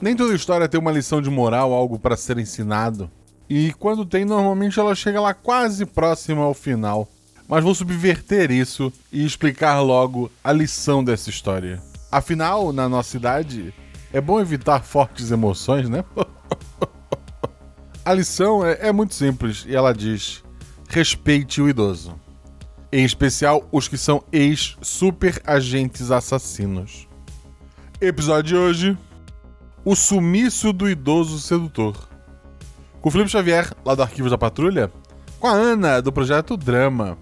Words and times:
Nem 0.00 0.14
toda 0.14 0.34
história 0.34 0.68
tem 0.68 0.78
uma 0.78 0.92
lição 0.92 1.22
de 1.22 1.30
moral, 1.30 1.72
algo 1.72 1.98
para 1.98 2.16
ser 2.16 2.38
ensinado. 2.38 3.10
E 3.48 3.72
quando 3.74 4.04
tem, 4.04 4.24
normalmente 4.24 4.78
ela 4.78 4.94
chega 4.94 5.20
lá 5.20 5.32
quase 5.32 5.86
próxima 5.86 6.42
ao 6.42 6.52
final. 6.52 7.08
Mas 7.48 7.62
vou 7.62 7.74
subverter 7.74 8.50
isso 8.50 8.92
e 9.10 9.24
explicar 9.24 9.80
logo 9.80 10.30
a 10.42 10.52
lição 10.52 11.02
dessa 11.02 11.30
história. 11.30 11.80
Afinal, 12.10 12.72
na 12.72 12.88
nossa 12.88 13.16
idade, 13.16 13.72
é 14.12 14.20
bom 14.20 14.40
evitar 14.40 14.82
fortes 14.82 15.30
emoções, 15.30 15.88
né? 15.88 16.04
a 18.04 18.12
lição 18.12 18.66
é, 18.66 18.88
é 18.88 18.92
muito 18.92 19.14
simples 19.14 19.64
e 19.66 19.74
ela 19.74 19.94
diz: 19.94 20.42
respeite 20.88 21.62
o 21.62 21.68
idoso. 21.68 22.14
Em 22.92 23.04
especial 23.04 23.66
os 23.70 23.88
que 23.88 23.96
são 23.96 24.22
ex-super 24.32 25.40
agentes 25.46 26.10
assassinos. 26.10 27.08
Episódio 28.00 28.42
de 28.42 28.56
hoje: 28.56 28.98
O 29.88 29.94
sumiço 29.94 30.72
do 30.72 30.90
idoso 30.90 31.38
sedutor. 31.38 32.08
Com 33.00 33.08
o 33.08 33.12
Felipe 33.12 33.30
Xavier, 33.30 33.72
lá 33.84 33.94
do 33.94 34.02
Arquivos 34.02 34.32
da 34.32 34.36
Patrulha, 34.36 34.90
com 35.38 35.46
a 35.46 35.52
Ana, 35.52 36.02
do 36.02 36.12
Projeto 36.12 36.56
Drama, 36.56 37.16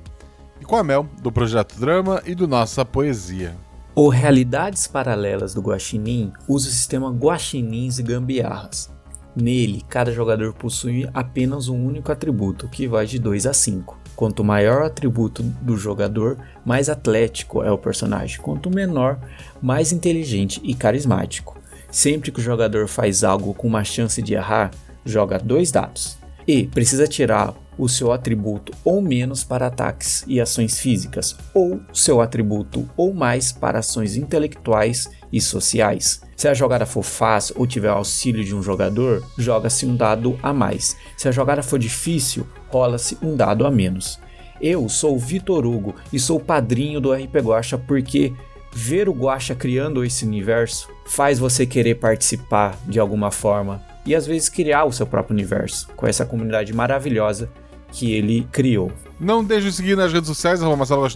e 0.58 0.64
com 0.64 0.74
a 0.74 0.82
Mel, 0.82 1.06
do 1.20 1.30
Projeto 1.30 1.78
Drama 1.78 2.22
e 2.24 2.34
do 2.34 2.48
Nossa 2.48 2.82
Poesia. 2.82 3.54
O 3.94 4.08
Realidades 4.08 4.86
Paralelas 4.86 5.52
do 5.52 5.60
Guaxinim 5.60 6.32
usa 6.48 6.70
o 6.70 6.72
sistema 6.72 7.10
Guaxinins 7.10 7.98
e 7.98 8.02
Gambiarras. 8.02 8.90
Nele, 9.36 9.84
cada 9.86 10.10
jogador 10.10 10.54
possui 10.54 11.06
apenas 11.12 11.68
um 11.68 11.84
único 11.84 12.10
atributo, 12.10 12.66
que 12.66 12.88
vai 12.88 13.04
de 13.04 13.18
2 13.18 13.44
a 13.44 13.52
5. 13.52 13.98
Quanto 14.16 14.42
maior 14.42 14.80
o 14.80 14.86
atributo 14.86 15.42
do 15.42 15.76
jogador, 15.76 16.38
mais 16.64 16.88
atlético 16.88 17.62
é 17.62 17.70
o 17.70 17.76
personagem. 17.76 18.40
Quanto 18.40 18.70
menor, 18.70 19.18
mais 19.60 19.92
inteligente 19.92 20.62
e 20.64 20.72
carismático. 20.72 21.62
Sempre 21.94 22.32
que 22.32 22.40
o 22.40 22.42
jogador 22.42 22.88
faz 22.88 23.22
algo 23.22 23.54
com 23.54 23.68
uma 23.68 23.84
chance 23.84 24.20
de 24.20 24.34
errar, 24.34 24.72
joga 25.06 25.38
dois 25.38 25.70
dados 25.70 26.18
e 26.44 26.66
precisa 26.66 27.06
tirar 27.06 27.54
o 27.78 27.88
seu 27.88 28.10
atributo 28.10 28.72
ou 28.84 29.00
menos 29.00 29.44
para 29.44 29.68
ataques 29.68 30.24
e 30.26 30.40
ações 30.40 30.80
físicas, 30.80 31.36
ou 31.54 31.80
seu 31.92 32.20
atributo 32.20 32.90
ou 32.96 33.14
mais 33.14 33.52
para 33.52 33.78
ações 33.78 34.16
intelectuais 34.16 35.08
e 35.32 35.40
sociais. 35.40 36.20
Se 36.36 36.48
a 36.48 36.52
jogada 36.52 36.84
for 36.84 37.04
fácil 37.04 37.54
ou 37.56 37.64
tiver 37.64 37.90
auxílio 37.90 38.42
de 38.42 38.56
um 38.56 38.60
jogador, 38.60 39.24
joga-se 39.38 39.86
um 39.86 39.94
dado 39.94 40.36
a 40.42 40.52
mais. 40.52 40.96
Se 41.16 41.28
a 41.28 41.32
jogada 41.32 41.62
for 41.62 41.78
difícil, 41.78 42.44
rola-se 42.70 43.16
um 43.22 43.36
dado 43.36 43.64
a 43.64 43.70
menos. 43.70 44.18
Eu 44.60 44.88
sou 44.88 45.14
o 45.14 45.18
Vitor 45.18 45.64
Hugo 45.64 45.94
e 46.12 46.18
sou 46.18 46.40
padrinho 46.40 47.00
do 47.00 47.12
RP 47.12 47.36
Guacha 47.36 47.78
porque 47.78 48.32
ver 48.72 49.08
o 49.08 49.12
Guacha 49.12 49.54
criando 49.54 50.04
esse 50.04 50.24
universo 50.24 50.88
faz 51.06 51.38
você 51.38 51.66
querer 51.66 51.96
participar 51.96 52.76
de 52.86 52.98
alguma 52.98 53.30
forma 53.30 53.82
e 54.06 54.14
às 54.14 54.26
vezes 54.26 54.48
criar 54.48 54.84
o 54.84 54.92
seu 54.92 55.06
próprio 55.06 55.34
universo 55.34 55.88
com 55.96 56.06
essa 56.06 56.24
comunidade 56.24 56.72
maravilhosa 56.72 57.48
que 57.90 58.12
ele 58.12 58.46
criou. 58.50 58.90
Não 59.20 59.44
deixe 59.44 59.68
de 59.68 59.72
seguir 59.72 59.96
nas 59.96 60.12
redes 60.12 60.28
sociais, 60.28 60.60
arroba 60.60 60.76
Marcelo 60.76 61.08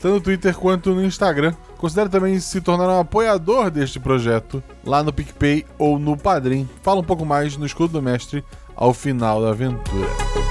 tanto 0.00 0.08
no 0.08 0.20
Twitter 0.20 0.56
quanto 0.56 0.94
no 0.94 1.04
Instagram. 1.04 1.52
Considere 1.76 2.08
também 2.08 2.38
se 2.38 2.60
tornar 2.60 2.88
um 2.88 3.00
apoiador 3.00 3.70
deste 3.70 3.98
projeto 3.98 4.62
lá 4.84 5.02
no 5.02 5.12
PicPay 5.12 5.66
ou 5.76 5.98
no 5.98 6.16
Padrim. 6.16 6.68
Fala 6.82 7.00
um 7.00 7.04
pouco 7.04 7.26
mais 7.26 7.56
no 7.56 7.66
Escudo 7.66 7.94
do 7.94 8.02
Mestre 8.02 8.44
ao 8.76 8.94
final 8.94 9.42
da 9.42 9.50
aventura. 9.50 10.43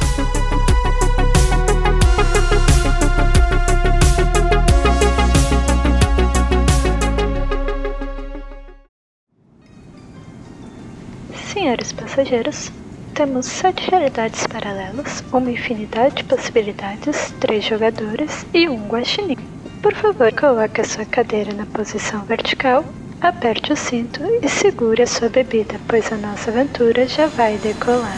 Senhores 11.54 11.94
passageiros, 11.94 12.72
temos 13.14 13.46
sete 13.46 13.88
realidades 13.92 14.48
paralelas, 14.48 15.24
uma 15.32 15.52
infinidade 15.52 16.16
de 16.16 16.24
possibilidades, 16.24 17.32
três 17.40 17.64
jogadores 17.64 18.44
e 18.56 18.68
um 18.68 18.88
guaxinim. 18.88 19.38
Por 19.80 19.94
favor, 19.94 20.34
coloque 20.34 20.82
a 20.82 20.84
sua 20.84 21.06
cadeira 21.06 21.54
na 21.54 21.68
posição 21.68 22.24
vertical, 22.24 22.84
aperte 23.22 23.72
o 23.72 23.76
cinto 23.76 24.20
e 24.42 24.50
segure 24.50 25.04
a 25.04 25.08
sua 25.08 25.30
bebida, 25.30 25.80
pois 25.88 26.12
a 26.12 26.18
nossa 26.18 26.50
aventura 26.50 27.08
já 27.08 27.28
vai 27.28 27.56
decolar. 27.58 28.18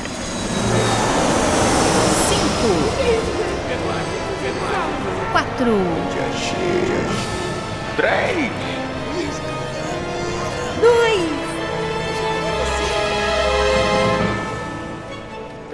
Cinco, 2.29 2.69
quatro, 5.33 5.75
Três! 7.97 8.51
dois, 10.81 11.44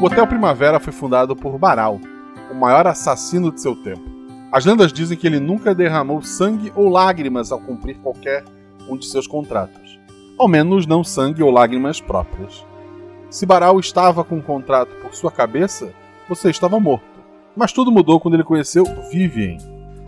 O 0.00 0.06
Hotel 0.06 0.26
Primavera 0.26 0.80
foi 0.80 0.94
fundado 0.94 1.36
por 1.36 1.58
Baral, 1.58 2.00
o 2.50 2.54
maior 2.54 2.86
assassino 2.86 3.52
de 3.52 3.60
seu 3.60 3.76
tempo. 3.76 4.00
As 4.50 4.64
lendas 4.64 4.94
dizem 4.94 5.14
que 5.14 5.26
ele 5.26 5.38
nunca 5.38 5.74
derramou 5.74 6.22
sangue 6.22 6.72
ou 6.74 6.88
lágrimas 6.88 7.52
ao 7.52 7.60
cumprir 7.60 7.98
qualquer 7.98 8.42
um 8.88 8.96
de 8.96 9.04
seus 9.04 9.26
contratos. 9.26 10.00
Ao 10.38 10.48
menos 10.48 10.86
não 10.86 11.04
sangue 11.04 11.42
ou 11.42 11.50
lágrimas 11.50 12.00
próprias. 12.00 12.64
Se 13.28 13.44
Baral 13.44 13.78
estava 13.78 14.24
com 14.24 14.36
um 14.36 14.40
contrato 14.40 14.90
por 15.02 15.14
sua 15.14 15.30
cabeça, 15.30 15.92
você 16.26 16.48
estava 16.48 16.80
morto. 16.80 17.04
Mas 17.54 17.70
tudo 17.70 17.92
mudou 17.92 18.18
quando 18.18 18.34
ele 18.34 18.42
conheceu 18.42 18.84
Vivien, 19.12 19.58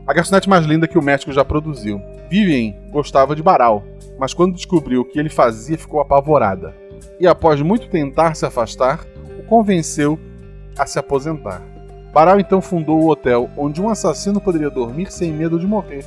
a 0.07 0.15
garçonete 0.15 0.49
mais 0.49 0.65
linda 0.65 0.89
que 0.89 0.99
o 0.99 1.03
médico 1.03 1.33
já 1.33 1.45
produziu. 1.45 2.01
Vivien 2.31 2.75
gostava 2.91 3.37
de 3.37 3.43
Baral, 3.43 3.85
mas 4.19 4.33
quando 4.33 4.55
descobriu 4.55 5.03
o 5.03 5.05
que 5.05 5.19
ele 5.19 5.29
fazia, 5.29 5.77
ficou 5.77 6.01
apavorada. 6.01 6.75
E 7.21 7.27
após 7.27 7.61
muito 7.61 7.91
tentar 7.91 8.35
se 8.35 8.47
afastar, 8.47 9.05
o 9.43 9.49
convenceu 9.49 10.19
a 10.79 10.87
se 10.87 10.99
aposentar. 10.99 11.63
Baral 12.13 12.39
então 12.39 12.61
fundou 12.61 13.03
o 13.03 13.09
hotel 13.09 13.49
onde 13.57 13.81
um 13.81 13.89
assassino 13.89 14.41
poderia 14.41 14.69
dormir 14.69 15.11
sem 15.11 15.33
medo 15.33 15.59
de 15.59 15.67
morrer, 15.67 16.05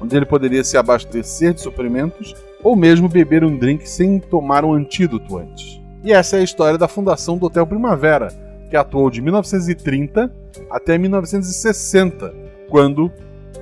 onde 0.00 0.16
ele 0.16 0.26
poderia 0.26 0.64
se 0.64 0.76
abastecer 0.76 1.54
de 1.54 1.60
suprimentos 1.60 2.34
ou 2.62 2.74
mesmo 2.74 3.08
beber 3.08 3.44
um 3.44 3.56
drink 3.56 3.88
sem 3.88 4.18
tomar 4.18 4.64
um 4.64 4.72
antídoto 4.72 5.38
antes. 5.38 5.80
E 6.02 6.12
essa 6.12 6.36
é 6.36 6.40
a 6.40 6.44
história 6.44 6.78
da 6.78 6.88
fundação 6.88 7.38
do 7.38 7.46
Hotel 7.46 7.66
Primavera, 7.66 8.28
que 8.68 8.76
atuou 8.76 9.10
de 9.10 9.20
1930 9.20 10.32
até 10.70 10.98
1960, 10.98 12.34
quando 12.68 13.10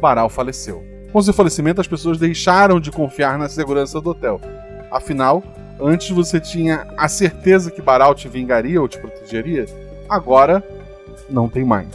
Baral 0.00 0.28
faleceu. 0.28 0.82
Com 1.12 1.22
seu 1.22 1.32
falecimento, 1.32 1.80
as 1.80 1.86
pessoas 1.86 2.18
deixaram 2.18 2.80
de 2.80 2.90
confiar 2.90 3.38
na 3.38 3.48
segurança 3.48 4.00
do 4.00 4.10
hotel. 4.10 4.40
Afinal, 4.90 5.42
Antes 5.80 6.10
você 6.10 6.40
tinha 6.40 6.86
a 6.96 7.08
certeza 7.08 7.70
que 7.70 7.82
Baral 7.82 8.14
te 8.14 8.28
vingaria 8.28 8.80
ou 8.80 8.88
te 8.88 8.98
protegeria, 8.98 9.66
agora 10.08 10.62
não 11.28 11.48
tem 11.48 11.64
mais. 11.64 11.94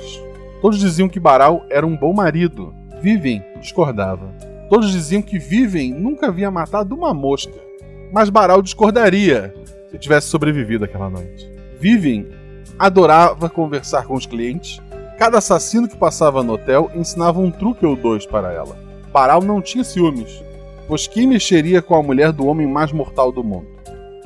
Todos 0.62 0.80
diziam 0.80 1.08
que 1.08 1.20
Baral 1.20 1.66
era 1.70 1.88
um 1.88 1.96
bom 1.96 2.14
marido. 2.14 2.74
Vivem 3.02 3.44
discordava. 3.62 4.34
Todos 4.70 4.92
diziam 4.92 5.22
que 5.22 5.40
Vivem 5.40 5.94
nunca 5.94 6.28
havia 6.28 6.52
matado 6.52 6.94
uma 6.94 7.14
mosca. 7.14 7.54
Mas 8.12 8.30
Baral 8.30 8.62
discordaria 8.62 9.54
se 9.90 9.98
tivesse 9.98 10.28
sobrevivido 10.28 10.84
aquela 10.86 11.10
noite. 11.10 11.50
Vivem 11.80 12.28
adorava 12.78 13.50
conversar 13.50 14.06
com 14.06 14.16
os 14.16 14.26
clientes. 14.26 14.82
Cada 15.18 15.38
assassino 15.38 15.88
que 15.88 15.98
passava 15.98 16.44
no 16.44 16.54
hotel 16.54 16.92
ensinava 16.94 17.40
um 17.40 17.52
truque 17.52 17.86
ou 17.86 17.96
dois 17.96 18.26
para 18.26 18.52
ela. 18.52 18.78
Baral 19.12 19.42
não 19.42 19.62
tinha 19.62 19.84
ciúmes 19.84 20.50
pois 20.90 21.06
quem 21.06 21.28
mexeria 21.28 21.84
com 21.84 21.96
a 21.96 22.02
mulher 22.02 22.32
do 22.32 22.48
homem 22.48 22.66
mais 22.66 22.92
mortal 22.92 23.32
do 23.32 23.44
mundo? 23.44 23.68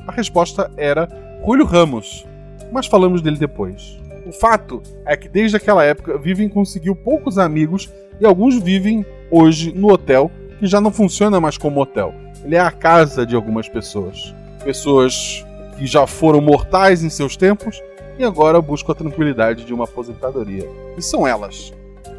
A 0.06 0.12
resposta 0.12 0.70
era 0.76 1.08
Julio 1.44 1.64
Ramos, 1.64 2.26
mas 2.70 2.86
falamos 2.86 3.22
dele 3.22 3.36
depois. 3.36 3.98
O 4.26 4.32
fato 4.32 4.82
é 5.04 5.16
que 5.16 5.28
desde 5.28 5.56
aquela 5.56 5.84
época 5.84 6.18
Vivem 6.18 6.48
conseguiu 6.48 6.94
poucos 6.94 7.38
amigos 7.38 7.92
e 8.20 8.26
alguns 8.26 8.60
vivem 8.62 9.04
hoje 9.30 9.72
no 9.72 9.92
hotel 9.92 10.30
que 10.58 10.66
já 10.66 10.80
não 10.80 10.90
funciona 10.90 11.40
mais 11.40 11.58
como 11.58 11.80
hotel. 11.80 12.14
Ele 12.44 12.54
é 12.54 12.60
a 12.60 12.70
casa 12.70 13.26
de 13.26 13.34
algumas 13.34 13.68
pessoas. 13.68 14.34
Pessoas 14.62 15.44
que 15.78 15.86
já 15.86 16.06
foram 16.06 16.40
mortais 16.40 17.02
em 17.02 17.10
seus 17.10 17.36
tempos 17.36 17.82
e 18.18 18.24
agora 18.24 18.60
buscam 18.60 18.92
a 18.92 18.94
tranquilidade 18.94 19.64
de 19.64 19.74
uma 19.74 19.84
aposentadoria. 19.84 20.68
E 20.96 21.02
são 21.02 21.26
elas. 21.26 21.72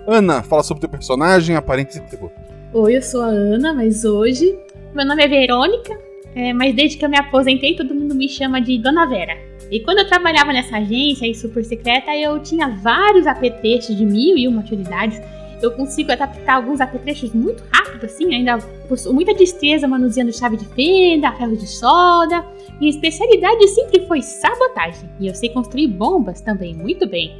Ana, 0.07 0.43
fala 0.43 0.63
sobre 0.63 0.81
teu 0.81 0.89
personagem, 0.89 1.55
aparência 1.55 1.99
e 1.99 2.01
tributo. 2.01 2.35
Oi, 2.73 2.97
eu 2.97 3.01
sou 3.01 3.21
a 3.21 3.27
Ana, 3.27 3.73
mas 3.73 4.03
hoje 4.03 4.57
meu 4.93 5.05
nome 5.05 5.23
é 5.23 5.27
Verônica. 5.27 6.14
É, 6.35 6.51
mas 6.51 6.75
desde 6.75 6.97
que 6.97 7.05
eu 7.05 7.09
me 7.09 7.17
aposentei, 7.17 7.75
todo 7.75 7.95
mundo 7.95 8.13
me 8.13 8.27
chama 8.27 8.59
de 8.59 8.77
Dona 8.77 9.05
Vera. 9.05 9.37
E 9.71 9.79
quando 9.79 9.99
eu 9.99 10.07
trabalhava 10.07 10.51
nessa 10.51 10.77
agência 10.77 11.33
super 11.33 11.63
secreta, 11.63 12.13
eu 12.13 12.37
tinha 12.39 12.67
vários 12.67 13.25
apetrechos 13.25 13.95
de 13.95 14.05
mil 14.05 14.37
e 14.37 14.45
uma 14.45 14.61
utilidades. 14.61 15.19
Eu 15.61 15.71
consigo 15.71 16.11
adaptar 16.11 16.55
alguns 16.55 16.81
apetrechos 16.81 17.33
muito 17.33 17.63
rápido, 17.71 18.05
assim, 18.05 18.35
ainda 18.35 18.57
possuo 18.89 19.13
muita 19.13 19.33
destreza 19.33 19.87
manuseando 19.87 20.37
chave 20.37 20.57
de 20.57 20.65
fenda, 20.65 21.31
ferro 21.31 21.55
de 21.55 21.65
solda. 21.65 22.45
Minha 22.79 22.91
especialidade 22.91 23.67
sempre 23.69 24.05
foi 24.05 24.21
sabotagem, 24.21 25.09
e 25.19 25.27
eu 25.27 25.33
sei 25.33 25.49
construir 25.49 25.87
bombas 25.87 26.41
também 26.41 26.75
muito 26.75 27.07
bem. 27.07 27.33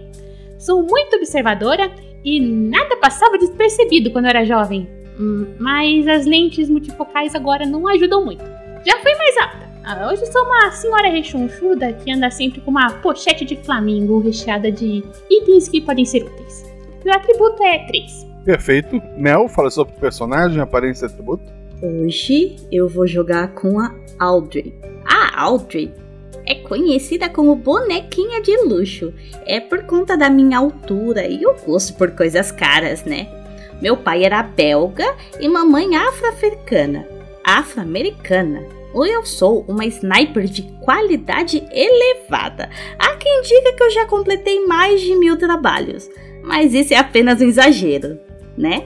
Sou 0.57 0.81
muito 0.81 1.17
observadora 1.17 1.91
e 2.23 2.39
nada 2.39 2.95
passava 2.95 3.37
despercebido 3.37 4.09
quando 4.09 4.25
eu 4.25 4.29
era 4.29 4.45
jovem, 4.45 4.87
hum, 5.19 5.45
mas 5.59 6.07
as 6.07 6.25
lentes 6.25 6.69
multifocais 6.69 7.35
agora 7.35 7.65
não 7.65 7.85
ajudam 7.89 8.23
muito. 8.23 8.64
Já 8.85 8.99
fui 8.99 9.15
mais 9.15 9.37
alta. 9.37 9.69
Ah, 9.83 10.09
hoje 10.11 10.31
sou 10.31 10.43
uma 10.43 10.71
senhora 10.71 11.09
rechonchuda 11.09 11.93
que 11.93 12.11
anda 12.11 12.29
sempre 12.29 12.61
com 12.61 12.69
uma 12.69 12.91
pochete 13.01 13.43
de 13.43 13.55
flamingo 13.55 14.19
recheada 14.19 14.71
de 14.71 15.03
itens 15.29 15.67
que 15.67 15.81
podem 15.81 16.05
ser 16.05 16.23
úteis. 16.23 16.63
Meu 17.03 17.15
atributo 17.15 17.63
é 17.63 17.79
3. 17.87 18.27
Perfeito. 18.45 19.01
Mel, 19.17 19.47
fala 19.47 19.71
sobre 19.71 19.95
o 19.95 19.99
personagem, 19.99 20.59
aparência 20.59 21.05
e 21.05 21.07
atributo. 21.07 21.43
Hoje 21.81 22.57
eu 22.71 22.87
vou 22.87 23.07
jogar 23.07 23.55
com 23.55 23.79
a 23.79 23.91
Audrey. 24.19 24.73
A 25.03 25.41
Audrey 25.41 25.91
é 26.45 26.53
conhecida 26.53 27.27
como 27.27 27.55
bonequinha 27.55 28.39
de 28.41 28.55
luxo. 28.57 29.11
É 29.47 29.59
por 29.59 29.83
conta 29.83 30.15
da 30.15 30.29
minha 30.29 30.59
altura 30.59 31.27
e 31.27 31.43
o 31.43 31.55
gosto 31.65 31.95
por 31.95 32.11
coisas 32.11 32.51
caras, 32.51 33.03
né? 33.03 33.27
Meu 33.81 33.97
pai 33.97 34.23
era 34.23 34.43
belga 34.43 35.15
e 35.39 35.47
mamãe 35.49 35.95
afro-africana. 35.95 37.14
Afro-americana. 37.45 38.65
Eu 38.93 39.25
sou 39.25 39.65
uma 39.67 39.85
sniper 39.85 40.45
de 40.45 40.63
qualidade 40.81 41.61
elevada. 41.71 42.69
Há 42.97 43.15
quem 43.17 43.41
diga 43.41 43.73
que 43.73 43.83
eu 43.83 43.91
já 43.91 44.05
completei 44.05 44.65
mais 44.65 45.01
de 45.01 45.15
mil 45.15 45.37
trabalhos. 45.37 46.09
Mas 46.41 46.73
isso 46.73 46.93
é 46.93 46.97
apenas 46.97 47.41
um 47.41 47.45
exagero, 47.45 48.19
né? 48.57 48.85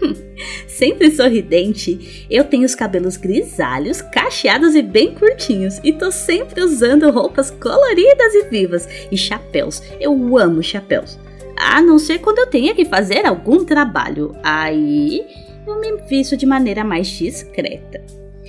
Sempre 0.66 1.10
sorridente, 1.10 2.26
eu 2.30 2.44
tenho 2.44 2.64
os 2.64 2.74
cabelos 2.74 3.16
grisalhos, 3.16 4.00
cacheados 4.00 4.74
e 4.74 4.82
bem 4.82 5.14
curtinhos, 5.14 5.80
e 5.82 5.92
tô 5.92 6.12
sempre 6.12 6.62
usando 6.62 7.10
roupas 7.10 7.50
coloridas 7.50 8.34
e 8.34 8.44
vivas 8.44 8.88
e 9.10 9.16
chapéus. 9.16 9.82
Eu 9.98 10.38
amo 10.38 10.62
chapéus. 10.62 11.18
A 11.56 11.82
não 11.82 11.98
ser 11.98 12.20
quando 12.20 12.38
eu 12.38 12.46
tenha 12.46 12.74
que 12.74 12.84
fazer 12.84 13.26
algum 13.26 13.64
trabalho. 13.64 14.36
Aí 14.44 15.26
eu 15.68 15.80
me 15.80 16.02
visto 16.08 16.36
de 16.36 16.46
maneira 16.46 16.84
mais 16.84 17.06
discreta. 17.06 18.02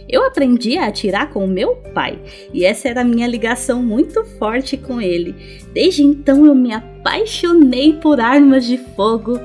Eu 0.08 0.26
aprendi 0.26 0.78
a 0.78 0.88
atirar 0.88 1.30
com 1.30 1.46
meu 1.46 1.76
pai 1.94 2.20
e 2.52 2.66
essa 2.66 2.90
era 2.90 3.02
a 3.02 3.06
minha 3.06 3.28
ligação 3.28 3.84
muito 3.84 4.26
forte 4.40 4.76
com 4.76 5.00
ele. 5.00 5.36
Desde 5.72 6.02
então 6.02 6.46
eu 6.46 6.56
me 6.56 6.74
apaixonei 6.74 7.94
por 7.94 8.20
armas 8.20 8.66
de 8.66 8.78
fogo. 8.78 9.40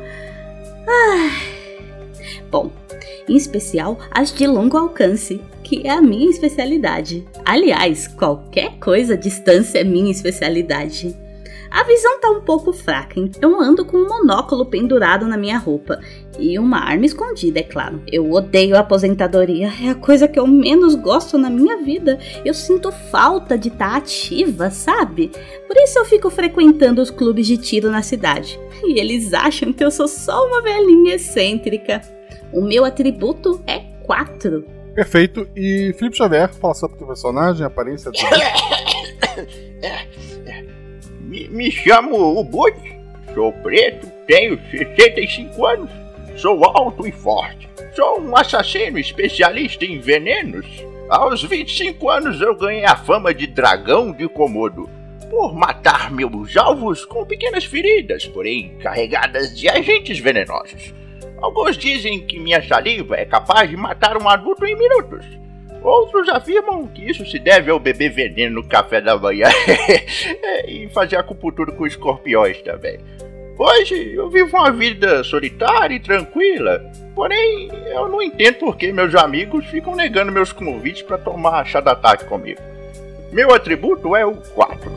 Ai, 0.87 1.55
Bom, 2.51 2.71
em 3.29 3.37
especial 3.37 3.99
as 4.11 4.33
de 4.33 4.47
longo 4.47 4.77
alcance, 4.77 5.41
que 5.63 5.87
é 5.87 5.91
a 5.91 6.01
minha 6.01 6.31
especialidade. 6.31 7.27
Aliás, 7.45 8.07
qualquer 8.07 8.79
coisa 8.79 9.15
à 9.15 9.17
distância 9.17 9.81
é 9.81 9.85
minha 9.85 10.11
especialidade. 10.11 11.17
A 11.75 11.83
visão 11.83 12.21
tá 12.21 12.31
um 12.31 12.41
pouco 12.41 12.73
fraca, 12.73 13.19
então 13.19 13.51
eu 13.51 13.61
ando 13.61 13.85
com 13.85 13.97
um 13.97 14.09
monóculo 14.09 14.65
pendurado 14.65 15.27
na 15.27 15.37
minha 15.37 15.59
roupa 15.59 15.99
e 16.39 16.57
uma 16.57 16.79
arma 16.79 17.05
escondida, 17.05 17.59
é 17.59 17.65
claro. 17.65 18.01
Eu 18.13 18.31
odeio 18.31 18.77
a 18.77 18.79
aposentadoria, 18.79 19.73
é 19.83 19.89
a 19.89 19.95
coisa 19.97 20.29
que 20.29 20.39
eu 20.39 20.47
menos 20.47 20.95
gosto 20.95 21.37
na 21.37 21.51
minha 21.51 21.79
vida. 21.79 22.17
Eu 22.45 22.55
sinto 22.55 22.93
falta 22.93 23.59
de 23.59 23.71
estar 23.71 23.91
tá 23.91 23.97
ativa, 23.97 24.71
sabe? 24.71 25.33
Por 25.67 25.77
isso 25.79 25.99
eu 25.99 26.05
fico 26.05 26.31
frequentando 26.31 27.03
os 27.03 27.11
clubes 27.11 27.45
de 27.45 27.57
tiro 27.57 27.91
na 27.91 28.03
cidade. 28.03 28.57
E 28.85 29.01
eles 29.01 29.35
acham 29.35 29.73
que 29.73 29.85
eu 29.85 29.91
sou 29.91 30.07
só 30.07 30.47
uma 30.47 30.63
velhinha 30.63 31.17
excêntrica. 31.17 32.03
O 32.53 32.61
meu 32.61 32.85
atributo 32.85 33.61
é 33.67 33.81
4. 34.05 34.65
Perfeito. 34.95 35.49
E 35.57 35.93
Felipe 35.99 36.17
Xavier, 36.17 36.55
fala 36.55 36.75
sobre 36.75 36.95
o 36.95 36.99
teu 36.99 37.09
personagem, 37.09 37.67
aparência 37.67 38.13
do. 38.13 38.17
me, 41.35 41.49
me 41.49 41.71
chamo 41.71 42.39
Ubud, 42.39 42.77
sou 43.35 43.53
preto, 43.53 44.07
tenho 44.27 44.61
65 44.71 45.67
anos, 45.67 45.91
sou 46.37 46.65
alto 46.65 47.07
e 47.07 47.11
forte. 47.11 47.69
Sou 47.93 48.21
um 48.21 48.37
assassino 48.37 48.99
especialista 48.99 49.85
em 49.85 49.99
venenos. 49.99 50.67
Aos 51.09 51.43
25 51.43 52.09
anos 52.09 52.41
eu 52.41 52.57
ganhei 52.57 52.85
a 52.85 52.97
fama 52.97 53.35
de 53.35 53.47
dragão 53.47 54.13
de 54.13 54.29
Komodo 54.29 54.89
por 55.29 55.55
matar 55.55 56.11
meus 56.11 56.57
alvos 56.57 57.05
com 57.05 57.25
pequenas 57.25 57.65
feridas, 57.65 58.27
porém 58.27 58.77
carregadas 58.79 59.57
de 59.59 59.69
agentes 59.69 60.19
venenosos. 60.19 60.95
Alguns 61.43 61.77
dizem 61.77 62.25
que 62.25 62.39
minha 62.39 62.63
saliva 62.63 63.17
é 63.17 63.25
capaz 63.25 63.69
de 63.69 63.77
matar 63.77 64.17
um 64.17 64.29
adulto 64.29 64.65
em 64.65 64.77
minutos. 64.77 65.25
Outros 65.85 66.31
afirmam 66.31 66.87
que 66.87 67.11
isso 67.11 67.27
se 67.27 67.39
deve 67.39 67.71
ao 67.71 67.79
beber 67.79 68.09
veneno 68.09 68.63
no 68.63 68.67
café 68.67 69.03
da 69.03 69.19
manhã 69.19 69.49
e 70.67 70.89
fazer 70.89 71.17
acupuntura 71.17 71.73
com 71.73 71.87
escorpiões 71.87 72.63
também. 72.63 72.99
Hoje 73.59 74.15
eu 74.15 74.31
vivo 74.31 74.57
uma 74.57 74.73
vida 74.73 75.23
solitária 75.23 75.95
e 75.95 76.01
tranquila, 76.01 76.91
porém 77.15 77.69
eu 77.87 78.09
não 78.09 78.23
entendo 78.23 78.61
por 78.61 78.77
que 78.77 78.91
meus 78.93 79.15
amigos 79.15 79.67
ficam 79.67 79.95
negando 79.95 80.33
meus 80.33 80.53
convites 80.53 81.03
para 81.03 81.19
tomar 81.19 81.67
chá 81.67 81.81
da 81.81 81.95
tarde 81.95 82.25
comigo. 82.25 82.61
Meu 83.31 83.55
atributo 83.55 84.17
é 84.17 84.25
o 84.25 84.35
4. 84.35 84.91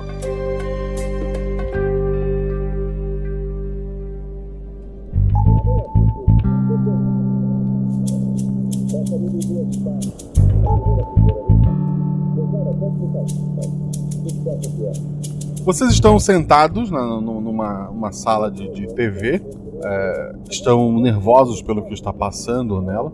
Vocês 15.63 15.91
estão 15.91 16.17
sentados 16.17 16.89
na, 16.89 17.05
numa, 17.19 17.89
numa 17.89 18.11
sala 18.13 18.49
de, 18.49 18.69
de 18.69 18.87
TV, 18.93 19.41
é, 19.83 20.35
estão 20.49 20.97
nervosos 20.97 21.61
pelo 21.61 21.83
que 21.83 21.93
está 21.93 22.13
passando 22.13 22.81
nela. 22.81 23.11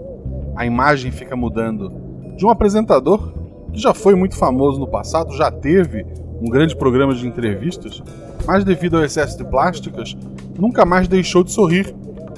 A 0.56 0.66
imagem 0.66 1.12
fica 1.12 1.36
mudando 1.36 1.92
de 2.38 2.46
um 2.46 2.50
apresentador 2.50 3.34
que 3.72 3.80
já 3.80 3.94
foi 3.94 4.14
muito 4.14 4.36
famoso 4.36 4.80
no 4.80 4.88
passado, 4.88 5.36
já 5.36 5.50
teve 5.50 6.06
um 6.40 6.50
grande 6.50 6.76
programa 6.76 7.16
de 7.16 7.28
entrevistas, 7.28 8.04
mas 8.46 8.64
devido 8.64 8.98
ao 8.98 9.04
excesso 9.04 9.38
de 9.38 9.44
plásticas, 9.44 10.16
nunca 10.60 10.86
mais 10.86 11.08
deixou 11.08 11.44
de 11.44 11.52
sorrir, 11.52 11.96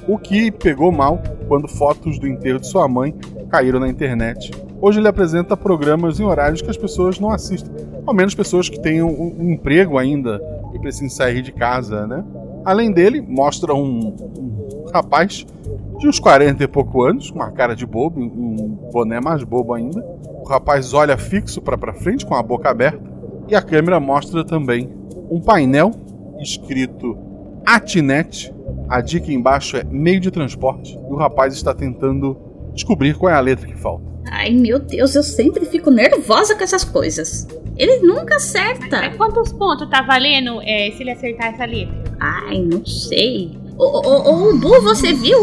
o 0.08 0.18
que 0.18 0.52
pegou 0.52 0.92
mal 0.92 1.22
quando 1.48 1.68
fotos 1.68 2.20
do 2.20 2.28
enterro 2.28 2.60
de 2.60 2.68
sua 2.68 2.88
mãe 2.88 3.14
caíram 3.50 3.80
na 3.80 3.90
internet. 3.90 4.52
Hoje 4.86 5.00
ele 5.00 5.08
apresenta 5.08 5.58
programas 5.58 6.20
em 6.20 6.24
horários 6.24 6.62
que 6.62 6.70
as 6.70 6.78
pessoas 6.78 7.20
não 7.20 7.32
assistem, 7.32 7.74
ao 8.06 8.14
menos 8.14 8.36
pessoas 8.36 8.70
que 8.70 8.80
tenham 8.80 9.10
um, 9.10 9.52
emprego 9.52 9.98
ainda 9.98 10.40
e 10.76 10.78
precisam 10.78 11.10
sair 11.10 11.42
de 11.42 11.52
casa, 11.52 12.06
né? 12.06 12.24
Além 12.64 12.92
dele, 12.92 13.20
mostra 13.20 13.74
um, 13.74 14.16
um 14.38 14.86
rapaz 14.94 15.44
de 15.98 16.08
uns 16.08 16.20
40 16.20 16.64
e 16.64 16.68
pouco 16.68 17.02
anos, 17.02 17.32
com 17.32 17.40
uma 17.40 17.50
cara 17.50 17.76
de 17.76 17.84
bobo, 17.84 18.22
um 18.22 18.78
boné 18.94 19.20
mais 19.20 19.44
bobo 19.44 19.74
ainda. 19.74 20.06
O 20.44 20.48
rapaz 20.48 20.94
olha 20.94 21.18
fixo 21.18 21.64
para 21.64 21.92
frente 21.92 22.24
com 22.24 22.36
a 22.36 22.44
boca 22.44 22.70
aberta 22.70 23.02
e 23.48 23.56
a 23.56 23.64
câmera 23.64 24.00
mostra 24.00 24.46
também 24.46 24.88
um 25.32 25.42
painel 25.42 25.94
escrito 26.40 27.18
Atinet. 27.66 28.54
A 28.88 29.02
dica 29.02 29.34
embaixo 29.34 29.78
é 29.78 29.84
meio 29.84 30.20
de 30.20 30.30
transporte 30.30 30.96
e 30.96 31.12
o 31.12 31.16
rapaz 31.16 31.56
está 31.56 31.74
tentando 31.74 32.38
descobrir 32.72 33.16
qual 33.16 33.34
é 33.34 33.36
a 33.36 33.40
letra 33.40 33.66
que 33.66 33.76
falta. 33.76 34.15
Ai 34.32 34.52
meu 34.52 34.80
Deus, 34.80 35.16
eu 35.16 35.24
sempre 35.24 35.66
fico 35.66 35.90
nervosa 35.90 36.56
com 36.56 36.64
essas 36.64 36.84
coisas. 36.84 37.48
Ele 37.78 38.00
nunca 38.00 38.36
acerta. 38.36 38.98
É, 38.98 39.10
quantos 39.10 39.52
pontos 39.52 39.90
tá 39.90 40.02
valendo 40.02 40.62
é, 40.62 40.92
se 40.92 41.04
ele 41.04 41.12
acertar 41.12 41.54
essa 41.54 41.66
letra? 41.66 41.96
Ai, 42.20 42.62
não 42.62 42.86
sei. 42.86 43.52
Ô, 43.78 43.84
ô, 43.84 44.32
ô, 44.32 44.50
o 44.50 44.58
Bu, 44.58 44.82
você 44.82 45.14
viu? 45.14 45.42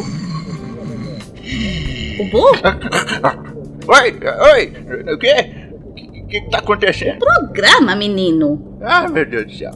O 2.19 2.31
Bu? 2.31 2.45
oi, 3.93 4.21
oi, 4.55 5.13
o 5.13 5.19
quê? 5.19 5.63
O 5.85 5.95
que, 5.95 6.41
que 6.41 6.51
tá 6.51 6.59
acontecendo? 6.59 7.19
Programa, 7.19 7.95
menino. 7.95 8.79
Ah, 8.81 9.07
meu 9.09 9.27
Deus 9.27 9.47
do 9.47 9.53
céu. 9.53 9.73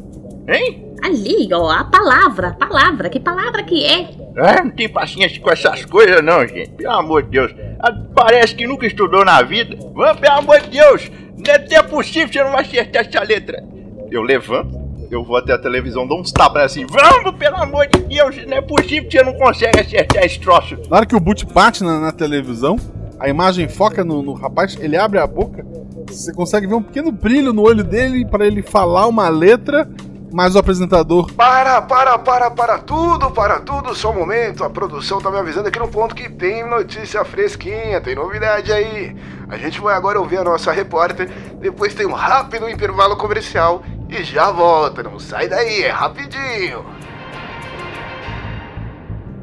Hein? 0.49 0.95
Ali, 1.03 1.49
ó, 1.53 1.71
a 1.71 1.85
palavra, 1.85 2.49
a 2.49 2.55
palavra. 2.55 3.11
Que 3.11 3.21
palavra 3.21 3.63
que 3.63 3.85
é? 3.85 4.09
É, 4.37 4.63
não 4.63 4.71
tem 4.71 4.89
paciência 4.89 5.41
com 5.41 5.51
essas 5.51 5.85
coisas 5.85 6.23
não, 6.23 6.47
gente. 6.47 6.71
Pelo 6.71 6.93
amor 6.93 7.23
de 7.23 7.31
Deus. 7.31 7.55
Ah, 7.81 7.91
parece 8.15 8.55
que 8.55 8.67
nunca 8.67 8.87
estudou 8.87 9.25
na 9.25 9.41
vida. 9.43 9.77
Vamos, 9.95 10.21
pelo 10.21 10.35
amor 10.35 10.61
de 10.61 10.69
Deus. 10.71 11.11
Não 11.39 11.79
é 11.79 11.83
possível 11.83 12.29
que 12.29 12.35
você 12.35 12.45
não 12.45 12.53
vai 12.53 12.63
acertar 12.63 13.07
essa 13.07 13.23
letra. 13.23 13.63
Eu 14.11 14.23
levanto, 14.23 14.77
eu 15.11 15.25
vou 15.25 15.37
até 15.37 15.53
a 15.53 15.59
televisão, 15.59 16.07
dou 16.07 16.21
uns 16.21 16.31
tapas 16.33 16.63
assim. 16.63 16.85
Vamos, 16.87 17.33
pelo 17.39 17.57
amor 17.57 17.87
de 17.87 18.01
Deus. 18.01 18.47
Não 18.47 18.57
é 18.59 18.61
possível 18.61 19.09
que 19.09 19.19
você 19.19 19.25
não 19.25 19.35
consegue 19.35 19.81
acertar 19.81 20.25
esse 20.25 20.39
troço. 20.39 20.77
Na 20.91 20.99
hora 20.99 21.07
que 21.07 21.17
o 21.17 21.21
boot 21.21 21.47
bate 21.47 21.83
na, 21.83 21.99
na 21.99 22.13
televisão, 22.13 22.77
A 23.19 23.29
imagem 23.29 23.67
foca 23.67 24.05
no, 24.05 24.23
no 24.23 24.35
rapaz, 24.35 24.77
ele 24.79 24.97
abre 24.97 25.19
a 25.19 25.27
boca, 25.27 25.65
você 26.07 26.33
consegue 26.35 26.67
ver 26.67 26.75
um 26.75 26.83
pequeno 26.83 27.11
brilho 27.11 27.51
no 27.53 27.63
olho 27.63 27.83
dele 27.83 28.27
para 28.27 28.47
ele 28.47 28.63
falar 28.63 29.07
uma 29.07 29.29
letra, 29.31 29.89
mas 30.37 30.55
o 30.55 30.59
apresentador. 30.59 31.33
Para, 31.33 31.81
para, 31.81 32.19
para, 32.19 32.51
para 32.51 32.79
tudo, 32.79 33.31
para 33.31 33.59
tudo, 33.59 33.95
só 33.95 34.11
um 34.11 34.17
momento. 34.17 34.63
A 34.63 34.69
produção 34.69 35.19
tá 35.19 35.31
me 35.31 35.39
avisando 35.39 35.69
aqui 35.69 35.79
no 35.79 35.89
ponto 35.89 36.15
que 36.15 36.29
tem 36.29 36.63
notícia 36.69 37.25
fresquinha, 37.25 38.03
tem 38.03 38.15
novidade 38.15 38.71
aí. 38.71 39.17
A 39.49 39.57
gente 39.57 39.81
vai 39.81 39.95
agora 39.95 40.21
ouvir 40.21 40.37
a 40.37 40.45
nossa 40.45 40.71
repórter, 40.73 41.31
depois 41.59 41.95
tem 41.95 42.05
um 42.05 42.13
rápido 42.13 42.69
intervalo 42.69 43.17
comercial 43.17 43.83
e 44.11 44.23
já 44.23 44.51
volta. 44.51 45.03
Não 45.03 45.19
sai 45.19 45.49
daí, 45.49 45.85
é 45.85 45.91
rapidinho. 45.91 46.85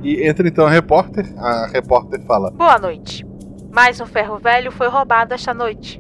E 0.03 0.27
entra 0.27 0.47
então 0.47 0.67
a 0.67 0.69
repórter. 0.69 1.25
A 1.39 1.69
repórter 1.73 2.21
fala: 2.21 2.51
Boa 2.51 2.77
noite. 2.77 3.25
Mais 3.71 3.99
um 3.99 4.05
ferro 4.05 4.37
velho 4.37 4.71
foi 4.71 4.89
roubado 4.89 5.33
esta 5.33 5.55
noite. 5.55 5.99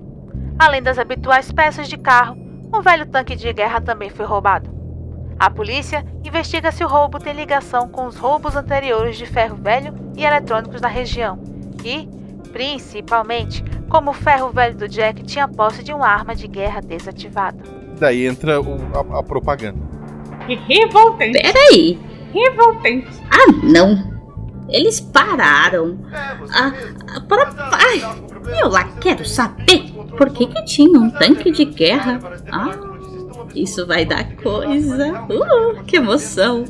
Além 0.59 0.83
das 0.83 0.99
habituais 0.99 1.51
peças 1.51 1.89
de 1.89 1.97
carro, 1.97 2.37
um 2.71 2.79
velho 2.79 3.07
tanque 3.07 3.35
de 3.35 3.51
guerra 3.51 3.81
também 3.81 4.11
foi 4.11 4.27
roubado. 4.27 4.72
A 5.43 5.49
polícia 5.49 6.05
investiga 6.23 6.71
se 6.71 6.85
o 6.85 6.87
roubo 6.87 7.19
tem 7.19 7.33
ligação 7.33 7.89
com 7.89 8.07
os 8.07 8.15
roubos 8.15 8.55
anteriores 8.55 9.17
de 9.17 9.25
ferro 9.25 9.57
velho 9.57 9.93
e 10.15 10.23
eletrônicos 10.23 10.79
na 10.79 10.87
região 10.87 11.37
e, 11.83 12.07
principalmente, 12.53 13.61
como 13.89 14.11
o 14.11 14.13
ferro 14.13 14.51
velho 14.51 14.73
do 14.77 14.87
Jack 14.87 15.21
tinha 15.23 15.45
posse 15.45 15.83
de 15.83 15.91
uma 15.91 16.07
arma 16.07 16.33
de 16.33 16.47
guerra 16.47 16.79
desativada. 16.79 17.57
Daí 17.99 18.25
entra 18.25 18.61
o- 18.61 18.77
a, 19.13 19.19
a 19.19 19.23
propaganda. 19.23 19.77
Revoltante. 20.47 21.33
Peraí. 21.41 21.99
Revoltante. 22.33 23.07
Ah, 23.29 23.51
não. 23.63 24.13
Eles 24.69 25.01
pararam. 25.01 25.97
Ah, 26.53 26.71
ah, 27.17 27.19
para. 27.27 27.53
Ai, 27.73 28.01
eu 28.61 28.69
lá 28.69 28.85
quero 29.01 29.25
saber 29.25 29.91
por 30.17 30.29
que, 30.29 30.47
que 30.47 30.63
tinha 30.63 30.97
um 30.97 31.09
tanque 31.09 31.51
de 31.51 31.65
guerra. 31.65 32.17
Ah, 32.49 32.71
isso 33.55 33.85
vai 33.85 34.05
dar 34.05 34.23
coisa. 34.35 35.13
Uh, 35.29 35.83
que 35.85 35.97
emoção. 35.97 36.63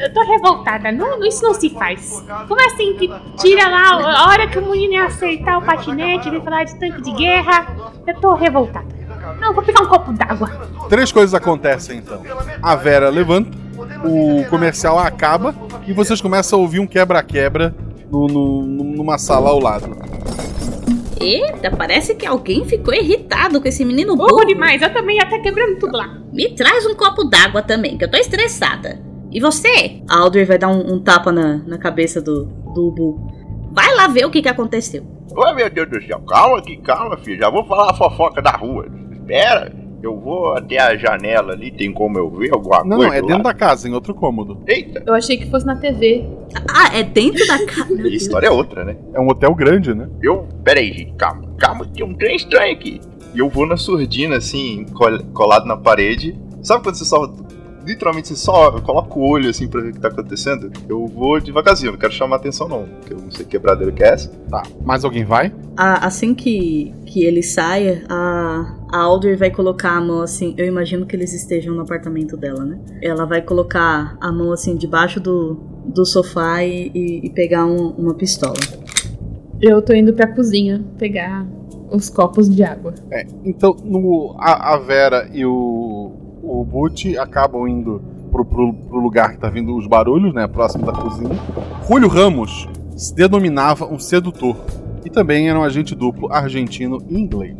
Eu 0.00 0.12
tô 0.14 0.22
revoltada. 0.24 0.92
Não, 0.92 1.24
isso 1.24 1.42
não 1.42 1.54
se 1.54 1.70
faz. 1.70 2.24
Como 2.46 2.66
assim 2.66 2.94
que 2.96 3.10
tira 3.38 3.68
lá 3.68 3.90
a 4.18 4.28
hora 4.28 4.46
que 4.46 4.58
o 4.58 4.70
menino 4.70 4.92
ia 4.94 5.04
acertar 5.06 5.58
o 5.58 5.62
patinete, 5.62 6.28
ele 6.28 6.40
falar 6.40 6.64
de 6.64 6.78
tanque 6.78 7.00
de 7.02 7.12
guerra? 7.12 7.74
Eu 8.06 8.14
tô 8.20 8.34
revoltada. 8.34 8.86
Não, 9.40 9.52
vou 9.54 9.62
pegar 9.62 9.82
um 9.82 9.86
copo 9.88 10.12
d'água. 10.12 10.48
Três 10.88 11.10
coisas 11.12 11.34
acontecem 11.34 11.98
então. 11.98 12.22
A 12.62 12.74
Vera 12.76 13.08
levanta, 13.10 13.50
o 14.04 14.44
comercial 14.48 14.98
acaba 14.98 15.54
e 15.86 15.92
vocês 15.92 16.20
começam 16.20 16.58
a 16.58 16.62
ouvir 16.62 16.78
um 16.80 16.86
quebra-quebra 16.86 17.74
no- 18.10 18.28
no- 18.28 18.62
numa 18.84 19.18
sala 19.18 19.50
ao 19.50 19.58
lado. 19.60 19.96
Eita, 21.20 21.70
parece 21.70 22.14
que 22.14 22.26
alguém 22.26 22.64
ficou 22.64 22.94
irritado 22.94 23.60
com 23.60 23.68
esse 23.68 23.84
menino 23.84 24.16
Burro 24.16 24.28
burro. 24.30 24.46
demais. 24.46 24.80
Eu 24.80 24.92
também 24.92 25.16
ia 25.18 25.24
estar 25.24 25.38
quebrando 25.40 25.78
tudo 25.78 25.96
lá. 25.96 26.18
Me 26.32 26.54
traz 26.54 26.86
um 26.86 26.94
copo 26.94 27.24
d'água 27.24 27.62
também, 27.62 27.98
que 27.98 28.04
eu 28.04 28.10
tô 28.10 28.16
estressada. 28.16 29.00
E 29.30 29.38
você? 29.38 30.02
A 30.08 30.18
Audrey 30.18 30.44
vai 30.44 30.58
dar 30.58 30.68
um, 30.68 30.94
um 30.94 30.98
tapa 31.00 31.30
na, 31.30 31.58
na 31.58 31.78
cabeça 31.78 32.20
do, 32.20 32.46
do 32.74 32.88
Ubu. 32.88 33.70
Vai 33.72 33.94
lá 33.94 34.08
ver 34.08 34.24
o 34.24 34.30
que, 34.30 34.42
que 34.42 34.48
aconteceu. 34.48 35.04
Ô 35.36 35.54
meu 35.54 35.70
Deus 35.70 35.88
do 35.88 36.02
céu, 36.02 36.20
calma 36.22 36.58
aqui, 36.58 36.76
calma, 36.78 37.16
filho. 37.18 37.38
Já 37.38 37.50
vou 37.50 37.64
falar 37.64 37.90
a 37.90 37.94
fofoca 37.94 38.42
da 38.42 38.50
rua. 38.52 38.86
Espera, 39.12 39.72
eu 40.02 40.18
vou 40.18 40.54
até 40.54 40.78
a 40.78 40.96
janela 40.96 41.52
ali, 41.52 41.70
tem 41.70 41.92
como 41.92 42.18
eu 42.18 42.30
ver 42.30 42.52
alguma 42.52 42.82
Não, 42.84 42.96
coisa? 42.96 43.06
não, 43.08 43.12
é 43.12 43.20
lá? 43.20 43.26
dentro 43.26 43.42
da 43.44 43.54
casa, 43.54 43.88
em 43.88 43.92
outro 43.92 44.14
cômodo. 44.14 44.58
Eita, 44.66 45.02
Eu 45.06 45.14
achei 45.14 45.36
que 45.36 45.48
fosse 45.50 45.66
na 45.66 45.76
TV. 45.76 46.24
Ah, 46.68 46.96
é 46.96 47.02
dentro 47.02 47.46
da 47.46 47.64
casa. 47.66 47.94
a 48.02 48.08
história 48.08 48.46
é 48.46 48.50
outra, 48.50 48.84
né? 48.84 48.96
É 49.14 49.20
um 49.20 49.28
hotel 49.28 49.54
grande, 49.54 49.94
né? 49.94 50.08
Eu. 50.22 50.46
Pera 50.64 50.80
aí, 50.80 50.92
gente, 50.92 51.12
calma, 51.16 51.44
calma, 51.58 51.86
tem 51.86 52.04
um 52.04 52.14
trem 52.14 52.36
estranho 52.36 52.72
aqui. 52.72 53.00
E 53.34 53.38
eu 53.38 53.48
vou 53.48 53.64
na 53.66 53.76
surdina, 53.76 54.36
assim, 54.36 54.84
col- 54.92 55.22
colado 55.32 55.64
na 55.66 55.76
parede. 55.76 56.36
Sabe 56.62 56.82
quando 56.82 56.96
você 56.96 57.04
só. 57.04 57.32
Literalmente 57.84 58.28
você 58.28 58.36
só 58.36 58.70
coloca 58.80 59.18
o 59.18 59.22
olho 59.28 59.48
assim 59.50 59.66
pra 59.68 59.80
ver 59.80 59.90
o 59.90 59.92
que 59.92 60.00
tá 60.00 60.08
acontecendo? 60.08 60.70
Eu 60.88 61.06
vou 61.06 61.40
devagarzinho, 61.40 61.92
não 61.92 61.98
quero 61.98 62.12
chamar 62.12 62.36
atenção 62.36 62.68
não, 62.68 62.84
porque 62.86 63.14
eu 63.14 63.18
não 63.18 63.30
sei 63.30 63.44
que 63.44 63.52
quebradeira 63.52 63.90
que 63.92 64.02
é 64.02 64.08
essa. 64.08 64.28
Tá. 64.50 64.62
Mais 64.84 65.04
alguém 65.04 65.24
vai? 65.24 65.52
A- 65.76 66.06
assim 66.06 66.34
que, 66.34 66.94
que 67.06 67.24
ele 67.24 67.42
saia, 67.42 68.04
a, 68.08 68.76
a 68.92 68.98
Audrey 68.98 69.34
vai 69.36 69.50
colocar 69.50 69.92
a 69.96 70.00
mão 70.00 70.20
assim. 70.22 70.54
Eu 70.58 70.66
imagino 70.66 71.06
que 71.06 71.16
eles 71.16 71.32
estejam 71.32 71.74
no 71.74 71.82
apartamento 71.82 72.36
dela, 72.36 72.64
né? 72.64 72.78
Ela 73.02 73.24
vai 73.24 73.40
colocar 73.42 74.16
a 74.20 74.30
mão 74.32 74.52
assim 74.52 74.76
debaixo 74.76 75.18
do, 75.20 75.54
do 75.86 76.04
sofá 76.04 76.62
e, 76.64 76.90
e- 76.94 77.26
e 77.26 77.30
pegar 77.30 77.64
um- 77.66 77.90
uma 77.90 78.14
pistola. 78.14 78.54
Eu 79.60 79.82
tô 79.82 79.92
indo 79.92 80.12
pra 80.14 80.26
cozinha 80.26 80.82
pegar 80.98 81.46
os 81.90 82.08
copos 82.08 82.48
de 82.48 82.62
água. 82.62 82.94
É, 83.10 83.26
então 83.44 83.76
no, 83.84 84.34
a, 84.38 84.74
a 84.74 84.78
Vera 84.78 85.28
e 85.32 85.44
o, 85.44 86.12
o 86.60 86.64
Butch 86.64 87.16
acabam 87.18 87.66
indo 87.66 88.02
pro, 88.30 88.44
pro, 88.44 88.74
pro 88.74 89.00
lugar 89.00 89.32
que 89.32 89.38
tá 89.38 89.48
vindo 89.48 89.74
os 89.74 89.86
barulhos, 89.86 90.34
né? 90.34 90.46
Próximo 90.46 90.84
da 90.84 90.92
cozinha. 90.92 91.34
Julio 91.88 92.06
Ramos 92.06 92.68
se 92.94 93.14
denominava 93.14 93.86
um 93.86 93.98
sedutor 93.98 94.56
e 95.02 95.08
também 95.08 95.48
era 95.48 95.58
um 95.58 95.62
agente 95.62 95.94
duplo 95.94 96.30
argentino 96.30 96.98
e 97.08 97.18
inglês. 97.18 97.56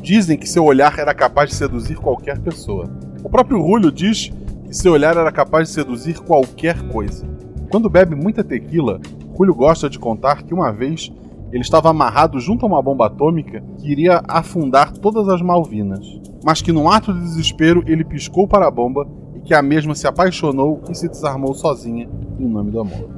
Dizem 0.00 0.38
que 0.38 0.48
seu 0.48 0.64
olhar 0.64 0.96
era 1.00 1.12
capaz 1.12 1.50
de 1.50 1.56
seduzir 1.56 1.96
qualquer 1.96 2.38
pessoa. 2.38 2.88
O 3.24 3.28
próprio 3.28 3.58
Julio 3.58 3.90
diz 3.90 4.32
que 4.64 4.76
seu 4.76 4.92
olhar 4.92 5.16
era 5.16 5.32
capaz 5.32 5.66
de 5.66 5.74
seduzir 5.74 6.20
qualquer 6.20 6.80
coisa. 6.88 7.26
Quando 7.68 7.90
bebe 7.90 8.14
muita 8.14 8.44
tequila, 8.44 9.00
Julio 9.36 9.54
gosta 9.54 9.90
de 9.90 9.98
contar 9.98 10.44
que 10.44 10.54
uma 10.54 10.70
vez 10.70 11.10
ele 11.54 11.62
estava 11.62 11.88
amarrado 11.88 12.40
junto 12.40 12.66
a 12.66 12.68
uma 12.68 12.82
bomba 12.82 13.06
atômica 13.06 13.62
que 13.78 13.88
iria 13.88 14.20
afundar 14.26 14.90
todas 14.90 15.28
as 15.28 15.40
Malvinas, 15.40 16.04
mas 16.44 16.60
que 16.60 16.72
num 16.72 16.90
ato 16.90 17.14
de 17.14 17.20
desespero 17.20 17.84
ele 17.86 18.04
piscou 18.04 18.48
para 18.48 18.66
a 18.66 18.70
bomba 18.72 19.06
e 19.36 19.40
que 19.40 19.54
a 19.54 19.62
mesma 19.62 19.94
se 19.94 20.04
apaixonou 20.04 20.82
e 20.90 20.94
se 20.96 21.08
desarmou 21.08 21.54
sozinha 21.54 22.08
em 22.40 22.48
nome 22.48 22.72
do 22.72 22.80
amor. 22.80 23.08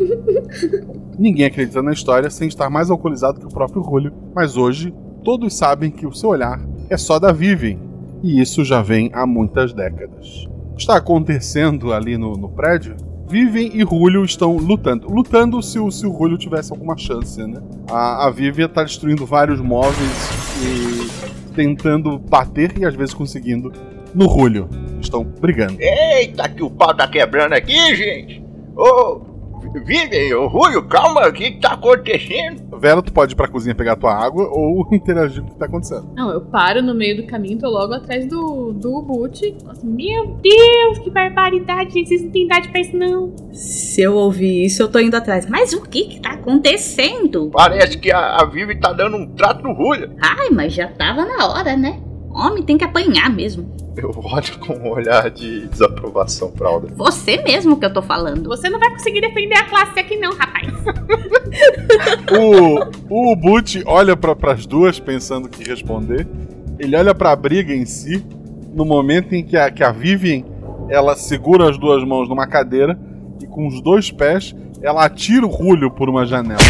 Ninguém 1.19 1.47
acredita 1.47 1.81
na 1.81 1.95
história 1.95 2.29
sem 2.29 2.47
estar 2.47 2.69
mais 2.69 2.91
alcoolizado 2.91 3.41
que 3.41 3.47
o 3.47 3.51
próprio 3.51 3.83
Julio, 3.83 4.13
mas 4.35 4.55
hoje 4.55 4.93
todos 5.25 5.57
sabem 5.57 5.91
que 5.91 6.07
o 6.07 6.13
seu 6.13 6.29
olhar 6.29 6.61
é 6.91 6.99
só 6.99 7.19
da 7.19 7.33
Vivian, 7.33 7.79
e 8.23 8.39
isso 8.39 8.63
já 8.67 8.83
vem 8.83 9.09
há 9.15 9.27
muitas 9.27 9.73
décadas. 9.73 10.45
O 10.73 10.75
que 10.75 10.83
está 10.83 10.99
acontecendo 10.99 11.91
ali 11.91 12.19
no, 12.19 12.35
no 12.35 12.51
prédio? 12.51 12.97
Vivian 13.29 13.71
e 13.75 13.81
Julio 13.81 14.25
estão 14.25 14.57
lutando. 14.57 15.09
Lutando 15.09 15.63
se 15.63 15.79
o, 15.79 15.91
se 15.91 16.07
o 16.07 16.39
tivesse 16.39 16.73
alguma 16.73 16.97
chance, 16.97 17.45
né? 17.45 17.61
A, 17.91 18.27
a 18.27 18.31
Vivian 18.31 18.67
está 18.67 18.83
destruindo 18.83 19.27
vários 19.27 19.61
móveis 19.61 20.31
e 20.63 21.53
tentando 21.55 22.19
bater 22.19 22.79
e 22.79 22.85
às 22.85 22.95
vezes 22.95 23.15
conseguindo 23.15 23.73
no 24.15 24.29
Julio. 24.29 24.69
Estão 25.01 25.25
brigando. 25.25 25.77
Eita, 25.81 26.49
que 26.49 26.63
o 26.63 26.71
pau 26.71 26.95
tá 26.95 27.07
quebrando 27.09 27.53
aqui, 27.53 27.97
gente! 27.97 28.45
Ô, 28.77 29.36
Vivian, 29.73 30.39
ô 30.39 30.47
Rui, 30.49 30.83
calma, 30.89 31.29
o 31.29 31.33
que 31.33 31.53
que 31.53 31.61
tá 31.61 31.73
acontecendo? 31.73 32.79
Vera, 32.79 33.03
tu 33.03 33.13
pode 33.13 33.33
ir 33.33 33.37
pra 33.37 33.49
cozinha 33.49 33.75
pegar 33.75 33.97
tua 33.97 34.15
água 34.15 34.49
ou 34.51 34.87
interagir 34.93 35.43
com 35.43 35.49
o 35.49 35.53
que 35.53 35.59
tá 35.59 35.67
acontecendo. 35.67 36.11
Não, 36.15 36.31
eu 36.31 36.41
paro 36.41 36.83
no 36.83 36.95
meio 36.95 37.17
do 37.17 37.27
caminho, 37.27 37.59
tô 37.59 37.69
logo 37.69 37.93
atrás 37.93 38.27
do, 38.27 38.73
do 38.73 39.03
boot. 39.03 39.57
Assim, 39.69 39.87
Meu 39.87 40.37
Deus, 40.43 40.99
que 40.99 41.11
barbaridade, 41.11 41.93
gente. 41.93 42.09
Vocês 42.09 42.23
não 42.23 42.31
têm 42.31 42.45
idade 42.45 42.69
pra 42.69 42.81
isso, 42.81 42.97
não. 42.97 43.35
Se 43.53 44.03
eu 44.03 44.15
ouvir 44.15 44.65
isso, 44.65 44.83
eu 44.83 44.89
tô 44.89 44.99
indo 44.99 45.17
atrás. 45.17 45.47
Mas 45.49 45.73
o 45.73 45.83
que 45.83 46.05
que 46.05 46.21
tá 46.21 46.31
acontecendo? 46.33 47.51
Parece 47.53 47.99
que 47.99 48.13
a, 48.13 48.37
a 48.37 48.45
Vivi 48.45 48.79
tá 48.79 48.93
dando 48.93 49.17
um 49.17 49.27
trato 49.35 49.63
no 49.63 49.75
Julio. 49.75 50.13
Ai, 50.21 50.51
mas 50.51 50.73
já 50.73 50.89
tava 50.89 51.25
na 51.25 51.47
hora, 51.49 51.77
né? 51.77 52.01
Homem 52.37 52.63
tem 52.63 52.77
que 52.77 52.85
apanhar 52.85 53.31
mesmo. 53.31 53.75
Eu 53.97 54.11
olho 54.11 54.59
com 54.59 54.75
um 54.75 54.91
olhar 54.91 55.31
de 55.31 55.67
desaprovação 55.69 56.51
pra 56.51 56.69
Alda. 56.69 56.89
Você 56.95 57.43
mesmo 57.43 57.79
que 57.79 57.87
eu 57.87 57.93
tô 57.93 58.03
falando. 58.03 58.49
Você 58.49 58.69
não 58.69 58.79
vai 58.79 58.91
conseguir 58.91 59.23
defender 59.23 59.57
a 59.57 59.65
classe 59.65 59.99
aqui, 59.99 60.17
não, 60.17 60.35
rapaz. 60.35 60.67
O, 63.09 63.33
o 63.33 63.37
Butch 63.37 63.77
olha 63.87 64.15
para 64.15 64.53
as 64.53 64.67
duas 64.67 65.01
pensando 65.01 65.49
que 65.49 65.65
responder. 65.65 66.29
Ele 66.79 66.95
olha 66.95 67.15
para 67.15 67.33
a 67.33 67.37
briga 67.37 67.73
em 67.73 67.87
si, 67.87 68.23
no 68.75 68.85
momento 68.85 69.35
em 69.35 69.43
que 69.43 69.57
a, 69.57 69.71
que 69.71 69.83
a 69.83 69.91
Vivian 69.91 70.45
ela 70.91 71.17
segura 71.17 71.71
as 71.71 71.79
duas 71.79 72.05
mãos 72.05 72.29
numa 72.29 72.47
cadeira 72.47 72.99
e 73.43 73.47
com 73.47 73.67
os 73.67 73.81
dois 73.81 74.11
pés 74.11 74.55
ela 74.83 75.05
atira 75.05 75.47
o 75.47 75.51
Julio 75.51 75.91
por 75.91 76.11
uma 76.11 76.27
janela. 76.27 76.61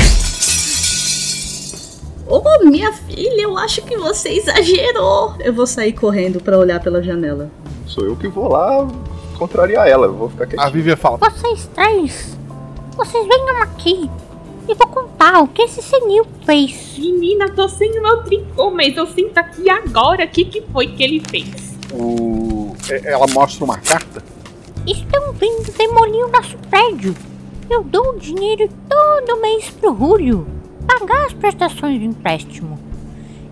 Ô, 2.29 2.43
minha 2.65 2.93
filha, 2.93 3.43
eu 3.43 3.57
acho 3.57 3.83
que 3.83 3.97
você 3.97 4.31
exagerou. 4.31 5.35
Eu 5.41 5.53
vou 5.53 5.67
sair 5.67 5.93
correndo 5.93 6.41
pra 6.41 6.59
olhar 6.59 6.81
pela 6.81 7.03
janela. 7.03 7.51
Sou 7.87 8.05
eu 8.05 8.17
que 8.17 8.27
vou 8.29 8.49
lá 8.49 8.87
contrariar 9.39 9.87
ela, 9.89 10.07
eu 10.07 10.15
vou 10.15 10.29
ficar 10.31 10.45
A 10.45 10.47
quietinho. 10.49 10.71
Vivian 10.73 10.97
fala: 10.97 11.19
Vocês 11.19 11.69
três, 11.75 12.37
vocês 12.97 13.27
venham 13.27 13.63
aqui 13.63 14.11
e 14.69 14.75
vou 14.75 14.87
contar 14.89 15.41
o 15.41 15.47
que 15.49 15.63
esse 15.63 15.81
senil 15.83 16.27
fez. 16.45 16.97
Menina, 16.99 17.49
tô 17.51 17.69
sem 17.69 17.97
o 17.99 18.03
meu 18.03 18.23
tricô, 18.25 18.71
mas 18.71 18.97
eu 18.97 19.07
sinto 19.07 19.39
aqui 19.39 19.71
agora 19.71 20.25
o 20.25 20.29
que, 20.29 20.45
que 20.45 20.63
foi 20.73 20.89
que 20.89 21.03
ele 21.05 21.23
fez. 21.31 21.77
o, 21.93 22.75
é- 22.91 23.13
ela 23.13 23.27
mostra 23.29 23.65
uma 23.65 23.79
carta. 23.79 24.23
Estão 24.87 25.33
vindo 25.33 25.73
demolir 25.77 26.25
o 26.27 26.29
nosso 26.31 26.57
prédio. 26.71 27.15
Eu 27.71 27.83
dou 27.85 28.11
o 28.15 28.19
dinheiro 28.19 28.69
todo 28.89 29.41
mês 29.41 29.69
pro 29.71 29.93
Rúlio. 29.93 30.47
Pagar 30.87 31.27
as 31.27 31.33
prestações 31.33 31.99
do 31.99 32.05
empréstimo. 32.05 32.79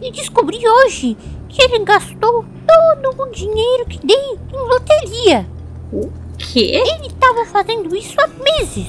E 0.00 0.10
descobri 0.12 0.58
hoje 0.66 1.16
que 1.48 1.62
ele 1.62 1.84
gastou 1.84 2.44
todo 2.66 3.22
o 3.22 3.30
dinheiro 3.30 3.86
que 3.86 3.98
dei 4.04 4.16
em 4.52 4.56
loteria. 4.68 5.46
O 5.92 6.10
quê? 6.36 6.82
Ele 6.84 7.06
estava 7.06 7.44
fazendo 7.46 7.94
isso 7.96 8.16
há 8.20 8.26
meses. 8.28 8.86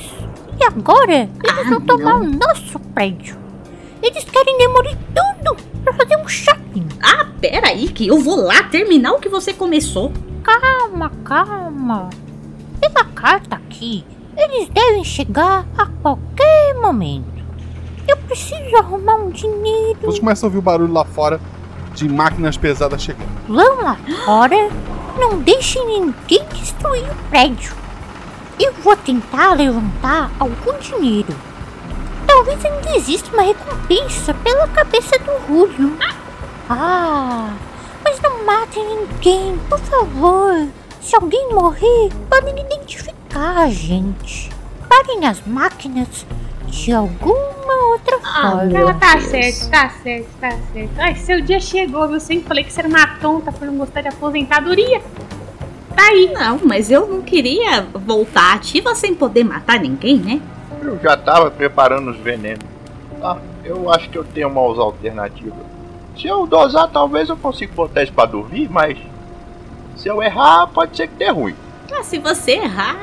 E 0.59 0.63
agora 0.63 1.13
eles 1.43 1.59
Ah, 1.59 1.69
vão 1.69 1.81
tomar 1.81 2.19
não. 2.19 2.21
o 2.21 2.37
nosso 2.37 2.79
prédio. 2.93 3.37
Eles 4.01 4.23
querem 4.25 4.57
demolir 4.57 4.97
tudo 5.13 5.55
para 5.83 5.93
fazer 5.93 6.17
um 6.17 6.27
shopping. 6.27 6.87
Ah, 7.01 7.27
pera 7.39 7.67
aí 7.69 7.87
que 7.89 8.07
eu 8.07 8.19
vou 8.19 8.35
lá 8.37 8.63
terminar 8.63 9.13
o 9.13 9.19
que 9.19 9.29
você 9.29 9.53
começou. 9.53 10.11
Calma, 10.43 11.09
calma. 11.23 12.09
Pela 12.79 13.05
carta 13.13 13.55
aqui, 13.55 14.03
eles 14.37 14.69
devem 14.69 15.03
chegar 15.03 15.65
a 15.77 15.85
qualquer 16.01 16.75
momento. 16.81 17.34
Eu 18.07 18.17
preciso 18.17 18.75
arrumar 18.77 19.15
um 19.15 19.29
dinheiro. 19.29 20.00
Vocês 20.01 20.19
começam 20.19 20.47
a 20.47 20.47
ouvir 20.47 20.59
o 20.59 20.62
barulho 20.62 20.93
lá 20.93 21.05
fora 21.05 21.39
de 21.93 22.07
máquinas 22.09 22.57
pesadas 22.57 23.01
chegando. 23.01 23.29
Vão 23.47 23.81
lá 23.81 23.97
fora. 24.25 24.69
Não 25.17 25.39
deixem 25.39 25.85
ninguém 25.85 26.45
destruir 26.53 27.09
o 27.09 27.29
prédio. 27.29 27.74
Eu 28.59 28.74
vou 28.74 28.95
tentar 28.97 29.53
levantar 29.53 30.31
algum 30.39 30.77
dinheiro. 30.79 31.33
Talvez 32.27 32.63
ainda 32.65 32.95
exista 32.95 33.31
uma 33.33 33.43
recompensa 33.43 34.33
pela 34.33 34.67
cabeça 34.67 35.17
do 35.19 35.47
Julio. 35.47 35.97
Ah, 36.69 37.53
mas 38.03 38.19
não 38.21 38.45
matem 38.45 38.83
ninguém, 38.83 39.57
por 39.69 39.79
favor. 39.79 40.67
Se 41.01 41.15
alguém 41.15 41.50
morrer, 41.53 42.09
podem 42.29 42.59
identificar 42.59 43.57
a 43.59 43.69
gente. 43.69 44.51
Parem 44.89 45.27
as 45.27 45.45
máquinas 45.45 46.25
de 46.67 46.93
alguma 47.65 47.91
outra 47.91 48.19
forma. 48.19 48.63
meu 48.65 48.89
Ah, 48.89 48.93
tá 48.93 49.19
certo, 49.19 49.69
tá 49.69 49.89
certo, 49.89 50.27
tá 50.39 50.51
certo. 50.72 50.91
Ai, 50.98 51.15
seu 51.15 51.41
dia 51.41 51.60
chegou, 51.60 52.07
viu? 52.07 52.19
Sempre 52.19 52.48
falei 52.48 52.63
que 52.63 52.72
você 52.72 52.81
era 52.81 52.88
uma 52.88 53.07
tonta 53.17 53.51
por 53.51 53.65
não 53.65 53.77
gostar 53.77 54.01
de 54.01 54.07
aposentadoria. 54.10 55.01
Tá 55.95 56.03
aí. 56.03 56.31
Não, 56.34 56.60
mas 56.63 56.91
eu 56.91 57.07
não 57.07 57.22
queria 57.22 57.81
voltar 57.93 58.53
ativa 58.53 58.93
sem 58.95 59.15
poder 59.15 59.43
matar 59.43 59.79
ninguém, 59.79 60.17
né? 60.17 60.41
Eu 60.81 61.00
já 61.01 61.17
tava 61.17 61.50
preparando 61.50 62.12
os 62.12 62.17
venenos. 62.17 62.63
Ah, 63.22 63.38
eu 63.63 63.91
acho 63.91 64.10
que 64.10 64.17
eu 64.17 64.24
tenho 64.24 64.48
uma 64.50 64.62
alternativa. 64.62 65.55
Se 66.17 66.27
eu 66.27 66.45
dosar, 66.45 66.89
talvez 66.89 67.29
eu 67.29 67.36
consiga 67.36 67.74
botar 67.74 68.03
isso 68.03 68.13
pra 68.13 68.25
dormir, 68.25 68.69
mas 68.69 68.98
se 69.98 70.07
eu 70.07 70.22
errar, 70.22 70.67
pode 70.67 70.95
ser 70.95 71.07
que 71.07 71.15
dê 71.15 71.29
ruim. 71.29 71.55
Ah, 71.91 72.03
se 72.03 72.19
você 72.19 72.51
errar, 72.51 72.98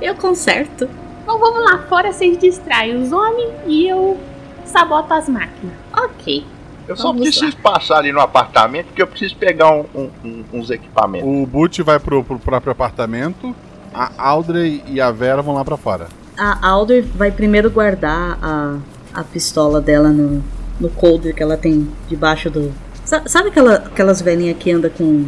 eu 0.00 0.14
conserto. 0.14 0.88
Então 1.22 1.38
vamos 1.38 1.64
lá 1.70 1.78
fora, 1.88 2.12
vocês 2.12 2.36
distraem 2.38 2.96
os 3.00 3.12
homens 3.12 3.50
e 3.66 3.88
eu 3.88 4.18
saboto 4.64 5.12
as 5.14 5.28
máquinas. 5.28 5.74
Ok. 5.92 6.44
Eu 6.88 6.96
só 6.96 7.08
Vamos 7.12 7.22
preciso 7.22 7.56
passar 7.58 7.98
ali 7.98 8.10
no 8.12 8.20
apartamento 8.20 8.86
porque 8.86 9.02
eu 9.02 9.06
preciso 9.06 9.36
pegar 9.36 9.70
um- 9.70 9.84
um- 9.94 10.10
um- 10.24 10.44
uns 10.52 10.68
equipamentos. 10.70 11.28
O 11.28 11.46
Butch 11.46 11.78
vai 11.80 11.98
pro, 12.00 12.24
pro 12.24 12.38
próprio 12.38 12.72
apartamento. 12.72 13.54
A 13.94 14.10
Audrey 14.18 14.82
e 14.88 15.00
a 15.00 15.10
Vera 15.12 15.42
vão 15.42 15.54
lá 15.54 15.64
pra 15.64 15.76
fora. 15.76 16.08
A 16.36 16.66
Alder 16.66 17.04
vai 17.14 17.30
primeiro 17.30 17.70
guardar 17.70 18.38
a, 18.42 18.78
a 19.14 19.22
pistola 19.22 19.80
dela 19.80 20.08
no, 20.08 20.42
no 20.80 20.88
coldre 20.90 21.32
que 21.34 21.42
ela 21.42 21.56
tem 21.56 21.86
debaixo 22.08 22.50
do. 22.50 22.72
Sa- 23.04 23.22
Sabe 23.26 23.50
aquela, 23.50 23.74
aquelas 23.74 24.20
velhinhas 24.22 24.56
que 24.58 24.72
anda 24.72 24.88
com, 24.90 25.26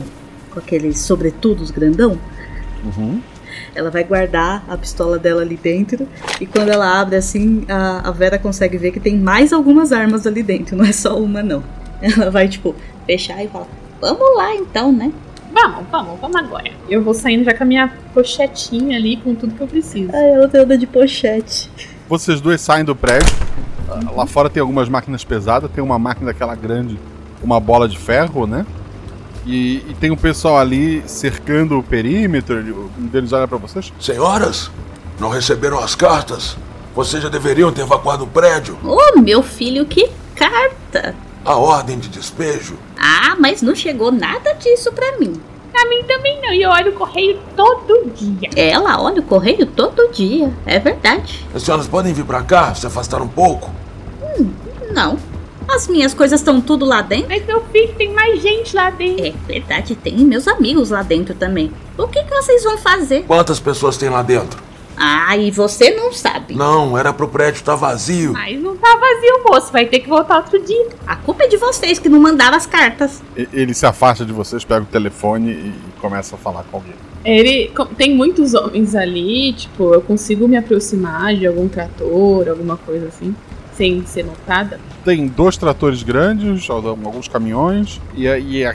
com 0.50 0.58
aqueles 0.58 0.98
sobretudos 1.00 1.70
grandão? 1.70 2.18
Uhum. 2.84 3.20
Ela 3.74 3.90
vai 3.90 4.04
guardar 4.04 4.64
a 4.68 4.76
pistola 4.76 5.18
dela 5.18 5.42
ali 5.42 5.56
dentro. 5.56 6.08
E 6.40 6.46
quando 6.46 6.68
ela 6.68 7.00
abre 7.00 7.16
assim, 7.16 7.64
a, 7.68 8.08
a 8.08 8.10
Vera 8.10 8.38
consegue 8.38 8.78
ver 8.78 8.90
que 8.92 9.00
tem 9.00 9.16
mais 9.16 9.52
algumas 9.52 9.92
armas 9.92 10.26
ali 10.26 10.42
dentro. 10.42 10.76
Não 10.76 10.84
é 10.84 10.92
só 10.92 11.18
uma, 11.18 11.42
não. 11.42 11.62
Ela 12.00 12.30
vai, 12.30 12.48
tipo, 12.48 12.74
fechar 13.06 13.42
e 13.42 13.48
falar: 13.48 13.66
Vamos 14.00 14.36
lá 14.36 14.54
então, 14.54 14.92
né? 14.92 15.12
Vamos, 15.52 15.86
vamos, 15.90 16.20
vamos 16.20 16.36
agora. 16.36 16.70
Eu 16.88 17.02
vou 17.02 17.14
saindo 17.14 17.44
já 17.44 17.54
com 17.54 17.62
a 17.62 17.66
minha 17.66 17.92
pochetinha 18.12 18.96
ali, 18.96 19.16
com 19.18 19.34
tudo 19.34 19.54
que 19.54 19.60
eu 19.60 19.68
preciso. 19.68 20.10
Ai, 20.12 20.30
ela 20.30 20.48
tem 20.48 20.60
anda 20.60 20.76
de 20.76 20.86
pochete. 20.86 21.70
Vocês 22.08 22.40
dois 22.40 22.60
saem 22.60 22.84
do 22.84 22.94
prédio. 22.96 23.32
Ah, 23.88 24.00
Lá 24.16 24.26
fora 24.26 24.50
tem 24.50 24.60
algumas 24.60 24.88
máquinas 24.88 25.22
pesadas. 25.22 25.70
Tem 25.70 25.82
uma 25.82 25.98
máquina 25.98 26.32
daquela 26.32 26.54
grande, 26.56 26.98
uma 27.42 27.60
bola 27.60 27.88
de 27.88 27.96
ferro, 27.96 28.46
né? 28.46 28.66
E, 29.46 29.76
e 29.88 29.96
tem 30.00 30.10
um 30.10 30.16
pessoal 30.16 30.58
ali 30.58 31.02
cercando 31.06 31.78
o 31.78 31.82
perímetro. 31.82 32.56
Um 32.98 33.06
deles 33.06 33.32
olha 33.32 33.46
pra 33.46 33.58
vocês. 33.58 33.92
Senhoras, 34.00 34.70
não 35.20 35.28
receberam 35.28 35.78
as 35.78 35.94
cartas? 35.94 36.56
Vocês 36.94 37.22
já 37.22 37.28
deveriam 37.28 37.72
ter 37.72 37.82
evacuado 37.82 38.24
o 38.24 38.26
prédio. 38.26 38.78
Ô, 38.84 39.20
meu 39.20 39.42
filho, 39.42 39.84
que 39.84 40.10
carta! 40.34 41.14
A 41.44 41.56
ordem 41.56 41.98
de 41.98 42.08
despejo. 42.08 42.78
Ah, 42.98 43.36
mas 43.38 43.60
não 43.60 43.74
chegou 43.74 44.10
nada 44.10 44.54
disso 44.54 44.92
pra 44.92 45.18
mim. 45.18 45.40
Pra 45.70 45.88
mim 45.88 46.04
também 46.04 46.40
não, 46.40 46.54
e 46.54 46.62
eu 46.62 46.70
olho 46.70 46.92
o 46.92 46.94
correio 46.94 47.38
todo 47.56 48.10
dia. 48.14 48.48
Ela 48.54 49.02
olha 49.02 49.20
o 49.20 49.24
correio 49.24 49.66
todo 49.66 50.10
dia, 50.12 50.52
é 50.64 50.78
verdade. 50.78 51.44
As 51.52 51.64
senhoras 51.64 51.88
podem 51.88 52.14
vir 52.14 52.24
pra 52.24 52.42
cá, 52.42 52.72
se 52.74 52.86
afastar 52.86 53.20
um 53.20 53.28
pouco? 53.28 53.70
Não. 54.92 55.18
As 55.68 55.88
minhas 55.88 56.14
coisas 56.14 56.40
estão 56.40 56.60
tudo 56.60 56.84
lá 56.84 57.02
dentro. 57.02 57.28
Mas 57.28 57.44
meu 57.46 57.60
filho, 57.72 57.94
tem 57.94 58.12
mais 58.12 58.40
gente 58.40 58.74
lá 58.74 58.90
dentro. 58.90 59.26
É 59.48 59.52
verdade, 59.52 59.94
tem 59.96 60.16
meus 60.18 60.46
amigos 60.46 60.90
lá 60.90 61.02
dentro 61.02 61.34
também. 61.34 61.70
O 61.98 62.06
que, 62.08 62.22
que 62.22 62.30
vocês 62.34 62.62
vão 62.64 62.78
fazer? 62.78 63.24
Quantas 63.26 63.58
pessoas 63.60 63.96
tem 63.96 64.08
lá 64.08 64.22
dentro? 64.22 64.62
Ah, 64.96 65.36
e 65.36 65.50
você 65.50 65.90
não 65.90 66.12
sabe. 66.12 66.54
Não, 66.54 66.96
era 66.96 67.12
pro 67.12 67.26
prédio 67.26 67.58
estar 67.58 67.74
vazio. 67.74 68.32
Mas 68.32 68.60
não 68.62 68.76
tá 68.76 68.96
vazio, 68.96 69.42
moço. 69.44 69.72
Vai 69.72 69.86
ter 69.86 69.98
que 69.98 70.08
voltar 70.08 70.36
outro 70.36 70.62
dia. 70.64 70.86
A 71.04 71.16
culpa 71.16 71.42
é 71.44 71.48
de 71.48 71.56
vocês 71.56 71.98
que 71.98 72.08
não 72.08 72.20
mandaram 72.20 72.56
as 72.56 72.64
cartas. 72.66 73.20
E- 73.36 73.48
Ele 73.52 73.74
se 73.74 73.84
afasta 73.84 74.24
de 74.24 74.32
vocês, 74.32 74.64
pega 74.64 74.82
o 74.82 74.86
telefone 74.86 75.50
e 75.50 75.74
começa 76.00 76.36
a 76.36 76.38
falar 76.38 76.62
com 76.70 76.76
alguém. 76.76 76.94
Ele 77.24 77.72
tem 77.96 78.14
muitos 78.14 78.54
homens 78.54 78.94
ali, 78.94 79.54
tipo, 79.54 79.94
eu 79.94 80.00
consigo 80.02 80.46
me 80.46 80.56
aproximar 80.56 81.34
de 81.34 81.46
algum 81.46 81.66
trator, 81.66 82.48
alguma 82.48 82.76
coisa 82.76 83.08
assim, 83.08 83.34
sem 83.76 84.04
ser 84.06 84.24
notada. 84.24 84.78
Tem 85.04 85.26
dois 85.26 85.56
tratores 85.56 86.02
grandes, 86.02 86.68
alguns 86.70 87.28
caminhões 87.28 88.00
e 88.14 88.26
a, 88.28 88.38
e 88.38 88.64
a 88.64 88.74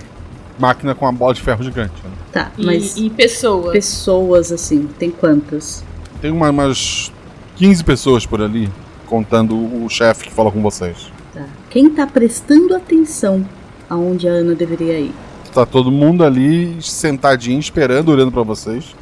máquina 0.59 0.93
com 0.93 1.07
a 1.07 1.11
bola 1.11 1.33
de 1.33 1.41
ferro 1.41 1.63
gigante. 1.63 1.93
né? 2.03 2.11
Tá, 2.31 2.51
E, 2.57 2.65
mas 2.65 2.97
e 2.97 3.09
pessoas. 3.09 3.71
pessoas 3.71 4.51
assim, 4.51 4.87
tem 4.99 5.09
quantas? 5.09 5.83
Tem 6.21 6.29
uma- 6.31 6.49
umas 6.49 7.11
15 7.55 7.83
pessoas 7.83 8.25
por 8.25 8.41
ali, 8.41 8.69
contando 9.07 9.55
o 9.55 9.89
chefe 9.89 10.25
que 10.27 10.31
fala 10.33 10.51
com 10.51 10.61
vocês. 10.61 11.11
Tá. 11.33 11.45
Quem 11.69 11.89
tá 11.89 12.05
prestando 12.05 12.75
atenção 12.75 13.45
aonde 13.89 14.27
a 14.27 14.31
Ana 14.31 14.53
deveria 14.53 14.99
ir? 14.99 15.13
Tá 15.53 15.65
todo 15.65 15.91
mundo 15.91 16.23
ali 16.23 16.77
sentadinho, 16.81 17.59
esperando, 17.59 18.09
olhando 18.09 18.31
pra 18.31 18.43
vocês, 18.43 18.95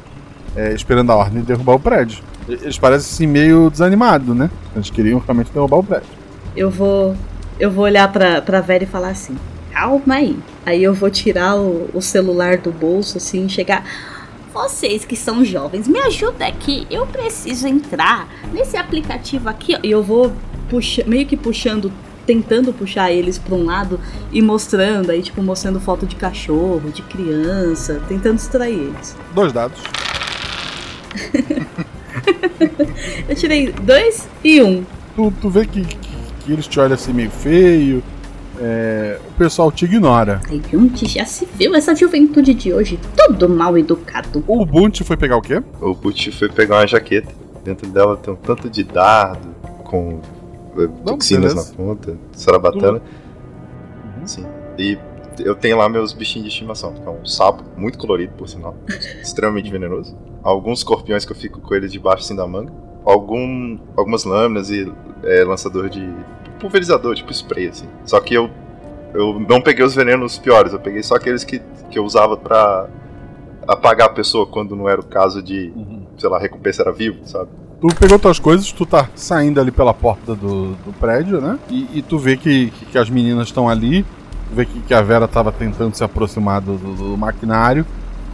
é, 0.56 0.72
esperando 0.72 1.10
a 1.12 1.16
ordem 1.16 1.40
de 1.42 1.46
derrubar 1.46 1.74
o 1.74 1.80
prédio. 1.80 2.22
Eles 2.48 2.78
parecem 2.78 3.10
assim 3.12 3.26
meio 3.26 3.70
desanimados, 3.70 4.34
né? 4.34 4.50
Eles 4.74 4.90
queriam 4.90 5.18
realmente 5.18 5.52
derrubar 5.52 5.78
o 5.78 5.84
prédio. 5.84 6.08
Eu 6.56 6.70
vou. 6.70 7.14
Eu 7.60 7.70
vou 7.70 7.84
olhar 7.84 8.10
pra, 8.10 8.40
pra 8.40 8.60
Vera 8.60 8.84
e 8.84 8.86
falar 8.86 9.10
assim: 9.10 9.36
calma 9.72 10.14
aí. 10.14 10.36
Aí 10.64 10.82
eu 10.82 10.94
vou 10.94 11.10
tirar 11.10 11.56
o, 11.56 11.88
o 11.92 12.00
celular 12.00 12.58
do 12.58 12.72
bolso, 12.72 13.18
assim, 13.18 13.48
chegar. 13.48 13.84
Vocês 14.52 15.04
que 15.04 15.14
são 15.14 15.44
jovens, 15.44 15.86
me 15.86 15.98
ajuda 16.00 16.46
aqui. 16.46 16.86
Eu 16.90 17.06
preciso 17.06 17.68
entrar 17.68 18.26
nesse 18.52 18.76
aplicativo 18.76 19.48
aqui. 19.48 19.74
ó. 19.74 19.78
E 19.82 19.90
eu 19.90 20.02
vou 20.02 20.32
puxa, 20.68 21.02
meio 21.06 21.26
que 21.26 21.36
puxando, 21.36 21.92
tentando 22.26 22.72
puxar 22.72 23.10
eles 23.10 23.38
pra 23.38 23.54
um 23.54 23.64
lado 23.64 23.98
e 24.30 24.40
mostrando, 24.42 25.10
aí, 25.10 25.22
tipo, 25.22 25.42
mostrando 25.42 25.80
foto 25.80 26.06
de 26.06 26.16
cachorro, 26.16 26.90
de 26.90 27.02
criança, 27.02 28.00
tentando 28.08 28.36
distrair 28.36 28.78
eles. 28.78 29.16
Dois 29.34 29.52
dados. 29.52 29.80
Eu 33.28 33.34
tirei 33.34 33.72
dois 33.72 34.28
e 34.44 34.62
um. 34.62 34.84
Tu, 35.14 35.32
tu 35.40 35.50
vê 35.50 35.66
que, 35.66 35.82
que, 35.82 35.96
que 36.44 36.52
eles 36.52 36.66
te 36.66 36.78
olham 36.80 36.94
assim 36.94 37.12
meio 37.12 37.30
feio. 37.30 38.02
é, 38.60 39.18
o 39.28 39.32
pessoal 39.34 39.70
te 39.70 39.84
ignora. 39.84 40.40
Aí 40.48 40.60
onde 40.74 41.06
já 41.06 41.24
se 41.24 41.46
viu 41.54 41.74
essa 41.74 41.94
juventude 41.94 42.54
de 42.54 42.72
hoje, 42.72 42.98
todo 43.16 43.48
mal 43.48 43.76
educado. 43.78 44.42
O 44.46 44.64
Bunty 44.66 45.04
foi 45.04 45.16
pegar 45.16 45.36
o 45.36 45.42
quê? 45.42 45.62
O 45.80 45.94
Butch 45.94 46.30
foi 46.32 46.48
pegar 46.48 46.76
uma 46.76 46.86
jaqueta. 46.86 47.32
Dentro 47.64 47.88
dela 47.88 48.16
tem 48.16 48.32
um 48.32 48.36
tanto 48.36 48.68
de 48.70 48.82
dardo 48.82 49.48
com 49.84 50.20
eh, 50.78 50.88
toxinas 51.04 51.54
na 51.54 51.62
beleza. 51.62 51.76
ponta, 51.76 52.16
sarabatana. 52.32 53.02
Sim. 54.24 54.44
E 54.78 54.98
eu 55.40 55.54
tenho 55.54 55.76
lá 55.76 55.88
meus 55.88 56.12
bichinhos 56.12 56.48
de 56.48 56.52
estimação. 56.52 56.92
que 56.94 57.02
É 57.02 57.10
um 57.10 57.24
sapo, 57.24 57.64
muito 57.76 57.98
colorido, 57.98 58.32
por 58.34 58.48
sinal. 58.48 58.76
extremamente 59.20 59.70
venenoso. 59.70 60.16
Alguns 60.42 60.80
escorpiões 60.80 61.24
que 61.24 61.32
eu 61.32 61.36
fico 61.36 61.60
com 61.60 61.74
eles 61.74 61.92
debaixo 61.92 62.24
assim 62.24 62.36
da 62.36 62.46
manga. 62.46 62.72
Algum, 63.04 63.78
algumas 63.96 64.24
lâminas 64.24 64.70
e 64.70 64.90
eh, 65.24 65.44
lançador 65.44 65.88
de 65.88 66.06
pulverizador, 66.60 67.14
tipo 67.14 67.32
spray, 67.32 67.68
assim. 67.68 67.88
Só 68.04 68.20
que 68.20 68.34
eu, 68.34 68.50
eu 69.14 69.38
não 69.40 69.60
peguei 69.60 69.84
os 69.84 69.94
venenos 69.94 70.38
piores, 70.38 70.72
eu 70.72 70.80
peguei 70.80 71.02
só 71.02 71.14
aqueles 71.14 71.44
que, 71.44 71.60
que 71.90 71.98
eu 71.98 72.04
usava 72.04 72.36
pra 72.36 72.88
apagar 73.66 74.08
a 74.08 74.12
pessoa 74.12 74.46
quando 74.46 74.74
não 74.74 74.88
era 74.88 75.00
o 75.00 75.04
caso 75.04 75.42
de, 75.42 75.72
sei 76.18 76.28
lá, 76.28 76.38
recompensa 76.38 76.82
era 76.82 76.92
vivo, 76.92 77.18
sabe? 77.24 77.50
Tu 77.80 77.86
pegou 77.94 78.18
tuas 78.18 78.40
coisas, 78.40 78.72
tu 78.72 78.84
tá 78.84 79.08
saindo 79.14 79.60
ali 79.60 79.70
pela 79.70 79.94
porta 79.94 80.34
do, 80.34 80.72
do 80.74 80.92
prédio, 80.98 81.40
né? 81.40 81.58
E, 81.70 81.98
e 81.98 82.02
tu 82.02 82.18
vê 82.18 82.36
que, 82.36 82.70
que, 82.70 82.86
que 82.86 82.98
as 82.98 83.08
meninas 83.08 83.48
estão 83.48 83.68
ali. 83.68 84.04
Vê 84.52 84.64
que, 84.64 84.80
que 84.80 84.94
a 84.94 85.02
Vera 85.02 85.28
tava 85.28 85.52
tentando 85.52 85.94
se 85.94 86.02
aproximar 86.02 86.60
do, 86.60 86.76
do, 86.76 86.94
do 86.94 87.16
maquinário, 87.16 87.84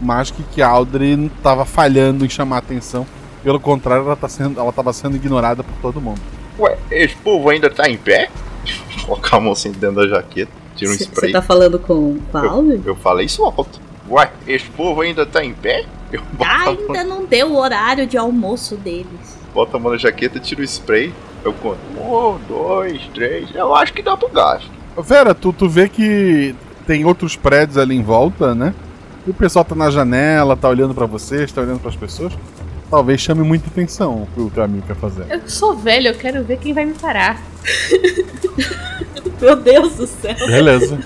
mas 0.01 0.31
que, 0.31 0.43
que 0.43 0.61
a 0.61 0.67
Audrey 0.67 1.29
tava 1.43 1.65
falhando 1.65 2.25
em 2.25 2.29
chamar 2.29 2.57
a 2.57 2.59
atenção. 2.59 3.05
Pelo 3.43 3.59
contrário, 3.59 4.05
ela, 4.05 4.15
tá 4.15 4.27
sendo, 4.27 4.59
ela 4.59 4.71
tava 4.73 4.91
sendo 4.93 5.15
ignorada 5.15 5.63
por 5.63 5.73
todo 5.81 6.01
mundo. 6.01 6.19
Ué, 6.57 6.77
esse 6.89 7.15
povo 7.17 7.49
ainda 7.49 7.69
tá 7.69 7.87
em 7.89 7.97
pé? 7.97 8.29
Colocar 9.05 9.37
a 9.37 9.39
mão 9.39 9.51
assim 9.51 9.71
dentro 9.71 9.97
da 9.97 10.07
jaqueta, 10.07 10.51
tira 10.75 10.91
um 10.91 10.93
Você 10.95 11.03
spray. 11.03 11.31
tá 11.31 11.41
falando 11.41 11.77
com, 11.77 12.17
com 12.31 12.37
a 12.37 12.43
eu, 12.43 12.49
Audrey? 12.49 12.81
eu 12.85 12.95
falei 12.95 13.25
isso 13.25 13.43
alto. 13.43 13.79
Ué, 14.09 14.31
esse 14.47 14.65
povo 14.69 15.01
ainda 15.01 15.25
tá 15.25 15.43
em 15.43 15.53
pé? 15.53 15.85
Eu 16.11 16.21
boto, 16.33 16.49
a 16.51 16.57
mão, 16.65 16.77
Ainda 16.79 17.03
não 17.03 17.25
deu 17.25 17.51
o 17.51 17.57
horário 17.57 18.07
de 18.07 18.17
almoço 18.17 18.75
deles. 18.77 19.37
boto 19.53 19.75
a 19.75 19.79
mão 19.79 19.91
na 19.91 19.97
jaqueta, 19.97 20.39
tiro 20.39 20.61
o 20.61 20.63
spray. 20.63 21.13
Eu 21.43 21.53
conto. 21.53 21.77
Um, 21.99 22.39
dois, 22.47 23.01
três. 23.13 23.53
Eu 23.53 23.75
acho 23.75 23.93
que 23.93 24.01
dá 24.01 24.17
pro 24.17 24.29
gasto. 24.29 24.71
Vera, 25.01 25.33
tu, 25.33 25.51
tu 25.53 25.67
vê 25.69 25.89
que 25.89 26.55
tem 26.87 27.05
outros 27.05 27.35
prédios 27.35 27.77
ali 27.77 27.95
em 27.95 28.03
volta, 28.03 28.53
né? 28.55 28.73
E 29.25 29.29
o 29.29 29.33
pessoal 29.33 29.65
tá 29.65 29.75
na 29.75 29.89
janela, 29.89 30.55
tá 30.55 30.69
olhando 30.69 30.93
pra 30.93 31.05
vocês, 31.05 31.51
tá 31.51 31.61
olhando 31.61 31.79
pras 31.79 31.95
pessoas. 31.95 32.33
Talvez 32.89 33.19
chame 33.19 33.41
muita 33.43 33.67
atenção 33.67 34.23
o 34.23 34.27
que 34.27 34.39
o 34.39 34.49
teu 34.49 34.63
amigo 34.63 34.85
quer 34.85 34.95
fazer. 34.95 35.25
Eu 35.29 35.41
sou 35.47 35.75
velho, 35.75 36.09
eu 36.09 36.15
quero 36.15 36.43
ver 36.43 36.57
quem 36.59 36.73
vai 36.73 36.85
me 36.85 36.93
parar. 36.93 37.41
Meu 39.41 39.55
Deus 39.55 39.93
do 39.95 40.07
céu. 40.07 40.35
Beleza. 40.47 40.99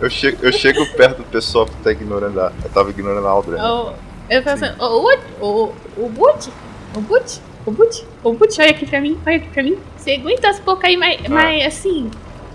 Eu 0.00 0.10
chego, 0.10 0.38
eu 0.42 0.52
chego 0.52 0.84
perto 0.96 1.18
do 1.18 1.24
pessoal 1.24 1.66
que 1.66 1.74
tá 1.76 1.90
ignorando 1.92 2.40
a. 2.40 2.52
Eu 2.62 2.70
tava 2.70 2.90
ignorando 2.90 3.26
a 3.26 3.30
Audrey. 3.30 3.58
né? 3.58 3.64
Eu, 3.66 3.94
eu 4.28 4.42
falo 4.42 4.56
assim, 4.64 4.74
o, 4.78 4.84
o, 4.84 5.46
o, 5.46 5.72
o 6.04 6.08
Butch, 6.08 6.48
o 6.96 7.00
Butch, 7.00 7.38
o 7.64 7.70
Butch, 7.70 8.02
o 8.22 8.32
Butch, 8.34 8.58
olha 8.58 8.70
aqui 8.70 8.86
pra 8.86 9.00
mim, 9.00 9.18
olha 9.26 9.36
aqui 9.36 9.48
pra 9.48 9.62
mim. 9.62 9.78
Você 9.96 10.12
aguenta 10.12 10.48
as 10.50 10.60
poucas 10.60 10.90
aí, 10.90 10.96
mas, 10.96 11.20
mas 11.28 11.66
assim, 11.66 12.10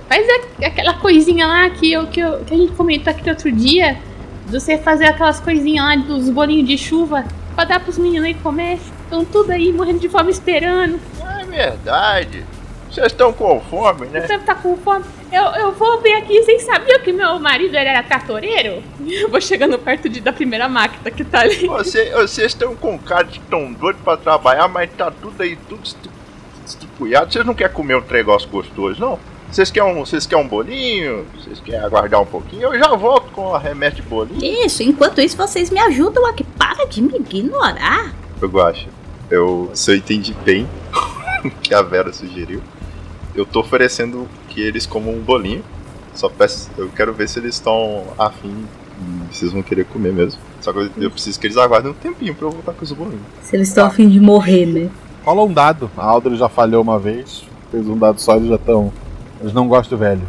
faz 0.08 0.26
a- 0.30 0.66
aquela 0.68 0.94
coisinha 0.96 1.46
lá 1.48 1.70
que, 1.70 1.92
eu, 1.92 2.08
que, 2.08 2.20
eu, 2.20 2.40
que 2.46 2.54
a 2.54 2.58
gente 2.58 2.72
comentou 2.74 3.12
aqui 3.12 3.30
outro 3.30 3.52
dia, 3.52 3.98
de 4.46 4.60
você 4.60 4.78
fazer 4.78 5.06
aquelas 5.06 5.40
coisinhas 5.40 5.86
lá 5.86 5.96
dos 5.96 6.30
bolinhos 6.30 6.68
de 6.68 6.78
chuva 6.78 7.26
pra 7.56 7.66
dar 7.66 7.80
pros 7.80 7.98
meninos 7.98 8.26
aí 8.28 8.34
comer. 8.36 8.80
Estão 9.04 9.24
tudo 9.26 9.52
aí 9.52 9.72
morrendo 9.72 10.00
de 10.00 10.10
fome 10.10 10.30
esperando. 10.32 11.00
É 11.40 11.44
verdade. 11.46 12.44
Vocês 12.90 13.08
estão 13.08 13.34
com 13.34 13.60
fome, 13.70 14.08
né? 14.08 14.26
Você 14.26 14.38
tá 14.40 14.56
com 14.56 14.76
fome? 14.78 15.04
Eu, 15.32 15.44
eu 15.44 15.72
vou 15.74 16.00
ver 16.02 16.14
aqui, 16.16 16.42
vocês 16.42 16.64
sabiam 16.64 17.00
que 17.02 17.12
meu 17.12 17.38
marido 17.38 17.76
era 17.76 18.02
tratoreiro? 18.02 18.82
Eu 19.06 19.30
vou 19.30 19.42
chegando 19.42 19.78
perto 19.78 20.08
de, 20.08 20.22
da 20.22 20.32
primeira 20.32 20.70
máquina 20.70 21.12
que 21.12 21.24
tá 21.26 21.42
ali. 21.42 21.68
Você- 21.68 22.10
vocês 22.12 22.48
estão 22.54 22.76
com 22.76 22.98
cara 22.98 23.24
de 23.26 23.40
tão 23.42 23.72
doido 23.74 23.98
pra 24.04 24.16
trabalhar, 24.16 24.68
mas 24.70 24.90
tá 24.98 25.12
tudo 25.12 25.44
aí, 25.44 25.58
tudo 25.68 25.82
estu- 25.84 26.10
estupiado. 26.66 27.32
Vocês 27.32 27.46
não 27.46 27.54
querem 27.54 27.74
comer 27.74 27.96
um 27.98 28.04
negócio 28.10 28.48
gostoso, 28.50 29.00
não? 29.00 29.20
Vocês 29.58 29.72
querem 29.72 29.92
um, 29.92 30.06
vocês 30.06 30.28
querem 30.28 30.46
um 30.46 30.48
bolinho? 30.48 31.26
Vocês 31.36 31.60
querem 31.60 31.80
aguardar 31.80 32.22
um 32.22 32.28
pouquinho? 32.28 32.72
Eu 32.72 32.78
já 32.78 32.96
volto 32.96 33.32
com 33.32 33.56
a 33.56 33.58
remete 33.58 33.96
de 33.96 34.02
bolinho. 34.04 34.40
Isso, 34.40 34.84
enquanto 34.84 35.20
isso 35.20 35.36
vocês 35.36 35.72
me 35.72 35.80
ajudam 35.80 36.28
aqui. 36.28 36.44
Para 36.44 36.86
de 36.86 37.02
me 37.02 37.16
ignorar. 37.16 38.14
Eu 38.40 38.48
gosto. 38.52 38.88
Eu, 39.32 39.72
se 39.74 39.90
eu 39.90 39.96
entendi 39.96 40.32
bem 40.46 40.68
o 41.44 41.50
que 41.50 41.74
a 41.74 41.82
Vera 41.82 42.14
sugeriu, 42.14 42.62
eu 43.34 43.48
tô 43.48 43.62
oferecendo 43.62 44.28
que 44.48 44.62
eles 44.62 44.86
comam 44.86 45.16
um 45.16 45.22
bolinho. 45.22 45.64
Só 46.14 46.30
peço, 46.30 46.70
eu 46.78 46.90
quero 46.90 47.12
ver 47.12 47.28
se 47.28 47.40
eles 47.40 47.56
estão 47.56 48.04
afim 48.16 48.64
e 49.32 49.36
se 49.36 49.44
eles 49.44 49.54
vão 49.54 49.64
querer 49.64 49.86
comer 49.86 50.14
mesmo. 50.14 50.40
Só 50.62 50.72
que 50.72 50.78
eu, 50.78 50.90
eu 51.00 51.10
preciso 51.10 51.40
que 51.40 51.48
eles 51.48 51.58
aguardem 51.58 51.90
um 51.90 51.96
tempinho 51.96 52.36
pra 52.36 52.46
eu 52.46 52.52
voltar 52.52 52.74
com 52.74 52.86
os 52.86 52.92
bolinhos. 52.92 53.26
Se 53.42 53.56
eles 53.56 53.70
estão 53.70 53.88
a 53.88 53.90
fim 53.90 54.08
de 54.08 54.20
morrer, 54.20 54.68
né? 54.68 54.92
Rola 55.26 55.42
um 55.42 55.52
dado. 55.52 55.90
A 55.98 56.06
Audrey 56.06 56.38
já 56.38 56.48
falhou 56.48 56.84
uma 56.84 57.00
vez, 57.00 57.44
fez 57.72 57.88
um 57.88 57.98
dado 57.98 58.22
só, 58.22 58.36
eles 58.36 58.50
já 58.50 58.56
estão. 58.56 58.94
Eles 59.40 59.54
não 59.54 59.68
gostam 59.68 59.98
do 59.98 60.02
velho. 60.04 60.22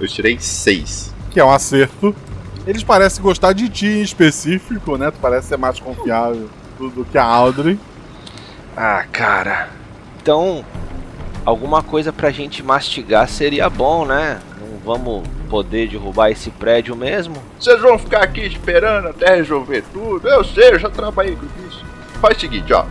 Eu 0.00 0.08
tirei 0.08 0.38
seis. 0.38 1.14
Que 1.30 1.40
é 1.40 1.44
um 1.44 1.50
acerto. 1.50 2.14
Eles 2.66 2.82
parecem 2.82 3.22
gostar 3.22 3.52
de 3.52 3.68
ti 3.68 3.86
em 3.86 4.02
específico, 4.02 4.96
né? 4.96 5.10
Tu 5.10 5.18
parece 5.20 5.48
ser 5.48 5.58
mais 5.58 5.78
confiável 5.78 6.48
do, 6.78 6.88
do 6.90 7.04
que 7.04 7.18
a 7.18 7.24
Audrey. 7.24 7.78
Ah, 8.76 9.04
cara. 9.12 9.68
Então, 10.22 10.64
alguma 11.44 11.82
coisa 11.82 12.12
pra 12.12 12.30
gente 12.30 12.62
mastigar 12.62 13.28
seria 13.28 13.68
bom, 13.68 14.06
né? 14.06 14.40
Não 14.60 14.78
vamos 14.78 15.28
poder 15.50 15.88
derrubar 15.88 16.30
esse 16.30 16.50
prédio 16.50 16.96
mesmo? 16.96 17.36
Vocês 17.58 17.80
vão 17.80 17.98
ficar 17.98 18.22
aqui 18.22 18.40
esperando 18.40 19.08
até 19.08 19.36
resolver 19.36 19.84
tudo? 19.92 20.26
Eu 20.26 20.42
sei, 20.44 20.70
eu 20.70 20.78
já 20.78 20.88
trabalhei 20.88 21.36
com 21.36 21.46
isso. 21.68 21.84
Faz 22.20 22.36
o 22.36 22.40
seguinte, 22.40 22.72
ó. 22.72 22.86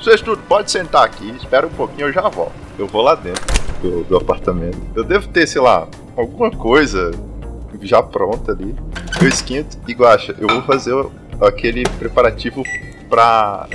Vocês 0.00 0.20
tudo, 0.20 0.42
pode 0.48 0.70
sentar 0.70 1.04
aqui, 1.04 1.30
espera 1.30 1.66
um 1.66 1.70
pouquinho, 1.70 2.08
eu 2.08 2.12
já 2.12 2.28
volto. 2.28 2.52
Eu 2.76 2.88
vou 2.88 3.02
lá 3.02 3.14
dentro 3.14 3.61
do, 3.82 4.04
do 4.04 4.16
apartamento. 4.16 4.78
Eu 4.94 5.04
devo 5.04 5.28
ter, 5.28 5.46
sei 5.46 5.60
lá, 5.60 5.86
alguma 6.16 6.50
coisa 6.50 7.10
já 7.82 8.02
pronta 8.02 8.52
ali. 8.52 8.74
Eu 9.20 9.28
esquento 9.28 9.76
e 9.88 9.92
guacha. 9.92 10.34
Eu 10.38 10.48
vou 10.48 10.62
fazer 10.62 10.94
aquele 11.40 11.82
preparativo 11.98 12.62
pra. 13.10 13.66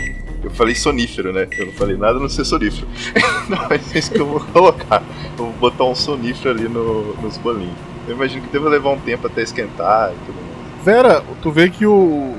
Eu 0.44 0.52
falei 0.52 0.76
sonífero, 0.76 1.34
né? 1.34 1.48
Eu 1.58 1.66
não 1.68 1.74
falei 1.74 1.98
nada 1.98 2.20
não 2.20 2.30
ser 2.30 2.46
sonífero. 2.46 2.88
não, 3.50 3.58
mas 3.70 3.94
é 3.96 4.00
isso 4.00 4.12
que 4.12 4.20
eu 4.20 4.26
vou 4.28 4.40
colocar. 4.40 5.04
Eu 5.38 5.46
vou 5.46 5.54
botar 5.54 5.84
um 5.84 5.96
sonífero 5.96 6.52
ali 6.58 6.70
no- 6.70 7.14
nos 7.16 7.38
bolinhos. 7.38 7.76
Eu 8.08 8.16
imagino 8.16 8.44
que 8.44 8.52
deva 8.54 8.70
levar 8.70 8.92
um 8.92 9.00
tempo 9.00 9.28
até 9.28 9.42
esquentar 9.42 10.12
e 10.14 10.26
tudo 10.26 10.36
mais. 10.36 10.86
Vera, 10.86 11.24
tu 11.42 11.52
vê 11.52 11.70
que 11.70 11.86
o. 11.86 12.34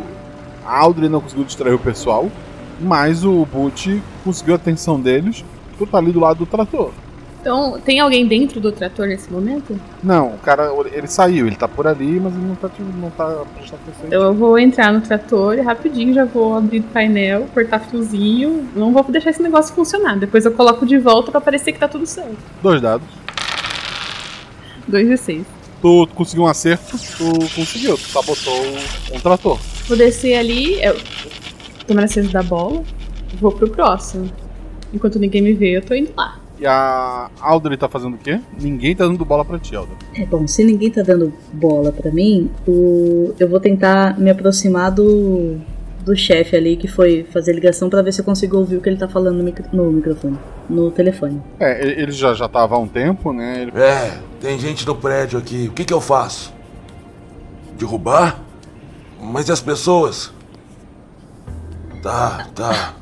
A 0.64 0.78
Audrey 0.78 1.08
não 1.08 1.20
conseguiu 1.20 1.44
distrair 1.44 1.74
o 1.74 1.78
pessoal, 1.78 2.30
mas 2.80 3.24
o 3.24 3.44
Butch 3.46 3.88
conseguiu 4.24 4.54
a 4.54 4.56
atenção 4.56 4.98
deles. 5.00 5.44
Tu 5.76 5.86
tá 5.86 5.98
ali 5.98 6.12
do 6.12 6.20
lado 6.20 6.38
do 6.38 6.46
trator. 6.46 6.90
Então, 7.48 7.80
tem 7.80 7.98
alguém 7.98 8.26
dentro 8.26 8.60
do 8.60 8.70
trator 8.70 9.08
nesse 9.08 9.32
momento? 9.32 9.80
Não, 10.02 10.34
o 10.34 10.38
cara, 10.38 10.70
ele 10.92 11.06
saiu, 11.06 11.46
ele 11.46 11.56
tá 11.56 11.66
por 11.66 11.86
ali, 11.86 12.20
mas 12.20 12.34
ele 12.34 12.44
não 12.44 12.54
tá, 12.54 12.70
não 12.78 13.08
tá 13.08 13.42
prestando 13.56 13.80
atenção. 13.84 14.06
Então 14.06 14.22
eu 14.22 14.34
vou 14.34 14.58
entrar 14.58 14.92
no 14.92 15.00
trator 15.00 15.56
e 15.56 15.62
rapidinho 15.62 16.12
já 16.12 16.26
vou 16.26 16.54
abrir 16.54 16.80
o 16.80 16.82
painel, 16.82 17.46
cortar 17.54 17.80
fiozinho. 17.80 18.68
Não 18.76 18.92
vou 18.92 19.02
deixar 19.04 19.30
esse 19.30 19.42
negócio 19.42 19.74
funcionar. 19.74 20.18
Depois 20.18 20.44
eu 20.44 20.52
coloco 20.52 20.84
de 20.84 20.98
volta 20.98 21.30
pra 21.30 21.40
parecer 21.40 21.72
que 21.72 21.78
tá 21.78 21.88
tudo 21.88 22.04
certo. 22.04 22.36
Dois 22.62 22.82
dados. 22.82 23.08
2 24.86 25.08
e 25.08 25.16
6. 25.16 25.46
Tu, 25.80 26.06
tu 26.06 26.14
conseguiu 26.14 26.44
um 26.44 26.48
acerto, 26.48 26.98
tu 26.98 27.32
conseguiu, 27.56 27.96
tu 27.96 28.08
sabotou 28.08 28.62
um 29.10 29.20
trator. 29.20 29.58
Vou 29.86 29.96
descer 29.96 30.36
ali, 30.36 30.84
eu 30.84 30.94
tomar 31.86 32.04
acesso 32.04 32.28
da 32.28 32.42
bola, 32.42 32.84
vou 33.40 33.52
pro 33.52 33.70
próximo. 33.70 34.30
Enquanto 34.92 35.18
ninguém 35.18 35.40
me 35.40 35.54
vê, 35.54 35.78
eu 35.78 35.82
tô 35.82 35.94
indo 35.94 36.12
lá. 36.14 36.38
E 36.60 36.66
a 36.66 37.30
Audrey 37.40 37.76
tá 37.76 37.88
fazendo 37.88 38.14
o 38.14 38.18
quê? 38.18 38.40
Ninguém 38.60 38.94
tá 38.94 39.04
dando 39.04 39.24
bola 39.24 39.44
pra 39.44 39.58
ti, 39.58 39.76
Audrey. 39.76 39.96
É 40.14 40.26
bom, 40.26 40.46
se 40.46 40.64
ninguém 40.64 40.90
tá 40.90 41.02
dando 41.02 41.32
bola 41.52 41.92
pra 41.92 42.10
mim, 42.10 42.50
o... 42.66 43.32
eu 43.38 43.48
vou 43.48 43.60
tentar 43.60 44.18
me 44.18 44.28
aproximar 44.28 44.90
do, 44.90 45.56
do 46.04 46.16
chefe 46.16 46.56
ali 46.56 46.76
que 46.76 46.88
foi 46.88 47.24
fazer 47.32 47.52
ligação 47.52 47.88
pra 47.88 48.02
ver 48.02 48.12
se 48.12 48.20
eu 48.20 48.24
consigo 48.24 48.56
ouvir 48.56 48.76
o 48.76 48.80
que 48.80 48.88
ele 48.88 48.96
tá 48.96 49.06
falando 49.08 49.36
no, 49.36 49.44
micro... 49.44 49.64
no 49.72 49.92
microfone, 49.92 50.36
no 50.68 50.90
telefone. 50.90 51.40
É, 51.60 51.80
ele 51.80 52.02
ele 52.02 52.12
já, 52.12 52.34
já 52.34 52.48
tava 52.48 52.74
há 52.74 52.78
um 52.78 52.88
tempo, 52.88 53.32
né? 53.32 53.62
Ele... 53.62 53.72
É, 53.78 54.18
tem 54.40 54.58
gente 54.58 54.84
no 54.84 54.96
prédio 54.96 55.38
aqui. 55.38 55.68
O 55.68 55.72
que, 55.72 55.84
que 55.84 55.94
eu 55.94 56.00
faço? 56.00 56.52
Derrubar? 57.78 58.40
Mas 59.20 59.48
e 59.48 59.52
as 59.52 59.60
pessoas? 59.60 60.32
Tá, 62.02 62.48
tá. 62.54 62.94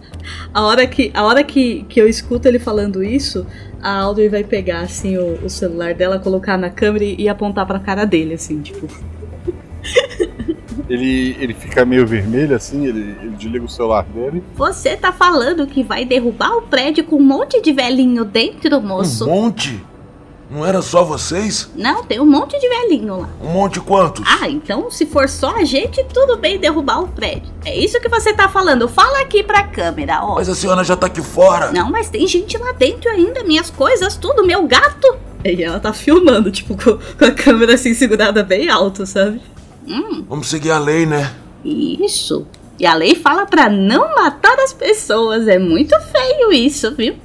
A 0.53 0.63
hora 0.63 0.87
que, 0.87 1.11
a 1.15 1.25
hora 1.25 1.43
que, 1.43 1.85
que 1.89 2.01
eu 2.01 2.09
escuto 2.09 2.49
ele 2.49 2.59
falando 2.59 3.03
isso, 3.03 3.47
a 3.83 4.01
Audrey 4.01 4.29
vai 4.29 4.45
pegar 4.45 4.81
assim 4.81 5.17
o, 5.17 5.45
o 5.45 5.51
celular 5.51 5.95
dela, 5.95 6.19
colocar 6.19 6.57
na 6.57 6.71
câmera 6.71 7.05
e, 7.05 7.17
e 7.23 7.29
apontar 7.29 7.67
pra 7.67 7.79
cara 7.79 8.05
dele, 8.05 8.35
assim, 8.35 8.61
tipo. 8.61 8.87
Ele, 10.89 11.37
ele 11.41 11.53
fica 11.53 11.85
meio 11.85 12.07
vermelho 12.07 12.55
assim, 12.55 12.87
ele, 12.87 13.17
ele 13.21 13.31
desliga 13.37 13.65
o 13.65 13.69
celular 13.69 14.05
dele. 14.05 14.41
Você 14.55 14.97
tá 14.97 15.13
falando 15.13 15.67
que 15.67 15.83
vai 15.83 16.05
derrubar 16.05 16.57
o 16.59 16.63
prédio 16.63 17.03
com 17.03 17.17
um 17.17 17.25
monte 17.25 17.61
de 17.61 17.73
velhinho 17.73 18.25
dentro, 18.25 18.81
moço? 18.81 19.25
Um 19.25 19.35
monte? 19.35 19.83
Não 20.49 20.65
era 20.65 20.81
só 20.81 21.03
vocês? 21.05 21.69
Não, 21.75 22.05
tem 22.05 22.21
um 22.21 22.25
monte 22.27 22.59
de 22.61 22.69
velhinho 22.69 23.17
lá. 23.23 23.29
Um 23.43 23.49
monte 23.49 23.81
quantos? 23.81 24.25
Ah, 24.41 24.49
então 24.49 24.89
se 24.91 25.05
for 25.05 25.29
só 25.29 25.57
a 25.57 25.65
gente, 25.65 26.05
tudo 26.13 26.37
bem 26.37 26.59
derrubar 26.59 27.03
o 27.03 27.09
prédio. 27.09 27.53
É 27.65 27.77
isso 27.77 28.01
que 28.01 28.09
você 28.09 28.33
tá 28.33 28.49
falando. 28.49 28.89
Fala 28.89 29.21
aqui 29.23 29.43
pra 29.43 29.65
câmera, 29.65 30.21
ó. 30.23 30.37
Mas 30.37 30.49
a 30.49 30.55
senhora 30.55 30.85
já 30.85 30.97
tá 30.97 31.09
aqui 31.09 31.21
fora. 31.21 31.73
Não, 31.73 31.91
mas 31.91 32.09
tem 32.09 32.27
gente 32.29 32.57
lá 32.59 32.71
dentro 32.73 33.11
ainda, 33.11 33.43
minhas 33.43 33.71
coisas, 33.71 34.17
tudo, 34.17 34.47
meu 34.47 34.67
gato. 34.69 35.17
E 35.45 35.63
ela 35.63 35.81
tá 35.81 35.93
filmando, 35.93 36.51
tipo, 36.53 36.77
com, 36.77 36.97
com 37.19 37.25
a 37.25 37.31
câmera 37.33 37.75
assim 37.75 37.93
segurada 37.93 38.43
bem 38.45 38.69
alto, 38.69 39.05
sabe? 39.05 39.41
Hum, 39.87 40.25
Vamos 40.29 40.49
seguir 40.49 40.71
a 40.71 40.79
lei, 40.79 41.07
né? 41.07 41.33
isso. 41.65 42.47
E 42.79 42.87
a 42.87 42.95
lei 42.95 43.15
fala 43.15 43.47
pra 43.47 43.69
não 43.69 44.15
matar 44.15 44.59
as 44.61 44.73
pessoas. 44.73 45.49
É 45.49 45.59
muito 45.59 45.99
feio 46.13 46.53
isso, 46.53 46.95
viu? 46.95 47.17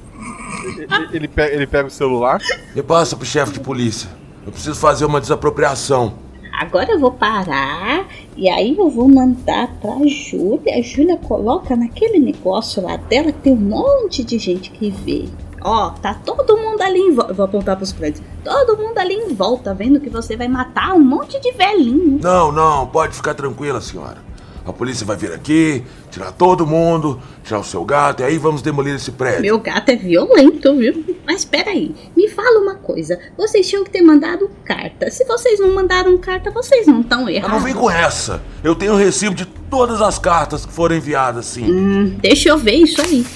Ele, 0.64 0.86
ele, 1.12 1.28
pega, 1.28 1.54
ele 1.54 1.66
pega 1.66 1.88
o 1.88 1.90
celular. 1.90 2.40
Me 2.74 2.82
passa 2.82 3.16
pro 3.16 3.26
chefe 3.26 3.52
de 3.52 3.60
polícia. 3.60 4.08
Eu 4.44 4.52
preciso 4.52 4.78
fazer 4.78 5.04
uma 5.04 5.20
desapropriação. 5.20 6.14
Agora 6.60 6.92
eu 6.92 6.98
vou 7.00 7.12
parar 7.12 8.06
e 8.36 8.48
aí 8.48 8.76
eu 8.76 8.90
vou 8.90 9.08
mandar 9.08 9.68
pra 9.80 9.96
Júlia. 10.06 10.78
A 10.78 10.82
Júlia 10.82 11.16
coloca 11.16 11.74
naquele 11.74 12.18
negócio 12.18 12.82
lá 12.82 12.96
dela 12.96 13.32
que 13.32 13.40
tem 13.40 13.52
um 13.52 13.56
monte 13.56 14.22
de 14.22 14.38
gente 14.38 14.70
que 14.70 14.90
vê. 14.90 15.28
Ó, 15.64 15.90
tá 15.90 16.14
todo 16.14 16.56
mundo 16.56 16.82
ali 16.82 16.98
em 16.98 17.14
volta. 17.14 17.32
Vou 17.32 17.44
apontar 17.44 17.76
pros 17.76 17.92
prédios. 17.92 18.24
Todo 18.44 18.76
mundo 18.76 18.98
ali 18.98 19.14
em 19.14 19.34
volta, 19.34 19.72
vendo 19.72 20.00
que 20.00 20.10
você 20.10 20.36
vai 20.36 20.48
matar 20.48 20.94
um 20.94 21.00
monte 21.00 21.40
de 21.40 21.52
velhinho. 21.52 22.18
Não, 22.20 22.52
não, 22.52 22.86
pode 22.86 23.14
ficar 23.14 23.34
tranquila, 23.34 23.80
senhora. 23.80 24.18
A 24.64 24.72
polícia 24.72 25.04
vai 25.04 25.16
vir 25.16 25.32
aqui, 25.32 25.82
tirar 26.10 26.30
todo 26.32 26.64
mundo, 26.66 27.20
tirar 27.42 27.58
o 27.58 27.64
seu 27.64 27.84
gato, 27.84 28.20
e 28.20 28.24
aí 28.24 28.38
vamos 28.38 28.62
demolir 28.62 28.94
esse 28.94 29.10
prédio. 29.10 29.42
Meu 29.42 29.58
gato 29.58 29.88
é 29.88 29.96
violento, 29.96 30.76
viu? 30.76 31.04
Mas 31.26 31.44
peraí, 31.44 31.92
me 32.16 32.28
fala 32.28 32.60
uma 32.60 32.76
coisa. 32.76 33.18
Vocês 33.36 33.68
tinham 33.68 33.82
que 33.82 33.90
ter 33.90 34.02
mandado 34.02 34.48
carta. 34.64 35.10
Se 35.10 35.24
vocês 35.24 35.58
não 35.58 35.74
mandaram 35.74 36.16
carta, 36.16 36.50
vocês 36.50 36.86
não 36.86 37.00
estão 37.00 37.28
errados. 37.28 37.56
não 37.56 37.60
vem 37.64 37.74
com 37.74 37.90
essa. 37.90 38.40
Eu 38.62 38.74
tenho 38.76 38.92
o 38.92 38.96
recibo 38.96 39.34
de 39.34 39.46
todas 39.46 40.00
as 40.00 40.18
cartas 40.18 40.64
que 40.64 40.72
foram 40.72 40.94
enviadas, 40.94 41.46
sim. 41.46 41.64
Hum, 41.64 42.16
deixa 42.20 42.48
eu 42.48 42.56
ver 42.58 42.76
isso 42.76 43.00
aí. 43.02 43.26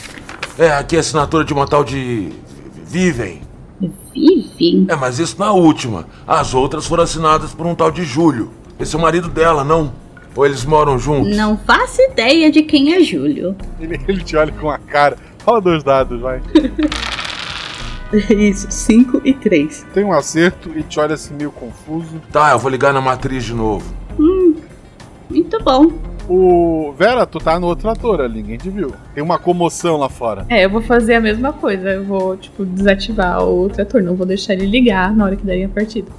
É, 0.59 0.71
aqui 0.73 0.95
é 0.95 0.99
a 0.99 1.01
assinatura 1.01 1.45
de 1.45 1.53
uma 1.53 1.67
tal 1.67 1.83
de. 1.83 2.31
Vivem. 2.85 3.43
Vivem? 4.15 4.87
É, 4.89 4.95
mas 4.95 5.19
isso 5.19 5.37
na 5.39 5.53
última. 5.53 6.07
As 6.27 6.55
outras 6.55 6.87
foram 6.87 7.03
assinadas 7.03 7.53
por 7.53 7.67
um 7.67 7.75
tal 7.75 7.91
de 7.91 8.05
Júlio. 8.05 8.51
Esse 8.79 8.95
é 8.95 8.99
o 8.99 9.03
marido 9.03 9.29
dela, 9.29 9.65
não? 9.65 9.93
Ou 10.37 10.45
eles 10.45 10.65
moram 10.65 10.99
juntos? 10.99 11.35
Não 11.35 11.57
faço 11.57 12.03
ideia 12.03 12.51
de 12.51 12.63
quem 12.63 12.95
é 12.95 13.01
Júlio. 13.01 13.57
Ele, 13.81 14.01
ele 14.07 14.23
te 14.23 14.37
olha 14.37 14.53
com 14.53 14.71
a 14.71 14.79
cara. 14.79 15.17
Fala 15.39 15.61
dois 15.61 15.83
dados, 15.83 16.21
vai. 16.21 16.41
Isso, 18.31 18.67
5 18.71 19.23
e 19.25 19.35
3. 19.35 19.87
Tem 19.93 20.05
um 20.05 20.13
acerto 20.13 20.71
e 20.77 20.83
te 20.83 21.01
olha 21.01 21.15
assim 21.15 21.35
meio 21.35 21.51
confuso. 21.51 22.21
Tá, 22.31 22.53
eu 22.53 22.59
vou 22.59 22.71
ligar 22.71 22.93
na 22.93 23.01
matriz 23.01 23.45
de 23.45 23.53
novo. 23.53 23.93
Hum, 24.19 24.55
muito 25.29 25.59
bom. 25.63 25.93
O. 26.29 26.93
Vera, 26.97 27.27
tu 27.27 27.39
tá 27.39 27.59
no 27.59 27.67
outro 27.67 27.89
ator 27.89 28.21
ali, 28.21 28.43
ninguém 28.43 28.59
te 28.59 28.71
viu. 28.71 28.93
Tem 29.15 29.23
uma 29.23 29.39
comoção 29.39 29.97
lá 29.97 30.09
fora. 30.09 30.47
É, 30.49 30.65
eu 30.65 30.71
vou 30.71 30.83
fazer 30.83 31.15
a 31.15 31.21
mesma 31.21 31.53
coisa. 31.53 31.91
Eu 31.91 32.05
vou, 32.05 32.37
tipo, 32.37 32.65
desativar 32.65 33.45
o 33.45 33.69
trator. 33.69 34.03
Não 34.03 34.17
vou 34.17 34.27
deixar 34.27 34.55
ele 34.55 34.67
ligar 34.67 35.15
na 35.15 35.25
hora 35.25 35.37
que 35.37 35.45
derem 35.45 35.65
a 35.65 35.69
partida. 35.69 36.11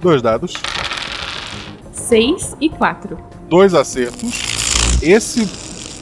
Dois 0.00 0.22
dados. 0.22 0.54
6 2.08 2.56
e 2.58 2.70
4. 2.70 3.18
Dois 3.48 3.74
acertos. 3.74 4.98
Esse 5.02 5.46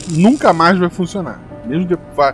nunca 0.09 0.53
mais 0.53 0.77
vai 0.77 0.89
funcionar. 0.89 1.39
Mesmo 1.65 1.85
depois. 1.85 2.15
Vai, 2.15 2.33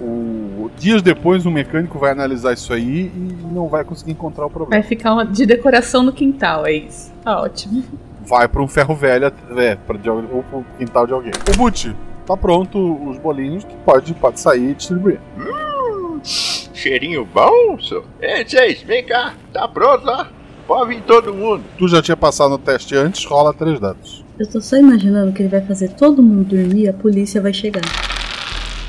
o, 0.00 0.70
dias 0.78 1.02
depois 1.02 1.44
o 1.44 1.50
mecânico 1.50 1.98
vai 1.98 2.12
analisar 2.12 2.54
isso 2.54 2.72
aí 2.72 3.12
e 3.14 3.36
não 3.52 3.68
vai 3.68 3.84
conseguir 3.84 4.12
encontrar 4.12 4.46
o 4.46 4.50
problema. 4.50 4.80
Vai 4.80 4.88
ficar 4.88 5.12
uma 5.12 5.26
de 5.26 5.44
decoração 5.44 6.02
no 6.02 6.12
quintal, 6.12 6.66
é 6.66 6.72
isso. 6.72 7.12
Tá 7.22 7.42
ótimo. 7.42 7.84
Vai 8.24 8.48
pra 8.48 8.62
um 8.62 8.68
ferro 8.68 8.94
velho, 8.94 9.30
é, 9.58 9.76
pra, 9.76 9.98
de, 9.98 10.08
ou 10.08 10.42
pro 10.42 10.64
quintal 10.78 11.06
de 11.06 11.12
alguém. 11.12 11.32
O 11.52 11.58
Butch, 11.58 11.88
tá 12.26 12.34
pronto 12.34 12.78
os 13.06 13.18
bolinhos, 13.18 13.64
tu 13.64 13.74
pode, 13.84 14.14
pode 14.14 14.40
sair 14.40 14.70
e 14.70 14.74
distribuir. 14.74 15.20
Hum, 15.38 16.20
cheirinho 16.22 17.26
bom, 17.26 17.78
senhor. 17.78 18.04
Ei, 18.22 18.46
vocês, 18.48 18.82
vem 18.82 19.04
cá. 19.04 19.34
Tá 19.52 19.68
pronto 19.68 20.06
lá? 20.06 20.30
Pode 20.66 20.94
vir 20.94 21.02
todo 21.02 21.34
mundo. 21.34 21.64
Tu 21.78 21.88
já 21.88 22.00
tinha 22.00 22.16
passado 22.16 22.50
no 22.50 22.58
teste 22.58 22.94
antes, 22.96 23.24
rola 23.24 23.52
três 23.52 23.78
dados. 23.80 24.24
Eu 24.38 24.48
tô 24.48 24.60
só 24.60 24.76
imaginando 24.76 25.32
que 25.32 25.42
ele 25.42 25.48
vai 25.48 25.60
fazer 25.60 25.88
todo 25.94 26.22
mundo 26.22 26.44
dormir 26.56 26.84
e 26.84 26.88
a 26.88 26.92
polícia 26.92 27.40
vai 27.42 27.52
chegar. 27.52 27.82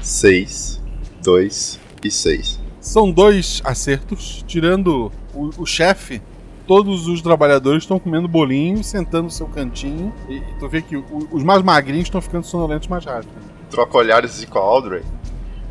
6, 0.02 0.82
2 1.24 1.80
e 2.04 2.12
6. 2.12 2.60
São 2.80 3.12
dois 3.12 3.62
acertos, 3.64 4.44
tirando 4.48 5.12
o, 5.34 5.50
o 5.58 5.66
chefe. 5.66 6.22
Todos 6.68 7.08
os 7.08 7.22
trabalhadores 7.22 7.84
estão 7.84 8.00
comendo 8.00 8.28
bolinho, 8.28 8.84
sentando 8.84 9.24
no 9.24 9.32
seu 9.32 9.46
cantinho. 9.48 10.14
E, 10.30 10.36
e 10.38 10.44
tu 10.60 10.70
vê 10.70 10.82
que 10.82 10.96
o- 10.96 11.28
os 11.32 11.44
mais 11.44 11.62
magrinhos 11.62 12.06
estão 12.06 12.22
ficando 12.22 12.46
sonolentos 12.46 12.88
mais 12.88 13.04
rápido. 13.06 13.30
Troca 13.70 13.98
olhares 13.98 14.44
com 14.46 14.58
a 14.58 14.62
Audrey. 14.62 15.04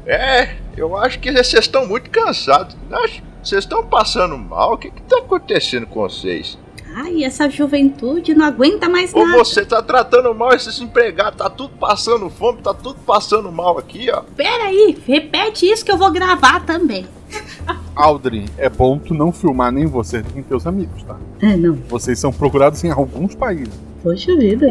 É, 0.07 0.57
eu 0.77 0.97
acho 0.97 1.19
que 1.19 1.31
vocês 1.33 1.53
estão 1.65 1.87
muito 1.87 2.11
cansados. 2.11 2.77
Acho- 2.91 3.23
Vocês 3.43 3.65
estão 3.65 3.85
passando 3.85 4.37
mal? 4.37 4.75
O 4.75 4.79
que 4.79 4.91
que 4.91 5.03
tá 5.03 5.19
acontecendo 5.19 5.87
com 5.87 6.01
vocês? 6.01 6.59
Ai, 6.95 7.23
essa 7.25 7.49
juventude 7.49 8.35
não 8.35 8.45
aguenta 8.45 8.89
mais 8.89 9.15
Ou 9.15 9.25
nada. 9.25 9.39
você 9.39 9.65
tá 9.65 9.81
tratando 9.81 10.35
mal 10.35 10.53
esses 10.53 10.81
empregados, 10.81 11.39
tá 11.39 11.49
tudo 11.49 11.75
passando 11.79 12.29
fome, 12.29 12.61
tá 12.61 12.75
tudo 12.75 12.99
passando 13.07 13.51
mal 13.53 13.79
aqui, 13.79 14.11
ó. 14.11 14.23
Pera 14.37 14.65
aí, 14.65 14.99
repete 15.07 15.67
isso 15.67 15.85
que 15.85 15.93
eu 15.93 15.97
vou 15.97 16.11
gravar 16.11 16.67
também. 16.67 17.07
Audrey, 17.95 18.47
é 18.59 18.69
bom 18.69 18.99
tu 18.99 19.15
não 19.15 19.31
filmar 19.31 19.71
nem 19.71 19.87
você 19.87 20.25
nem 20.35 20.43
teus 20.43 20.67
amigos, 20.67 21.03
tá? 21.05 21.17
É, 21.41 21.57
não. 21.57 21.75
Vocês 21.89 22.19
são 22.19 22.33
procurados 22.33 22.83
em 22.83 22.91
alguns 22.91 23.35
países. 23.35 23.73
Poxa 24.03 24.37
vida. 24.37 24.67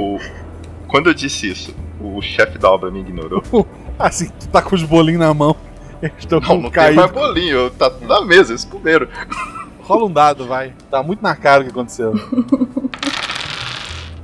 Quando 0.87 1.07
eu 1.07 1.13
disse 1.13 1.49
isso, 1.49 1.73
o 2.01 2.21
chefe 2.21 2.57
da 2.57 2.69
obra 2.69 2.91
me 2.91 2.99
ignorou. 2.99 3.41
Assim, 3.97 4.29
tu 4.39 4.47
tá 4.49 4.61
com 4.61 4.75
os 4.75 4.83
bolinhos 4.83 5.21
na 5.21 5.33
mão. 5.33 5.55
Estão 6.17 6.39
Não, 6.39 6.47
com 6.47 6.53
não 6.55 6.61
tem 6.63 6.71
caído. 6.71 7.01
mais 7.01 7.11
bolinho, 7.11 7.69
tá 7.71 7.89
tudo 7.89 8.07
na 8.07 8.21
mesa, 8.21 8.51
eles 8.51 8.65
comeram. 8.65 9.07
Rola 9.81 10.05
um 10.05 10.11
dado, 10.11 10.45
vai. 10.45 10.73
Tá 10.91 11.01
muito 11.01 11.23
na 11.23 11.35
cara 11.35 11.61
o 11.61 11.65
que 11.65 11.71
aconteceu. 11.71 12.13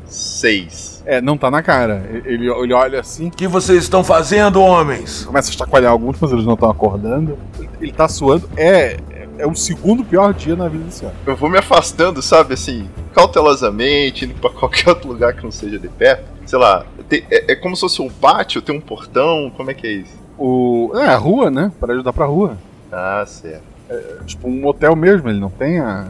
6. 0.08 1.04
É, 1.06 1.22
não 1.22 1.38
tá 1.38 1.52
na 1.52 1.62
cara. 1.62 2.10
Ele, 2.26 2.50
ele 2.50 2.74
olha 2.74 3.00
assim. 3.00 3.28
O 3.28 3.32
que 3.32 3.48
vocês 3.48 3.84
estão 3.84 4.04
fazendo, 4.04 4.62
homens? 4.62 5.26
Começa 5.26 5.50
a 5.50 5.54
chacoalhar 5.54 5.92
alguns, 5.92 6.18
mas 6.20 6.32
eles 6.32 6.46
não 6.46 6.54
estão 6.54 6.70
acordando. 6.70 7.38
Ele, 7.60 7.70
ele 7.82 7.92
tá 7.92 8.08
suando. 8.08 8.50
É, 8.58 8.98
é 9.38 9.46
o 9.48 9.56
segundo 9.56 10.04
pior 10.04 10.34
dia 10.34 10.56
na 10.56 10.68
vida 10.68 10.84
desse 10.86 11.06
ano. 11.06 11.14
Eu 11.26 11.36
vou 11.36 11.50
me 11.50 11.58
afastando, 11.58 12.22
sabe, 12.22 12.54
assim, 12.54 12.90
cautelosamente, 13.14 14.26
indo 14.26 14.34
pra 14.36 14.50
qualquer 14.50 14.90
outro 14.90 15.10
lugar 15.10 15.34
que 15.34 15.44
não 15.44 15.52
seja 15.52 15.78
de 15.78 15.88
perto. 15.90 16.24
Sei 16.46 16.58
lá, 16.60 16.86
tem- 17.10 17.26
é, 17.30 17.52
é 17.54 17.56
como 17.56 17.76
se 17.76 17.82
fosse 17.82 18.02
um 18.02 18.10
pátio, 18.10 18.62
tem 18.62 18.76
um 18.76 18.82
portão, 18.82 19.52
como 19.56 19.72
é 19.72 19.74
que 19.74 19.88
é 19.88 19.92
isso? 19.92 20.25
O. 20.38 20.92
É, 20.96 21.08
a 21.08 21.18
rua, 21.18 21.50
né? 21.50 21.72
Para 21.80 21.94
ajudar 21.94 22.14
pra 22.14 22.26
rua. 22.26 22.58
Ah, 22.92 23.24
certo. 23.28 23.64
É, 23.90 24.02
tipo 24.26 24.48
um 24.48 24.66
hotel 24.66 24.96
mesmo, 24.96 25.30
ele 25.30 25.40
não 25.40 25.50
tem 25.50 25.80
a. 25.80 26.08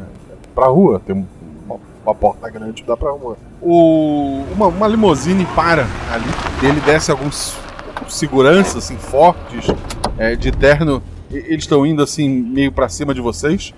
pra 0.54 0.68
rua. 0.68 1.02
Tem 1.06 1.16
um- 1.16 1.26
uma, 1.66 1.80
uma 2.06 2.16
porta 2.16 2.50
grande 2.50 2.82
que 2.82 2.88
dá 2.88 2.96
pra 2.98 3.12
rua. 3.12 3.38
O. 3.62 4.44
Uma, 4.54 4.68
uma 4.68 4.88
limusine 4.88 5.46
para 5.56 5.84
ali. 6.12 6.26
Ele 6.68 6.80
desce 6.82 7.12
alguns 7.12 7.56
seguranças, 8.08 8.78
assim, 8.78 8.98
fortes, 8.98 9.68
é, 10.18 10.36
de 10.36 10.52
terno. 10.52 11.02
E- 11.32 11.38
Eles 11.38 11.64
estão 11.64 11.86
indo 11.86 12.02
assim, 12.04 12.30
meio 12.30 12.72
pra 12.72 12.88
cima 12.90 13.14
de 13.14 13.22
vocês. 13.22 13.74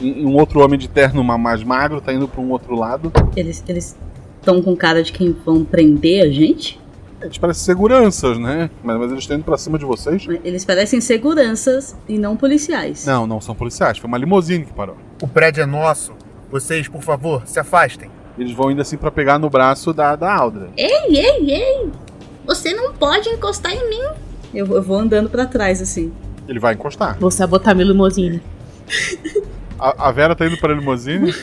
E 0.00 0.24
um 0.24 0.34
outro 0.36 0.60
homem 0.64 0.78
de 0.78 0.88
terno 0.88 1.22
ma- 1.22 1.38
mais 1.38 1.62
magro 1.62 2.00
tá 2.00 2.12
indo 2.12 2.26
pra 2.26 2.40
um 2.40 2.50
outro 2.50 2.74
lado. 2.74 3.12
Eles 3.36 3.62
eles 3.68 3.96
estão 4.40 4.60
com 4.62 4.74
cara 4.74 5.02
de 5.02 5.12
quem 5.12 5.32
vão 5.44 5.64
prender 5.64 6.24
a 6.24 6.30
gente? 6.30 6.80
Eles 7.22 7.38
parecem 7.38 7.64
seguranças, 7.64 8.38
né? 8.38 8.70
Mas, 8.82 8.98
mas 8.98 9.10
eles 9.10 9.24
estão 9.24 9.36
indo 9.36 9.44
pra 9.44 9.56
cima 9.56 9.78
de 9.78 9.84
vocês. 9.84 10.26
Eles 10.44 10.64
parecem 10.64 11.00
seguranças 11.00 11.96
e 12.08 12.18
não 12.18 12.36
policiais. 12.36 13.06
Não, 13.06 13.26
não 13.26 13.40
são 13.40 13.54
policiais. 13.54 13.98
Foi 13.98 14.08
uma 14.08 14.18
limusine 14.18 14.64
que 14.64 14.72
parou. 14.72 14.96
O 15.22 15.28
prédio 15.28 15.62
é 15.62 15.66
nosso. 15.66 16.12
Vocês, 16.50 16.88
por 16.88 17.02
favor, 17.02 17.46
se 17.46 17.58
afastem. 17.58 18.10
Eles 18.38 18.52
vão 18.52 18.70
indo 18.70 18.80
assim 18.80 18.96
pra 18.96 19.10
pegar 19.10 19.38
no 19.38 19.48
braço 19.48 19.92
da, 19.92 20.16
da 20.16 20.34
Aldra. 20.34 20.70
Ei, 20.76 21.16
ei, 21.16 21.50
ei! 21.50 21.90
Você 22.46 22.74
não 22.74 22.92
pode 22.92 23.28
encostar 23.28 23.72
em 23.72 23.88
mim. 23.88 24.02
Eu, 24.52 24.66
eu 24.66 24.82
vou 24.82 24.98
andando 24.98 25.30
pra 25.30 25.46
trás 25.46 25.80
assim. 25.80 26.12
Ele 26.48 26.58
vai 26.58 26.74
encostar. 26.74 27.18
Vou 27.18 27.30
sabotar 27.30 27.74
minha 27.74 27.86
limusine. 27.86 28.42
A, 29.78 30.08
a 30.08 30.12
Vera 30.12 30.34
tá 30.34 30.46
indo 30.46 30.56
pra 30.58 30.74
limusine. 30.74 31.32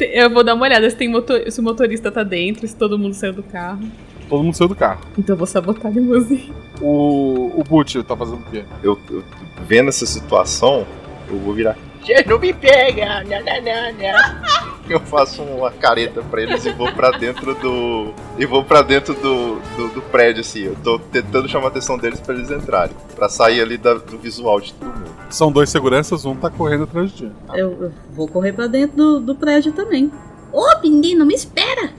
Eu 0.00 0.30
vou 0.30 0.44
dar 0.44 0.54
uma 0.54 0.64
olhada 0.64 0.88
se, 0.88 0.94
tem 0.94 1.08
motor... 1.08 1.50
se 1.50 1.58
o 1.58 1.62
motorista 1.62 2.10
tá 2.12 2.22
dentro, 2.22 2.66
se 2.68 2.76
todo 2.76 2.98
mundo 2.98 3.14
saiu 3.14 3.32
do 3.32 3.42
carro. 3.42 3.80
Todo 4.28 4.42
mundo 4.44 4.54
saiu 4.54 4.68
do 4.68 4.74
carro. 4.76 5.00
Então 5.16 5.34
eu 5.34 5.38
vou 5.38 5.46
sabotar 5.46 5.86
a 5.86 5.94
limusine. 5.94 6.52
O, 6.80 7.52
o 7.60 7.64
Butch 7.64 7.96
tá 8.06 8.16
fazendo 8.16 8.38
o 8.38 8.50
quê? 8.50 8.64
Eu, 8.82 8.98
eu 9.10 9.22
vendo 9.66 9.88
essa 9.88 10.06
situação, 10.06 10.86
eu 11.28 11.38
vou 11.38 11.54
virar. 11.54 11.76
Vocês 12.02 12.24
não 12.26 12.38
me 12.38 12.52
pegam, 12.54 13.06
não, 13.06 13.22
não, 13.24 13.62
não, 13.62 13.92
não. 13.92 14.68
Eu 14.88 15.00
faço 15.00 15.42
uma 15.42 15.70
careta 15.70 16.22
pra 16.22 16.40
eles 16.40 16.64
e 16.64 16.72
vou 16.72 16.90
pra 16.92 17.10
dentro 17.10 17.54
do. 17.56 18.14
E 18.38 18.46
vou 18.46 18.64
pra 18.64 18.80
dentro 18.80 19.12
do, 19.12 19.56
do, 19.76 19.88
do 19.96 20.00
prédio, 20.00 20.40
assim. 20.40 20.60
Eu 20.60 20.76
tô 20.82 20.98
tentando 20.98 21.46
chamar 21.46 21.66
a 21.66 21.68
atenção 21.68 21.98
deles 21.98 22.18
pra 22.20 22.34
eles 22.34 22.50
entrarem. 22.50 22.96
Pra 23.14 23.28
sair 23.28 23.60
ali 23.60 23.76
da- 23.76 23.92
do 23.92 24.16
visual 24.16 24.58
de 24.58 24.72
todo 24.72 24.88
mundo. 24.88 25.10
São 25.28 25.52
dois 25.52 25.68
seguranças, 25.68 26.24
um 26.24 26.34
tá 26.34 26.48
correndo 26.48 26.84
atrás 26.84 27.10
de 27.10 27.16
ti. 27.18 27.32
Eu, 27.52 27.70
eu 27.82 27.92
vou 28.14 28.26
correr 28.26 28.54
pra 28.54 28.66
dentro 28.66 28.96
do, 28.96 29.20
do 29.20 29.34
prédio 29.34 29.72
também. 29.72 30.10
Ô, 30.50 30.64
menino, 30.82 31.26
me 31.26 31.34
espera! 31.34 31.90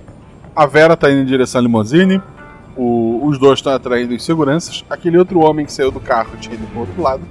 A 0.55 0.65
Vera 0.65 0.95
tá 0.97 1.09
indo 1.11 1.21
em 1.21 1.25
direção 1.25 1.59
à 1.59 1.61
limusine. 1.61 2.21
O- 2.75 3.21
os 3.25 3.37
dois 3.39 3.59
estão 3.59 3.73
atraindo 3.73 4.13
os 4.15 4.23
seguranças. 4.23 4.83
Aquele 4.89 5.17
outro 5.17 5.39
homem 5.39 5.65
que 5.65 5.73
saiu 5.73 5.91
do 5.91 5.99
carro 5.99 6.31
tinha 6.39 6.55
ido 6.55 6.65
pro 6.67 6.81
outro 6.81 7.01
lado. 7.01 7.21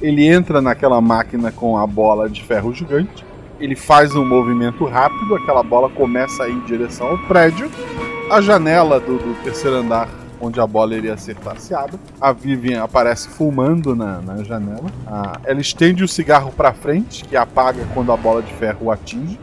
Ele 0.00 0.26
entra 0.26 0.60
naquela 0.60 1.00
máquina 1.00 1.50
com 1.52 1.76
a 1.78 1.86
bola 1.86 2.28
de 2.28 2.42
ferro 2.42 2.72
gigante. 2.72 3.24
Ele 3.60 3.76
faz 3.76 4.14
um 4.14 4.26
movimento 4.26 4.84
rápido, 4.84 5.36
aquela 5.36 5.62
bola 5.62 5.88
começa 5.88 6.42
a 6.44 6.48
ir 6.48 6.52
em 6.54 6.60
direção 6.60 7.06
ao 7.06 7.18
prédio. 7.26 7.70
A 8.30 8.40
janela 8.40 8.98
do, 8.98 9.18
do 9.18 9.34
terceiro 9.44 9.76
andar, 9.76 10.08
onde 10.40 10.58
a 10.60 10.66
bola 10.66 10.94
iria 10.96 11.14
acertar, 11.14 11.56
se 11.58 11.72
abre. 11.74 11.96
A 12.20 12.32
Vivian 12.32 12.82
aparece 12.82 13.28
fumando 13.28 13.94
na, 13.94 14.20
na 14.20 14.42
janela. 14.42 14.86
Ela 15.44 15.60
estende 15.60 16.02
o 16.02 16.08
cigarro 16.08 16.50
para 16.50 16.72
frente, 16.72 17.24
que 17.24 17.36
apaga 17.36 17.86
quando 17.94 18.10
a 18.10 18.16
bola 18.16 18.42
de 18.42 18.52
ferro 18.54 18.86
o 18.86 18.90
atinge. 18.90 19.38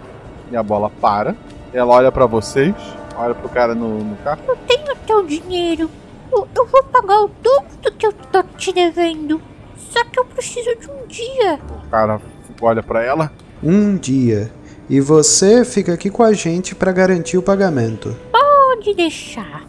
E 0.52 0.58
a 0.58 0.64
bola 0.64 0.90
para. 1.00 1.36
Ela 1.72 1.94
olha 1.94 2.12
pra 2.12 2.26
vocês, 2.26 2.74
olha 3.20 3.36
pro 3.36 3.50
cara 3.50 3.76
no, 3.76 4.04
no 4.04 4.16
carro. 4.18 4.42
Eu 4.48 4.56
tenho 4.68 4.96
teu 5.06 5.26
dinheiro. 5.26 5.90
Eu, 6.32 6.48
eu 6.56 6.66
vou 6.66 6.84
pagar 6.84 7.22
o 7.22 7.28
dobro 7.28 7.78
do 7.82 7.92
que 7.92 8.06
eu 8.06 8.14
tô 8.14 8.44
te 8.58 8.72
devendo. 8.72 9.42
Só 9.78 10.04
que 10.06 10.20
eu 10.20 10.26
preciso 10.26 10.76
de 10.80 10.90
um 10.90 11.06
dia. 11.08 11.60
O 11.86 11.90
cara 11.90 12.22
olha 12.62 12.82
pra 12.82 13.04
ela. 13.04 13.32
Um 13.62 13.98
dia. 13.98 14.52
E 14.90 15.00
você 15.00 15.66
fica 15.66 15.94
aqui 15.94 16.10
com 16.10 16.24
a 16.24 16.34
gente 16.34 16.74
para 16.74 16.92
garantir 16.92 17.38
o 17.38 17.42
pagamento. 17.42 18.16
Pode 18.32 18.94
deixar. 18.96 19.69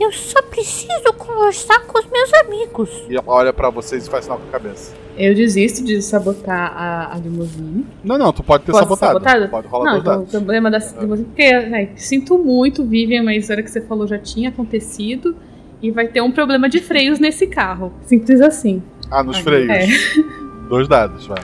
Eu 0.00 0.12
só 0.12 0.40
preciso 0.42 1.12
conversar 1.16 1.80
com 1.80 1.98
os 1.98 2.06
meus 2.06 2.32
amigos. 2.34 2.88
E 3.08 3.16
ela 3.16 3.24
olha 3.26 3.52
pra 3.52 3.68
vocês 3.68 4.06
e 4.06 4.10
faz 4.10 4.24
sinal 4.24 4.38
com 4.38 4.48
a 4.48 4.52
cabeça. 4.52 4.94
Eu 5.16 5.34
desisto 5.34 5.84
de 5.84 6.00
sabotar 6.00 6.72
a, 6.76 7.14
a 7.14 7.18
limusine. 7.18 7.84
Não, 8.04 8.16
não, 8.16 8.32
tu 8.32 8.44
pode 8.44 8.64
ter 8.64 8.70
Posso 8.70 8.84
sabotado. 8.84 9.14
sabotado? 9.18 9.48
Pode 9.48 9.66
rolar 9.66 9.92
Não, 9.92 9.98
então, 9.98 10.22
o 10.22 10.26
problema 10.26 10.70
da 10.70 10.78
limusine. 10.78 11.26
Porque, 11.26 11.52
né, 11.60 11.88
sinto 11.96 12.38
muito, 12.38 12.84
Vivian, 12.84 13.24
mas 13.24 13.50
a 13.50 13.54
hora 13.54 13.62
que 13.62 13.70
você 13.70 13.80
falou 13.80 14.06
já 14.06 14.18
tinha 14.18 14.50
acontecido. 14.50 15.34
E 15.82 15.90
vai 15.90 16.06
ter 16.08 16.20
um 16.20 16.30
problema 16.30 16.68
de 16.68 16.80
freios 16.80 17.18
nesse 17.18 17.46
carro. 17.46 17.92
Simples 18.06 18.40
assim. 18.40 18.82
Ah, 19.10 19.22
nos 19.22 19.38
freios. 19.38 19.68
É. 19.68 19.86
Dois 20.68 20.86
dados, 20.86 21.26
vai. 21.26 21.38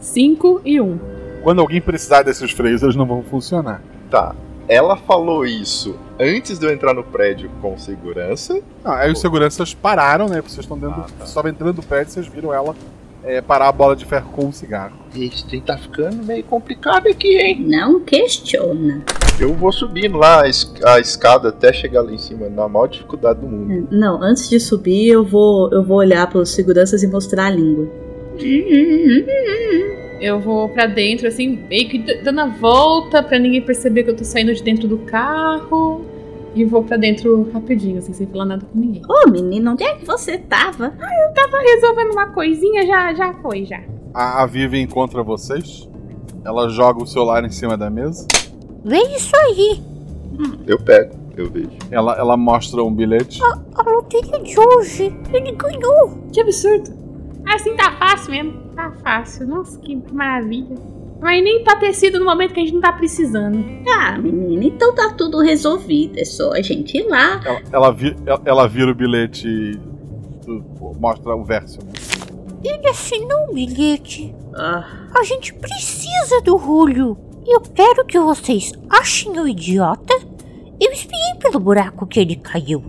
5 0.00 0.62
e 0.64 0.80
1. 0.80 0.84
Um. 0.84 0.98
Quando 1.42 1.60
alguém 1.60 1.80
precisar 1.80 2.22
desses 2.22 2.50
freios, 2.50 2.82
eles 2.82 2.96
não 2.96 3.06
vão 3.06 3.22
funcionar. 3.22 3.82
Tá. 4.10 4.34
Ela 4.70 4.96
falou 4.96 5.44
isso 5.44 5.96
antes 6.18 6.56
de 6.58 6.64
eu 6.64 6.72
entrar 6.72 6.94
no 6.94 7.02
prédio 7.02 7.50
com 7.60 7.76
segurança. 7.76 8.60
Não, 8.84 8.92
aí 8.92 9.10
os 9.10 9.18
seguranças 9.20 9.74
pararam, 9.74 10.28
né? 10.28 10.40
Vocês 10.40 10.60
estão 10.60 10.78
dentro. 10.78 11.02
Vocês 11.02 11.28
estavam 11.28 11.50
entrando 11.50 11.76
no 11.78 11.82
prédio, 11.82 12.12
vocês 12.12 12.26
viram 12.28 12.54
ela 12.54 12.74
é, 13.24 13.40
parar 13.40 13.66
a 13.68 13.72
bola 13.72 13.96
de 13.96 14.04
ferro 14.04 14.30
com 14.30 14.46
um 14.46 14.52
cigarro. 14.52 14.92
Esse 15.14 15.44
trem 15.44 15.60
tá 15.60 15.76
ficando 15.76 16.24
meio 16.24 16.44
complicado 16.44 17.08
aqui, 17.08 17.36
hein? 17.36 17.60
Não 17.66 17.98
questiona. 18.00 19.02
Eu 19.40 19.52
vou 19.54 19.72
subindo 19.72 20.16
lá 20.16 20.42
a, 20.44 20.48
es- 20.48 20.72
a 20.84 21.00
escada 21.00 21.48
até 21.48 21.72
chegar 21.72 22.02
lá 22.02 22.12
em 22.12 22.18
cima, 22.18 22.48
na 22.48 22.68
maior 22.68 22.86
dificuldade 22.86 23.40
do 23.40 23.48
mundo. 23.48 23.88
Não, 23.90 24.22
antes 24.22 24.48
de 24.48 24.60
subir, 24.60 25.08
eu 25.08 25.24
vou, 25.24 25.68
eu 25.72 25.82
vou 25.82 25.96
olhar 25.96 26.28
para 26.28 26.38
os 26.38 26.50
seguranças 26.54 27.02
e 27.02 27.08
mostrar 27.08 27.46
a 27.46 27.50
língua. 27.50 27.88
Eu 30.20 30.38
vou 30.38 30.68
pra 30.68 30.86
dentro, 30.86 31.26
assim, 31.26 31.58
meio 31.68 31.88
que 31.88 31.98
dando 32.22 32.40
a 32.40 32.46
volta 32.46 33.22
pra 33.22 33.38
ninguém 33.38 33.62
perceber 33.62 34.04
que 34.04 34.10
eu 34.10 34.16
tô 34.16 34.22
saindo 34.22 34.54
de 34.54 34.62
dentro 34.62 34.86
do 34.86 34.98
carro. 34.98 36.04
E 36.54 36.64
vou 36.64 36.82
pra 36.82 36.96
dentro 36.96 37.48
rapidinho, 37.52 37.98
assim, 37.98 38.12
sem 38.12 38.26
falar 38.26 38.44
nada 38.44 38.66
com 38.70 38.78
ninguém. 38.78 39.02
Ô, 39.08 39.30
menino, 39.30 39.70
onde 39.72 39.84
é 39.84 39.94
que 39.94 40.04
você 40.04 40.36
tava? 40.36 40.92
Ah, 41.00 41.28
eu 41.28 41.32
tava 41.32 41.58
resolvendo 41.62 42.10
uma 42.10 42.26
coisinha, 42.26 42.84
já, 42.86 43.14
já 43.14 43.32
foi, 43.34 43.64
já. 43.64 43.80
A, 44.12 44.42
a 44.42 44.46
Vivi 44.46 44.80
encontra 44.80 45.22
vocês. 45.22 45.88
Ela 46.44 46.68
joga 46.68 47.02
o 47.02 47.06
celular 47.06 47.44
em 47.44 47.50
cima 47.50 47.76
da 47.76 47.88
mesa. 47.88 48.26
Vê 48.84 48.98
isso 49.14 49.34
aí. 49.36 49.80
Eu 50.66 50.78
pego, 50.78 51.14
eu 51.36 51.48
vejo. 51.48 51.70
Ela, 51.90 52.18
ela 52.18 52.36
mostra 52.36 52.82
um 52.82 52.92
bilhete. 52.92 53.40
A 53.74 53.82
loteria 53.88 54.40
de 54.40 54.58
hoje. 54.58 55.14
Ele 55.32 55.52
ganhou. 55.52 56.18
Que 56.32 56.40
absurdo. 56.40 56.90
Assim 57.46 57.74
tá 57.76 57.92
fácil 57.92 58.30
mesmo. 58.30 58.52
Tá 58.74 58.92
fácil. 59.02 59.46
Nossa, 59.46 59.78
que 59.80 60.00
maravilha. 60.12 60.76
Mas 61.20 61.42
nem 61.44 61.62
tá 61.64 61.76
tecido 61.76 62.18
no 62.18 62.24
momento 62.24 62.54
que 62.54 62.60
a 62.60 62.62
gente 62.62 62.72
não 62.74 62.80
tá 62.80 62.92
precisando. 62.92 63.62
Ah, 63.94 64.16
menina, 64.18 64.64
então 64.64 64.94
tá 64.94 65.12
tudo 65.12 65.38
resolvido. 65.42 66.18
É 66.18 66.24
só 66.24 66.52
a 66.52 66.62
gente 66.62 66.96
ir 66.96 67.06
lá. 67.08 67.40
Ela, 67.44 67.60
ela, 67.72 67.90
vi- 67.92 68.16
ela- 68.24 68.42
ela 68.44 68.66
vira 68.68 68.90
o 68.90 68.94
bilhete 68.94 69.78
mostra 70.98 71.34
o 71.36 71.44
verso. 71.44 71.78
Né? 71.84 71.92
Ele 72.64 72.88
assinou 72.88 73.50
um 73.50 73.54
bilhete. 73.54 74.34
Ah. 74.54 74.84
A 75.18 75.22
gente 75.24 75.52
precisa 75.54 76.40
do 76.42 76.58
Julio. 76.58 77.16
E 77.46 77.54
eu 77.54 77.60
quero 77.60 78.04
que 78.04 78.18
vocês 78.18 78.72
achem 78.88 79.38
o 79.38 79.46
idiota. 79.48 80.14
Eu 80.80 80.90
espiei 80.92 81.34
pelo 81.40 81.60
buraco 81.60 82.06
que 82.06 82.18
ele 82.20 82.36
caiu. 82.36 82.82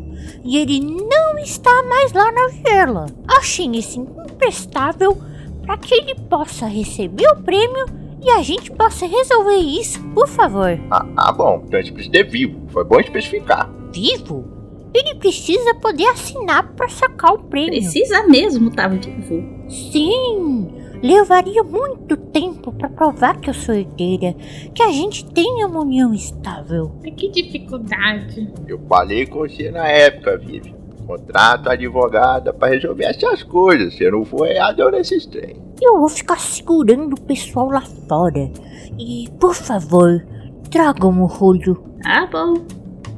E 0.43 0.57
ele 0.57 0.79
não 0.79 1.20
está 1.43 1.83
mais 1.83 2.13
lá 2.13 2.31
na 2.31 2.47
vila. 2.47 3.05
Achem 3.27 3.77
esse 3.77 3.99
imprestável 3.99 5.17
para 5.65 5.77
que 5.77 5.93
ele 5.93 6.15
possa 6.29 6.65
receber 6.65 7.27
o 7.29 7.41
prêmio 7.43 7.85
e 8.21 8.29
a 8.29 8.41
gente 8.43 8.71
possa 8.71 9.07
resolver 9.07 9.57
isso, 9.57 9.99
por 10.09 10.27
favor. 10.27 10.79
Ah, 10.91 11.05
ah, 11.17 11.31
bom, 11.31 11.63
então 11.65 11.79
a 11.79 11.81
gente 11.81 11.93
precisa 11.93 12.13
ter 12.13 12.29
vivo. 12.29 12.61
Foi 12.69 12.83
bom 12.83 12.99
especificar. 12.99 13.69
Vivo? 13.91 14.45
Ele 14.93 15.15
precisa 15.15 15.73
poder 15.75 16.05
assinar 16.07 16.73
para 16.73 16.89
sacar 16.89 17.33
o 17.33 17.43
prêmio. 17.43 17.71
Precisa 17.71 18.27
mesmo, 18.27 18.69
tá 18.71 18.87
vivo. 18.87 19.43
Sim, 19.69 20.69
levaria 21.01 21.63
muito 21.63 22.17
tempo 22.17 22.71
para 22.73 22.89
provar 22.89 23.39
que 23.39 23.49
eu 23.49 23.53
sou 23.53 23.73
herdeira, 23.73 24.35
que 24.75 24.83
a 24.83 24.91
gente 24.91 25.25
tenha 25.25 25.65
uma 25.65 25.81
união 25.81 26.13
estável. 26.13 26.91
Que 27.15 27.29
dificuldade. 27.29 28.51
Eu 28.67 28.79
falei 28.87 29.25
com 29.25 29.39
você 29.39 29.71
na 29.71 29.87
época, 29.87 30.37
Vivi. 30.37 30.80
Contrato 31.11 31.69
advogada 31.69 32.53
pra 32.53 32.69
resolver 32.69 33.03
essas 33.03 33.43
coisas. 33.43 33.93
Você 33.93 34.09
não 34.09 34.23
foi 34.23 34.51
errado 34.51 34.89
nesses 34.91 35.25
trem. 35.25 35.57
Eu 35.81 35.99
vou 35.99 36.07
ficar 36.07 36.39
segurando 36.39 37.15
o 37.15 37.21
pessoal 37.21 37.69
lá 37.69 37.81
fora. 38.07 38.49
E, 38.97 39.29
por 39.37 39.53
favor, 39.53 40.25
tragam 40.69 41.21
o 41.21 41.25
rolho 41.25 41.83
Tá 42.01 42.25
bom. 42.31 42.53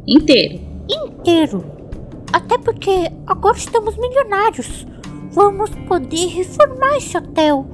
Inteiro. 0.07 0.59
inteiro. 0.89 1.63
Até 2.33 2.57
porque 2.57 3.11
agora 3.27 3.57
estamos 3.57 3.95
milionários. 3.95 4.87
Vamos 5.31 5.69
poder 5.87 6.27
reformar 6.29 6.97
esse 6.97 7.15
hotel. 7.15 7.67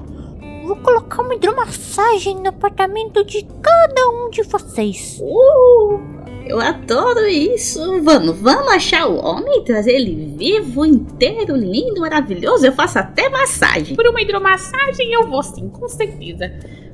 Vou 0.65 0.75
colocar 0.75 1.21
uma 1.21 1.33
hidromassagem 1.33 2.35
no 2.41 2.49
apartamento 2.49 3.23
de 3.23 3.47
cada 3.61 4.09
um 4.09 4.29
de 4.29 4.43
vocês. 4.43 5.17
Uh, 5.21 6.18
eu 6.49 6.59
adoro 6.59 7.27
isso. 7.27 8.01
Vamos, 8.01 8.39
vamos 8.39 8.73
achar 8.73 9.07
o 9.07 9.23
homem 9.23 9.59
e 9.59 9.63
trazer 9.63 9.91
ele 9.91 10.35
vivo, 10.35 10.83
inteiro, 10.83 11.55
lindo, 11.55 12.01
maravilhoso. 12.01 12.65
Eu 12.65 12.73
faço 12.73 12.97
até 12.97 13.29
massagem. 13.29 13.95
Por 13.95 14.07
uma 14.07 14.19
hidromassagem 14.19 15.13
eu 15.13 15.27
vou 15.27 15.43
sim, 15.43 15.69
com 15.69 15.87
certeza. 15.87 16.51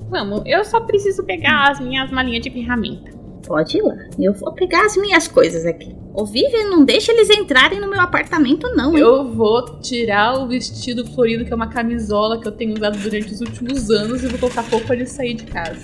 Vamos, 0.10 0.42
eu 0.46 0.64
só 0.66 0.82
preciso 0.82 1.24
pegar 1.24 1.72
as 1.72 1.80
minhas 1.80 2.12
malinhas 2.12 2.44
de 2.44 2.52
ferramenta. 2.52 3.12
Pode 3.48 3.78
ir 3.78 3.82
lá. 3.82 3.96
Eu 4.20 4.34
vou 4.34 4.52
pegar 4.52 4.86
as 4.86 4.98
minhas 4.98 5.26
coisas 5.28 5.66
aqui. 5.66 5.96
Ô, 6.14 6.26
Vivian, 6.26 6.70
não 6.70 6.84
deixa 6.84 7.14
eles 7.14 7.30
entrarem 7.30 7.80
no 7.80 7.90
meu 7.90 8.02
apartamento, 8.02 8.68
não, 8.76 8.94
hein? 8.94 9.04
Eu 9.04 9.32
vou 9.32 9.80
tirar 9.80 10.38
o 10.38 10.48
vestido 10.48 11.06
florido, 11.06 11.46
que 11.46 11.54
é 11.54 11.56
uma 11.56 11.68
camisola 11.68 12.42
que 12.42 12.48
eu 12.48 12.52
tenho 12.52 12.74
usado 12.74 12.98
durante 12.98 13.34
os 13.34 13.40
últimos 13.40 13.90
anos, 13.90 14.22
e 14.24 14.28
vou 14.28 14.40
colocar 14.40 14.64
pouco 14.64 14.96
de 14.96 15.06
sair 15.06 15.36
de 15.36 15.46
casa. 15.46 15.80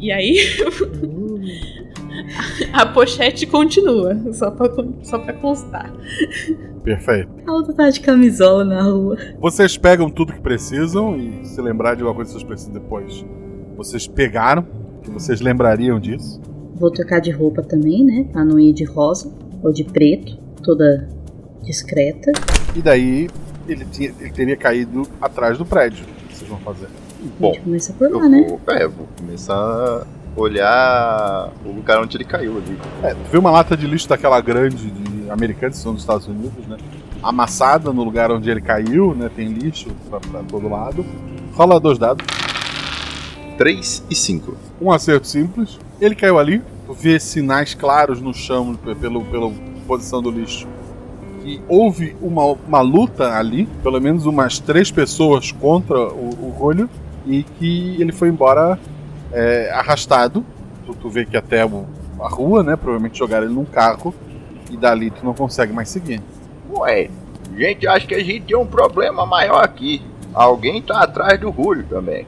E 0.00 0.10
aí. 0.10 0.38
a 2.72 2.86
pochete 2.86 3.46
continua, 3.46 4.16
só 4.32 4.50
pra, 4.50 4.68
só 5.02 5.18
pra 5.18 5.32
constar. 5.34 5.92
Perfeito. 6.82 7.28
A 7.46 7.52
outra 7.52 7.72
tá 7.74 7.90
de 7.90 8.00
camisola 8.00 8.64
na 8.64 8.82
rua. 8.82 9.16
Vocês 9.40 9.76
pegam 9.76 10.08
tudo 10.10 10.32
que 10.32 10.40
precisam 10.40 11.16
e 11.16 11.44
se 11.44 11.60
lembrar 11.60 11.94
de 11.94 12.02
alguma 12.02 12.14
coisa 12.16 12.30
que 12.30 12.38
vocês 12.38 12.44
precisam 12.48 12.72
depois. 12.74 13.24
Vocês 13.76 14.06
pegaram, 14.06 14.66
que 15.02 15.10
vocês 15.10 15.40
lembrariam 15.40 15.98
disso. 16.00 16.40
Vou 16.76 16.90
trocar 16.90 17.20
de 17.20 17.30
roupa 17.30 17.62
também, 17.62 18.04
né? 18.04 18.26
Pra 18.32 18.44
não 18.44 18.58
ir 18.58 18.72
de 18.72 18.84
rosa 18.84 19.32
ou 19.62 19.72
de 19.72 19.84
preto, 19.84 20.36
toda 20.62 21.08
discreta. 21.62 22.32
E 22.74 22.80
daí 22.80 23.28
ele, 23.68 23.84
tinha- 23.86 24.12
ele 24.20 24.30
teria 24.30 24.56
caído 24.56 25.02
atrás 25.20 25.58
do 25.58 25.66
prédio. 25.66 26.04
O 26.04 26.28
que 26.28 26.36
vocês 26.36 26.48
vão 26.48 26.58
fazer? 26.60 26.86
Bom, 27.38 27.52
Começa 27.64 27.92
por 27.92 28.08
eu 28.08 28.16
lá, 28.18 28.28
né? 28.28 28.46
vou, 28.48 28.60
é, 28.74 28.84
eu 28.84 28.90
vou 28.90 29.06
começar 29.18 30.06
olhar 30.40 31.50
o 31.64 31.72
lugar 31.72 32.00
onde 32.00 32.16
ele 32.16 32.24
caiu 32.24 32.56
ali. 32.56 32.78
É, 33.02 33.14
tu 33.14 33.30
vê 33.30 33.38
uma 33.38 33.50
lata 33.50 33.76
de 33.76 33.86
lixo 33.86 34.08
daquela 34.08 34.40
grande 34.40 34.90
de 34.90 35.30
americanos, 35.30 35.76
que 35.76 35.82
são 35.82 35.92
dos 35.92 36.02
Estados 36.02 36.26
Unidos, 36.26 36.66
né? 36.66 36.76
Amassada 37.22 37.92
no 37.92 38.04
lugar 38.04 38.30
onde 38.30 38.50
ele 38.50 38.60
caiu, 38.60 39.14
né? 39.14 39.30
Tem 39.34 39.48
lixo 39.48 39.88
pra, 40.08 40.20
pra 40.20 40.42
todo 40.42 40.68
lado. 40.68 41.04
Rola 41.54 41.80
dois 41.80 41.98
dados. 41.98 42.24
3 43.56 44.04
e 44.08 44.14
5. 44.14 44.56
Um 44.80 44.92
acerto 44.92 45.26
simples. 45.26 45.78
Ele 46.00 46.14
caiu 46.14 46.38
ali. 46.38 46.62
Tu 46.86 46.92
vê 46.94 47.18
sinais 47.18 47.74
claros 47.74 48.20
no 48.20 48.32
chão 48.32 48.74
pelo, 49.00 49.24
pela 49.24 49.52
posição 49.86 50.22
do 50.22 50.30
lixo. 50.30 50.66
Que 51.42 51.60
houve 51.68 52.16
uma, 52.22 52.44
uma 52.44 52.80
luta 52.80 53.36
ali, 53.36 53.66
pelo 53.82 54.00
menos 54.00 54.24
umas 54.24 54.58
três 54.58 54.90
pessoas 54.90 55.52
contra 55.52 55.98
o, 55.98 56.30
o 56.46 56.54
rolho, 56.56 56.88
e 57.26 57.42
que 57.42 58.00
ele 58.00 58.12
foi 58.12 58.28
embora 58.28 58.78
é, 59.32 59.70
arrastado. 59.72 60.44
Tu, 60.86 60.94
tu 60.94 61.08
vê 61.10 61.24
que 61.24 61.36
até 61.36 61.64
o- 61.64 61.86
a 62.20 62.28
rua, 62.28 62.62
né? 62.62 62.76
Provavelmente 62.76 63.18
jogaram 63.18 63.46
ele 63.46 63.54
num 63.54 63.64
carro, 63.64 64.14
e 64.70 64.76
dali 64.76 65.10
tu 65.10 65.24
não 65.24 65.34
consegue 65.34 65.72
mais 65.72 65.88
seguir. 65.88 66.20
Ué, 66.70 67.08
gente 67.56 67.86
acha 67.86 68.06
que 68.06 68.14
a 68.14 68.22
gente 68.22 68.42
tem 68.46 68.56
um 68.56 68.66
problema 68.66 69.24
maior 69.26 69.62
aqui. 69.64 70.02
Alguém 70.34 70.80
tá 70.82 71.02
atrás 71.02 71.40
do 71.40 71.52
Julio 71.52 71.84
também. 71.88 72.26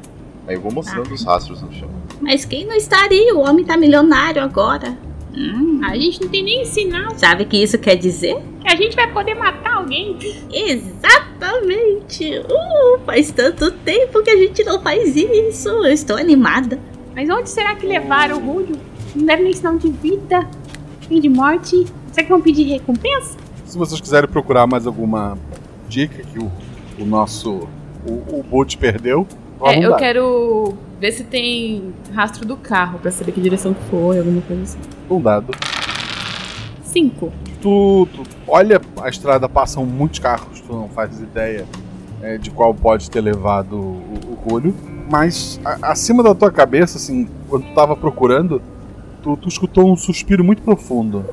Aí 0.49 0.55
eu 0.57 0.61
vou 0.61 0.73
mostrando 0.73 1.13
os 1.13 1.25
rastros 1.25 1.63
no 1.63 1.73
chão. 1.73 1.89
Mas 2.21 2.45
quem 2.45 2.67
não 2.67 2.75
estaria? 2.75 3.35
O 3.35 3.41
homem 3.41 3.65
tá 3.65 3.77
milionário 3.77 4.43
agora. 4.43 4.97
Hum, 5.33 5.81
A 5.85 5.97
gente 5.97 6.21
não 6.23 6.29
tem 6.29 6.43
nem 6.43 6.65
sinal 6.65 7.13
sabe 7.17 7.45
o 7.45 7.47
que 7.47 7.63
isso 7.63 7.79
quer 7.79 7.95
dizer? 7.97 8.37
que 8.61 8.69
a 8.69 8.75
gente 8.77 8.95
vai 8.97 9.11
poder 9.13 9.35
matar 9.35 9.77
alguém. 9.77 10.17
Exatamente! 10.53 12.39
Uh, 12.41 12.99
faz 13.07 13.31
tanto 13.31 13.71
tempo 13.71 14.23
que 14.23 14.31
a 14.31 14.37
gente 14.37 14.63
não 14.65 14.81
faz 14.81 15.15
isso. 15.17 15.69
Eu 15.69 15.93
estou 15.93 16.17
animada. 16.17 16.79
Mas 17.15 17.29
onde 17.29 17.51
será 17.51 17.75
que 17.75 17.87
levaram 17.87 18.37
o 18.37 18.41
Rúlio? 18.41 18.77
Não 19.15 19.27
deram 19.27 19.43
nem 19.43 19.53
sinal 19.53 19.77
de 19.77 19.91
vida, 19.91 20.49
nem 21.11 21.21
de 21.21 21.29
morte. 21.29 21.87
Será 22.13 22.25
que 22.25 22.33
vão 22.33 22.41
pedir 22.41 22.65
recompensa? 22.65 23.37
Se 23.67 23.77
vocês 23.77 24.01
quiserem 24.01 24.29
procurar 24.29 24.67
mais 24.67 24.87
alguma 24.87 25.37
dica 25.89 26.23
que 26.23 26.39
o, 26.39 26.51
o 26.99 27.05
nosso. 27.05 27.69
O, 28.07 28.39
o 28.39 28.45
Bolt 28.49 28.77
perdeu, 28.77 29.27
É, 29.63 29.79
eu 29.79 29.95
quero 29.97 30.75
ver 30.99 31.13
se 31.13 31.23
tem 31.23 31.93
rastro 32.15 32.47
do 32.47 32.57
carro 32.57 32.99
pra 32.99 33.11
saber 33.11 33.33
que 33.33 33.41
direção 33.41 33.75
que 33.75 33.83
foi, 33.91 34.19
alguma 34.19 34.41
coisa 34.43 34.63
assim. 34.63 34.79
Um 35.11 35.21
dado. 35.21 35.53
Cinco. 36.83 37.31
Tu, 37.61 38.09
tu 38.13 38.23
olha 38.49 38.81
a 39.03 39.09
estrada, 39.09 39.49
passam 39.49 39.85
muitos 39.85 40.19
carros, 40.19 40.61
tu 40.61 40.73
não 40.73 40.89
fazes 40.89 41.21
ideia 41.21 41.67
é, 42.23 42.39
de 42.39 42.51
qual 42.51 42.75
pode 42.75 43.11
ter 43.11 43.21
levado 43.21 43.77
o, 43.77 44.03
o 44.31 44.35
Rúlio. 44.49 44.75
Mas 45.11 45.61
a- 45.65 45.91
acima 45.91 46.23
da 46.23 46.35
tua 46.35 46.51
cabeça, 46.53 46.97
assim, 46.97 47.29
quando 47.49 47.65
tu 47.65 47.75
tava 47.75 47.97
procurando, 47.97 48.63
tu, 49.23 49.37
tu 49.37 49.49
escutou 49.49 49.91
um 49.91 49.97
suspiro 49.97 50.45
muito 50.45 50.63
profundo. 50.63 51.25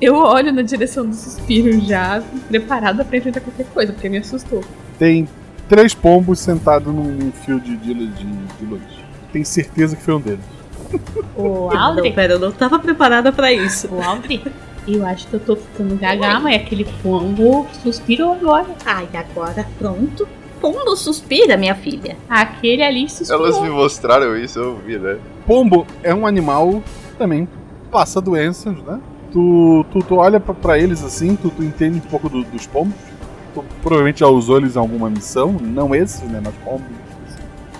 Eu 0.00 0.16
olho 0.16 0.52
na 0.52 0.62
direção 0.62 1.06
do 1.06 1.14
suspiro 1.14 1.80
já, 1.80 2.22
preparada 2.48 3.04
pra 3.04 3.16
enfrentar 3.18 3.40
qualquer 3.40 3.66
coisa, 3.66 3.92
porque 3.92 4.08
me 4.08 4.18
assustou. 4.18 4.62
Tem 4.98 5.28
três 5.68 5.94
pombos 5.94 6.40
sentados 6.40 6.92
num, 6.92 7.04
num 7.04 7.30
fio 7.32 7.60
de, 7.60 7.76
de, 7.76 7.94
de, 7.94 8.24
de 8.24 8.64
luz. 8.64 8.82
Tem 9.32 9.44
certeza 9.44 9.94
que 9.96 10.02
foi 10.02 10.14
um 10.14 10.20
deles. 10.20 10.40
O 11.36 11.70
Aldri? 11.76 12.08
Não, 12.08 12.14
pera, 12.14 12.34
eu 12.34 12.38
não 12.38 12.52
tava 12.52 12.78
preparada 12.78 13.32
pra 13.32 13.52
isso. 13.52 13.88
O 13.92 14.02
Aldri? 14.02 14.42
Eu 14.86 15.04
acho 15.06 15.26
que 15.28 15.34
eu 15.34 15.40
tô 15.40 15.56
ficando 15.56 15.96
gaga, 15.96 16.38
mas 16.40 16.56
aquele 16.56 16.84
pombo 17.02 17.66
suspirou 17.82 18.32
agora. 18.32 18.66
Ai, 18.84 19.08
agora 19.14 19.66
pronto. 19.78 20.28
Pombo 20.72 20.96
suspira, 20.96 21.58
minha 21.58 21.74
filha. 21.74 22.16
Aquele 22.26 22.82
ali 22.82 23.06
suspirou. 23.08 23.44
Elas 23.44 23.60
me 23.60 23.68
mostraram 23.68 24.34
isso, 24.34 24.58
eu 24.58 24.76
vi, 24.78 24.98
né? 24.98 25.18
Pombo 25.46 25.86
é 26.02 26.14
um 26.14 26.26
animal 26.26 26.82
que 27.10 27.16
também 27.18 27.46
passa 27.90 28.18
doenças, 28.18 28.74
né? 28.78 28.98
Tu, 29.30 29.84
tu, 29.92 29.98
tu 29.98 30.14
olha 30.16 30.40
pra, 30.40 30.54
pra 30.54 30.78
eles 30.78 31.04
assim, 31.04 31.36
tu, 31.36 31.50
tu 31.50 31.62
entende 31.62 31.98
um 31.98 32.08
pouco 32.08 32.30
do- 32.30 32.44
dos 32.44 32.66
pombos. 32.66 32.94
Tu 33.52 33.62
provavelmente 33.82 34.20
já 34.20 34.26
usou 34.26 34.56
eles 34.56 34.74
em 34.74 34.78
alguma 34.78 35.10
missão, 35.10 35.52
não 35.52 35.94
esses, 35.94 36.22
né? 36.22 36.40
Mas 36.42 36.54
pombos. 36.64 36.86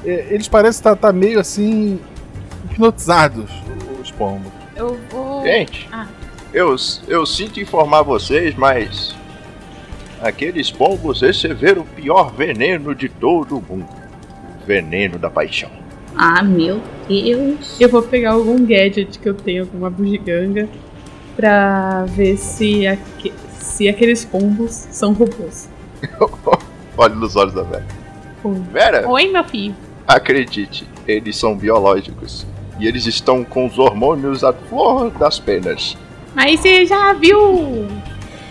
É, 0.04 0.26
eles 0.30 0.46
parecem 0.46 0.80
estar 0.80 0.94
tá, 0.94 1.10
meio 1.10 1.40
assim. 1.40 1.98
hipnotizados, 2.70 3.50
os 4.02 4.10
pombos. 4.10 4.52
Eu 4.76 4.98
vou. 5.10 5.42
Gente, 5.42 5.88
Ah. 5.90 6.06
eu, 6.52 6.76
eu 7.08 7.24
sinto 7.24 7.58
informar 7.60 8.02
vocês, 8.02 8.54
mas 8.56 9.14
aqueles 10.28 10.70
pombos 10.70 11.20
receberam 11.20 11.82
o 11.82 11.84
pior 11.84 12.32
veneno 12.32 12.94
de 12.94 13.08
todo 13.08 13.58
o 13.58 13.62
mundo. 13.62 13.86
O 14.62 14.66
veneno 14.66 15.18
da 15.18 15.28
paixão. 15.30 15.70
Ah, 16.16 16.42
meu 16.42 16.80
Deus. 17.08 17.78
Eu 17.80 17.88
vou 17.88 18.02
pegar 18.02 18.32
algum 18.32 18.64
gadget 18.64 19.18
que 19.18 19.28
eu 19.28 19.34
tenho, 19.34 19.62
alguma 19.64 19.90
bugiganga, 19.90 20.68
pra 21.36 22.04
ver 22.06 22.36
se, 22.36 22.86
aque- 22.86 23.32
se 23.58 23.88
aqueles 23.88 24.24
pombos 24.24 24.70
são 24.90 25.12
robôs. 25.12 25.68
Olha 26.96 27.14
nos 27.14 27.34
olhos 27.36 27.54
da 27.54 27.62
Vera. 27.62 27.84
Vera, 28.72 29.08
Oi, 29.08 29.26
meu 29.28 29.42
filho. 29.44 29.74
acredite, 30.06 30.86
eles 31.08 31.36
são 31.36 31.56
biológicos. 31.56 32.46
E 32.78 32.86
eles 32.86 33.06
estão 33.06 33.42
com 33.44 33.66
os 33.66 33.78
hormônios 33.78 34.42
à 34.44 34.52
flor 34.52 35.10
das 35.12 35.38
penas. 35.38 35.96
Mas 36.34 36.60
você 36.60 36.84
já 36.84 37.12
viu 37.12 37.86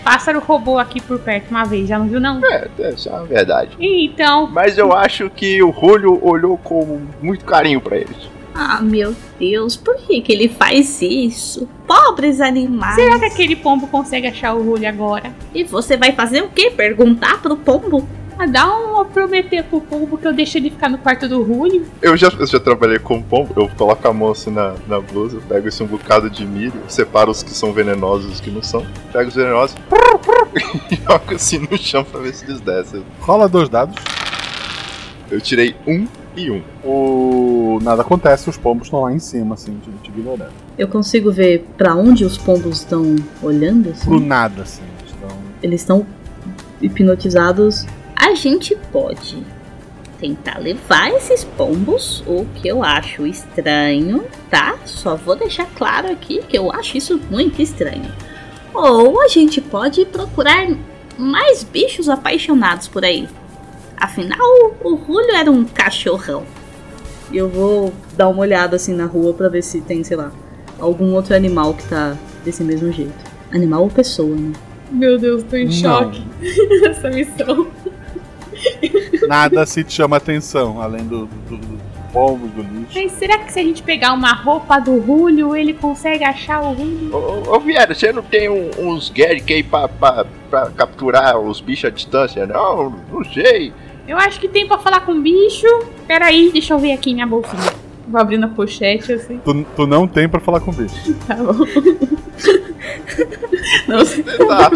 pássaro 0.03 0.39
robô 0.39 0.77
aqui 0.77 1.01
por 1.01 1.19
perto 1.19 1.49
uma 1.51 1.63
vez, 1.63 1.87
já 1.87 1.97
não 1.97 2.07
viu 2.07 2.19
não? 2.19 2.43
É, 2.45 2.67
essa 2.79 3.09
é 3.09 3.13
a 3.13 3.23
verdade. 3.23 3.71
Então. 3.79 4.47
Mas 4.51 4.77
eu 4.77 4.93
acho 4.93 5.29
que 5.29 5.63
o 5.63 5.71
Julio 5.71 6.19
olhou 6.21 6.57
com 6.57 7.01
muito 7.21 7.45
carinho 7.45 7.81
pra 7.81 7.97
eles. 7.97 8.33
Ah, 8.55 8.79
meu 8.81 9.15
Deus, 9.39 9.75
por 9.75 9.95
que, 9.95 10.21
que 10.21 10.31
ele 10.31 10.47
faz 10.47 11.01
isso? 11.01 11.67
Pobres 11.87 12.39
animais. 12.39 12.95
Será 12.95 13.17
que 13.17 13.25
aquele 13.25 13.55
pombo 13.55 13.87
consegue 13.87 14.27
achar 14.27 14.53
o 14.53 14.61
Rulho 14.61 14.87
agora? 14.87 15.33
E 15.55 15.63
você 15.63 15.97
vai 15.97 16.11
fazer 16.11 16.43
o 16.43 16.49
quê? 16.49 16.69
Perguntar 16.69 17.41
pro 17.41 17.57
pombo? 17.57 18.07
Ah, 18.43 18.45
dá 18.45 18.75
um 18.75 19.05
prometer 19.05 19.63
pro 19.63 19.79
pombo 19.79 20.17
que 20.17 20.27
eu 20.27 20.33
deixo 20.33 20.57
ele 20.57 20.69
ficar 20.69 20.89
no 20.89 20.97
quarto 20.97 21.29
do 21.29 21.41
Rulho. 21.41 21.85
Eu 22.01 22.17
já, 22.17 22.27
eu 22.27 22.45
já 22.45 22.59
trabalhei 22.59 22.99
com 22.99 23.21
pombo, 23.21 23.53
eu 23.55 23.69
coloco 23.69 24.05
a 24.05 24.11
mão 24.11 24.31
assim 24.31 24.51
na, 24.51 24.75
na 24.85 24.99
blusa, 24.99 25.39
pego 25.47 25.69
esse 25.69 25.81
um 25.81 25.87
bocado 25.87 26.29
de 26.29 26.45
milho, 26.45 26.73
separo 26.89 27.31
os 27.31 27.41
que 27.41 27.51
são 27.51 27.71
venenosos 27.71 28.29
e 28.29 28.33
os 28.33 28.41
que 28.41 28.51
não 28.51 28.61
são, 28.61 28.85
pego 29.13 29.29
os 29.29 29.35
venenosos 29.35 29.77
e 30.91 30.95
jogo 31.09 31.35
assim 31.35 31.59
no 31.59 31.77
chão 31.77 32.03
pra 32.03 32.19
ver 32.19 32.33
se 32.33 32.43
eles 32.43 32.59
descem. 32.59 33.01
Rola 33.21 33.47
dois 33.47 33.69
dados. 33.69 33.95
Eu 35.31 35.39
tirei 35.39 35.73
um 35.87 36.05
e 36.35 36.51
um. 36.51 36.61
O. 36.83 37.79
Nada 37.81 38.01
acontece, 38.01 38.49
os 38.49 38.57
pombos 38.57 38.87
estão 38.87 39.03
lá 39.03 39.13
em 39.13 39.19
cima, 39.19 39.53
assim, 39.53 39.79
te, 39.79 39.89
te 40.03 40.09
ignorando. 40.09 40.51
Eu 40.77 40.89
consigo 40.89 41.31
ver 41.31 41.65
pra 41.77 41.95
onde 41.95 42.25
os 42.25 42.37
pombos 42.37 42.79
estão 42.79 43.15
olhando? 43.41 43.91
assim? 43.91 44.05
Pro 44.05 44.19
nada, 44.19 44.63
assim. 44.63 44.83
Eles 45.61 45.79
estão 45.79 46.05
hipnotizados. 46.81 47.85
A 48.15 48.33
gente 48.35 48.75
pode 48.91 49.43
tentar 50.19 50.57
levar 50.59 51.09
esses 51.11 51.43
pombos, 51.43 52.23
o 52.25 52.45
que 52.55 52.67
eu 52.67 52.81
acho 52.81 53.27
estranho, 53.27 54.23
tá? 54.49 54.77
Só 54.85 55.15
vou 55.15 55.35
deixar 55.35 55.65
claro 55.75 56.09
aqui 56.09 56.41
que 56.47 56.57
eu 56.57 56.71
acho 56.71 56.97
isso 56.97 57.19
muito 57.29 57.61
estranho. 57.61 58.09
Ou 58.73 59.21
a 59.21 59.27
gente 59.27 59.59
pode 59.59 60.05
procurar 60.05 60.67
mais 61.17 61.63
bichos 61.63 62.07
apaixonados 62.09 62.87
por 62.87 63.03
aí. 63.03 63.27
Afinal, 63.97 64.39
o 64.83 64.97
Julio 64.97 65.35
era 65.35 65.51
um 65.51 65.63
cachorrão. 65.65 66.43
E 67.31 67.37
eu 67.37 67.49
vou 67.49 67.93
dar 68.15 68.29
uma 68.29 68.41
olhada 68.41 68.75
assim 68.75 68.93
na 68.93 69.05
rua 69.05 69.33
pra 69.33 69.49
ver 69.49 69.61
se 69.61 69.81
tem, 69.81 70.03
sei 70.03 70.17
lá, 70.17 70.31
algum 70.79 71.13
outro 71.13 71.35
animal 71.35 71.73
que 71.73 71.87
tá 71.87 72.15
desse 72.43 72.63
mesmo 72.63 72.91
jeito. 72.91 73.13
Animal 73.51 73.83
ou 73.83 73.89
pessoa, 73.89 74.35
né? 74.35 74.53
Meu 74.91 75.17
Deus, 75.17 75.43
tô 75.43 75.55
em 75.55 75.65
Não. 75.65 75.71
choque 75.71 76.23
nessa 76.81 77.09
missão. 77.09 77.67
Nada 79.27 79.65
se 79.65 79.83
te 79.83 79.93
chama 79.93 80.17
atenção, 80.17 80.81
além 80.81 81.03
do, 81.05 81.25
do, 81.25 81.57
do 81.57 81.79
pombos, 82.11 82.49
do 82.51 82.61
lixo. 82.61 82.91
Mas 82.95 83.11
será 83.13 83.37
que 83.39 83.51
se 83.51 83.59
a 83.59 83.63
gente 83.63 83.81
pegar 83.83 84.13
uma 84.13 84.33
roupa 84.33 84.79
do 84.79 84.99
Rulho, 84.99 85.55
ele 85.55 85.73
consegue 85.73 86.23
achar 86.23 86.61
o 86.61 86.73
Rulho? 86.73 87.15
Ô, 87.15 87.55
ô 87.55 87.59
Viera, 87.59 87.93
você 87.93 88.11
não 88.11 88.21
tem 88.21 88.49
um- 88.49 88.69
uns 88.79 89.09
gadgets 89.09 89.49
aí 89.55 89.63
pra, 89.63 89.87
pra, 89.87 90.25
pra 90.49 90.71
capturar 90.71 91.39
os 91.39 91.59
bichos 91.61 91.85
à 91.85 91.89
distância? 91.89 92.45
Não, 92.45 92.91
não 93.11 93.23
sei. 93.25 93.73
Eu 94.07 94.17
acho 94.17 94.39
que 94.39 94.47
tem 94.47 94.67
pra 94.67 94.77
falar 94.77 94.99
com 95.01 95.13
o 95.13 95.21
bicho. 95.21 95.65
Pera 96.05 96.25
aí, 96.25 96.49
deixa 96.51 96.73
eu 96.73 96.79
ver 96.79 96.91
aqui 96.93 97.13
minha 97.13 97.25
bolsinha. 97.25 97.82
Vou 98.07 98.19
abrindo 98.19 98.45
a 98.45 98.49
pochete 98.49 99.13
assim. 99.13 99.39
Tu, 99.43 99.65
tu 99.75 99.87
não 99.87 100.07
tem 100.07 100.27
pra 100.27 100.39
falar 100.39 100.59
com 100.59 100.71
o 100.71 100.73
bicho. 100.73 101.15
Tá 101.27 101.35
bom. 101.35 101.53
Tá. 104.47 104.69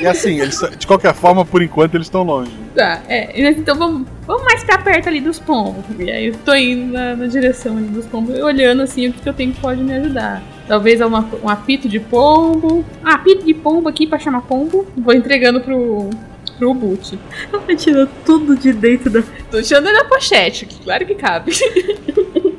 E 0.00 0.06
assim, 0.06 0.40
eles, 0.40 0.60
de 0.78 0.86
qualquer 0.86 1.14
forma, 1.14 1.44
por 1.44 1.62
enquanto, 1.62 1.94
eles 1.94 2.06
estão 2.06 2.22
longe. 2.22 2.50
Tá, 2.74 3.02
é. 3.08 3.32
mas 3.42 3.56
Então 3.56 3.76
vamos, 3.76 4.06
vamos 4.26 4.44
mais 4.44 4.64
pra 4.64 4.78
perto 4.78 5.08
ali 5.08 5.20
dos 5.20 5.38
pombos. 5.38 5.84
E 5.98 6.10
aí 6.10 6.26
eu 6.26 6.34
tô 6.44 6.54
indo 6.54 6.92
na, 6.92 7.16
na 7.16 7.26
direção 7.26 7.76
ali 7.76 7.86
dos 7.86 8.06
pombos, 8.06 8.38
olhando 8.40 8.82
assim 8.82 9.08
o 9.08 9.12
que, 9.12 9.22
que 9.22 9.28
eu 9.28 9.34
tenho 9.34 9.52
que 9.52 9.60
pode 9.60 9.82
me 9.82 9.92
ajudar. 9.94 10.42
Talvez 10.66 11.00
uma, 11.00 11.28
um 11.42 11.48
apito 11.48 11.88
de 11.88 12.00
pombo. 12.00 12.84
Ah, 13.04 13.14
apito 13.14 13.44
de 13.44 13.54
pombo 13.54 13.88
aqui 13.88 14.06
pra 14.06 14.18
chamar 14.18 14.42
pombo. 14.42 14.86
Vou 14.96 15.14
entregando 15.14 15.60
pro, 15.60 16.10
pro 16.58 16.72
boot. 16.74 17.18
Ela 17.52 17.76
tirou 17.76 18.06
tudo 18.24 18.56
de 18.56 18.72
dentro 18.72 19.10
da. 19.10 19.22
Tô 19.50 19.60
tirando 19.62 19.92
na 19.92 20.04
pochete, 20.04 20.66
que 20.66 20.82
claro 20.82 21.04
que 21.06 21.14
cabe. 21.14 21.52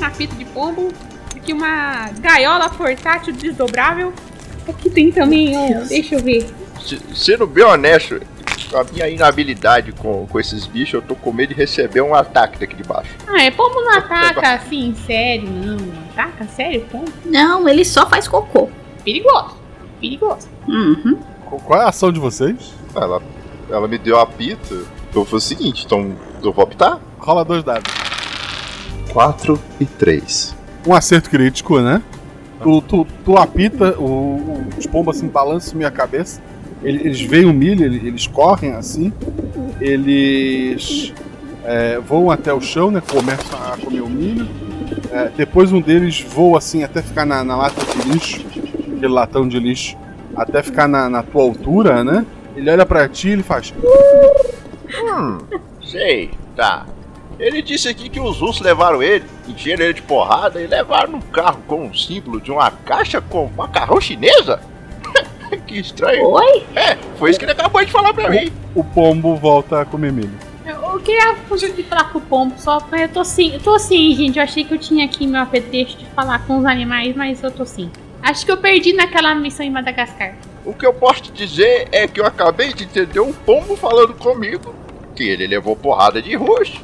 Um 0.00 0.04
apito 0.04 0.34
de 0.36 0.44
pombo. 0.44 0.92
Aqui 1.34 1.52
uma 1.52 2.10
gaiola 2.20 2.68
portátil 2.68 3.32
desdobrável. 3.32 4.12
Aqui 4.68 4.90
tem 4.90 5.10
também, 5.10 5.56
ó. 5.56 5.80
Deixa 5.88 6.14
eu 6.16 6.22
ver. 6.22 6.46
Se- 6.80 7.00
Sendo 7.14 7.46
bem 7.46 7.64
honesto, 7.64 8.20
com 8.70 8.76
a 8.78 8.84
minha 8.84 9.08
inabilidade 9.08 9.92
com, 9.92 10.26
com 10.26 10.38
esses 10.38 10.66
bichos, 10.66 10.94
eu 10.94 11.02
tô 11.02 11.14
com 11.16 11.32
medo 11.32 11.48
de 11.54 11.54
receber 11.60 12.00
um 12.02 12.14
ataque 12.14 12.58
daqui 12.58 12.76
de 12.76 12.84
baixo. 12.84 13.10
Ah, 13.26 13.42
é 13.42 13.50
pombo 13.50 13.80
não 13.80 13.92
ataca 13.98 14.52
assim, 14.54 14.94
sério, 15.06 15.48
não. 15.50 15.76
Não 15.76 16.02
Ataca, 16.12 16.44
sério, 16.48 16.82
pombo? 16.90 17.10
Não, 17.24 17.68
ele 17.68 17.84
só 17.84 18.08
faz 18.08 18.28
cocô. 18.28 18.68
Perigoso. 19.04 19.56
Perigoso. 20.00 20.48
Uhum. 20.68 21.18
Qu- 21.48 21.60
Qual 21.62 21.80
é 21.80 21.84
a 21.84 21.88
ação 21.88 22.12
de 22.12 22.20
vocês? 22.20 22.74
Ela, 22.94 23.20
ela 23.70 23.88
me 23.88 23.98
deu 23.98 24.18
a 24.18 24.26
pita, 24.26 24.74
eu 25.14 25.24
falei 25.24 25.36
o 25.38 25.40
seguinte, 25.40 25.84
então 25.86 26.12
eu 26.42 26.52
vou 26.52 26.64
optar. 26.64 26.98
Rola 27.18 27.44
dois 27.44 27.62
dados. 27.64 27.92
4 29.12 29.58
e 29.80 29.84
3. 29.86 30.54
Um 30.86 30.94
acerto 30.94 31.30
crítico, 31.30 31.80
né? 31.80 32.02
Tu, 32.62 32.82
tu, 32.82 33.06
tu 33.24 33.36
apita, 33.36 33.98
o, 33.98 34.64
os 34.76 34.86
pombos 34.86 35.16
assim 35.16 35.28
balançam 35.28 35.76
minha 35.76 35.90
cabeça. 35.90 36.40
Ele- 36.82 37.00
Eles 37.06 37.20
veem 37.20 37.44
o 37.46 37.52
milho, 37.52 37.84
ele- 37.84 38.06
eles 38.06 38.26
correm 38.26 38.72
assim. 38.72 39.12
Eles 39.80 41.12
é, 41.64 41.98
voam 42.00 42.30
até 42.30 42.52
o 42.52 42.60
chão, 42.60 42.90
né? 42.90 43.00
Começam 43.00 43.58
a 43.60 43.76
comer 43.76 44.00
o 44.00 44.08
milho. 44.08 44.48
É, 45.10 45.30
depois 45.36 45.72
um 45.72 45.80
deles 45.80 46.20
voa 46.20 46.58
assim 46.58 46.82
até 46.84 47.02
ficar 47.02 47.24
na, 47.24 47.42
na 47.44 47.56
lata 47.56 47.80
de 47.84 48.08
lixo, 48.08 48.44
aquele 48.96 49.08
latão 49.08 49.48
de 49.48 49.58
lixo, 49.58 49.96
até 50.36 50.62
ficar 50.62 50.88
na, 50.88 51.08
na 51.08 51.22
tua 51.22 51.42
altura, 51.42 52.04
né? 52.04 52.24
Ele 52.56 52.70
olha 52.70 52.86
pra 52.86 53.08
ti 53.08 53.28
e 53.28 53.32
ele 53.32 53.42
faz. 53.42 53.72
Hum, 55.02 55.38
sei, 55.82 56.30
tá. 56.56 56.86
Ele 57.38 57.62
disse 57.62 57.88
aqui 57.88 58.08
que 58.08 58.18
os 58.18 58.40
russos 58.40 58.60
levaram 58.60 59.00
ele, 59.00 59.24
encheram 59.46 59.84
ele 59.84 59.94
de 59.94 60.02
porrada 60.02 60.60
e 60.60 60.66
levaram 60.66 61.12
no 61.12 61.22
carro 61.22 61.60
com 61.68 61.84
um 61.84 61.94
símbolo 61.94 62.40
de 62.40 62.50
uma 62.50 62.68
caixa 62.70 63.20
com 63.20 63.48
macarrão 63.56 64.00
chinesa? 64.00 64.60
que 65.66 65.78
estranho. 65.78 66.26
Oi? 66.26 66.66
É, 66.74 66.96
foi 67.16 67.30
isso 67.30 67.38
que 67.38 67.44
ele 67.44 67.52
acabou 67.52 67.84
de 67.84 67.92
falar 67.92 68.12
pra 68.12 68.28
mim. 68.28 68.52
O 68.74 68.82
pombo 68.82 69.36
volta 69.36 69.82
a 69.82 69.84
comer 69.84 70.12
milho. 70.12 70.32
Eu 70.66 71.00
queria 71.00 71.36
fugir 71.48 71.72
de 71.72 71.82
falar 71.84 72.12
com 72.12 72.18
o 72.18 72.22
pombo, 72.22 72.54
só 72.58 72.80
porque 72.80 73.04
eu 73.04 73.08
tô 73.08 73.24
sim, 73.24 73.54
eu 73.54 73.60
tô 73.60 73.78
sim, 73.78 74.14
gente. 74.16 74.36
Eu 74.36 74.42
achei 74.42 74.64
que 74.64 74.74
eu 74.74 74.78
tinha 74.78 75.04
aqui 75.04 75.26
meu 75.26 75.40
apetrecho 75.40 75.96
de 75.96 76.06
falar 76.06 76.44
com 76.44 76.58
os 76.58 76.64
animais, 76.64 77.14
mas 77.14 77.42
eu 77.42 77.50
tô 77.50 77.64
sim. 77.64 77.88
Acho 78.22 78.44
que 78.44 78.52
eu 78.52 78.56
perdi 78.56 78.92
naquela 78.92 79.34
missão 79.34 79.64
em 79.64 79.70
Madagascar. 79.70 80.34
O 80.64 80.74
que 80.74 80.86
eu 80.86 80.92
posso 80.92 81.22
te 81.22 81.32
dizer 81.32 81.88
é 81.92 82.06
que 82.06 82.20
eu 82.20 82.26
acabei 82.26 82.72
de 82.72 82.84
entender 82.84 83.20
um 83.20 83.32
pombo 83.32 83.76
falando 83.76 84.14
comigo 84.14 84.74
que 85.16 85.22
ele 85.24 85.46
levou 85.46 85.74
porrada 85.74 86.20
de 86.20 86.34
russo 86.36 86.80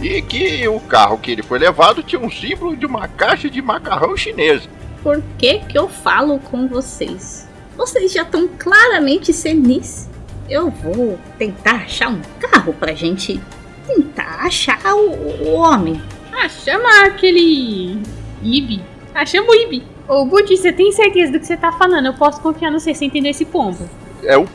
e 0.00 0.20
que 0.22 0.66
o 0.68 0.78
carro 0.80 1.18
que 1.18 1.32
ele 1.32 1.42
foi 1.42 1.58
levado 1.58 2.02
tinha 2.02 2.20
um 2.20 2.30
símbolo 2.30 2.76
de 2.76 2.86
uma 2.86 3.08
caixa 3.08 3.50
de 3.50 3.60
macarrão 3.60 4.16
chinesa. 4.16 4.68
Por 5.02 5.22
que 5.38 5.60
que 5.60 5.78
eu 5.78 5.88
falo 5.88 6.38
com 6.38 6.68
vocês? 6.68 7.48
Vocês 7.76 8.12
já 8.12 8.22
estão 8.22 8.48
claramente 8.58 9.32
senis. 9.32 10.08
Eu 10.48 10.70
vou 10.70 11.18
tentar 11.38 11.84
achar 11.84 12.08
um 12.08 12.20
carro 12.40 12.72
pra 12.72 12.94
gente 12.94 13.40
tentar 13.86 14.46
achar 14.46 14.94
o, 14.94 15.10
o 15.48 15.52
homem. 15.54 16.00
Ah, 16.32 16.48
chama 16.48 17.06
aquele. 17.06 18.00
Ibi. 18.42 18.82
Ah, 19.14 19.24
chama 19.24 19.50
o 19.50 19.54
Ibi. 19.54 19.95
Ô, 20.08 20.24
Budi, 20.24 20.56
você 20.56 20.72
tem 20.72 20.92
certeza 20.92 21.32
do 21.32 21.40
que 21.40 21.46
você 21.46 21.56
tá 21.56 21.72
falando? 21.72 22.06
Eu 22.06 22.14
posso 22.14 22.40
confiar 22.40 22.70
no 22.70 22.78
você 22.78 22.94
sem 22.94 23.08
entender 23.08 23.30
esse 23.30 23.44
pombo. 23.44 23.88
É, 24.22 24.36
eu, 24.36 24.48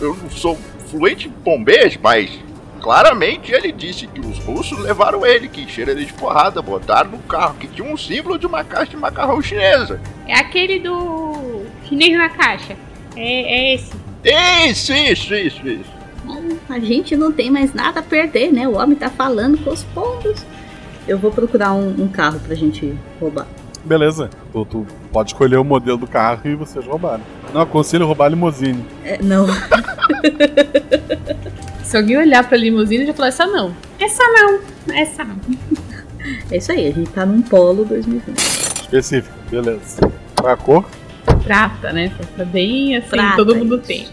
eu 0.00 0.14
não 0.14 0.30
sou 0.30 0.56
fluente 0.90 1.28
em 1.28 1.30
pombês, 1.30 1.98
mas 2.02 2.30
claramente 2.80 3.52
ele 3.52 3.72
disse 3.72 4.06
que 4.06 4.20
os 4.20 4.38
russos 4.40 4.78
levaram 4.78 5.24
ele, 5.24 5.48
que 5.48 5.62
encheram 5.62 5.92
ele 5.92 6.04
de 6.04 6.12
porrada, 6.12 6.60
botaram 6.60 7.10
no 7.10 7.18
carro, 7.18 7.56
que 7.58 7.66
tinha 7.66 7.90
um 7.90 7.96
símbolo 7.96 8.38
de 8.38 8.46
uma 8.46 8.62
caixa 8.62 8.90
de 8.90 8.96
macarrão 8.96 9.40
chinesa. 9.40 10.00
É 10.26 10.34
aquele 10.34 10.78
do. 10.78 11.62
chinês 11.88 12.16
na 12.16 12.28
caixa. 12.28 12.76
É, 13.16 13.20
é 13.20 13.74
esse. 13.74 13.92
Isso, 14.24 14.92
isso, 14.92 15.34
isso, 15.34 15.68
isso. 15.68 15.98
A 16.68 16.78
gente 16.78 17.16
não 17.16 17.32
tem 17.32 17.50
mais 17.50 17.72
nada 17.72 18.00
a 18.00 18.02
perder, 18.02 18.52
né? 18.52 18.68
O 18.68 18.76
homem 18.76 18.96
tá 18.96 19.08
falando 19.08 19.56
com 19.64 19.70
os 19.70 19.84
pombos. 19.84 20.44
Eu 21.06 21.18
vou 21.18 21.30
procurar 21.30 21.72
um, 21.72 22.02
um 22.02 22.08
carro 22.08 22.38
pra 22.40 22.54
gente 22.54 22.94
roubar. 23.18 23.46
Beleza. 23.88 24.28
Tu, 24.52 24.64
tu 24.66 24.86
pode 25.10 25.30
escolher 25.30 25.56
o 25.56 25.64
modelo 25.64 25.96
do 25.96 26.06
carro 26.06 26.42
e 26.44 26.54
vocês 26.54 26.84
roubaram. 26.84 27.22
Não 27.54 27.62
aconselho 27.62 28.06
roubar 28.06 28.26
a 28.26 28.28
limousine. 28.28 28.84
É, 29.02 29.20
não. 29.22 29.46
Se 31.82 31.96
alguém 31.96 32.18
olhar 32.18 32.46
pra 32.46 32.58
limusine, 32.58 33.06
já 33.06 33.14
falar 33.14 33.28
essa 33.28 33.46
não. 33.46 33.74
Essa 33.98 34.22
não. 34.24 34.60
Essa 34.94 35.24
não. 35.24 35.36
É 36.50 36.58
isso 36.58 36.70
aí, 36.70 36.88
a 36.88 36.92
gente 36.92 37.10
tá 37.10 37.24
num 37.24 37.40
polo 37.40 37.86
2020. 37.86 38.38
Específico, 38.38 39.34
beleza. 39.50 39.98
Qual 40.38 40.50
é 40.50 40.52
a 40.52 40.56
cor? 40.56 40.84
Prata, 41.42 41.90
né? 41.90 42.12
Tá 42.36 42.44
bem 42.44 42.96
assim, 42.96 43.08
Prata, 43.08 43.36
todo 43.36 43.56
mundo 43.56 43.78
tem. 43.78 44.06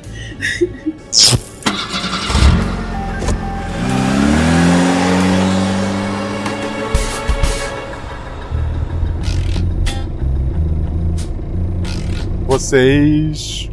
Vocês 12.60 13.70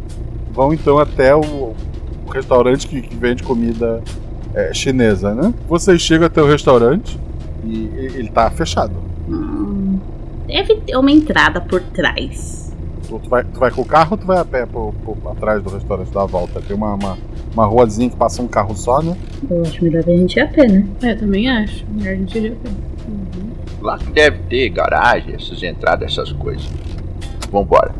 vão 0.53 0.74
então 0.74 0.99
até 0.99 1.33
o, 1.37 1.72
restaurante 2.35 2.89
que, 2.89 3.01
que 3.01 3.14
vende 3.14 3.41
comida 3.45 4.03
é, 4.55 4.74
chinesa, 4.74 5.33
né? 5.33 5.55
Vocês 5.68 6.03
chegam 6.03 6.26
até 6.26 6.43
o 6.43 6.47
restaurante 6.47 7.16
e 7.64 7.85
ele 7.95 8.28
tá 8.28 8.51
fechado. 8.51 8.93
Hum, 9.28 10.01
deve 10.49 10.74
ter 10.80 10.97
uma 10.97 11.12
entrada 11.12 11.61
por 11.61 11.80
trás. 11.80 12.74
Tu, 13.07 13.20
tu 13.20 13.30
vai, 13.30 13.45
tu 13.45 13.61
vai 13.61 13.70
com 13.70 13.83
o 13.83 13.85
carro 13.85 14.09
ou 14.12 14.18
tu 14.18 14.26
vai 14.26 14.39
a 14.39 14.45
pé 14.45 14.66
pro, 14.66 14.93
pro- 15.05 15.30
atrás 15.30 15.62
do 15.62 15.70
restaurante 15.70 16.11
dar 16.12 16.22
a 16.22 16.26
volta? 16.26 16.61
Tem 16.61 16.74
uma, 16.74 16.95
uma, 16.95 17.18
uma 17.55 17.64
ruazinha 17.66 18.11
que 18.11 18.16
passa 18.16 18.43
um 18.43 18.49
carro 18.49 18.74
só, 18.74 19.01
né? 19.01 19.16
Eu 19.49 19.62
acho 19.62 19.85
melhor 19.85 20.03
a 20.05 20.11
gente 20.11 20.37
ir 20.37 20.41
a 20.41 20.49
pé, 20.49 20.66
né? 20.66 20.85
É, 21.03 21.14
também 21.14 21.49
acho. 21.49 21.85
Melhor 21.89 22.14
a 22.14 22.16
gente 22.16 22.37
ir 22.37 22.49
a 22.49 22.57
pé. 22.57 22.70
Lá 23.80 23.97
que 23.99 24.11
deve 24.11 24.39
ter 24.49 24.68
garagem, 24.70 25.35
essas 25.37 25.62
entradas, 25.62 26.11
essas 26.11 26.33
coisas. 26.33 26.68
Vambora. 27.53 27.95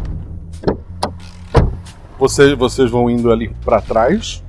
Vocês, 2.23 2.57
vocês 2.57 2.89
vão 2.89 3.11
indo 3.11 3.33
ali 3.33 3.49
pra 3.65 3.81
trás. 3.81 4.45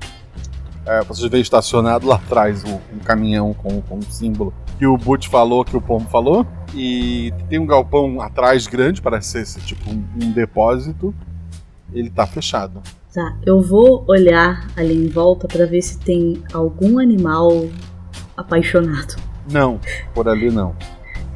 É, 0.86 1.04
vocês 1.06 1.28
veem 1.28 1.42
estacionado 1.42 2.06
lá 2.06 2.18
atrás 2.18 2.64
um, 2.64 2.76
um 2.96 3.00
caminhão 3.00 3.52
com, 3.52 3.82
com 3.82 3.98
um 3.98 4.02
símbolo 4.04 4.54
que 4.78 4.86
o 4.86 4.96
Butch 4.96 5.28
falou, 5.28 5.66
que 5.66 5.76
o 5.76 5.82
Pombo 5.82 6.08
falou. 6.08 6.46
E 6.76 7.34
tem 7.50 7.58
um 7.58 7.66
galpão 7.66 8.22
atrás 8.22 8.68
grande, 8.68 9.02
parece 9.02 9.30
ser 9.30 9.42
esse, 9.42 9.60
tipo 9.62 9.90
um, 9.90 10.04
um 10.22 10.32
depósito. 10.32 11.16
Ele 11.92 12.12
tá 12.12 12.28
fechado. 12.28 12.80
Tá, 13.12 13.36
eu 13.44 13.60
vou 13.60 14.06
olhar 14.08 14.68
ali 14.78 14.94
em 14.94 15.10
volta 15.10 15.48
pra 15.48 15.66
ver 15.66 15.82
se 15.82 15.98
tem 15.98 16.44
algum 16.54 17.00
animal 17.00 17.68
apaixonado. 18.38 19.16
Não, 19.52 19.80
por 20.14 20.30
ali 20.30 20.52
não. 20.52 20.76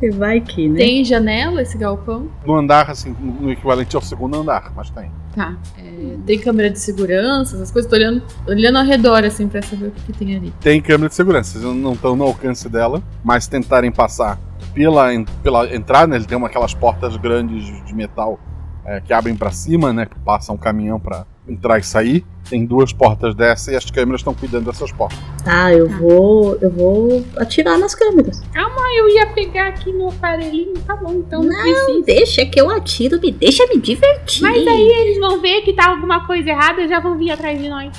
E 0.01 0.09
Vai 0.11 0.39
que, 0.41 0.69
né? 0.69 0.77
Tem 0.77 1.03
janela 1.03 1.61
esse 1.61 1.77
galpão? 1.77 2.29
No 2.45 2.55
andar, 2.55 2.89
assim, 2.89 3.15
no 3.19 3.51
equivalente 3.51 3.95
ao 3.95 4.01
segundo 4.01 4.37
andar, 4.37 4.71
mas 4.75 4.89
tem. 4.89 5.11
Tá. 5.35 5.57
É, 5.77 6.17
tem 6.25 6.39
câmera 6.39 6.69
de 6.69 6.79
segurança, 6.79 7.55
essas 7.55 7.71
coisas. 7.71 7.89
Tô 7.89 7.95
olhando, 7.95 8.21
olhando 8.47 8.77
ao 8.77 8.85
redor, 8.85 9.23
assim, 9.23 9.47
pra 9.47 9.61
saber 9.61 9.87
o 9.87 9.91
que, 9.91 10.01
que 10.01 10.13
tem 10.13 10.35
ali. 10.35 10.53
Tem 10.61 10.81
câmera 10.81 11.09
de 11.09 11.15
segurança, 11.15 11.59
vocês 11.59 11.75
não 11.75 11.93
estão 11.93 12.15
no 12.15 12.23
alcance 12.23 12.69
dela, 12.69 13.01
mas 13.23 13.45
se 13.45 13.49
tentarem 13.49 13.91
passar 13.91 14.39
pela, 14.73 15.07
pela 15.41 15.75
entrada, 15.75 16.07
né, 16.07 16.17
ele 16.17 16.25
tem 16.25 16.37
uma, 16.37 16.47
aquelas 16.47 16.73
portas 16.73 17.17
grandes 17.17 17.65
de 17.85 17.95
metal 17.95 18.39
é, 18.85 19.01
que 19.01 19.11
abrem 19.11 19.35
pra 19.35 19.51
cima, 19.51 19.91
né? 19.91 20.05
Que 20.05 20.17
passa 20.19 20.53
um 20.53 20.57
caminhão 20.57 20.99
pra 20.99 21.25
entrar 21.47 21.79
e 21.79 21.83
sair. 21.83 22.25
Tem 22.49 22.65
duas 22.65 22.93
portas 22.93 23.35
dessa 23.35 23.73
e 23.73 23.75
as 23.75 23.91
câmeras 23.91 24.21
estão 24.21 24.33
cuidando 24.33 24.65
dessas 24.67 24.89
portas. 24.89 25.19
Tá, 25.43 25.73
eu 25.73 25.89
vou. 25.89 26.57
Eu 26.61 26.69
vou 26.71 27.25
atirar 27.37 27.77
nas 27.77 27.93
câmeras. 27.93 28.41
Calma, 28.53 28.81
eu 28.95 29.09
ia 29.09 29.27
pegar 29.27 29.67
aqui 29.67 29.91
no 29.91 30.07
aparelhinho. 30.07 30.73
Tá 30.87 30.95
bom, 30.95 31.11
então 31.15 31.43
não, 31.43 31.49
Não, 31.49 31.61
precisa. 31.61 32.01
deixa 32.05 32.45
que 32.45 32.59
eu 32.61 32.69
atiro, 32.69 33.19
me 33.19 33.31
deixa 33.33 33.67
me 33.67 33.77
divertir. 33.77 34.43
Mas 34.43 34.65
aí 34.65 34.87
eles 34.87 35.19
vão 35.19 35.41
ver 35.41 35.61
que 35.63 35.73
tá 35.73 35.89
alguma 35.89 36.25
coisa 36.25 36.49
errada 36.49 36.81
e 36.81 36.87
já 36.87 37.01
vão 37.01 37.17
vir 37.17 37.31
atrás 37.31 37.61
de 37.61 37.67
nós. 37.67 37.91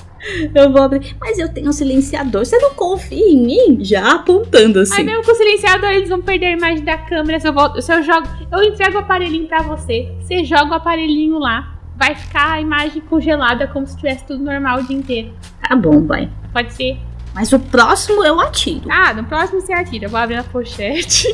Eu 0.54 0.72
vou 0.72 0.80
abrir. 0.82 1.14
Mas 1.20 1.38
eu 1.38 1.52
tenho 1.52 1.68
um 1.68 1.72
silenciador, 1.72 2.44
você 2.46 2.56
não 2.58 2.70
confia 2.72 3.18
em 3.28 3.36
mim? 3.44 3.78
Já 3.84 4.12
apontando 4.14 4.80
assim. 4.80 4.94
Aí 5.00 5.04
mesmo 5.04 5.24
com 5.24 5.30
o 5.30 5.34
silenciador 5.34 5.90
eles 5.90 6.08
vão 6.08 6.22
perder 6.22 6.46
a 6.46 6.52
imagem 6.52 6.84
da 6.84 6.96
câmera. 6.96 7.38
Se 7.38 7.46
eu, 7.46 7.52
volto, 7.52 7.82
se 7.82 7.92
eu 7.92 8.02
jogo, 8.02 8.26
eu 8.50 8.62
entrego 8.64 8.96
o 8.96 9.00
aparelhinho 9.00 9.46
pra 9.46 9.60
você. 9.62 10.10
Você 10.20 10.42
joga 10.42 10.70
o 10.70 10.74
aparelhinho 10.74 11.38
lá. 11.38 11.77
Vai 11.98 12.14
ficar 12.14 12.52
a 12.52 12.60
imagem 12.60 13.02
congelada 13.02 13.66
como 13.66 13.84
se 13.84 13.96
tivesse 13.96 14.24
tudo 14.24 14.44
normal 14.44 14.78
o 14.78 14.86
dia 14.86 14.96
inteiro. 14.96 15.32
Tá 15.68 15.74
bom, 15.74 16.06
vai. 16.06 16.30
Pode 16.52 16.72
ser? 16.72 16.96
Mas 17.34 17.52
o 17.52 17.58
próximo 17.58 18.24
eu 18.24 18.40
atiro. 18.40 18.88
Ah, 18.88 19.12
no 19.12 19.24
próximo 19.24 19.60
você 19.60 19.72
atira. 19.72 20.06
Eu 20.06 20.10
vou 20.10 20.18
abrir 20.18 20.36
a 20.36 20.44
pochete. 20.44 21.26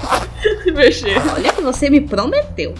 Mexer. 0.74 1.16
Olha 1.34 1.52
que 1.52 1.60
você 1.60 1.90
me 1.90 2.00
prometeu. 2.00 2.74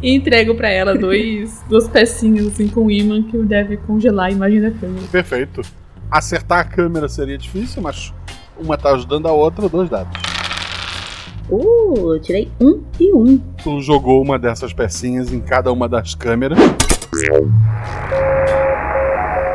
E 0.00 0.14
entrego 0.14 0.54
pra 0.54 0.70
ela 0.70 0.96
dois, 0.96 1.60
duas 1.68 1.88
pecinhas 1.88 2.46
assim 2.46 2.68
com 2.68 2.90
imã 2.90 3.22
que 3.22 3.36
deve 3.38 3.76
congelar 3.76 4.26
a 4.26 4.30
imagem 4.30 4.60
da 4.60 4.70
câmera. 4.70 5.06
Perfeito. 5.10 5.62
Acertar 6.10 6.60
a 6.60 6.64
câmera 6.64 7.08
seria 7.08 7.36
difícil, 7.36 7.82
mas 7.82 8.12
uma 8.56 8.76
tá 8.76 8.92
ajudando 8.92 9.26
a 9.26 9.32
outra, 9.32 9.68
dois 9.68 9.88
dados. 9.88 10.29
Uh, 11.50 12.14
eu 12.14 12.20
tirei 12.20 12.50
um 12.60 12.82
e 12.98 13.12
um. 13.12 13.38
Tu 13.62 13.80
jogou 13.82 14.22
uma 14.22 14.38
dessas 14.38 14.72
pecinhas 14.72 15.32
em 15.32 15.40
cada 15.40 15.72
uma 15.72 15.88
das 15.88 16.14
câmeras. 16.14 16.58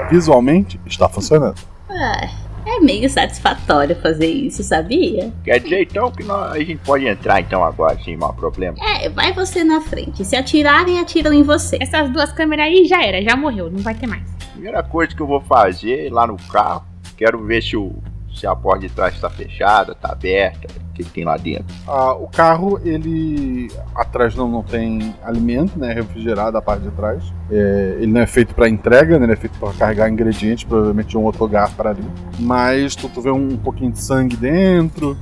Visualmente, 0.09 0.79
está 0.85 1.07
funcionando. 1.07 1.55
Ah, 1.89 2.29
é 2.65 2.79
meio 2.79 3.09
satisfatório 3.09 3.95
fazer 4.01 4.27
isso, 4.27 4.63
sabia? 4.63 5.31
Quer 5.43 5.59
dizer 5.59 5.83
então 5.83 6.11
que 6.11 6.23
nós, 6.23 6.51
a 6.51 6.59
gente 6.59 6.77
pode 6.77 7.05
entrar 7.07 7.39
então 7.39 7.63
agora 7.63 7.97
sem 8.03 8.17
mau 8.17 8.33
problema? 8.33 8.75
É, 8.99 9.07
vai 9.09 9.31
você 9.31 9.63
na 9.63 9.79
frente. 9.81 10.25
Se 10.25 10.35
atirarem, 10.35 10.99
atiram 10.99 11.31
em 11.31 11.43
você. 11.43 11.77
Essas 11.79 12.09
duas 12.09 12.31
câmeras 12.33 12.65
aí 12.65 12.85
já 12.85 13.03
era, 13.03 13.21
já 13.21 13.35
morreu, 13.35 13.71
não 13.71 13.79
vai 13.79 13.95
ter 13.95 14.07
mais. 14.07 14.23
Primeira 14.51 14.83
coisa 14.83 15.15
que 15.15 15.21
eu 15.21 15.27
vou 15.27 15.41
fazer 15.41 16.11
lá 16.11 16.27
no 16.27 16.37
carro, 16.51 16.83
quero 17.15 17.43
ver 17.43 17.61
se, 17.61 17.77
o, 17.77 17.95
se 18.35 18.45
a 18.45 18.55
porta 18.55 18.81
de 18.81 18.89
trás 18.89 19.15
está 19.15 19.29
fechada, 19.29 19.93
está 19.93 20.11
aberta, 20.11 20.67
o 20.67 20.93
que, 20.93 21.03
que 21.03 21.09
tem 21.09 21.23
lá 21.23 21.37
dentro. 21.37 21.73
Ah, 21.87 22.13
o 22.13 22.27
carro, 22.27 22.79
ele. 22.83 23.71
Atrás 23.95 24.35
não, 24.35 24.47
não 24.47 24.61
tem 24.61 25.15
alimento, 25.23 25.79
né? 25.79 25.93
Refrigerado 25.93 26.57
a 26.57 26.61
parte 26.61 26.83
de 26.83 26.91
trás. 26.91 27.23
É, 27.49 27.97
ele 27.97 28.11
não 28.11 28.21
é 28.21 28.27
feito 28.27 28.53
para 28.53 28.67
entrega, 28.67 29.17
né? 29.17 29.25
Ele 29.25 29.33
é 29.33 29.37
feito 29.37 29.57
para 29.57 29.73
carregar 29.73 30.09
ingredientes, 30.09 30.65
provavelmente 30.65 31.09
de 31.09 31.17
um 31.17 31.23
outro 31.23 31.43
lugar 31.43 31.73
para 31.75 31.91
ali. 31.91 32.03
Mas 32.39 32.95
tu, 32.95 33.07
tu 33.07 33.21
vê 33.21 33.31
um, 33.31 33.57
pouquinho 33.57 33.91
de 33.91 34.01
sangue 34.01 34.35
dentro. 34.35 35.17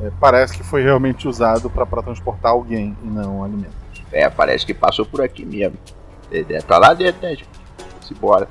É, 0.00 0.10
parece 0.18 0.56
que 0.56 0.64
foi 0.64 0.82
realmente 0.82 1.28
usado 1.28 1.68
para 1.70 2.02
transportar 2.02 2.52
alguém 2.52 2.96
e 3.02 3.06
não 3.06 3.44
alimento. 3.44 3.84
É, 4.10 4.28
parece 4.30 4.64
que 4.64 4.72
passou 4.72 5.04
por 5.04 5.20
aqui 5.20 5.44
mesmo. 5.44 5.76
É, 6.30 6.40
é, 6.48 6.60
Tá 6.62 6.78
lá 6.78 6.94
dentro, 6.94 7.22
né, 7.22 7.30
gente? 7.30 7.48
Simbora. 8.00 8.48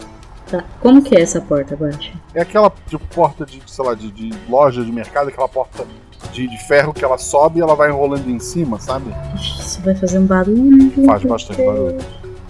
Tá. 0.53 0.63
Como 0.79 1.01
que 1.01 1.15
é 1.15 1.21
essa 1.21 1.41
porta, 1.41 1.73
Guacha? 1.73 2.11
É 2.35 2.43
aquela 2.43 2.71
tipo, 2.87 3.03
porta 3.07 3.43
de, 3.43 3.59
sei 3.65 3.83
lá, 3.83 3.95
de, 3.95 4.11
de 4.11 4.31
loja 4.47 4.85
de 4.85 4.91
mercado, 4.91 5.29
aquela 5.29 5.49
porta 5.49 5.83
de, 6.31 6.47
de 6.47 6.57
ferro 6.67 6.93
que 6.93 7.03
ela 7.03 7.17
sobe 7.17 7.57
e 7.57 7.61
ela 7.63 7.75
vai 7.75 7.89
enrolando 7.89 8.29
em 8.29 8.37
cima, 8.37 8.79
sabe? 8.79 9.11
Isso 9.33 9.81
vai 9.81 9.95
fazer 9.95 10.19
um 10.19 10.27
barulho. 10.27 11.05
Faz 11.07 11.23
bastante 11.23 11.65
barulho. 11.65 11.97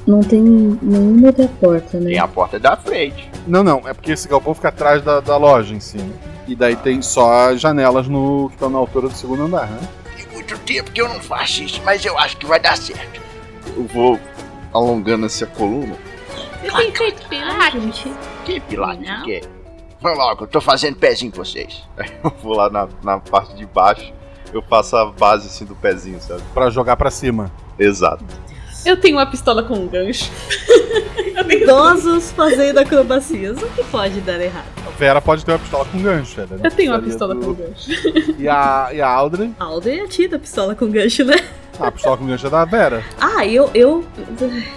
Não 0.06 0.20
tem 0.20 0.42
nenhuma 0.42 1.28
outra 1.28 1.48
porta, 1.62 1.98
né? 1.98 2.10
Tem 2.10 2.20
a 2.20 2.28
porta 2.28 2.60
da 2.60 2.76
frente. 2.76 3.32
Não, 3.48 3.64
não, 3.64 3.88
é 3.88 3.94
porque 3.94 4.12
esse 4.12 4.28
galpão 4.28 4.54
fica 4.54 4.68
atrás 4.68 5.02
da, 5.02 5.22
da 5.22 5.38
loja 5.38 5.74
em 5.74 5.80
cima. 5.80 6.12
E 6.46 6.58
daí 6.58 6.76
tem 6.76 7.02
só 7.02 7.52
as 7.52 7.62
janelas 7.62 8.10
no, 8.10 8.50
que 8.50 8.56
estão 8.56 8.70
na 8.70 8.80
altura 8.80 9.08
do 9.08 9.16
segundo 9.16 9.44
andar, 9.44 9.70
né? 9.70 9.80
Tem 10.18 10.28
muito 10.34 10.60
tempo 10.60 10.92
que 10.92 11.00
eu 11.00 11.08
não 11.08 11.22
faço 11.22 11.64
isso, 11.64 11.82
mas 11.86 12.04
eu 12.04 12.20
acho 12.20 12.36
que 12.36 12.46
vai 12.46 12.60
dar 12.60 12.76
certo. 12.76 13.22
Eu 13.78 13.86
vou 13.86 14.20
alongando 14.74 15.26
essa 15.26 15.46
coluna. 15.46 15.96
Você 16.64 16.72
tem 16.78 16.96
feito 16.96 17.28
pilates? 17.28 18.06
Que 18.46 18.60
pilates 18.62 19.24
que 19.24 19.34
é? 19.36 19.42
Vai 20.00 20.16
logo, 20.16 20.44
eu 20.44 20.48
tô 20.48 20.60
fazendo 20.62 20.96
pezinho 20.98 21.32
com 21.32 21.38
vocês. 21.44 21.84
Aí 21.98 22.10
eu 22.24 22.34
vou 22.42 22.56
lá 22.56 22.70
na, 22.70 22.88
na 23.04 23.20
parte 23.20 23.56
de 23.56 23.66
baixo, 23.66 24.14
eu 24.54 24.62
faço 24.62 24.96
a 24.96 25.06
base 25.06 25.48
assim 25.48 25.66
do 25.66 25.76
pezinho, 25.76 26.20
sabe? 26.22 26.42
Pra 26.54 26.70
jogar 26.70 26.96
pra 26.98 27.10
cima. 27.12 27.52
Exato. 27.78 28.24
Eu 28.86 28.98
tenho 28.98 29.18
uma 29.18 29.26
pistola 29.26 29.64
com 29.64 29.76
um 29.76 29.88
gancho. 29.88 30.30
Idosos 31.50 32.32
fazendo 32.32 32.80
acrobacias. 32.80 33.62
O 33.62 33.68
que 33.70 33.84
pode 33.86 34.20
dar 34.22 34.40
errado? 34.40 34.66
A 34.86 34.90
Vera 34.92 35.22
pode 35.22 35.44
ter 35.46 35.52
uma 35.52 35.60
pistola 35.60 35.86
com 35.86 36.02
gancho, 36.02 36.42
né? 36.42 36.48
Eu 36.64 36.72
tenho 36.72 36.92
uma 36.92 37.00
pistola 37.02 37.34
do- 37.36 37.42
com 37.46 37.54
gancho. 37.54 37.90
E 38.38 38.48
a, 38.48 38.90
e 38.94 39.02
a 39.02 39.08
Audrey? 39.08 39.52
Alden 39.60 40.02
é 40.02 40.08
tida 40.08 40.38
pistola 40.38 40.76
com 40.76 40.88
gancho, 40.88 41.24
né? 41.24 41.36
Ah, 41.80 41.88
a 41.88 41.92
pistola 41.92 42.18
com 42.18 42.26
gancho 42.28 42.46
é 42.48 42.50
da 42.50 42.66
Vera. 42.66 43.04
Ah, 43.20 43.46
eu, 43.46 43.70
eu. 43.74 44.04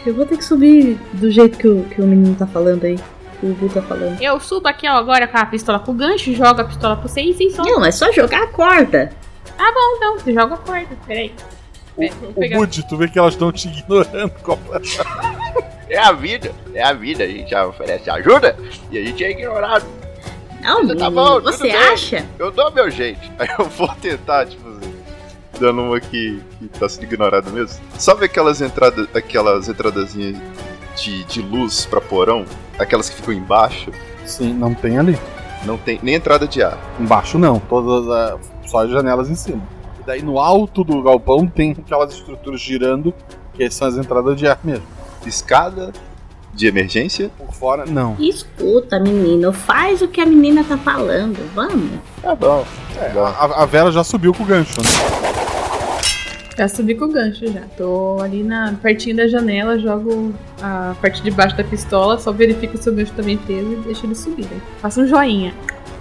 Eu 0.04 0.14
vou 0.14 0.24
ter 0.24 0.36
que 0.38 0.44
subir 0.44 0.98
do 1.12 1.30
jeito 1.30 1.58
que 1.58 1.68
o, 1.68 1.82
que 1.84 2.00
o 2.00 2.06
menino 2.06 2.34
tá 2.36 2.46
falando 2.46 2.84
aí. 2.84 2.96
Que 3.40 3.46
o 3.46 3.54
Bu 3.54 3.68
tá 3.68 3.82
falando. 3.82 4.20
Eu 4.22 4.40
subo 4.40 4.66
aqui 4.68 4.88
ó, 4.88 4.92
agora 4.92 5.26
com 5.28 5.36
a 5.36 5.44
pistola 5.46 5.78
com 5.78 5.94
gancho, 5.94 6.32
jogo 6.34 6.60
a 6.60 6.64
pistola 6.64 6.96
pro 6.96 7.08
vocês 7.08 7.36
e 7.38 7.50
solto. 7.50 7.70
Não, 7.70 7.84
é 7.84 7.90
só 7.92 8.10
jogar 8.12 8.44
a 8.44 8.46
corda. 8.46 9.12
Ah, 9.58 9.72
bom, 9.72 9.96
então. 9.96 10.18
Você 10.18 10.32
joga 10.32 10.54
a 10.54 10.58
corda. 10.58 10.88
Peraí. 11.06 11.32
O. 11.96 12.56
Bud, 12.58 12.82
tu 12.88 12.96
vê 12.96 13.08
que 13.08 13.18
elas 13.18 13.34
estão 13.34 13.50
te 13.52 13.68
ignorando 13.68 14.30
completamente. 14.42 14.98
É 15.88 15.98
a 15.98 16.10
vida, 16.10 16.50
é 16.74 16.82
a 16.82 16.92
vida. 16.92 17.22
A 17.22 17.28
gente 17.28 17.48
já 17.48 17.64
oferece 17.64 18.10
ajuda 18.10 18.56
e 18.90 18.98
a 18.98 19.04
gente 19.04 19.22
é 19.24 19.30
ignorado. 19.30 19.86
Não, 20.60 20.82
Mas 20.82 20.98
tá 20.98 21.08
bom, 21.08 21.40
você 21.40 21.62
bem. 21.62 21.76
acha? 21.76 22.26
Eu 22.40 22.50
dou 22.50 22.72
meu 22.72 22.90
jeito. 22.90 23.20
Aí 23.38 23.46
eu 23.56 23.66
vou 23.66 23.86
tentar, 24.02 24.46
tipo 24.46 24.68
assim, 24.68 24.92
dando 25.60 25.82
uma 25.82 26.00
que, 26.00 26.42
que 26.58 26.66
tá 26.76 26.88
sendo 26.88 27.04
ignorada 27.04 27.48
mesmo. 27.52 27.80
Sabe 27.96 28.24
aquelas 28.24 28.60
entradas, 28.60 29.06
aquelas 29.14 29.68
entradazinhas 29.68 30.36
de, 30.96 31.22
de 31.22 31.40
luz 31.40 31.86
pra 31.86 32.00
porão? 32.00 32.44
Aquelas 32.80 33.08
que 33.08 33.14
ficam 33.14 33.32
embaixo? 33.32 33.92
Sim, 34.24 34.54
não 34.54 34.74
tem 34.74 34.98
ali. 34.98 35.16
Não 35.64 35.78
tem 35.78 36.00
nem 36.02 36.16
entrada 36.16 36.48
de 36.48 36.64
ar. 36.64 36.76
Embaixo 36.98 37.38
não, 37.38 37.60
todas 37.60 38.10
a- 38.10 38.36
só 38.66 38.78
as 38.82 38.90
janelas 38.90 39.30
em 39.30 39.36
cima. 39.36 39.62
Daí 40.06 40.22
no 40.22 40.38
alto 40.38 40.84
do 40.84 41.02
galpão 41.02 41.48
tem 41.48 41.72
aquelas 41.72 42.14
estruturas 42.14 42.60
girando, 42.60 43.12
que 43.52 43.68
são 43.68 43.88
as 43.88 43.96
entradas 43.96 44.38
de 44.38 44.46
ar 44.46 44.60
mesmo. 44.62 44.86
Escada 45.26 45.92
de 46.54 46.68
emergência? 46.68 47.28
Por 47.36 47.52
fora, 47.52 47.84
não. 47.84 48.16
Escuta, 48.20 49.00
menino, 49.00 49.52
faz 49.52 50.00
o 50.02 50.06
que 50.08 50.20
a 50.20 50.26
menina 50.26 50.62
tá 50.62 50.78
falando, 50.78 51.36
vamos. 51.52 51.98
Tá 52.22 52.36
bom. 52.36 52.64
É, 52.96 53.18
a, 53.18 53.62
a 53.62 53.66
Vera 53.66 53.90
já 53.90 54.04
subiu 54.04 54.32
com 54.32 54.44
o 54.44 54.46
gancho, 54.46 54.80
né? 54.80 54.88
Já 56.56 56.68
subi 56.68 56.94
com 56.94 57.06
o 57.06 57.12
gancho 57.12 57.52
já. 57.52 57.62
Tô 57.76 58.18
ali 58.22 58.44
na 58.44 58.74
pertinho 58.80 59.16
da 59.16 59.26
janela, 59.26 59.76
jogo 59.76 60.32
a 60.62 60.94
parte 61.02 61.20
de 61.20 61.32
baixo 61.32 61.56
da 61.56 61.64
pistola, 61.64 62.16
só 62.18 62.30
verifico 62.30 62.78
se 62.78 62.88
o 62.88 62.94
gancho 62.94 63.12
tá 63.12 63.24
bem 63.24 63.36
preso 63.36 63.72
e 63.72 63.76
deixo 63.76 64.06
ele 64.06 64.14
subir. 64.14 64.44
Né? 64.44 64.60
Faço 64.80 65.02
um 65.02 65.06
joinha. 65.06 65.52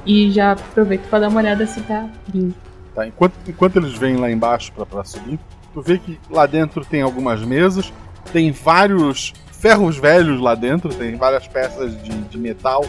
E 0.05 0.29
já 0.31 0.51
aproveito 0.51 1.09
pra 1.09 1.17
dar 1.17 1.29
uma 1.29 1.39
olhada 1.39 1.65
se 1.65 1.81
tá 1.81 2.07
limpo. 2.31 2.64
Tá, 2.95 3.05
enquanto, 3.05 3.33
enquanto 3.45 3.75
eles 3.75 3.93
vêm 3.93 4.15
lá 4.15 4.31
embaixo 4.31 4.71
pra 4.71 5.03
subir, 5.03 5.37
tu 5.73 5.81
vê 5.81 5.99
que 5.99 6.17
lá 6.29 6.45
dentro 6.45 6.85
tem 6.85 7.01
algumas 7.01 7.41
mesas, 7.41 7.91
tem 8.31 8.51
vários 8.51 9.33
ferros 9.51 9.97
velhos 9.97 10.39
lá 10.39 10.55
dentro, 10.55 10.89
tem 10.93 11.15
várias 11.15 11.45
peças 11.45 12.01
de, 12.01 12.09
de 12.09 12.37
metal 12.37 12.85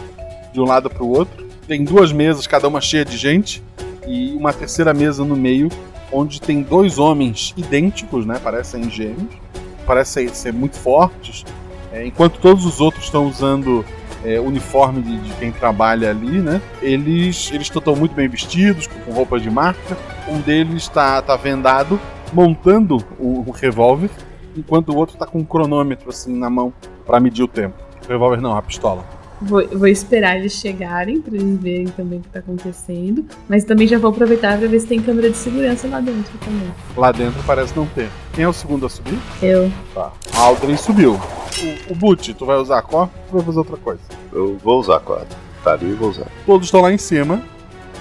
de 0.53 0.61
um 0.61 0.65
lado 0.65 0.89
pro 0.89 1.05
outro. 1.05 1.45
Tem 1.67 1.83
duas 1.83 2.13
mesas, 2.13 2.47
cada 2.47 2.67
uma 2.69 2.79
cheia 2.79 3.03
de 3.03 3.17
gente, 3.17 3.61
e 4.07 4.33
uma 4.33 4.53
terceira 4.53 4.93
mesa 4.93 5.25
no 5.25 5.35
meio, 5.35 5.69
onde 6.09 6.39
tem 6.39 6.61
dois 6.61 6.97
homens 6.97 7.53
idênticos, 7.57 8.25
né? 8.25 8.39
Parecem 8.41 8.89
gêmeos, 8.89 9.35
parecem 9.85 10.29
ser 10.29 10.53
muito 10.53 10.77
fortes, 10.77 11.43
é, 11.91 12.05
enquanto 12.05 12.39
todos 12.39 12.65
os 12.65 12.79
outros 12.79 13.05
estão 13.05 13.27
usando 13.27 13.83
é, 14.23 14.39
uniforme 14.39 15.01
de, 15.01 15.17
de 15.19 15.33
quem 15.35 15.51
trabalha 15.51 16.09
ali, 16.09 16.39
né? 16.39 16.61
Eles 16.81 17.49
eles 17.51 17.69
estão 17.69 17.95
muito 17.95 18.13
bem 18.15 18.27
vestidos, 18.27 18.87
com, 18.87 18.99
com 18.99 19.11
roupa 19.11 19.39
de 19.39 19.49
marca. 19.49 19.97
Um 20.27 20.39
deles 20.39 20.83
está 20.83 21.21
tá 21.21 21.35
vendado, 21.35 21.99
montando 22.33 22.97
o, 23.19 23.43
o 23.47 23.51
revólver, 23.51 24.09
enquanto 24.55 24.89
o 24.89 24.97
outro 24.97 25.15
está 25.15 25.25
com 25.25 25.39
um 25.39 25.45
cronômetro 25.45 26.09
assim 26.09 26.37
na 26.37 26.49
mão 26.49 26.73
para 27.05 27.19
medir 27.19 27.43
o 27.43 27.47
tempo. 27.47 27.75
O 28.05 28.09
revólver 28.09 28.41
não, 28.41 28.55
a 28.55 28.61
pistola. 28.61 29.16
Vou, 29.41 29.67
vou 29.67 29.87
esperar 29.87 30.37
eles 30.37 30.53
chegarem 30.53 31.21
pra 31.21 31.35
eles 31.35 31.59
verem 31.59 31.87
também 31.87 32.19
o 32.19 32.21
que 32.21 32.29
tá 32.29 32.39
acontecendo. 32.39 33.25
Mas 33.47 33.63
também 33.63 33.87
já 33.87 33.99
vou 33.99 34.09
aproveitar 34.09 34.57
pra 34.57 34.67
ver 34.67 34.79
se 34.79 34.87
tem 34.87 35.01
câmera 35.01 35.29
de 35.29 35.37
segurança 35.37 35.87
lá 35.87 35.99
dentro 35.99 36.37
também. 36.39 36.73
Lá 36.95 37.11
dentro 37.11 37.41
parece 37.45 37.75
não 37.75 37.85
ter. 37.85 38.09
Quem 38.33 38.43
é 38.43 38.47
o 38.47 38.53
segundo 38.53 38.85
a 38.85 38.89
subir? 38.89 39.17
Eu. 39.41 39.71
Tá. 39.93 40.11
A 40.33 40.39
Aldrin 40.39 40.77
subiu. 40.77 41.13
O, 41.13 41.93
o 41.93 41.95
Boot, 41.95 42.33
tu 42.33 42.45
vai 42.45 42.57
usar 42.57 42.79
a 42.79 42.81
cor 42.81 43.09
ou 43.31 43.37
vai 43.37 43.45
fazer 43.45 43.59
outra 43.59 43.77
coisa? 43.77 44.01
Eu 44.31 44.57
vou 44.57 44.79
usar 44.79 44.97
a 44.97 44.99
corda. 44.99 45.35
Tá 45.63 45.73
ali, 45.73 45.89
eu 45.91 45.97
vou 45.97 46.09
usar. 46.09 46.27
Todos 46.45 46.67
estão 46.67 46.81
lá 46.81 46.91
em 46.91 46.97
cima. 46.97 47.41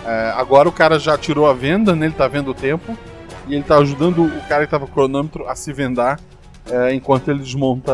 É, 0.05 0.33
agora 0.37 0.69
o 0.69 0.73
cara 0.73 0.99
já 0.99 1.19
tirou 1.19 1.47
a 1.47 1.53
venda, 1.53 1.95
né? 1.95 2.07
Ele 2.07 2.15
tá 2.15 2.29
vendo 2.29 2.51
o 2.51 2.55
tempo. 2.55 2.97
E 3.49 3.55
ele 3.55 3.63
tá 3.63 3.77
ajudando 3.79 4.25
o 4.25 4.49
cara 4.49 4.65
que 4.65 4.71
tava 4.71 4.87
com 4.87 4.93
o 4.93 4.95
cronômetro 4.95 5.47
a 5.49 5.55
se 5.55 5.73
vendar 5.73 6.19
é, 6.71 6.95
enquanto 6.95 7.31
ele 7.31 7.41
desmonta 7.41 7.93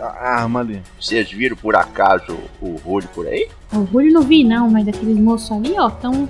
a, 0.00 0.06
arma 0.40 0.60
ali. 0.60 0.82
Vocês 1.00 1.30
viram 1.30 1.56
por 1.56 1.74
acaso 1.74 2.36
o 2.60 2.76
Rulho 2.84 3.08
por 3.14 3.26
aí? 3.26 3.48
O 3.72 3.78
Rulho 3.80 4.12
não 4.12 4.22
vi 4.22 4.44
não, 4.44 4.70
mas 4.70 4.86
aqueles 4.86 5.16
moços 5.18 5.50
ali, 5.52 5.74
ó, 5.78 5.88
tão 5.90 6.28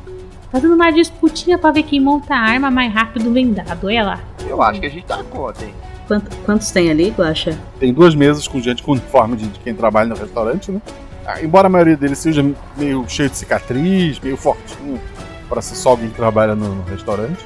fazendo 0.51 0.75
uma 0.75 0.91
disputinha 0.91 1.59
pra 1.59 1.71
ver 1.73 1.83
quem 1.83 2.01
monta 2.01 2.35
a 2.35 2.39
arma 2.39 2.71
mais 2.71 2.93
rápido 2.93 3.33
vendado. 3.33 3.87
Olha 3.87 4.05
lá. 4.05 4.21
Eu 4.49 4.63
acho 4.63 4.81
que 4.81 4.87
a 4.87 4.91
gente 4.91 5.05
tá 5.05 5.23
conta, 5.25 5.65
hein? 5.65 5.75
Quanto- 6.07 6.37
quantos 6.45 6.71
tem 6.71 6.89
ali, 6.89 7.11
Guaxa? 7.11 7.59
Tem 7.81 7.93
duas 7.93 8.15
mesas 8.15 8.47
com 8.47 8.61
gente 8.61 8.83
com 8.83 8.93
uniforme 8.93 9.37
de, 9.37 9.49
de 9.49 9.59
quem 9.59 9.75
trabalha 9.75 10.09
no 10.09 10.15
restaurante, 10.15 10.71
né? 10.71 10.81
Ah, 11.27 11.43
embora 11.43 11.67
a 11.67 11.71
maioria 11.71 11.97
deles 11.97 12.19
seja 12.19 12.49
meio 12.77 13.05
cheio 13.09 13.29
de 13.29 13.37
cicatriz, 13.37 14.21
meio 14.21 14.37
fortinho, 14.37 15.01
para 15.49 15.61
ser 15.61 15.75
só 15.75 15.91
alguém 15.91 16.09
que 16.09 16.15
trabalha 16.15 16.55
no, 16.55 16.77
no 16.77 16.83
restaurante. 16.85 17.45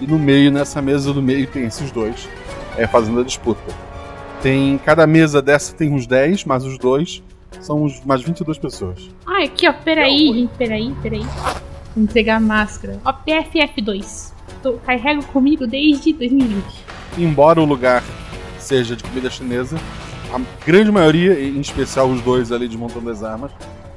E 0.00 0.06
no 0.06 0.18
meio, 0.18 0.50
nessa 0.50 0.80
mesa 0.80 1.12
do 1.12 1.20
meio, 1.20 1.46
tem 1.46 1.64
esses 1.64 1.90
dois 1.90 2.26
é, 2.78 2.86
fazendo 2.86 3.20
a 3.20 3.24
disputa. 3.24 3.60
Tem 4.40 4.78
cada 4.78 5.06
mesa 5.06 5.42
dessa 5.42 5.74
tem 5.74 5.92
uns 5.92 6.06
10, 6.06 6.44
mas 6.44 6.64
os 6.64 6.78
dois 6.78 7.22
são 7.60 7.82
uns, 7.82 8.02
mais 8.04 8.22
22 8.22 8.56
pessoas. 8.56 9.10
Ah, 9.26 9.42
aqui, 9.42 9.68
ó, 9.68 9.72
peraí, 9.72 10.32
gente, 10.32 10.54
peraí, 10.56 10.94
peraí. 11.02 11.26
Vou 11.94 12.04
entregar 12.04 12.36
a 12.36 12.40
máscara. 12.40 13.00
Ó, 13.04 13.12
PFF2. 13.12 14.32
Tô, 14.62 14.74
carrego 14.74 15.24
comigo 15.26 15.66
desde 15.66 16.12
2020. 16.12 16.64
Embora 17.18 17.60
o 17.60 17.64
lugar 17.64 18.02
seja 18.58 18.94
de 18.94 19.02
comida 19.02 19.28
chinesa, 19.28 19.76
a 20.32 20.40
grande 20.64 20.92
maioria, 20.92 21.40
em 21.40 21.60
especial 21.60 22.08
os 22.08 22.20
dois 22.20 22.52
ali 22.52 22.68
desmontando 22.68 23.10
as 23.10 23.22
armas, 23.24 23.50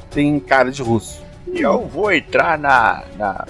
tem 0.09 0.39
cara 0.39 0.71
de 0.71 0.81
russo. 0.81 1.21
E 1.53 1.61
eu 1.61 1.85
vou 1.87 2.11
entrar 2.11 2.57
na, 2.57 3.03
na 3.17 3.45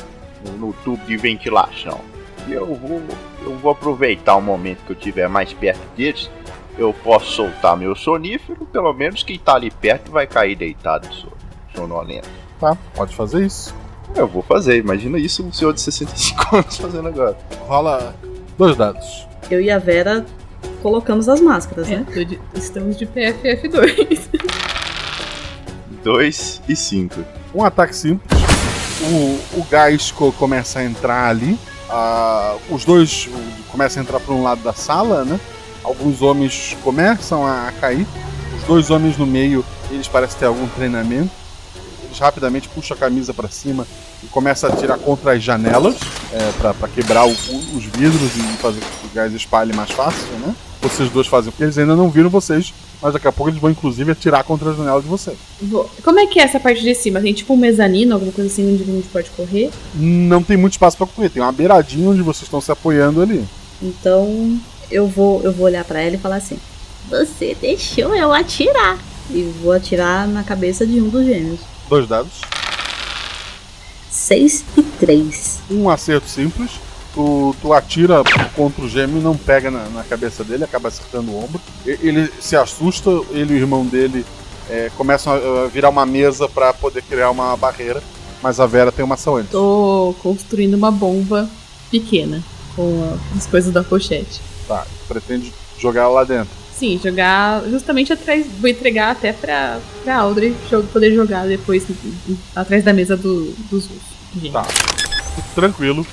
no, 0.46 0.68
no 0.68 0.74
tubo 0.74 1.06
de 1.06 1.16
ventilação. 1.18 2.02
E 2.48 2.54
eu 2.54 2.66
vou, 2.66 3.02
eu 3.44 3.56
vou 3.58 3.72
aproveitar 3.72 4.36
o 4.36 4.42
momento 4.42 4.80
que 4.86 4.92
eu 4.92 4.98
estiver 4.98 5.28
mais 5.30 5.52
perto 5.54 5.82
deles. 5.96 6.30
Eu 6.78 6.94
posso 6.94 7.32
soltar 7.34 7.76
meu 7.78 7.96
sonífero, 7.96 8.66
pelo 8.68 8.94
menos 8.94 9.24
quem 9.24 9.38
tá 9.38 9.56
ali 9.56 9.70
perto 9.70 10.12
vai 10.12 10.26
cair 10.26 10.56
deitado 10.56 11.08
so- 11.14 11.32
sonolento. 11.76 12.30
Tá, 12.60 12.78
pode 12.96 13.16
fazer 13.16 13.46
isso. 13.46 13.76
Eu 14.16 14.28
vou 14.28 14.42
fazer, 14.42 14.78
imagina 14.78 15.18
isso 15.18 15.44
um 15.46 15.52
senhor 15.52 15.74
de 15.74 15.82
65 15.82 16.56
anos 16.56 16.78
fazendo 16.78 17.08
agora. 17.08 17.38
Rola 17.68 18.16
dois 18.58 18.76
dados. 18.78 19.28
Eu 19.50 19.60
e 19.62 19.70
a 19.70 19.78
Vera 19.80 20.26
colocamos 20.82 21.28
as 21.30 21.42
máscaras, 21.42 21.90
É, 21.90 21.98
né? 21.98 22.06
de- 22.24 22.40
estamos 22.56 22.98
de 22.98 23.06
PFF2. 23.06 24.30
2 26.04 26.62
e 26.70 26.76
5. 26.76 27.24
Um 27.54 27.64
ataque 27.64 27.96
simples. 27.96 28.42
O, 29.02 29.60
o 29.60 29.64
gás 29.70 30.12
co- 30.12 30.32
começa 30.32 30.80
a 30.80 30.84
entrar 30.86 31.28
ali. 31.30 31.58
Os 32.70 32.86
dois 32.86 33.28
começam 33.70 34.02
a 34.02 34.04
entrar 34.04 34.20
para 34.20 34.34
um 34.34 34.44
lado 34.44 34.62
da 34.62 34.74
sala, 34.74 35.24
né? 35.26 35.40
Alguns 35.84 36.22
homens 36.22 36.78
começam 36.84 37.46
a 37.46 37.72
cair. 37.80 38.06
Os 38.58 38.64
dois 38.68 38.90
homens 38.90 39.18
no 39.18 39.26
meio, 39.26 39.66
eles 39.90 40.08
parecem 40.08 40.40
ter 40.40 40.46
algum 40.46 40.68
treinamento. 40.68 41.32
Eles 42.04 42.20
rapidamente 42.20 42.68
puxam 42.70 42.96
a 42.96 43.00
camisa 43.00 43.34
para 43.34 43.50
cima 43.50 43.88
e 44.24 44.28
começam 44.28 44.70
a 44.72 44.76
tirar 44.76 44.98
contra 44.98 45.34
as 45.34 45.42
janelas 45.44 45.96
é, 46.32 46.52
para 46.74 46.88
quebrar 46.90 47.26
o- 47.26 47.32
os 47.32 47.86
vidros 47.86 48.36
e 48.36 48.42
fazer 48.62 48.80
com 48.82 48.86
que 49.02 49.08
o 49.08 49.10
gás 49.14 49.34
espalhe 49.34 49.74
mais 49.74 49.90
fácil, 49.92 50.28
né? 50.46 50.54
Vocês 50.82 51.10
dois 51.10 51.28
fazem 51.28 51.50
o 51.50 51.52
que 51.52 51.64
eles 51.64 51.78
ainda 51.78 51.96
não 51.96 52.10
viram 52.10 52.30
vocês 52.30 52.74
mas 53.02 53.14
daqui 53.14 53.28
a 53.28 53.32
pouco 53.32 53.50
eles 53.50 53.60
vão 53.60 53.72
inclusive 53.72 54.12
atirar 54.12 54.44
contra 54.44 54.70
a 54.70 54.74
janela 54.74 55.02
de 55.02 55.08
você. 55.08 55.36
Como 56.04 56.20
é 56.20 56.28
que 56.28 56.40
é 56.40 56.44
essa 56.44 56.60
parte 56.60 56.82
de 56.82 56.94
cima? 56.94 57.20
Tem 57.20 57.34
tipo 57.34 57.54
um 57.54 57.58
mezanino, 57.58 58.14
alguma 58.14 58.32
coisa 58.32 58.50
assim 58.50 58.74
onde 58.74 58.84
a 58.84 58.86
gente 58.86 59.08
pode 59.08 59.30
correr? 59.32 59.72
Não 59.96 60.44
tem 60.44 60.58
muito 60.58 60.74
espaço 60.74 60.98
pra 60.98 61.08
correr, 61.08 61.30
tem 61.30 61.42
uma 61.42 61.52
beiradinha 61.52 62.10
onde 62.10 62.22
vocês 62.22 62.44
estão 62.44 62.62
se 62.62 62.72
apoiando 62.72 63.22
ali. 63.22 63.44
Então 63.82 64.60
eu 64.92 65.08
vou, 65.08 65.42
eu 65.42 65.52
vou 65.52 65.66
olhar 65.66 65.84
pra 65.84 66.02
ela 66.02 66.16
e 66.16 66.20
falar 66.20 66.36
assim: 66.36 66.58
Você 67.10 67.56
deixou 67.60 68.16
eu 68.16 68.32
atirar. 68.32 69.00
E 69.30 69.44
vou 69.62 69.72
atirar 69.72 70.28
na 70.28 70.44
cabeça 70.44 70.86
de 70.86 71.00
um 71.02 71.08
dos 71.08 71.26
gêmeos. 71.26 71.62
Dois 71.88 72.08
dados. 72.08 72.42
6 74.10 74.66
e 74.78 74.84
3. 74.84 75.60
Um 75.72 75.90
acerto 75.90 76.28
simples. 76.28 76.72
Tu, 77.14 77.56
tu 77.62 77.74
atira 77.74 78.24
contra 78.56 78.84
o 78.84 78.88
gêmeo 78.88 79.18
e 79.20 79.22
não 79.24 79.36
pega 79.36 79.70
na, 79.70 79.84
na 79.90 80.04
cabeça 80.04 80.44
dele, 80.46 80.64
acaba 80.64 80.88
acertando 80.88 81.32
o 81.32 81.44
ombro. 81.44 81.60
Ele 81.86 82.32
se 82.40 82.56
assusta, 82.56 83.10
ele 83.32 83.54
e 83.54 83.58
o 83.58 83.60
irmão 83.60 83.86
dele 83.86 84.26
é, 84.70 84.90
começam 84.96 85.34
a, 85.34 85.68
virar 85.68 85.90
uma 85.90 86.06
mesa 86.06 86.48
pra 86.48 86.74
poder 86.74 87.02
criar 87.04 87.30
uma 87.32 87.58
barreira. 87.58 88.02
Mas 88.42 88.60
a 88.60 88.66
Vera 88.66 88.92
tem 88.92 89.04
uma 89.06 89.16
ação 89.16 89.36
antes. 89.36 89.52
Tô 89.52 90.16
construindo 90.24 90.74
uma 90.74 90.90
bomba 90.90 91.48
pequena 91.92 92.42
com 92.76 93.04
a- 93.04 93.38
as 93.38 93.46
coisas 93.46 93.72
da 93.74 93.84
pochete. 93.84 94.42
Tá, 94.68 94.88
pretende 95.08 95.54
jogar 95.78 96.08
lá 96.08 96.24
dentro. 96.24 96.50
Sim, 96.74 97.00
jogar 97.04 97.62
justamente 97.70 98.12
atrás. 98.14 98.48
Vou 98.60 98.68
entregar 98.70 99.12
até 99.12 99.32
pra, 99.34 99.80
pra 100.04 100.16
Audrey 100.18 100.56
poder 100.92 101.14
jogar 101.14 101.46
depois 101.46 101.84
em- 101.88 102.32
em- 102.32 102.40
atrás 102.56 102.84
da 102.84 102.94
mesa 102.94 103.16
do, 103.16 103.54
dos 103.70 103.86
russos. 103.86 104.52
Tá. 104.52 104.66
Tranquilo. 105.54 106.08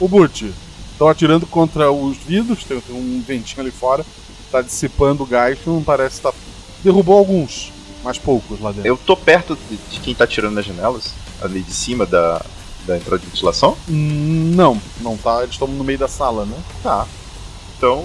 O 0.00 0.08
Burt, 0.08 0.42
estão 0.92 1.08
atirando 1.08 1.46
contra 1.46 1.90
os 1.90 2.16
vidros, 2.16 2.64
tem, 2.64 2.80
tem 2.80 2.96
um 2.96 3.22
ventinho 3.26 3.60
ali 3.60 3.70
fora, 3.70 4.04
tá 4.50 4.60
dissipando 4.60 5.22
o 5.22 5.26
gás, 5.26 5.58
não 5.66 5.82
parece 5.82 6.16
estar. 6.16 6.32
Derrubou 6.82 7.16
alguns, 7.16 7.72
mas 8.02 8.18
poucos 8.18 8.60
lá 8.60 8.70
dentro. 8.70 8.86
Eu 8.86 8.96
tô 8.96 9.16
perto 9.16 9.56
de, 9.70 9.76
de 9.76 10.00
quem 10.00 10.14
tá 10.14 10.26
tirando 10.26 10.54
nas 10.54 10.64
janelas, 10.66 11.12
ali 11.40 11.60
de 11.62 11.72
cima 11.72 12.04
da, 12.04 12.44
da 12.86 12.96
entrada 12.96 13.18
de 13.18 13.26
ventilação? 13.26 13.76
Hum, 13.88 14.52
Não, 14.54 14.80
não 15.00 15.16
tá. 15.16 15.42
Eles 15.42 15.54
estão 15.54 15.68
no 15.68 15.84
meio 15.84 15.98
da 15.98 16.08
sala, 16.08 16.44
né? 16.44 16.56
Tá. 16.82 17.06
Então, 17.76 18.04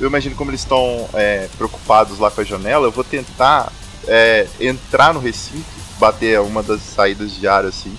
eu 0.00 0.06
imagino 0.08 0.34
como 0.34 0.50
eles 0.50 0.60
estão 0.60 1.08
é, 1.14 1.48
preocupados 1.56 2.18
lá 2.18 2.30
com 2.30 2.40
a 2.40 2.44
janela, 2.44 2.86
eu 2.86 2.92
vou 2.92 3.04
tentar 3.04 3.72
é, 4.06 4.46
entrar 4.60 5.12
no 5.14 5.20
recinto, 5.20 5.64
bater 5.98 6.40
uma 6.40 6.62
das 6.62 6.80
saídas 6.82 7.32
de 7.34 7.46
ar 7.46 7.64
assim, 7.64 7.92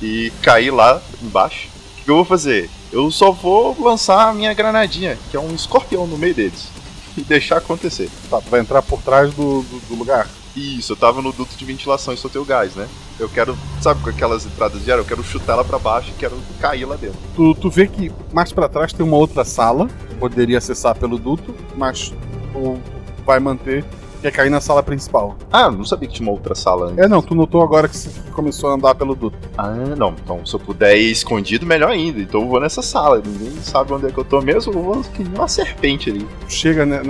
e 0.00 0.32
cair 0.42 0.70
lá 0.70 1.00
embaixo. 1.22 1.68
Que 2.04 2.10
eu 2.10 2.16
vou 2.16 2.24
fazer? 2.24 2.68
Eu 2.92 3.10
só 3.10 3.30
vou 3.30 3.76
lançar 3.80 4.28
a 4.28 4.34
minha 4.34 4.52
granadinha, 4.52 5.18
que 5.30 5.36
é 5.36 5.40
um 5.40 5.54
escorpião 5.54 6.06
no 6.06 6.18
meio 6.18 6.34
deles, 6.34 6.68
e 7.16 7.22
deixar 7.22 7.58
acontecer. 7.58 8.10
Tá, 8.28 8.38
vai 8.50 8.60
entrar 8.60 8.82
por 8.82 9.00
trás 9.00 9.32
do, 9.32 9.62
do, 9.62 9.88
do 9.88 9.94
lugar? 9.94 10.28
Isso, 10.54 10.92
eu 10.92 10.96
tava 10.96 11.22
no 11.22 11.32
duto 11.32 11.56
de 11.56 11.64
ventilação 11.64 12.12
e 12.12 12.16
soltei 12.16 12.40
o 12.40 12.44
gás, 12.44 12.74
né? 12.74 12.86
Eu 13.18 13.28
quero, 13.28 13.56
sabe, 13.80 14.02
com 14.02 14.10
aquelas 14.10 14.44
entradas 14.44 14.84
de 14.84 14.92
ar, 14.92 14.98
eu 14.98 15.04
quero 15.04 15.22
chutar 15.22 15.54
ela 15.54 15.64
pra 15.64 15.78
baixo 15.78 16.10
e 16.10 16.18
quero 16.18 16.36
cair 16.60 16.84
lá 16.84 16.96
dentro. 16.96 17.18
Tu, 17.34 17.54
tu 17.54 17.70
vê 17.70 17.86
que 17.86 18.12
mais 18.32 18.52
pra 18.52 18.68
trás 18.68 18.92
tem 18.92 19.06
uma 19.06 19.16
outra 19.16 19.44
sala, 19.44 19.88
poderia 20.18 20.58
acessar 20.58 20.94
pelo 20.94 21.18
duto, 21.18 21.54
mas 21.76 22.12
tu 22.52 22.78
vai 23.24 23.40
manter, 23.40 23.84
quer 24.22 24.30
cair 24.30 24.50
na 24.50 24.60
sala 24.60 24.82
principal. 24.82 25.36
Ah, 25.52 25.64
eu 25.64 25.72
não 25.72 25.84
sabia 25.84 26.08
que 26.08 26.14
tinha 26.14 26.28
uma 26.28 26.32
outra 26.32 26.54
sala 26.54 26.86
antes. 26.86 26.98
É, 26.98 27.08
não, 27.08 27.20
tu 27.20 27.34
notou 27.34 27.60
agora 27.60 27.88
que 27.88 27.96
você 27.96 28.08
começou 28.30 28.70
a 28.70 28.74
andar 28.74 28.94
pelo 28.94 29.16
duto. 29.16 29.36
Ah, 29.58 29.74
não. 29.98 30.14
Então, 30.22 30.46
se 30.46 30.54
eu 30.54 30.60
puder 30.60 30.96
ir 30.96 31.10
escondido, 31.10 31.66
melhor 31.66 31.90
ainda. 31.90 32.20
Então 32.20 32.42
eu 32.42 32.48
vou 32.48 32.60
nessa 32.60 32.80
sala. 32.80 33.20
Ninguém 33.24 33.60
sabe 33.62 33.92
onde 33.92 34.06
é 34.06 34.10
que 34.10 34.18
eu 34.18 34.24
tô 34.24 34.40
mesmo. 34.40 34.72
Eu 34.72 34.82
vou 34.82 35.02
que 35.02 35.22
uma 35.24 35.48
serpente 35.48 36.08
ali. 36.08 36.26
Tu 36.46 36.52
chega, 36.52 36.86
né, 36.86 37.02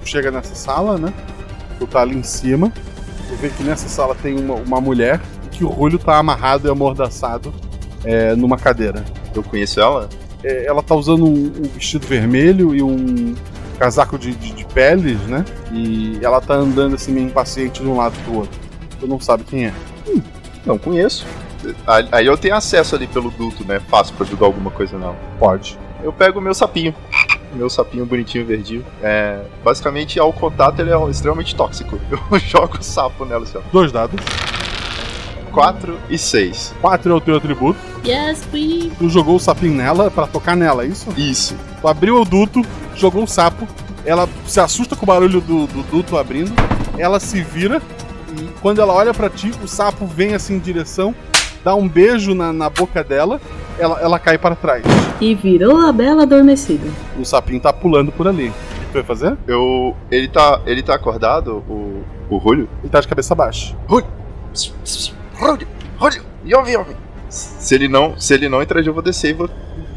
tu 0.00 0.08
chega 0.08 0.30
nessa 0.30 0.54
sala, 0.54 0.96
né? 0.96 1.12
Tu 1.78 1.86
tá 1.86 2.00
ali 2.00 2.16
em 2.16 2.22
cima. 2.22 2.72
Tu 3.28 3.36
vê 3.36 3.50
que 3.50 3.62
nessa 3.62 3.88
sala 3.88 4.14
tem 4.14 4.38
uma, 4.38 4.54
uma 4.54 4.80
mulher 4.80 5.20
que 5.50 5.62
o 5.62 5.68
Rulho 5.68 5.98
tá 5.98 6.16
amarrado 6.16 6.66
e 6.66 6.70
amordaçado 6.70 7.52
é, 8.02 8.34
numa 8.34 8.56
cadeira. 8.56 9.04
Eu 9.34 9.42
conheço 9.42 9.78
ela? 9.78 10.08
É, 10.42 10.64
ela 10.64 10.82
tá 10.82 10.94
usando 10.94 11.26
um, 11.26 11.52
um 11.58 11.68
vestido 11.74 12.06
vermelho 12.06 12.74
e 12.74 12.82
um 12.82 13.34
casaco 13.76 14.18
de, 14.18 14.34
de, 14.34 14.52
de 14.52 14.64
peles, 14.66 15.20
né? 15.22 15.44
E 15.72 16.18
ela 16.22 16.40
tá 16.40 16.54
andando 16.54 16.94
assim 16.94 17.12
meio 17.12 17.26
impaciente 17.26 17.82
de 17.82 17.88
um 17.88 17.96
lado 17.96 18.14
pro 18.24 18.38
outro. 18.38 18.60
Tu 18.98 19.06
não 19.06 19.20
sabe 19.20 19.44
quem 19.44 19.66
é. 19.66 19.74
Não 20.64 20.78
conheço. 20.78 21.26
Aí 21.86 22.08
aí 22.12 22.26
eu 22.26 22.36
tenho 22.36 22.54
acesso 22.54 22.94
ali 22.94 23.06
pelo 23.06 23.30
duto, 23.30 23.64
né? 23.66 23.80
Fácil 23.88 24.14
pra 24.14 24.26
jogar 24.26 24.46
alguma 24.46 24.70
coisa 24.70 24.98
não. 24.98 25.16
Pode. 25.38 25.78
Eu 26.02 26.12
pego 26.12 26.38
o 26.38 26.42
meu 26.42 26.54
sapinho. 26.54 26.94
Meu 27.52 27.70
sapinho 27.70 28.04
bonitinho 28.04 28.44
verdinho. 28.44 28.84
É, 29.02 29.40
basicamente, 29.64 30.20
ao 30.20 30.32
contato, 30.32 30.80
ele 30.80 30.90
é 30.92 31.10
extremamente 31.10 31.54
tóxico. 31.54 31.98
Eu 32.10 32.38
jogo 32.38 32.78
o 32.78 32.82
sapo 32.82 33.24
nela 33.24 33.44
assim, 33.44 33.56
ó. 33.56 33.62
Dois 33.72 33.90
dados. 33.90 34.20
4 35.56 35.98
e 36.10 36.18
6. 36.18 36.74
4 36.82 37.10
é 37.10 37.14
o 37.14 37.20
teu 37.20 37.34
atributo. 37.34 37.78
Yes, 38.06 38.46
we. 38.52 38.90
Tu 38.98 39.08
jogou 39.08 39.36
o 39.36 39.40
sapinho 39.40 39.72
nela 39.72 40.10
pra 40.10 40.26
tocar 40.26 40.54
nela, 40.54 40.84
é 40.84 40.86
isso? 40.86 41.08
Isso. 41.16 41.56
Tu 41.80 41.88
abriu 41.88 42.20
o 42.20 42.26
duto, 42.26 42.60
jogou 42.94 43.24
o 43.24 43.26
sapo, 43.26 43.66
ela 44.04 44.28
se 44.46 44.60
assusta 44.60 44.94
com 44.94 45.04
o 45.04 45.06
barulho 45.06 45.40
do, 45.40 45.66
do 45.66 45.82
duto 45.84 46.18
abrindo, 46.18 46.52
ela 46.98 47.18
se 47.18 47.42
vira 47.42 47.80
e 48.38 48.48
quando 48.60 48.82
ela 48.82 48.92
olha 48.92 49.14
pra 49.14 49.30
ti, 49.30 49.50
o 49.64 49.66
sapo 49.66 50.04
vem 50.04 50.34
assim 50.34 50.56
em 50.56 50.58
direção, 50.58 51.14
dá 51.64 51.74
um 51.74 51.88
beijo 51.88 52.34
na, 52.34 52.52
na 52.52 52.68
boca 52.68 53.02
dela, 53.02 53.40
ela, 53.78 53.98
ela 53.98 54.18
cai 54.18 54.36
para 54.36 54.54
trás. 54.54 54.84
E 55.22 55.34
virou 55.34 55.78
a 55.78 55.90
bela 55.90 56.24
adormecida. 56.24 56.86
O 57.18 57.24
sapinho 57.24 57.60
tá 57.60 57.72
pulando 57.72 58.12
por 58.12 58.28
ali. 58.28 58.48
O 58.48 58.52
que 58.52 58.86
tu 58.88 58.92
vai 58.92 59.02
fazer? 59.04 59.38
Eu. 59.46 59.96
Ele 60.10 60.28
tá. 60.28 60.60
Ele 60.66 60.82
tá 60.82 60.94
acordado, 60.94 61.64
o. 61.66 62.04
O 62.28 62.36
Rulho? 62.36 62.68
Ele 62.82 62.90
tá 62.90 63.00
de 63.00 63.08
cabeça 63.08 63.34
baixa. 63.34 63.74
Rulho! 63.86 64.06
Rulho! 65.38 65.66
Rulho! 65.98 66.22
Yove, 66.44 66.72
Yove! 66.72 66.96
Se 67.28 67.74
ele 67.74 67.88
não. 67.88 68.18
Se 68.18 68.34
ele 68.34 68.48
não 68.48 68.62
interagir, 68.62 68.88
eu 68.90 68.94
vou 68.94 69.02
descer 69.02 69.30
e 69.30 69.32
vou 69.34 69.48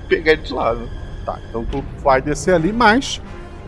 pegar 0.07 0.33
ele 0.33 0.41
de 0.41 0.53
lado. 0.53 0.81
Tá, 1.25 1.39
então 1.49 1.63
tu 1.65 1.83
vai 2.03 2.21
descer 2.21 2.53
ali, 2.55 2.71
mas 2.73 3.21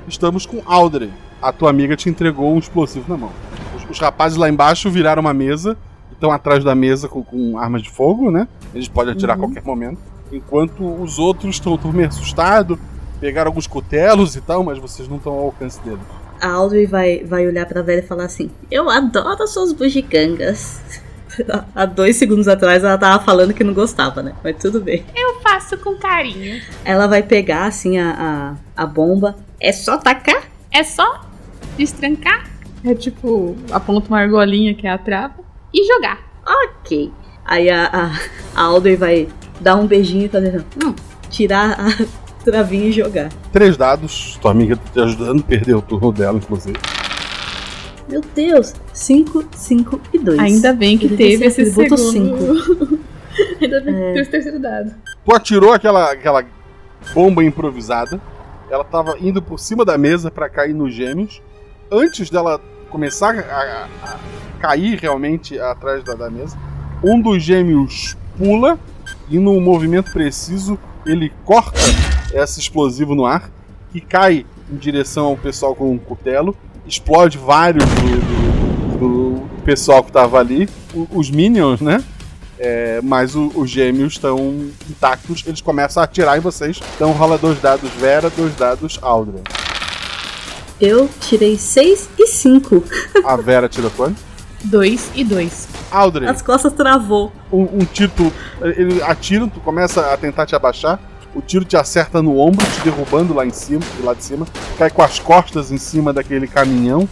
estamos 0.08 0.46
com 0.46 0.62
Audrey. 0.66 1.12
A 1.42 1.52
tua 1.52 1.70
amiga 1.70 1.96
te 1.96 2.10
entregou 2.10 2.54
um 2.54 2.60
explosivo 2.60 3.06
na 3.10 3.18
mão. 3.18 3.32
Os, 3.76 3.90
os 3.90 4.00
rapazes 4.00 4.38
lá 4.38 4.50
embaixo 4.50 4.90
viraram 4.90 5.22
uma 5.22 5.34
mesa, 5.34 5.78
estão 6.12 6.32
atrás 6.32 6.64
da 6.64 6.74
mesa 6.76 7.08
com, 7.08 7.24
com 7.24 7.58
armas 7.58 7.82
de 7.84 7.90
fogo, 7.90 8.32
né? 8.32 8.48
Eles 8.74 8.88
podem 8.88 9.14
atirar 9.14 9.38
Uhum. 9.38 9.44
a 9.44 9.48
qualquer 9.48 9.64
momento. 9.64 10.00
Enquanto 10.32 10.84
os 11.02 11.20
outros 11.20 11.56
estão 11.56 11.78
tão 11.78 11.92
meio 11.92 12.08
assustados, 12.08 12.78
pegaram 13.20 13.50
alguns 13.50 13.68
cutelos 13.68 14.36
e 14.36 14.42
tal, 14.42 14.64
mas 14.64 14.80
vocês 14.80 15.08
não 15.08 15.18
estão 15.18 15.34
ao 15.34 15.46
alcance 15.46 15.80
deles. 15.82 16.00
A 16.40 16.48
Audrey 16.50 16.86
vai, 16.88 17.24
vai 17.24 17.46
olhar 17.46 17.66
pra 17.68 17.82
velha 17.84 18.00
e 18.00 18.08
falar 18.08 18.26
assim: 18.26 18.50
Eu 18.72 18.90
adoro 18.90 19.46
suas 19.48 19.72
bugigangas. 19.74 20.82
Há 21.76 21.86
dois 21.86 22.16
segundos 22.16 22.48
atrás 22.48 22.84
ela 22.84 22.98
tava 22.98 23.24
falando 23.24 23.54
que 23.54 23.64
não 23.64 23.74
gostava, 23.74 24.22
né? 24.22 24.34
Mas 24.44 24.58
tudo 24.58 24.82
bem. 24.82 25.06
Eu 25.16 25.40
faço 25.42 25.78
com 25.78 25.96
carinho. 25.96 26.62
Ela 26.84 27.08
vai 27.08 27.24
pegar 27.24 27.66
assim 27.66 27.98
a, 27.98 28.56
a, 28.76 28.84
a 28.84 28.86
bomba. 28.86 29.36
É 29.60 29.72
só 29.72 29.98
tacar? 29.98 30.44
É 30.72 30.84
só 30.84 31.22
destrancar 31.78 32.50
É 32.84 32.94
tipo, 32.94 33.56
aponta 33.72 34.08
uma 34.08 34.20
argolinha 34.20 34.74
que 34.74 34.88
é 34.88 34.90
a 34.90 34.98
trava 34.98 35.36
e 35.74 35.86
jogar. 35.88 36.20
Ok. 36.46 37.12
Aí 37.46 37.70
a, 37.70 37.86
a, 37.86 38.62
a 38.62 38.64
Audrey 38.64 38.96
vai 38.96 39.28
dar 39.60 39.76
um 39.76 39.88
beijinho 39.88 40.26
e 40.26 40.30
tá 40.30 40.40
dizendo: 40.40 40.66
hum, 40.84 40.94
tirar 41.30 41.80
a 41.80 41.88
travinha 42.44 42.88
e 42.88 42.92
jogar. 42.92 43.30
Três 43.52 43.78
dados, 43.78 44.38
tua 44.42 44.52
amiga 44.52 44.76
tá 44.76 44.84
te 44.92 45.00
ajudando, 45.00 45.44
perdeu 45.44 45.78
o 45.78 45.82
turno 45.82 46.12
dela, 46.12 46.38
inclusive. 46.38 46.78
Meu 48.12 48.22
Deus, 48.36 48.74
5, 48.94 49.46
5 49.56 50.02
e 50.14 50.20
2. 50.20 50.40
Ainda 50.40 50.74
bem 50.74 50.98
que 50.98 51.08
teve 51.16 51.46
esse 51.46 51.66
segundo. 51.72 51.98
cinco. 51.98 53.00
Ainda 53.62 53.80
bem 53.82 53.94
que 53.94 54.02
É. 54.02 54.06
teve 54.08 54.20
esse 54.22 54.32
terceiro 54.32 54.60
dado. 54.60 54.94
Tu 55.26 55.34
atirou 55.34 55.72
aquela, 55.72 56.12
aquela 56.12 56.44
bomba 57.14 57.44
improvisada. 57.44 58.20
Ela 58.70 58.84
tava 58.84 59.18
indo 59.20 59.42
por 59.42 59.60
cima 59.60 59.86
da 59.86 59.98
mesa 59.98 60.30
pra 60.30 60.50
cair 60.50 60.74
nos 60.74 60.94
gêmeos. 60.94 61.42
Antes 61.90 62.30
dela 62.30 62.60
começar 62.90 63.34
a, 63.38 63.40
a- 63.42 63.88
a 64.04 64.20
cair 64.60 65.00
realmente 65.00 65.58
atrás 65.60 66.04
da, 66.04 66.14
da 66.14 66.30
mesa, 66.30 66.58
um 67.04 67.20
dos 67.22 67.42
gêmeos 67.42 68.18
pula 68.38 68.78
e, 69.30 69.40
num 69.40 69.60
movimento 69.62 70.12
preciso, 70.12 70.78
ele 71.06 71.32
corta 71.46 71.80
esse 72.34 72.60
explosivo 72.60 73.16
no 73.16 73.26
ar, 73.26 73.50
que 73.92 74.00
cai 74.02 74.46
em 74.72 74.76
direção 74.76 75.26
ao 75.28 75.38
pessoal 75.38 75.74
com 75.76 75.92
um 75.92 75.98
cutelo, 75.98 76.56
explode 76.96 77.38
vários 77.38 77.84
do, 77.86 78.98
do- 78.98 78.98
do 79.40 79.64
pessoal 79.64 80.04
que 80.04 80.12
tava 80.12 80.38
ali, 80.40 80.68
o- 80.94 81.08
os 81.14 81.30
minions, 81.32 81.80
né? 81.82 82.04
É, 82.60 83.00
mas 83.02 83.36
o- 83.36 83.52
os 83.56 83.70
gêmeos 83.70 84.14
estão 84.14 84.38
intactos, 84.90 85.44
eles 85.48 85.62
começam 85.62 86.02
a 86.02 86.04
atirar 86.04 86.38
em 86.38 86.42
vocês. 86.42 86.80
Então 86.96 87.12
rola 87.12 87.38
dois 87.38 87.60
dados 87.60 87.90
Vera, 88.00 88.30
dois 88.30 88.54
dados 88.56 89.00
Aldrin. 89.02 89.42
Eu 90.80 91.10
tirei 91.20 91.58
6 91.58 92.10
e 92.20 92.28
5. 92.28 92.84
A 93.24 93.36
Vera 93.38 93.70
tirou 93.70 93.90
quanto? 93.92 94.18
2 94.66 95.12
e 95.16 95.24
2. 95.24 95.68
Aldrin. 95.92 96.26
As 96.28 96.42
costas 96.42 96.74
travou. 96.74 97.32
Um, 97.52 97.64
um 97.82 97.86
tiro, 97.86 98.12
tu- 98.16 98.34
ele 98.62 99.02
atira, 99.04 99.48
tu 99.48 99.60
começa 99.60 100.12
a 100.14 100.18
tentar 100.18 100.46
te 100.46 100.56
abaixar. 100.56 101.00
O 101.34 101.42
tiro 101.42 101.64
te 101.64 101.78
acerta 101.78 102.22
no 102.22 102.38
ombro, 102.38 102.66
te 102.66 102.82
derrubando 102.82 103.34
lá 103.34 103.46
em 103.46 103.52
cima, 103.52 103.82
do 103.98 104.06
lado 104.06 104.18
de 104.18 104.24
cima. 104.26 104.46
Cai 104.78 104.90
com 104.90 105.02
as 105.02 105.18
costas 105.20 105.72
em 105.72 105.78
cima 105.78 106.12
daquele 106.12 106.46
caminhão. 106.48 107.08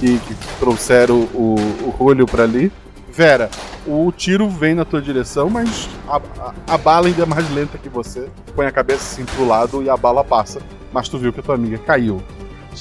que, 0.00 0.18
que 0.18 0.34
trouxeram 0.60 1.16
o, 1.34 1.56
o 1.84 1.90
rolho 1.90 2.24
pra 2.26 2.44
ali. 2.44 2.72
Vera, 3.12 3.50
o 3.86 4.12
tiro 4.12 4.48
vem 4.48 4.74
na 4.74 4.84
tua 4.84 5.02
direção, 5.02 5.50
mas 5.50 5.88
a, 6.08 6.16
a- 6.16 6.54
a 6.68 6.78
bala 6.78 7.08
ainda 7.08 7.24
é 7.24 7.26
mais 7.26 7.50
lenta 7.52 7.76
que 7.76 7.88
você. 7.88 8.28
Põe 8.54 8.66
a 8.66 8.70
cabeça 8.70 9.02
assim 9.02 9.24
pro 9.24 9.46
lado 9.46 9.82
e 9.82 9.90
a 9.90 9.96
bala 9.96 10.22
passa. 10.24 10.60
Mas 10.92 11.08
tu 11.08 11.18
viu 11.18 11.32
que 11.32 11.40
a 11.40 11.42
tua 11.42 11.56
amiga 11.56 11.78
caiu. 11.78 12.22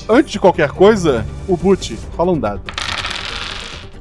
Antes 0.07 0.31
de 0.33 0.39
qualquer 0.39 0.69
coisa, 0.69 1.25
o 1.47 1.57
Boot, 1.57 1.97
fala 2.15 2.31
um 2.31 2.39
dado. 2.39 2.61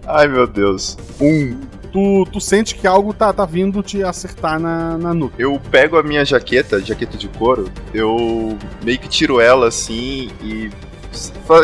Ai 0.07 0.29
meu 0.29 0.47
Deus. 0.47 0.97
Um. 1.21 1.57
Tu, 1.97 2.27
tu 2.31 2.41
sente 2.43 2.75
que 2.75 2.87
algo 2.87 3.15
tá, 3.15 3.33
tá 3.33 3.47
vindo 3.47 3.83
te 3.83 4.05
acertar 4.05 4.61
na, 4.61 4.99
na 4.99 5.15
nuca. 5.15 5.35
Eu 5.39 5.59
pego 5.71 5.97
a 5.99 6.03
minha 6.03 6.27
jaqueta, 6.27 6.79
jaqueta 6.79 7.17
de 7.17 7.27
couro, 7.27 7.71
eu 7.95 8.59
meio 8.85 8.99
que 8.99 9.09
tiro 9.09 9.41
ela 9.41 9.69
assim 9.69 10.29
e. 10.43 10.71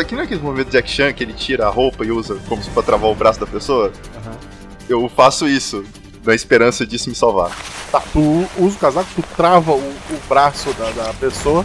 Que 0.07 0.15
não 0.15 0.21
é 0.21 0.25
aquele 0.25 0.41
momento 0.41 0.65
de 0.65 0.71
Jack 0.71 0.89
Chan 0.89 1.13
que 1.13 1.23
ele 1.23 1.33
tira 1.33 1.67
a 1.67 1.69
roupa 1.69 2.03
e 2.03 2.11
usa 2.11 2.35
como 2.49 2.63
se 2.63 2.69
pra 2.71 2.81
travar 2.81 3.11
o 3.11 3.13
braço 3.13 3.39
da 3.39 3.45
pessoa? 3.45 3.91
Eu 4.89 5.07
faço 5.07 5.47
isso, 5.47 5.83
na 6.25 6.33
esperança 6.33 6.83
disso 6.83 7.09
me 7.09 7.15
salvar. 7.15 7.51
Tá, 7.91 8.01
tu 8.11 8.19
usa 8.57 8.75
o 8.75 8.79
casaco, 8.79 9.09
tu 9.15 9.23
trava 9.37 9.73
o, 9.73 9.77
o 9.77 10.19
braço 10.27 10.73
da, 10.73 10.89
da 10.89 11.13
pessoa. 11.13 11.63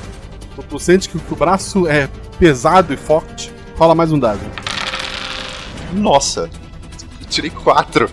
Tu, 0.56 0.62
tu 0.64 0.78
sente 0.78 1.08
que, 1.08 1.16
o- 1.16 1.20
que 1.20 1.32
o 1.32 1.36
braço 1.36 1.86
é 1.88 2.06
pesado 2.38 2.92
e 2.92 2.98
forte. 2.98 3.50
Fala 3.78 3.94
mais 3.94 4.12
um 4.12 4.18
dado. 4.18 4.40
Nossa! 5.94 6.50
Tirei 7.30 7.50
quatro. 7.50 8.10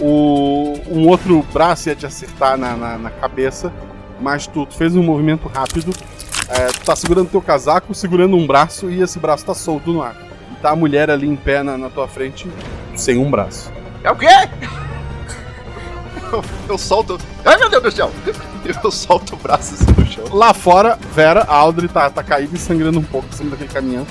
O, 0.00 0.74
um 0.88 1.08
outro 1.08 1.44
braço 1.52 1.88
ia 1.88 1.94
te 1.94 2.04
acertar 2.04 2.56
na, 2.58 2.76
na, 2.76 2.98
na 2.98 3.10
cabeça, 3.10 3.72
mas 4.20 4.46
tu, 4.46 4.66
tu 4.66 4.74
fez 4.74 4.96
um 4.96 5.02
movimento 5.02 5.48
rápido. 5.48 5.92
É, 6.48 6.66
tu 6.66 6.80
tá 6.80 6.96
segurando 6.96 7.30
teu 7.30 7.40
casaco, 7.40 7.94
segurando 7.94 8.36
um 8.36 8.46
braço 8.46 8.90
e 8.90 9.00
esse 9.00 9.18
braço 9.18 9.44
tá 9.44 9.54
solto 9.54 9.92
no 9.92 10.02
ar. 10.02 10.16
E 10.52 10.56
tá 10.56 10.70
a 10.70 10.76
mulher 10.76 11.10
ali 11.10 11.28
em 11.28 11.36
pé 11.36 11.62
na, 11.62 11.78
na 11.78 11.88
tua 11.88 12.08
frente, 12.08 12.48
sem 12.96 13.16
um 13.18 13.30
braço. 13.30 13.72
É 14.02 14.10
o 14.10 14.16
quê? 14.16 14.26
Eu, 16.32 16.44
eu 16.70 16.78
solto. 16.78 17.18
Ai 17.44 17.56
meu 17.56 17.70
Deus 17.70 17.82
do 17.82 17.90
céu! 17.90 18.10
Eu 18.82 18.90
solto 18.90 19.34
o 19.34 19.36
braço 19.36 19.74
assim 19.74 19.92
no 19.96 20.06
chão. 20.06 20.24
Lá 20.32 20.52
fora, 20.54 20.98
Vera, 21.14 21.42
a 21.42 21.54
Audrey 21.54 21.88
tá, 21.88 22.08
tá 22.10 22.22
caída 22.22 22.56
e 22.56 22.58
sangrando 22.58 22.98
um 22.98 23.02
pouco 23.02 23.28
em 23.28 23.36
cima 23.36 23.50
daquele 23.50 23.70
caminhão. 23.70 24.06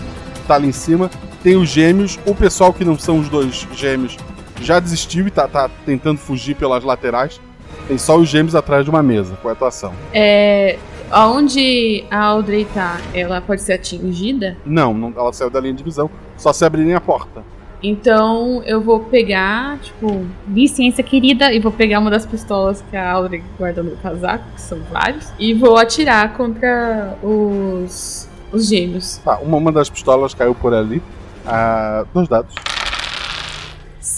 Tá 0.47 0.55
ali 0.55 0.67
em 0.67 0.71
cima. 0.71 1.09
Tem 1.41 1.55
os 1.55 1.69
gêmeos. 1.69 2.19
O 2.25 2.35
pessoal 2.35 2.71
que 2.71 2.85
não 2.85 2.97
são 2.97 3.19
os 3.19 3.29
dois 3.29 3.67
gêmeos 3.73 4.15
já 4.63 4.79
desistiu 4.79 5.27
e 5.27 5.31
tá, 5.31 5.47
tá 5.47 5.69
tentando 5.85 6.17
fugir 6.17 6.55
pelas 6.55 6.83
laterais. 6.83 7.39
Tem 7.87 7.97
só 7.97 8.17
os 8.17 8.29
gêmeos 8.29 8.55
atrás 8.55 8.83
de 8.83 8.89
uma 8.89 9.03
mesa. 9.03 9.37
Qual 9.41 9.51
é 9.51 9.53
a 9.53 9.57
tua 9.57 9.67
ação? 9.67 9.93
É. 10.13 10.77
Aonde 11.11 12.03
a 12.09 12.19
Audrey 12.23 12.65
tá, 12.65 12.99
ela 13.13 13.39
pode 13.39 13.61
ser 13.61 13.73
atingida? 13.73 14.57
Não, 14.65 14.93
não, 14.95 15.13
ela 15.15 15.31
saiu 15.31 15.49
da 15.49 15.59
linha 15.59 15.75
de 15.75 15.83
visão. 15.83 16.09
Só 16.37 16.51
se 16.51 16.65
abrirem 16.65 16.95
a 16.95 17.01
porta. 17.01 17.43
Então 17.83 18.63
eu 18.65 18.81
vou 18.81 19.01
pegar, 19.01 19.77
tipo, 19.79 20.25
licença 20.47 21.03
querida, 21.03 21.53
e 21.53 21.59
vou 21.59 21.71
pegar 21.71 21.99
uma 21.99 22.09
das 22.09 22.25
pistolas 22.25 22.83
que 22.89 22.95
a 22.95 23.11
Audrey 23.11 23.43
guarda 23.59 23.83
no 23.83 23.97
casaco, 23.97 24.45
que 24.55 24.61
são 24.61 24.79
vários, 24.91 25.31
e 25.37 25.53
vou 25.53 25.77
atirar 25.77 26.33
contra 26.33 27.17
os, 27.21 28.27
os 28.51 28.69
gêmeos. 28.69 29.17
Tá, 29.17 29.37
uma, 29.39 29.57
uma 29.57 29.71
das 29.71 29.89
pistolas 29.89 30.33
caiu 30.33 30.55
por 30.55 30.73
ali. 30.73 31.03
Ah, 31.45 32.05
dois 32.13 32.29
dados. 32.29 32.55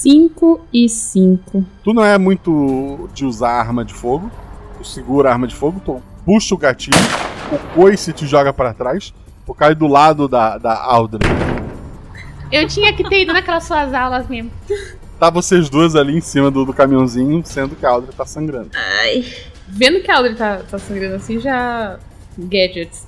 5 0.06 0.68
e 0.72 0.88
5. 0.88 1.66
Tu 1.84 1.91
não 1.91 2.06
é 2.06 2.16
muito 2.16 3.10
de 3.12 3.26
usar 3.26 3.53
arma 3.53 3.84
de 3.84 3.91
fogo. 3.91 4.30
Tu 4.78 4.84
segura 4.86 5.30
a 5.30 5.32
arma 5.34 5.47
de 5.47 5.56
fogo, 5.56 5.82
tu 5.84 5.99
puxa 6.24 6.53
o 6.53 6.58
gatilho, 6.60 6.95
o 7.51 7.58
coice 7.74 8.14
te 8.14 8.28
joga 8.28 8.53
pra 8.53 8.72
trás, 8.72 9.12
tu 9.47 9.53
cai 9.56 9.74
do 9.74 9.88
lado 9.88 10.28
da, 10.28 10.60
da 10.60 10.80
Audrey. 10.80 11.28
Eu 12.51 12.68
tinha 12.68 12.93
que 12.93 13.03
ter 13.10 13.24
ido 13.24 13.34
naquelas 13.34 13.64
suas 13.64 13.95
aulas 13.95 14.28
mesmo. 14.28 14.51
Tá 15.20 15.32
vocês 15.32 15.70
duas 15.72 15.95
ali 15.95 16.16
em 16.16 16.22
cima 16.22 16.51
do, 16.51 16.66
do 16.66 16.74
caminhãozinho, 16.74 17.41
sendo 17.43 17.76
que 17.76 17.84
a 17.84 17.89
Audrey 17.89 18.14
tá 18.16 18.28
sangrando. 18.28 18.70
Ai. 18.76 19.26
Vendo 19.68 20.01
que 20.01 20.12
a 20.12 20.18
Audrey 20.18 20.36
tá, 20.36 20.58
tá 20.70 20.78
sangrando 20.78 21.16
assim, 21.16 21.39
já. 21.39 21.97
Gadgets. 22.38 23.08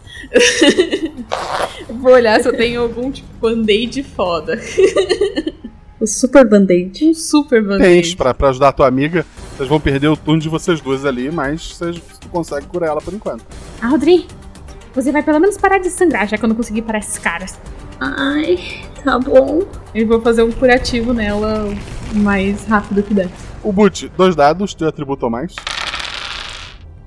vou 1.89 2.13
olhar 2.13 2.41
se 2.41 2.47
eu 2.47 2.57
tenho 2.57 2.81
algum 2.81 3.11
tipo 3.11 3.29
band-aid 3.39 4.01
foda. 4.01 4.59
O 5.99 6.05
super 6.05 6.47
band-aid. 6.47 7.05
Um 7.09 7.13
super 7.13 7.61
band-aid. 7.63 7.83
Tens 7.83 8.15
pra, 8.15 8.33
pra 8.33 8.49
ajudar 8.49 8.69
a 8.69 8.71
tua 8.71 8.87
amiga. 8.87 9.25
Vocês 9.55 9.67
vão 9.67 9.79
perder 9.79 10.07
o 10.07 10.15
turno 10.15 10.39
de 10.39 10.49
vocês 10.49 10.79
duas 10.79 11.05
ali, 11.05 11.31
mas 11.31 11.73
vocês 11.73 11.99
tu 12.19 12.29
consegue 12.29 12.67
curar 12.67 12.89
ela 12.89 13.01
por 13.01 13.13
enquanto. 13.13 13.43
Audrey, 13.81 14.27
você 14.93 15.11
vai 15.11 15.23
pelo 15.23 15.39
menos 15.39 15.57
parar 15.57 15.79
de 15.79 15.89
sangrar, 15.89 16.27
já 16.27 16.37
que 16.37 16.45
eu 16.45 16.49
não 16.49 16.55
consegui 16.55 16.81
parar 16.81 16.99
esses 16.99 17.17
caras. 17.17 17.59
Ai, 17.99 18.59
tá 19.03 19.17
bom. 19.17 19.63
Eu 19.93 20.07
vou 20.07 20.21
fazer 20.21 20.43
um 20.43 20.51
curativo 20.51 21.13
nela 21.13 21.65
o 22.13 22.19
mais 22.19 22.63
rápido 22.65 23.01
que 23.01 23.13
der. 23.13 23.29
O 23.63 23.71
Boot, 23.71 24.11
dois 24.15 24.35
dados, 24.35 24.75
teu 24.75 24.87
atributo 24.87 25.25
ou 25.25 25.31
mais. 25.31 25.55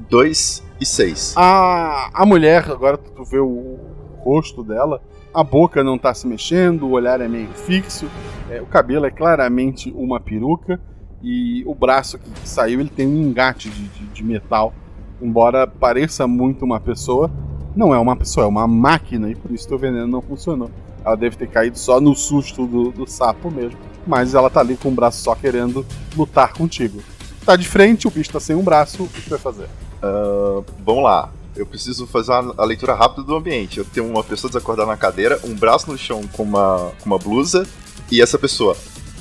Dois 0.08 0.64
e 0.80 0.84
seis. 0.84 1.32
A, 1.36 2.10
a 2.12 2.26
mulher, 2.26 2.68
agora 2.68 2.98
tu 2.98 3.24
vê 3.24 3.38
o 3.38 3.78
rosto 4.18 4.64
dela, 4.64 5.00
a 5.32 5.44
boca 5.44 5.84
não 5.84 5.96
tá 5.96 6.12
se 6.12 6.26
mexendo, 6.26 6.86
o 6.86 6.90
olhar 6.90 7.20
é 7.20 7.28
meio 7.28 7.48
fixo, 7.48 8.06
é, 8.50 8.60
o 8.60 8.66
cabelo 8.66 9.06
é 9.06 9.10
claramente 9.10 9.92
uma 9.96 10.18
peruca 10.18 10.80
e 11.22 11.62
o 11.66 11.74
braço 11.74 12.18
que 12.18 12.48
saiu 12.48 12.80
ele 12.80 12.88
tem 12.88 13.06
um 13.06 13.22
engate 13.22 13.68
de, 13.68 13.88
de, 13.88 14.06
de 14.06 14.24
metal. 14.24 14.72
Embora 15.20 15.66
pareça 15.66 16.26
muito 16.26 16.64
uma 16.64 16.80
pessoa, 16.80 17.30
não 17.76 17.94
é 17.94 17.98
uma 17.98 18.16
pessoa, 18.16 18.46
é 18.46 18.48
uma 18.48 18.66
máquina 18.66 19.30
e 19.30 19.34
por 19.34 19.50
isso 19.50 19.68
teu 19.68 19.78
veneno 19.78 20.06
não 20.06 20.22
funcionou. 20.22 20.70
Ela 21.04 21.16
deve 21.16 21.36
ter 21.36 21.48
caído 21.48 21.78
só 21.78 22.00
no 22.00 22.14
susto 22.14 22.66
do, 22.66 22.90
do 22.90 23.06
sapo 23.06 23.50
mesmo, 23.50 23.78
mas 24.06 24.34
ela 24.34 24.50
tá 24.50 24.60
ali 24.60 24.76
com 24.76 24.88
o 24.88 24.92
braço 24.92 25.22
só 25.22 25.34
querendo 25.34 25.86
lutar 26.16 26.52
contigo. 26.52 27.00
Tá 27.44 27.56
de 27.56 27.66
frente, 27.66 28.08
o 28.08 28.10
bicho 28.10 28.32
tá 28.32 28.40
sem 28.40 28.56
um 28.56 28.62
braço, 28.62 29.04
o 29.04 29.08
que 29.08 29.22
tu 29.22 29.30
vai 29.30 29.38
fazer? 29.38 29.68
Ah, 30.02 30.62
vamos 30.84 31.04
lá. 31.04 31.30
Eu 31.60 31.66
preciso 31.66 32.06
fazer 32.06 32.32
uma, 32.32 32.54
a 32.56 32.64
leitura 32.64 32.94
rápida 32.94 33.22
do 33.22 33.36
ambiente. 33.36 33.76
Eu 33.76 33.84
tenho 33.84 34.08
uma 34.08 34.24
pessoa 34.24 34.50
desacordada 34.50 34.88
na 34.88 34.96
cadeira, 34.96 35.38
um 35.44 35.54
braço 35.54 35.90
no 35.90 35.98
chão 35.98 36.22
com 36.32 36.42
uma, 36.42 36.90
com 36.98 37.04
uma 37.04 37.18
blusa, 37.18 37.68
e 38.10 38.22
essa 38.22 38.38
pessoa. 38.38 38.74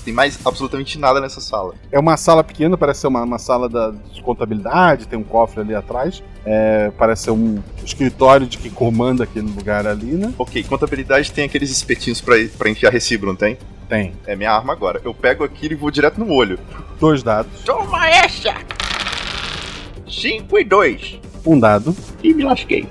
Tem 0.05 0.13
mais 0.13 0.39
absolutamente 0.45 0.97
nada 0.97 1.19
nessa 1.19 1.41
sala. 1.41 1.75
É 1.91 1.99
uma 1.99 2.15
sala 2.15 2.41
pequena, 2.41 2.77
parece 2.77 3.01
ser 3.01 3.07
uma, 3.07 3.23
uma 3.23 3.37
sala 3.37 3.67
da, 3.67 3.91
de 3.91 4.21
contabilidade, 4.21 5.05
tem 5.05 5.19
um 5.19 5.23
cofre 5.23 5.59
ali 5.59 5.75
atrás. 5.75 6.23
É, 6.45 6.89
parece 6.97 7.23
ser 7.23 7.31
um 7.31 7.61
escritório 7.83 8.47
de 8.47 8.57
quem 8.57 8.71
comanda 8.71 9.25
aquele 9.25 9.51
lugar 9.51 9.85
ali, 9.85 10.13
né? 10.13 10.33
Ok, 10.37 10.63
contabilidade 10.63 11.33
tem 11.33 11.43
aqueles 11.43 11.69
espetinhos 11.69 12.21
pra, 12.21 12.35
pra 12.57 12.69
enfiar 12.69 12.93
recibo, 12.93 13.25
não 13.25 13.35
tem? 13.35 13.57
Tem. 13.89 14.13
É 14.25 14.33
minha 14.33 14.51
arma 14.53 14.71
agora. 14.71 15.01
Eu 15.03 15.13
pego 15.13 15.43
aquilo 15.43 15.73
e 15.73 15.75
vou 15.75 15.91
direto 15.91 16.17
no 16.17 16.31
olho. 16.31 16.57
Dois 17.01 17.21
dados. 17.21 17.63
Toma 17.65 18.07
essa! 18.07 18.55
5 20.07 20.57
e 20.57 20.63
2. 20.63 21.28
Um 21.45 21.59
dado. 21.59 21.95
E 22.23 22.33
me 22.33 22.43
lasquei. 22.43 22.87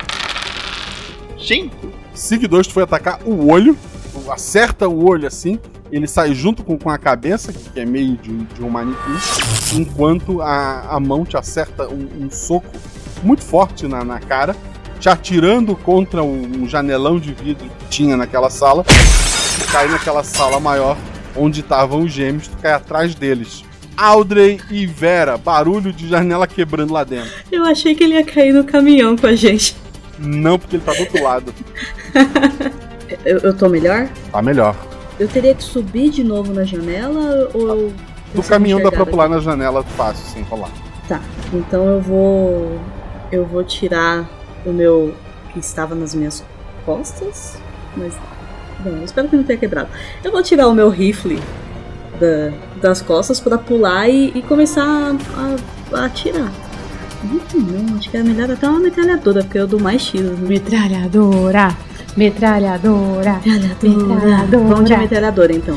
5. 1.38 1.76
Sig 2.14 2.46
2, 2.46 2.66
tu 2.66 2.72
foi 2.72 2.82
atacar 2.82 3.20
o 3.24 3.50
olho, 3.50 3.76
acerta 4.30 4.88
o 4.88 5.06
olho 5.06 5.26
assim, 5.26 5.58
ele 5.90 6.06
sai 6.06 6.34
junto 6.34 6.64
com, 6.64 6.76
com 6.76 6.90
a 6.90 6.98
cabeça, 6.98 7.52
que 7.52 7.78
é 7.78 7.84
meio 7.84 8.16
de, 8.16 8.36
de 8.36 8.62
um 8.62 8.68
manequim, 8.68 9.16
enquanto 9.74 10.42
a, 10.42 10.96
a 10.96 11.00
mão 11.00 11.24
te 11.24 11.36
acerta 11.36 11.88
um, 11.88 12.24
um 12.24 12.30
soco 12.30 12.76
muito 13.22 13.44
forte 13.44 13.86
na, 13.86 14.04
na 14.04 14.18
cara, 14.18 14.56
te 14.98 15.08
atirando 15.08 15.76
contra 15.76 16.22
um, 16.22 16.62
um 16.62 16.68
janelão 16.68 17.18
de 17.18 17.32
vidro 17.32 17.68
que 17.78 17.86
tinha 17.86 18.16
naquela 18.16 18.50
sala, 18.50 18.84
tu 18.84 19.72
cai 19.72 19.88
naquela 19.88 20.24
sala 20.24 20.58
maior 20.58 20.96
onde 21.36 21.60
estavam 21.60 22.00
os 22.00 22.12
gêmeos, 22.12 22.48
tu 22.48 22.56
cai 22.58 22.72
atrás 22.72 23.14
deles. 23.14 23.64
Audrey 23.98 24.60
e 24.70 24.86
Vera, 24.86 25.36
barulho 25.36 25.92
de 25.92 26.08
janela 26.08 26.46
quebrando 26.46 26.92
lá 26.92 27.02
dentro. 27.02 27.32
Eu 27.50 27.64
achei 27.64 27.96
que 27.96 28.04
ele 28.04 28.14
ia 28.14 28.24
cair 28.24 28.52
no 28.52 28.62
caminhão 28.62 29.16
com 29.16 29.26
a 29.26 29.34
gente. 29.34 29.74
Não, 30.16 30.56
porque 30.56 30.76
ele 30.76 30.84
tá 30.84 30.92
do 30.92 31.00
outro 31.00 31.22
lado. 31.22 31.52
Eu, 33.24 33.38
eu 33.38 33.56
tô 33.56 33.68
melhor? 33.70 34.06
Tá 34.30 34.42
melhor. 34.42 34.76
Eu 35.18 35.26
teria 35.26 35.54
que 35.54 35.62
subir 35.62 36.10
de 36.10 36.22
novo 36.22 36.52
na 36.52 36.64
janela 36.64 37.48
ou. 37.54 37.90
Do 38.34 38.42
caminhão 38.42 38.80
dá 38.82 38.92
pra 38.92 39.06
pular 39.06 39.28
daqui? 39.28 39.36
na 39.36 39.40
janela 39.40 39.82
fácil, 39.82 40.24
sem 40.26 40.42
rolar. 40.42 40.70
Tá, 41.08 41.20
então 41.52 41.86
eu 41.86 42.00
vou. 42.00 42.80
Eu 43.32 43.46
vou 43.46 43.64
tirar 43.64 44.28
o 44.64 44.72
meu. 44.72 45.14
que 45.52 45.58
estava 45.58 45.94
nas 45.94 46.14
minhas 46.14 46.44
costas. 46.84 47.56
Mas. 47.96 48.12
Bom, 48.80 49.02
espero 49.02 49.28
que 49.28 49.36
não 49.36 49.44
tenha 49.44 49.58
quebrado. 49.58 49.88
Eu 50.22 50.30
vou 50.30 50.42
tirar 50.42 50.68
o 50.68 50.74
meu 50.74 50.90
rifle 50.90 51.40
da- 52.20 52.52
das 52.80 53.00
costas 53.02 53.40
pra 53.40 53.56
pular 53.58 54.08
e, 54.08 54.32
e 54.34 54.42
começar 54.42 54.84
a, 55.36 55.96
a 55.96 56.04
atirar. 56.06 56.50
Rifle 57.22 57.60
não, 57.60 57.96
acho 57.96 58.10
que 58.10 58.16
é 58.16 58.22
melhor 58.22 58.50
até 58.50 58.68
uma 58.68 58.78
metralhadora, 58.80 59.42
porque 59.42 59.58
eu 59.58 59.66
dou 59.66 59.80
mais 59.80 60.04
tiros. 60.04 60.38
Né? 60.38 60.48
Metralhadora! 60.48 61.74
Metralhadora! 62.16 63.40
Metralhadora. 63.82 64.46
Vamos 64.68 64.84
de 64.90 64.96
metralhadora 64.96 65.52
então. 65.52 65.76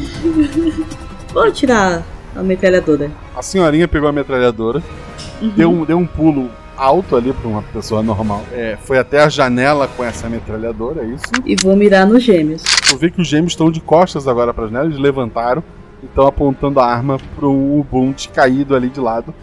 Vou 1.34 1.52
tirar 1.52 2.04
a 2.36 2.44
metralhadora. 2.44 3.10
A 3.36 3.42
senhorinha 3.42 3.88
pegou 3.88 4.08
a 4.10 4.12
metralhadora, 4.12 4.82
Uhum. 5.42 5.50
deu, 5.56 5.72
um, 5.72 5.86
deu 5.86 5.98
um 5.98 6.06
pulo 6.06 6.50
alto 6.78 7.16
ali 7.16 7.34
pra 7.34 7.48
uma 7.48 7.62
pessoa 7.64 8.04
normal. 8.04 8.44
É, 8.52 8.78
foi 8.84 8.98
até 9.00 9.22
a 9.24 9.30
janela 9.30 9.88
com 9.88 10.04
essa 10.04 10.30
metralhadora, 10.30 11.02
é 11.02 11.06
isso? 11.06 11.24
E 11.46 11.56
vou 11.62 11.76
mirar 11.76 12.06
nos 12.06 12.22
gêmeos. 12.24 12.62
Tu 12.62 12.98
vê 12.98 13.10
que 13.10 13.20
os 13.22 13.28
gêmeos 13.28 13.54
estão 13.54 13.72
de 13.72 13.80
costas 13.82 14.28
agora 14.28 14.54
pra 14.54 14.66
janela, 14.66 14.86
eles 14.86 15.00
levantaram 15.00 15.64
e 16.02 16.06
estão 16.06 16.28
apontando 16.28 16.80
a 16.80 16.86
arma 16.86 17.18
pro 17.36 17.52
Ubuntu 17.52 18.30
caído 18.30 18.76
ali 18.76 18.90
de 18.90 19.00
lado. 19.00 19.34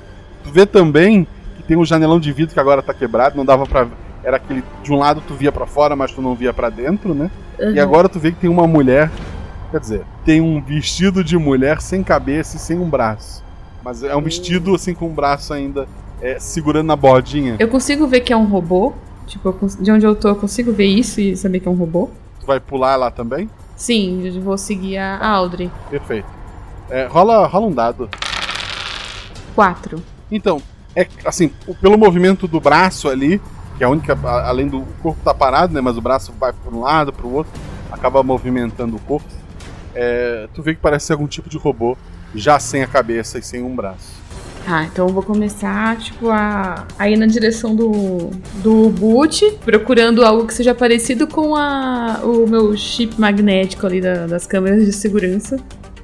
Tu 0.45 0.51
vê 0.51 0.65
também 0.67 1.27
que 1.57 1.63
tem 1.63 1.77
um 1.77 1.85
janelão 1.85 2.19
de 2.21 2.33
vidro 2.33 2.55
que 2.55 2.61
agora 2.61 2.83
tá 2.83 2.93
quebrado, 2.95 3.37
não 3.37 3.45
dava 3.45 3.67
pra. 3.67 3.87
Era 4.25 4.37
aquele. 4.37 4.63
De 4.83 4.93
um 4.93 4.99
lado 4.99 5.23
tu 5.27 5.35
via 5.35 5.53
pra 5.53 5.67
fora, 5.67 5.95
mas 5.95 6.13
tu 6.13 6.21
não 6.21 6.35
via 6.35 6.53
pra 6.53 6.69
dentro, 6.71 7.15
né? 7.15 7.31
E 7.59 7.65
Uhum. 7.65 7.83
agora 7.83 8.09
tu 8.09 8.19
vê 8.19 8.33
que 8.33 8.39
tem 8.39 8.51
uma 8.51 8.67
mulher. 8.67 9.11
Quer 9.71 9.81
dizer, 9.81 10.03
tem 10.25 10.41
um 10.41 10.61
vestido 10.63 11.23
de 11.23 11.37
mulher 11.37 11.81
sem 11.81 12.03
cabeça 12.03 12.57
e 12.57 12.59
sem 12.59 12.79
um 12.79 12.89
braço. 12.89 13.45
Mas 13.85 14.03
é 14.03 14.17
um 14.17 14.23
vestido 14.23 14.75
assim 14.75 14.95
com 14.95 15.07
um 15.07 15.13
braço 15.15 15.53
ainda 15.53 15.87
é, 16.23 16.39
segurando 16.39 16.87
na 16.87 16.97
bordinha. 16.97 17.57
Eu 17.59 17.69
consigo 17.69 18.07
ver 18.07 18.21
que 18.21 18.33
é 18.33 18.37
um 18.37 18.47
robô. 18.47 18.93
Tipo, 19.27 19.53
cons- 19.53 19.77
de 19.77 19.91
onde 19.93 20.07
eu 20.07 20.15
tô, 20.17 20.29
eu 20.29 20.37
consigo 20.37 20.73
ver 20.73 20.87
isso 20.87 21.21
e 21.21 21.37
saber 21.37 21.61
que 21.61 21.69
é 21.69 21.71
um 21.71 21.75
robô. 21.75 22.09
Tu 22.41 22.47
vai 22.47 22.59
pular 22.59 22.97
lá 22.97 23.11
também? 23.11 23.49
Sim, 23.77 24.27
eu 24.27 24.41
vou 24.41 24.57
seguir 24.57 24.97
a 24.97 25.19
Audrey. 25.29 25.71
Perfeito. 25.91 26.27
É, 26.91 27.07
rola, 27.07 27.47
rola 27.47 27.66
um 27.66 27.72
dado. 27.72 28.09
Quatro. 29.55 30.03
Então, 30.30 30.61
é 30.95 31.07
assim, 31.24 31.51
pelo 31.80 31.99
movimento 31.99 32.47
do 32.47 32.61
braço 32.61 33.09
ali, 33.09 33.41
que 33.76 33.82
é 33.84 33.86
a 33.86 33.91
única. 33.91 34.18
a- 34.24 34.49
Além 34.49 34.68
do 34.68 34.82
corpo 35.03 35.20
tá 35.24 35.34
parado, 35.34 35.72
né? 35.74 35.80
Mas 35.80 35.97
o 35.97 36.01
braço 36.01 36.32
vai 36.39 36.53
para 36.53 36.74
um 36.74 36.80
lado, 36.80 37.12
para 37.12 37.26
o 37.26 37.34
outro, 37.34 37.53
acaba 37.91 38.22
movimentando 38.22 38.97
o 38.97 39.01
corpo. 39.01 39.26
É, 39.95 40.49
tu 40.55 40.62
vê 40.62 40.74
que 40.74 40.80
parece 40.80 41.07
ser 41.07 41.12
algum 41.14 41.26
tipo 41.26 41.49
de 41.49 41.59
robô, 41.59 41.97
já 42.34 42.59
sem 42.61 42.82
a 42.82 42.86
cabeça 42.86 43.39
e 43.39 43.43
sem 43.43 43.62
um 43.62 43.74
braço. 43.74 44.16
Tá, 44.64 44.84
então 44.84 45.09
eu 45.09 45.14
vou 45.14 45.22
começar, 45.22 45.97
tipo, 45.97 46.28
a, 46.28 46.84
a 46.99 47.09
ir 47.09 47.16
na 47.16 47.24
direção 47.26 47.74
do, 47.74 48.30
do 48.62 48.91
boot, 48.91 49.59
procurando 49.64 50.22
algo 50.22 50.47
que 50.47 50.53
seja 50.53 50.74
parecido 50.74 51.26
com 51.26 51.57
a, 51.57 52.20
o 52.22 52.47
meu 52.47 52.76
chip 52.76 53.18
magnético 53.18 53.86
ali 53.86 53.99
da- 54.01 54.26
das 54.26 54.47
câmeras 54.47 54.84
de 54.84 54.93
segurança. 54.93 55.57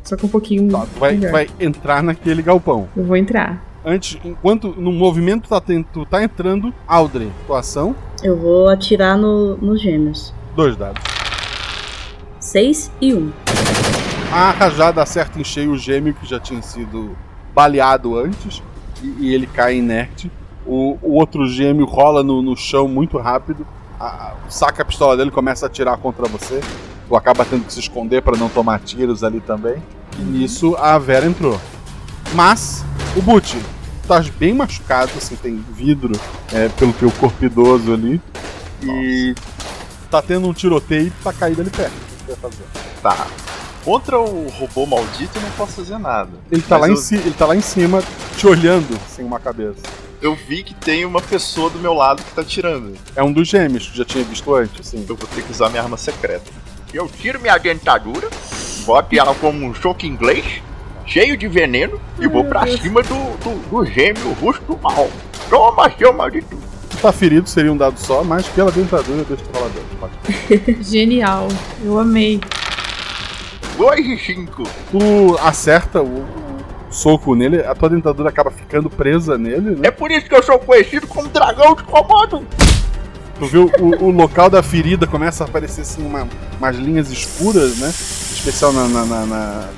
Só 0.04 0.16
que 0.16 0.26
um 0.26 0.28
pouquinho. 0.28 0.68
Tu 0.70 0.98
vai, 1.00 1.12
melhor. 1.14 1.32
vai 1.32 1.48
entrar 1.58 2.02
naquele 2.02 2.42
galpão. 2.42 2.88
Eu 2.96 3.04
vou 3.04 3.16
entrar. 3.16 3.62
Antes, 3.84 4.18
enquanto 4.24 4.68
no 4.78 4.92
movimento 4.92 5.48
tá, 5.48 5.60
tu 5.92 6.06
tá 6.06 6.22
entrando, 6.22 6.72
Audrey, 6.86 7.30
tua 7.46 7.58
ação, 7.60 7.94
Eu 8.22 8.36
vou 8.36 8.68
atirar 8.68 9.16
no, 9.18 9.56
nos 9.58 9.80
gêmeos. 9.82 10.32
dois 10.56 10.76
dados. 10.76 11.02
Seis 12.40 12.90
e 13.00 13.14
um. 13.14 13.30
A 14.32 14.50
rajada 14.50 15.02
acerta 15.02 15.38
em 15.40 15.44
cheio 15.44 15.72
o 15.72 15.78
gêmeo 15.78 16.14
que 16.14 16.26
já 16.26 16.40
tinha 16.40 16.60
sido 16.62 17.16
baleado 17.54 18.18
antes 18.18 18.62
e, 19.02 19.26
e 19.26 19.34
ele 19.34 19.46
cai 19.46 19.76
inerte. 19.76 20.30
O, 20.66 20.98
o 21.02 21.12
outro 21.14 21.46
gêmeo 21.46 21.84
rola 21.86 22.22
no, 22.22 22.42
no 22.42 22.56
chão 22.56 22.88
muito 22.88 23.16
rápido, 23.18 23.66
a- 24.00 24.06
a- 24.06 24.34
saca 24.48 24.82
a 24.82 24.84
pistola 24.84 25.16
dele 25.16 25.28
e 25.28 25.32
começa 25.32 25.66
a 25.66 25.68
atirar 25.68 25.96
contra 25.98 26.26
você. 26.26 26.60
Tu 27.08 27.16
acaba 27.16 27.44
tendo 27.44 27.64
que 27.66 27.72
se 27.72 27.80
esconder 27.80 28.22
para 28.22 28.36
não 28.36 28.48
tomar 28.48 28.80
tiros 28.80 29.22
ali 29.22 29.40
também. 29.40 29.82
E 30.18 30.22
nisso 30.22 30.74
a 30.76 30.98
Vera 30.98 31.26
entrou. 31.26 31.60
Mas, 32.34 32.84
o 33.16 33.22
Butch, 33.22 33.54
estás 34.02 34.28
bem 34.30 34.54
machucado, 34.54 35.12
assim, 35.16 35.36
tem 35.36 35.62
vidro 35.76 36.12
é, 36.52 36.68
pelo 36.70 36.92
teu 36.92 37.10
corpo 37.12 37.44
idoso 37.44 37.92
ali. 37.92 38.20
E 38.82 39.34
tá 40.10 40.20
tendo 40.22 40.48
um 40.48 40.52
tiroteio 40.52 41.08
e 41.08 41.10
tá 41.22 41.32
caído 41.32 41.60
ali 41.60 41.70
perto. 41.70 41.92
O 41.92 42.00
que 42.00 42.24
você 42.32 42.40
vai 42.40 42.50
fazer? 42.50 42.64
Tá. 43.02 43.26
Contra 43.84 44.18
o 44.18 44.48
robô 44.48 44.86
maldito 44.86 45.36
eu 45.36 45.42
não 45.42 45.50
posso 45.50 45.72
fazer 45.72 45.98
nada. 45.98 46.30
Ele 46.50 46.62
tá, 46.62 46.78
lá 46.78 46.88
em 46.88 46.92
eu- 46.92 46.96
ci- 46.96 47.16
ele 47.16 47.32
tá 47.34 47.44
lá 47.44 47.54
em 47.54 47.60
cima, 47.60 48.02
te 48.36 48.46
olhando 48.46 48.98
sem 49.14 49.24
uma 49.24 49.38
cabeça. 49.38 49.80
Eu 50.22 50.34
vi 50.34 50.62
que 50.62 50.72
tem 50.74 51.04
uma 51.04 51.20
pessoa 51.20 51.68
do 51.68 51.78
meu 51.78 51.92
lado 51.92 52.22
que 52.22 52.32
tá 52.32 52.42
tirando. 52.42 52.94
É 53.14 53.22
um 53.22 53.30
dos 53.30 53.46
gêmeos 53.46 53.88
que 53.88 53.98
já 53.98 54.04
tinha 54.06 54.24
visto 54.24 54.54
antes, 54.54 54.88
sim. 54.88 55.04
Eu 55.06 55.16
vou 55.16 55.28
ter 55.34 55.42
que 55.42 55.52
usar 55.52 55.68
minha 55.68 55.82
arma 55.82 55.98
secreta. 55.98 56.50
Eu 56.94 57.08
tiro 57.08 57.40
minha 57.40 57.58
dentadura, 57.58 58.30
boto 58.86 59.18
ela 59.18 59.34
como 59.34 59.66
um 59.66 59.74
choque 59.74 60.06
inglês, 60.06 60.62
cheio 61.04 61.36
de 61.36 61.48
veneno, 61.48 62.00
e 62.20 62.28
vou 62.28 62.44
pra 62.44 62.64
cima 62.68 63.02
do, 63.02 63.36
do, 63.42 63.68
do 63.68 63.84
gêmeo 63.84 64.32
rosto 64.34 64.78
mal. 64.80 65.10
Toma, 65.50 65.90
seu 65.98 66.12
maldito. 66.12 66.56
Tá 67.02 67.10
ferido, 67.10 67.48
seria 67.48 67.72
um 67.72 67.76
dado 67.76 67.98
só, 67.98 68.22
mas 68.22 68.46
pela 68.46 68.70
dentadura 68.70 69.26
eu 69.28 69.36
falar 69.36 69.70
dentro. 69.70 70.78
Genial. 70.84 71.48
Eu 71.84 71.98
amei. 71.98 72.40
2 73.76 74.06
e 74.06 74.16
5. 74.16 74.62
Tu 74.92 75.38
acerta 75.42 76.00
o, 76.00 76.24
soco 76.90 77.34
nele, 77.34 77.58
a 77.64 77.74
tua 77.74 77.90
dentadura 77.90 78.28
acaba 78.28 78.52
ficando 78.52 78.88
presa 78.88 79.36
nele, 79.36 79.72
né? 79.72 79.88
É 79.88 79.90
por 79.90 80.12
isso 80.12 80.28
que 80.28 80.34
eu 80.36 80.44
sou 80.44 80.60
conhecido 80.60 81.08
como 81.08 81.26
dragão 81.26 81.74
de 81.74 81.82
Komodo. 81.82 82.46
Tu 83.38 83.46
vê 83.46 83.58
o, 83.58 83.70
o 84.04 84.10
local 84.10 84.48
da 84.48 84.62
ferida 84.62 85.06
começa 85.06 85.44
a 85.44 85.46
aparecer 85.46 85.80
assim 85.82 86.04
uma, 86.06 86.26
umas 86.58 86.76
linhas 86.76 87.10
escuras, 87.10 87.76
né? 87.78 87.88
Especial 87.88 88.72
na, 88.72 88.86
na, 88.88 89.04
na, 89.04 89.26
na- 89.26 89.68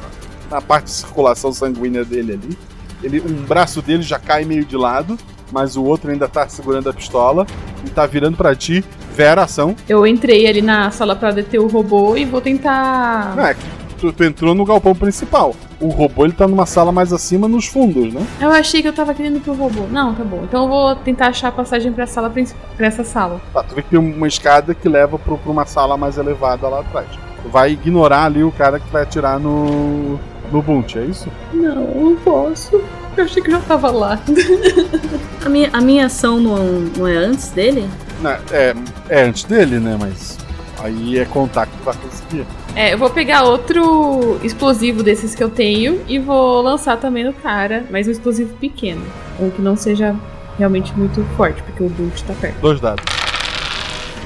na 0.50 0.60
parte 0.60 0.84
de 0.84 0.90
circulação 0.92 1.52
sanguínea 1.52 2.04
dele 2.04 2.34
ali. 2.34 2.58
Ele, 3.02 3.20
um 3.20 3.44
braço 3.44 3.82
dele 3.82 4.02
já 4.02 4.16
cai 4.18 4.44
meio 4.44 4.64
de 4.64 4.76
lado, 4.76 5.18
mas 5.50 5.76
o 5.76 5.82
outro 5.82 6.10
ainda 6.10 6.28
tá 6.28 6.48
segurando 6.48 6.88
a 6.88 6.92
pistola 6.92 7.44
e 7.84 7.90
tá 7.90 8.06
virando 8.06 8.36
pra 8.36 8.54
ti. 8.54 8.84
Vera, 9.14 9.42
ação. 9.42 9.74
Eu 9.88 10.06
entrei 10.06 10.46
ali 10.46 10.60
na 10.62 10.90
sala 10.90 11.16
pra 11.16 11.30
deter 11.32 11.58
o 11.58 11.66
robô 11.66 12.16
e 12.16 12.24
vou 12.24 12.40
tentar. 12.40 13.34
Não, 13.34 13.46
é 13.46 13.56
tu, 13.96 14.12
tu 14.12 14.24
entrou 14.24 14.54
no 14.54 14.64
galpão 14.64 14.94
principal. 14.94 15.54
O 15.80 15.88
robô 15.88 16.24
ele 16.24 16.32
tá 16.32 16.46
numa 16.46 16.66
sala 16.66 16.90
mais 16.90 17.12
acima, 17.12 17.48
nos 17.48 17.66
fundos, 17.66 18.12
né? 18.12 18.26
Eu 18.40 18.50
achei 18.50 18.80
que 18.80 18.88
eu 18.88 18.92
tava 18.92 19.14
querendo 19.14 19.40
pro 19.40 19.54
robô. 19.54 19.86
Não, 19.90 20.14
tá 20.14 20.24
bom. 20.24 20.42
Então 20.44 20.64
eu 20.64 20.68
vou 20.68 20.96
tentar 20.96 21.28
achar 21.28 21.48
a 21.48 21.52
passagem 21.52 21.92
pra 21.92 22.06
sala 22.06 22.30
principal. 22.30 22.62
Pra 22.76 22.86
essa 22.86 23.04
sala. 23.04 23.40
Tá, 23.52 23.62
tu 23.62 23.74
vê 23.74 23.82
que 23.82 23.90
tem 23.90 23.98
uma 23.98 24.28
escada 24.28 24.74
que 24.74 24.88
leva 24.88 25.18
pro, 25.18 25.36
pra 25.38 25.50
uma 25.50 25.66
sala 25.66 25.96
mais 25.96 26.16
elevada 26.18 26.68
lá 26.68 26.80
atrás. 26.80 27.08
Tu 27.42 27.48
vai 27.48 27.72
ignorar 27.72 28.24
ali 28.24 28.42
o 28.42 28.52
cara 28.52 28.80
que 28.80 28.90
vai 28.90 29.02
atirar 29.02 29.38
no. 29.38 30.18
no 30.50 30.62
Bunt, 30.62 30.96
é 30.96 31.04
isso? 31.04 31.28
Não, 31.52 31.84
não 31.94 32.16
posso. 32.16 32.80
Eu 33.16 33.24
achei 33.24 33.42
que 33.42 33.50
já 33.50 33.60
tava 33.60 33.90
lá. 33.90 34.18
A 35.44 35.48
minha, 35.48 35.70
a 35.72 35.80
minha 35.80 36.06
ação 36.06 36.40
não, 36.40 36.56
não 36.96 37.06
é 37.06 37.16
antes 37.16 37.50
dele? 37.50 37.88
Não, 38.20 38.32
é, 38.50 38.74
é 39.08 39.22
antes 39.22 39.44
dele, 39.44 39.78
né? 39.78 39.96
Mas 39.98 40.36
aí 40.82 41.20
é 41.20 41.24
contar 41.24 41.66
que 41.66 41.76
tu 41.76 41.84
vai 41.84 41.94
conseguir. 41.94 42.44
É, 42.76 42.92
eu 42.92 42.98
vou 42.98 43.08
pegar 43.08 43.42
outro 43.44 44.38
explosivo 44.44 45.02
desses 45.02 45.34
que 45.34 45.42
eu 45.42 45.48
tenho 45.48 46.02
e 46.06 46.18
vou 46.18 46.60
lançar 46.60 46.98
também 46.98 47.24
no 47.24 47.32
cara, 47.32 47.86
mas 47.90 48.06
um 48.06 48.10
explosivo 48.10 48.54
pequeno. 48.56 49.00
Um 49.40 49.48
que 49.48 49.62
não 49.62 49.76
seja 49.76 50.14
realmente 50.58 50.92
muito 50.96 51.24
forte, 51.36 51.62
porque 51.62 51.82
o 51.82 51.88
Bolt 51.88 52.20
tá 52.22 52.34
perto. 52.38 52.60
Dois 52.60 52.78
dados. 52.78 53.02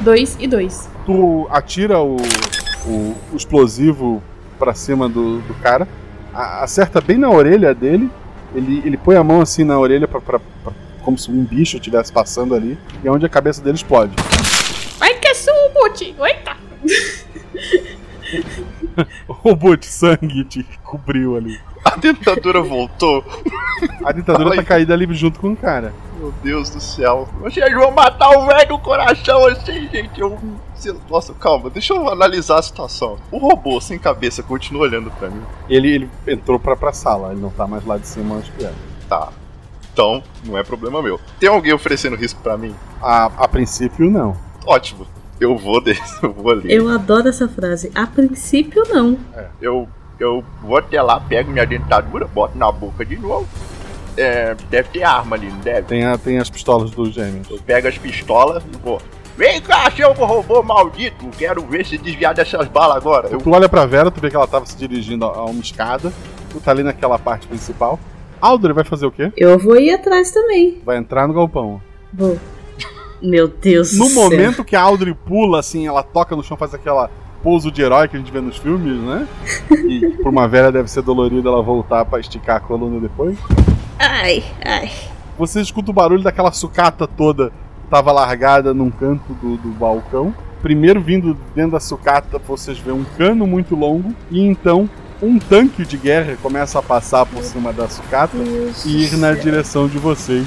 Dois 0.00 0.36
e 0.40 0.48
dois. 0.48 0.88
Tu 1.06 1.46
atira 1.50 2.00
o, 2.00 2.16
o, 2.86 3.16
o 3.32 3.36
explosivo 3.36 4.20
pra 4.58 4.74
cima 4.74 5.08
do, 5.08 5.38
do 5.42 5.54
cara, 5.54 5.86
a- 6.34 6.64
acerta 6.64 7.00
bem 7.00 7.18
na 7.18 7.30
orelha 7.30 7.72
dele. 7.72 8.10
Ele, 8.52 8.82
ele 8.84 8.96
põe 8.96 9.14
a 9.14 9.22
mão 9.22 9.40
assim 9.40 9.62
na 9.62 9.78
orelha 9.78 10.08
pra, 10.08 10.20
pra- 10.20 10.40
pra- 10.64 10.72
como 11.04 11.16
se 11.16 11.30
um 11.30 11.44
bicho 11.44 11.76
estivesse 11.76 12.12
passando 12.12 12.52
ali, 12.54 12.76
e 13.04 13.06
é 13.06 13.10
onde 13.12 13.24
a 13.24 13.28
cabeça 13.28 13.62
dele 13.62 13.76
explode. 13.76 14.12
Ai, 15.00 15.14
que 15.14 15.34
sumo, 15.36 15.70
Bolt! 15.72 16.00
Eita! 16.02 16.56
o 19.44 19.54
bote 19.54 19.86
sangue 19.86 20.44
te 20.44 20.64
cobriu 20.82 21.36
ali. 21.36 21.60
A 21.84 21.96
dentadura 21.96 22.60
voltou. 22.60 23.24
A 24.04 24.12
dentadura 24.12 24.54
tá 24.54 24.62
caída 24.62 24.92
ali 24.92 25.12
junto 25.14 25.40
com 25.40 25.52
o 25.52 25.56
cara. 25.56 25.92
Meu 26.18 26.32
Deus 26.42 26.68
do 26.70 26.80
céu. 26.80 27.28
Vocês 27.40 27.72
vão 27.72 27.90
matar 27.90 28.30
o 28.30 28.46
velho 28.46 28.68
do 28.68 28.78
coração 28.78 29.46
assim, 29.46 29.88
gente. 29.88 30.20
Eu... 30.20 30.38
Nossa, 31.08 31.32
calma, 31.34 31.70
deixa 31.70 31.94
eu 31.94 32.08
analisar 32.08 32.58
a 32.58 32.62
situação. 32.62 33.18
O 33.30 33.38
robô 33.38 33.80
sem 33.80 33.98
cabeça 33.98 34.42
continua 34.42 34.82
olhando 34.82 35.10
pra 35.10 35.30
mim. 35.30 35.42
Ele, 35.68 35.88
ele 35.88 36.10
entrou 36.26 36.58
pra, 36.58 36.76
pra 36.76 36.92
sala, 36.92 37.32
ele 37.32 37.40
não 37.40 37.50
tá 37.50 37.66
mais 37.66 37.84
lá 37.84 37.96
de 37.96 38.06
cima 38.06 38.42
era. 38.58 38.74
Tá. 39.08 39.30
Então, 39.92 40.22
não 40.44 40.56
é 40.56 40.62
problema 40.62 41.02
meu. 41.02 41.18
Tem 41.38 41.48
alguém 41.48 41.72
oferecendo 41.72 42.16
risco 42.16 42.40
pra 42.42 42.56
mim? 42.56 42.74
A, 43.02 43.24
a 43.24 43.48
princípio, 43.48 44.10
não. 44.10 44.36
Ótimo. 44.66 45.06
Eu 45.40 45.56
vou 45.56 45.80
desse, 45.80 46.02
eu 46.22 46.32
vou 46.32 46.52
ali. 46.52 46.72
Eu 46.72 46.88
adoro 46.88 47.28
essa 47.28 47.48
frase. 47.48 47.90
A 47.94 48.06
princípio, 48.06 48.82
não. 48.88 49.18
Eu, 49.60 49.88
eu 50.18 50.44
vou 50.62 50.76
até 50.76 51.00
lá, 51.00 51.18
pego 51.18 51.50
minha 51.50 51.66
dentadura, 51.66 52.26
boto 52.26 52.56
na 52.58 52.70
boca 52.70 53.04
de 53.04 53.16
novo. 53.16 53.48
É, 54.16 54.54
deve 54.68 54.88
ter 54.90 55.02
arma 55.02 55.36
ali, 55.36 55.48
não 55.48 55.60
deve? 55.60 55.86
Tem, 55.86 56.04
a, 56.04 56.18
tem 56.18 56.38
as 56.38 56.50
pistolas 56.50 56.90
dos 56.90 57.14
gêmeos. 57.14 57.48
Eu 57.48 57.58
pego 57.58 57.88
as 57.88 57.96
pistolas 57.96 58.62
e 58.62 58.76
vou. 58.76 59.00
Vem 59.36 59.60
cá, 59.62 59.90
seu 59.92 60.12
robô 60.12 60.62
maldito! 60.62 61.26
Quero 61.38 61.64
ver 61.64 61.86
se 61.86 61.96
desviar 61.96 62.34
dessas 62.34 62.68
balas 62.68 62.98
agora. 62.98 63.28
Eu 63.28 63.38
Tu 63.38 63.50
olha 63.50 63.68
pra 63.68 63.86
Vera, 63.86 64.10
tu 64.10 64.20
vê 64.20 64.28
que 64.28 64.36
ela 64.36 64.46
tava 64.46 64.66
se 64.66 64.76
dirigindo 64.76 65.24
a, 65.24 65.46
uma 65.46 65.62
escada. 65.62 66.12
Tu 66.50 66.60
tá 66.60 66.72
ali 66.72 66.82
naquela 66.82 67.18
parte 67.18 67.46
principal. 67.46 67.98
Audrey 68.40 68.74
vai 68.74 68.84
fazer 68.84 69.06
o 69.06 69.10
quê? 69.10 69.32
Eu 69.36 69.58
vou 69.58 69.76
ir 69.76 69.92
atrás 69.92 70.30
também. 70.32 70.82
Vai 70.84 70.98
entrar 70.98 71.26
no 71.26 71.32
galpão. 71.32 71.80
Vou. 72.12 72.38
Meu 73.22 73.48
Deus 73.48 73.92
No 73.96 74.04
do 74.04 74.10
céu. 74.10 74.22
momento 74.22 74.64
que 74.64 74.74
a 74.76 74.80
Audrey 74.80 75.14
pula, 75.14 75.60
assim, 75.60 75.86
ela 75.86 76.02
toca 76.02 76.34
no 76.34 76.42
chão, 76.42 76.56
faz 76.56 76.72
aquela 76.74 77.10
pouso 77.42 77.70
de 77.70 77.80
herói 77.82 78.06
que 78.08 78.16
a 78.16 78.18
gente 78.18 78.30
vê 78.30 78.40
nos 78.40 78.56
filmes, 78.58 79.00
né? 79.00 79.26
E 79.70 80.10
pra 80.20 80.28
uma 80.30 80.46
Vera 80.46 80.70
deve 80.70 80.90
ser 80.90 81.02
dolorido 81.02 81.48
ela 81.48 81.62
voltar 81.62 82.04
pra 82.04 82.20
esticar 82.20 82.56
a 82.56 82.60
coluna 82.60 83.00
depois. 83.00 83.38
Ai, 83.98 84.44
ai. 84.64 84.90
Você 85.38 85.60
escuta 85.60 85.90
o 85.90 85.94
barulho 85.94 86.22
daquela 86.22 86.52
sucata 86.52 87.06
toda 87.06 87.48
que 87.48 87.88
tava 87.90 88.12
largada 88.12 88.74
num 88.74 88.90
canto 88.90 89.32
do, 89.34 89.56
do 89.56 89.68
balcão. 89.70 90.34
Primeiro 90.60 91.00
vindo 91.00 91.36
dentro 91.54 91.72
da 91.72 91.80
sucata, 91.80 92.38
vocês 92.38 92.78
vêem 92.78 92.96
um 92.96 93.04
cano 93.16 93.46
muito 93.46 93.74
longo 93.74 94.14
e 94.30 94.42
então 94.42 94.88
um 95.22 95.38
tanque 95.38 95.84
de 95.84 95.96
guerra 95.96 96.36
começa 96.42 96.78
a 96.78 96.82
passar 96.82 97.24
por 97.26 97.42
cima 97.42 97.72
da 97.72 97.88
sucata 97.88 98.36
e 98.84 99.04
ir 99.04 99.16
na 99.16 99.32
céu. 99.34 99.42
direção 99.42 99.88
de 99.88 99.98
vocês. 99.98 100.46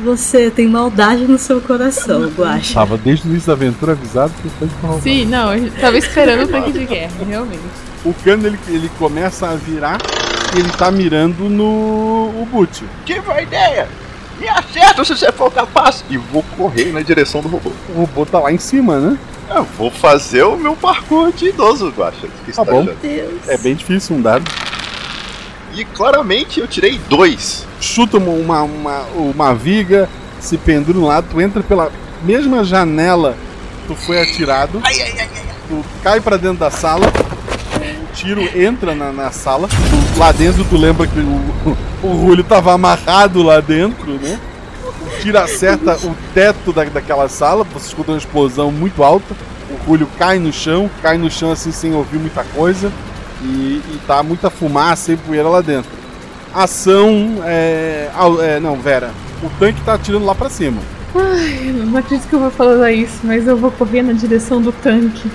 Você 0.00 0.50
tem 0.50 0.68
maldade 0.68 1.26
no 1.26 1.38
seu 1.38 1.60
coração, 1.60 2.28
Guaxa. 2.36 2.74
Tava 2.74 2.98
desde 2.98 3.28
o 3.28 3.30
início 3.30 3.46
da 3.46 3.52
aventura 3.52 3.92
avisado 3.92 4.32
que 4.42 4.50
tanque 4.50 4.74
tava 4.80 5.00
Sim, 5.00 5.24
não, 5.26 5.56
gente 5.56 5.80
tava 5.80 5.96
esperando 5.98 6.44
o 6.44 6.48
tanque 6.48 6.72
de 6.72 6.84
guerra, 6.84 7.12
realmente. 7.26 7.62
O 8.04 8.12
cano 8.12 8.46
ele, 8.46 8.58
ele 8.68 8.90
começa 8.98 9.48
a 9.48 9.54
virar 9.54 9.98
e 10.54 10.58
ele 10.58 10.70
tá 10.70 10.90
mirando 10.90 11.48
no 11.48 12.32
o 12.42 12.48
Boot. 12.50 12.84
Tive 13.04 13.20
uma 13.20 13.40
ideia! 13.40 13.88
Me 14.38 14.48
acerta 14.48 15.04
se 15.04 15.16
você 15.16 15.30
for 15.30 15.50
capaz! 15.50 16.04
E 16.10 16.16
vou 16.18 16.44
correr 16.56 16.92
na 16.92 17.00
direção 17.00 17.40
do 17.40 17.48
robô. 17.48 17.70
O 17.90 18.00
robô 18.00 18.26
tá 18.26 18.40
lá 18.40 18.52
em 18.52 18.58
cima, 18.58 18.98
né? 18.98 19.18
Eu 19.48 19.64
vou 19.78 19.90
fazer 19.90 20.42
o 20.42 20.56
meu 20.56 20.74
parkour 20.74 21.32
de 21.32 21.48
idoso. 21.48 21.92
Que 22.44 22.52
Tá 22.52 22.64
bom. 22.64 22.86
É 23.46 23.56
bem 23.58 23.74
difícil 23.74 24.16
um 24.16 24.20
dado. 24.22 24.44
E 25.74 25.84
claramente 25.84 26.60
eu 26.60 26.68
tirei 26.68 27.00
dois. 27.08 27.66
Chuta 27.80 28.16
uma, 28.18 28.30
uma, 28.30 28.62
uma, 28.62 29.00
uma 29.16 29.54
viga, 29.54 30.08
se 30.40 30.56
pendura 30.56 30.98
no 30.98 31.06
lado, 31.06 31.26
tu 31.30 31.40
entra 31.40 31.62
pela 31.62 31.90
mesma 32.22 32.62
janela 32.62 33.36
que 33.82 33.88
tu 33.88 33.94
foi 33.96 34.20
atirado. 34.20 34.80
Tu 35.68 35.84
cai 36.02 36.20
pra 36.20 36.36
dentro 36.36 36.58
da 36.58 36.70
sala, 36.70 37.06
o 37.06 38.14
tiro 38.14 38.42
entra 38.56 38.94
na, 38.94 39.10
na 39.12 39.30
sala. 39.32 39.68
Lá 40.16 40.30
dentro 40.30 40.64
tu 40.64 40.76
lembra 40.76 41.06
que 41.06 41.18
o, 41.18 41.76
o 42.02 42.12
Rulho 42.12 42.44
tava 42.44 42.72
amarrado 42.72 43.42
lá 43.42 43.60
dentro, 43.60 44.12
né? 44.12 44.38
O 44.84 45.20
tiro 45.20 45.38
acerta 45.38 45.96
o 46.04 46.14
teto 46.32 46.72
da, 46.72 46.84
daquela 46.84 47.28
sala, 47.28 47.64
você 47.64 47.88
escuta 47.88 48.12
uma 48.12 48.18
explosão 48.18 48.70
muito 48.70 49.02
alta. 49.02 49.34
O 49.70 49.88
Rulho 49.88 50.08
cai 50.18 50.38
no 50.38 50.52
chão, 50.52 50.88
cai 51.02 51.18
no 51.18 51.30
chão 51.30 51.50
assim 51.50 51.72
sem 51.72 51.94
ouvir 51.94 52.18
muita 52.18 52.44
coisa. 52.44 52.92
E, 53.44 53.82
e 53.92 54.00
tá 54.06 54.22
muita 54.22 54.48
fumaça 54.50 55.12
e 55.12 55.16
poeira 55.16 55.48
lá 55.48 55.60
dentro. 55.60 55.90
Ação 56.54 57.42
é, 57.44 58.10
é. 58.42 58.60
Não, 58.60 58.76
Vera. 58.76 59.10
O 59.42 59.50
tanque 59.58 59.80
tá 59.82 59.94
atirando 59.94 60.24
lá 60.24 60.34
pra 60.34 60.48
cima. 60.48 60.80
Ai, 61.14 61.72
não 61.74 61.98
acredito 61.98 62.28
que 62.28 62.34
eu 62.34 62.40
vou 62.40 62.50
falar 62.50 62.90
isso, 62.90 63.20
mas 63.22 63.46
eu 63.46 63.56
vou 63.56 63.70
correr 63.70 64.02
na 64.02 64.12
direção 64.12 64.60
do 64.62 64.72
tanque. 64.72 65.30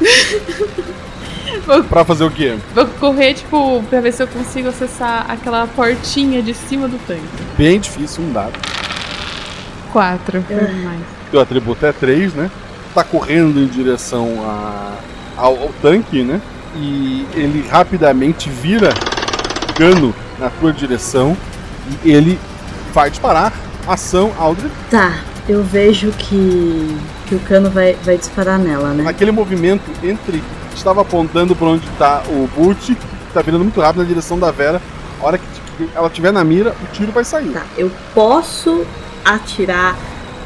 vou, 1.66 1.82
Pra 1.84 2.04
fazer 2.04 2.24
o 2.24 2.30
quê? 2.30 2.56
vou 2.74 2.86
correr, 2.86 3.34
tipo, 3.34 3.82
pra 3.88 4.00
ver 4.00 4.12
se 4.12 4.22
eu 4.22 4.26
consigo 4.26 4.68
acessar 4.68 5.24
aquela 5.30 5.66
portinha 5.66 6.42
de 6.42 6.52
cima 6.54 6.88
do 6.88 6.98
tanque. 7.06 7.22
Bem 7.56 7.78
difícil, 7.80 8.24
um 8.24 8.32
dado. 8.32 8.52
Quatro, 9.92 10.42
foi 10.42 10.56
mais. 10.84 11.00
Teu 11.30 11.40
atributo 11.40 11.86
é 11.86 11.92
3, 11.92 12.34
né? 12.34 12.50
Tá 12.94 13.02
correndo 13.04 13.58
em 13.60 13.66
direção 13.66 14.28
a, 14.44 14.92
ao, 15.36 15.58
ao 15.62 15.68
tanque, 15.80 16.22
né? 16.22 16.40
E 16.80 17.26
ele 17.34 17.66
rapidamente 17.68 18.48
vira 18.48 18.94
o 19.68 19.72
cano 19.74 20.14
na 20.38 20.48
tua 20.48 20.72
direção 20.72 21.36
e 22.04 22.10
ele 22.10 22.38
vai 22.92 23.10
disparar. 23.10 23.52
Ação, 23.86 24.32
Aldrin. 24.38 24.70
Tá, 24.90 25.18
eu 25.48 25.62
vejo 25.62 26.12
que, 26.12 26.98
que 27.26 27.34
o 27.34 27.40
cano 27.40 27.70
vai, 27.70 27.96
vai 28.04 28.18
disparar 28.18 28.58
nela, 28.58 28.92
né? 28.92 29.02
Naquele 29.02 29.30
movimento 29.30 29.90
entre. 30.02 30.42
Estava 30.74 31.00
apontando 31.00 31.56
pra 31.56 31.66
onde 31.66 31.88
tá 31.98 32.22
o 32.28 32.48
Boot, 32.54 32.96
tá 33.34 33.42
virando 33.42 33.64
muito 33.64 33.80
rápido 33.80 34.02
na 34.02 34.08
direção 34.08 34.38
da 34.38 34.52
Vera. 34.52 34.80
A 35.20 35.26
hora 35.26 35.38
que 35.38 35.88
ela 35.94 36.08
tiver 36.08 36.32
na 36.32 36.44
mira, 36.44 36.74
o 36.82 36.92
tiro 36.92 37.10
vai 37.10 37.24
sair. 37.24 37.50
Tá, 37.50 37.64
eu 37.76 37.90
posso 38.14 38.86
atirar, 39.24 39.96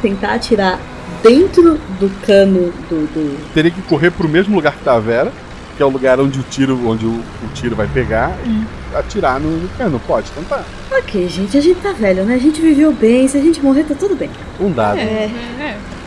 tentar 0.01 0.35
atirar 0.35 0.78
dentro 1.22 1.78
do 2.01 2.11
cano 2.24 2.72
do. 2.89 3.07
do... 3.07 3.53
Teria 3.53 3.70
que 3.70 3.83
correr 3.83 4.11
pro 4.11 4.28
mesmo 4.28 4.55
lugar 4.55 4.72
que 4.72 4.85
tá 4.85 4.95
a 4.95 5.01
Vera, 5.01 5.33
que 5.77 5.83
é 5.83 5.87
o 5.87 5.89
lugar 5.89 6.20
onde 6.20 6.39
o 6.39 6.43
tiro, 6.43 6.79
onde 6.89 7.07
o, 7.07 7.11
o 7.11 7.49
tiro 7.55 7.75
vai 7.75 7.87
pegar, 7.87 8.37
e 8.45 8.64
atirar 8.97 9.41
no, 9.41 9.51
no 9.51 9.68
cano. 9.70 10.01
Pode 10.07 10.31
tentar. 10.33 10.64
Ok, 10.91 11.29
gente, 11.29 11.57
a 11.57 11.61
gente 11.61 11.81
tá 11.81 11.93
velho, 11.93 12.25
né? 12.25 12.35
A 12.35 12.39
gente 12.39 12.61
viveu 12.61 12.93
bem, 12.93 13.27
se 13.29 13.37
a 13.37 13.41
gente 13.41 13.62
morrer 13.62 13.85
tá 13.85 13.95
tudo 13.95 14.14
bem. 14.14 14.31
Um 14.61 14.70
dado. 14.70 14.99
É. 14.99 15.31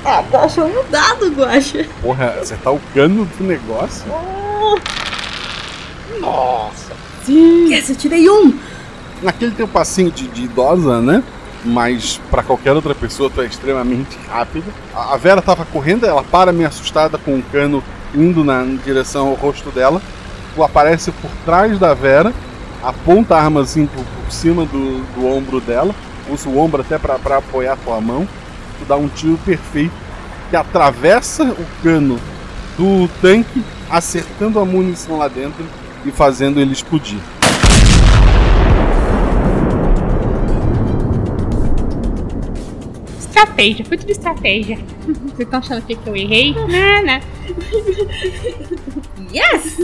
Ah, 0.04 0.24
Guaxa, 0.30 0.64
um 0.64 0.92
dado, 0.92 1.32
Guaxa. 1.32 1.86
Porra, 2.02 2.38
acertar 2.42 2.74
o 2.74 2.80
cano 2.94 3.26
do 3.26 3.44
negócio. 3.44 4.06
Nossa. 6.20 6.94
Sim. 7.24 7.74
Yes, 7.74 7.90
eu 7.90 7.96
tirei 7.96 8.30
um. 8.30 8.54
Naquele 9.22 9.52
teu 9.52 9.68
passinho 9.68 10.12
de, 10.12 10.28
de 10.28 10.44
idosa, 10.44 11.02
né? 11.02 11.24
Mas 11.64 12.22
pra 12.30 12.44
qualquer 12.44 12.74
outra 12.74 12.94
pessoa 12.94 13.32
tu 13.34 13.42
é 13.42 13.46
extremamente 13.46 14.16
rápido. 14.30 14.72
A 14.94 15.16
a 15.16 15.18
Vera 15.18 15.42
tava 15.42 15.66
correndo, 15.66 16.06
ela 16.06 16.24
para 16.24 16.52
meio 16.52 16.68
assustada 16.70 17.18
com 17.18 17.40
o 17.40 17.44
cano 17.52 17.84
indo 18.14 18.44
na 18.44 18.64
direção 18.84 19.28
ao 19.28 19.34
rosto 19.34 19.72
dela. 19.72 20.02
Tu 20.54 20.64
aparece 20.64 21.12
por 21.12 21.30
trás 21.44 21.78
da 21.80 21.94
Vera, 21.94 22.34
aponta 22.84 23.36
a 23.36 23.44
arma 23.44 23.62
assim 23.62 23.86
por, 23.86 24.04
por 24.04 24.32
cima 24.32 24.66
do, 24.66 25.04
do 25.14 25.28
ombro 25.28 25.60
dela, 25.60 25.94
usa 26.30 26.48
o 26.48 26.58
ombro 26.58 26.82
até 26.82 26.98
pra 26.98 27.16
apoiar 27.38 27.74
a 27.74 27.78
tua 27.78 28.00
mão. 28.00 28.28
Tu 28.80 28.86
dá 28.86 28.96
um 28.96 29.08
tiro 29.08 29.38
perfeito 29.46 29.94
que 30.50 30.56
atravessa 30.56 31.44
o 31.44 31.66
cano 31.82 32.20
do 32.78 33.10
tanque, 33.22 33.64
acertando 33.90 34.60
a 34.60 34.66
munição 34.66 35.18
lá 35.18 35.28
dentro 35.28 35.66
e 36.06 36.12
fazendo 36.12 36.60
ele 36.60 36.74
explodir. 36.74 37.20
Estratégia, 43.36 43.84
foi 43.84 43.98
tudo 43.98 44.12
estratégia. 44.12 44.78
Vocês 45.04 45.40
estão 45.40 45.60
achando 45.60 45.82
que 45.82 46.00
eu 46.06 46.16
errei? 46.16 46.54
Não, 46.54 47.06
não. 47.06 47.20
Yes! 49.34 49.82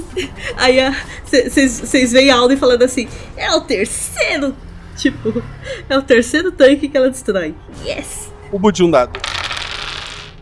Aí 0.56 0.78
vocês 1.26 2.14
veem 2.14 2.32
a 2.32 2.38
Alden 2.38 2.56
falando 2.56 2.84
assim: 2.84 3.10
é 3.36 3.54
o 3.54 3.60
terceiro. 3.60 4.56
Tipo, 4.96 5.44
é 5.90 5.98
o 5.98 6.02
terceiro 6.02 6.54
tanque 6.54 6.88
que 6.88 6.96
ela 6.96 7.10
destrói. 7.10 7.54
Yes! 7.86 8.32
O 8.50 8.58
Budi 8.58 8.82
um 8.82 8.90
dado. 8.90 9.20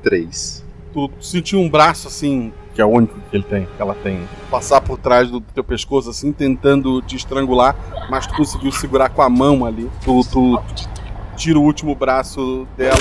Três. 0.04 0.64
Tu 0.94 1.10
sentiu 1.22 1.60
um 1.60 1.68
braço 1.68 2.08
assim, 2.08 2.54
que 2.76 2.82
é 2.82 2.86
o 2.86 2.90
único 2.90 3.16
que 3.32 3.36
ele 3.36 3.44
tem, 3.44 3.66
que 3.66 3.82
ela 3.82 3.96
tem, 3.96 4.30
passar 4.52 4.82
por 4.82 5.00
trás 5.00 5.32
do 5.32 5.42
teu 5.42 5.64
pescoço 5.64 6.12
assim, 6.12 6.32
tentando 6.32 7.02
te 7.02 7.16
estrangular, 7.16 7.76
mas 8.12 8.28
tu 8.28 8.36
conseguiu 8.36 8.72
segurar 8.72 9.10
com 9.10 9.24
a 9.24 9.30
mão 9.30 9.66
ali. 9.66 9.90
Tu, 10.04 10.22
tu 10.32 10.62
tira 11.40 11.58
o 11.58 11.64
último 11.64 11.96
braço 11.96 12.68
dela, 12.78 13.00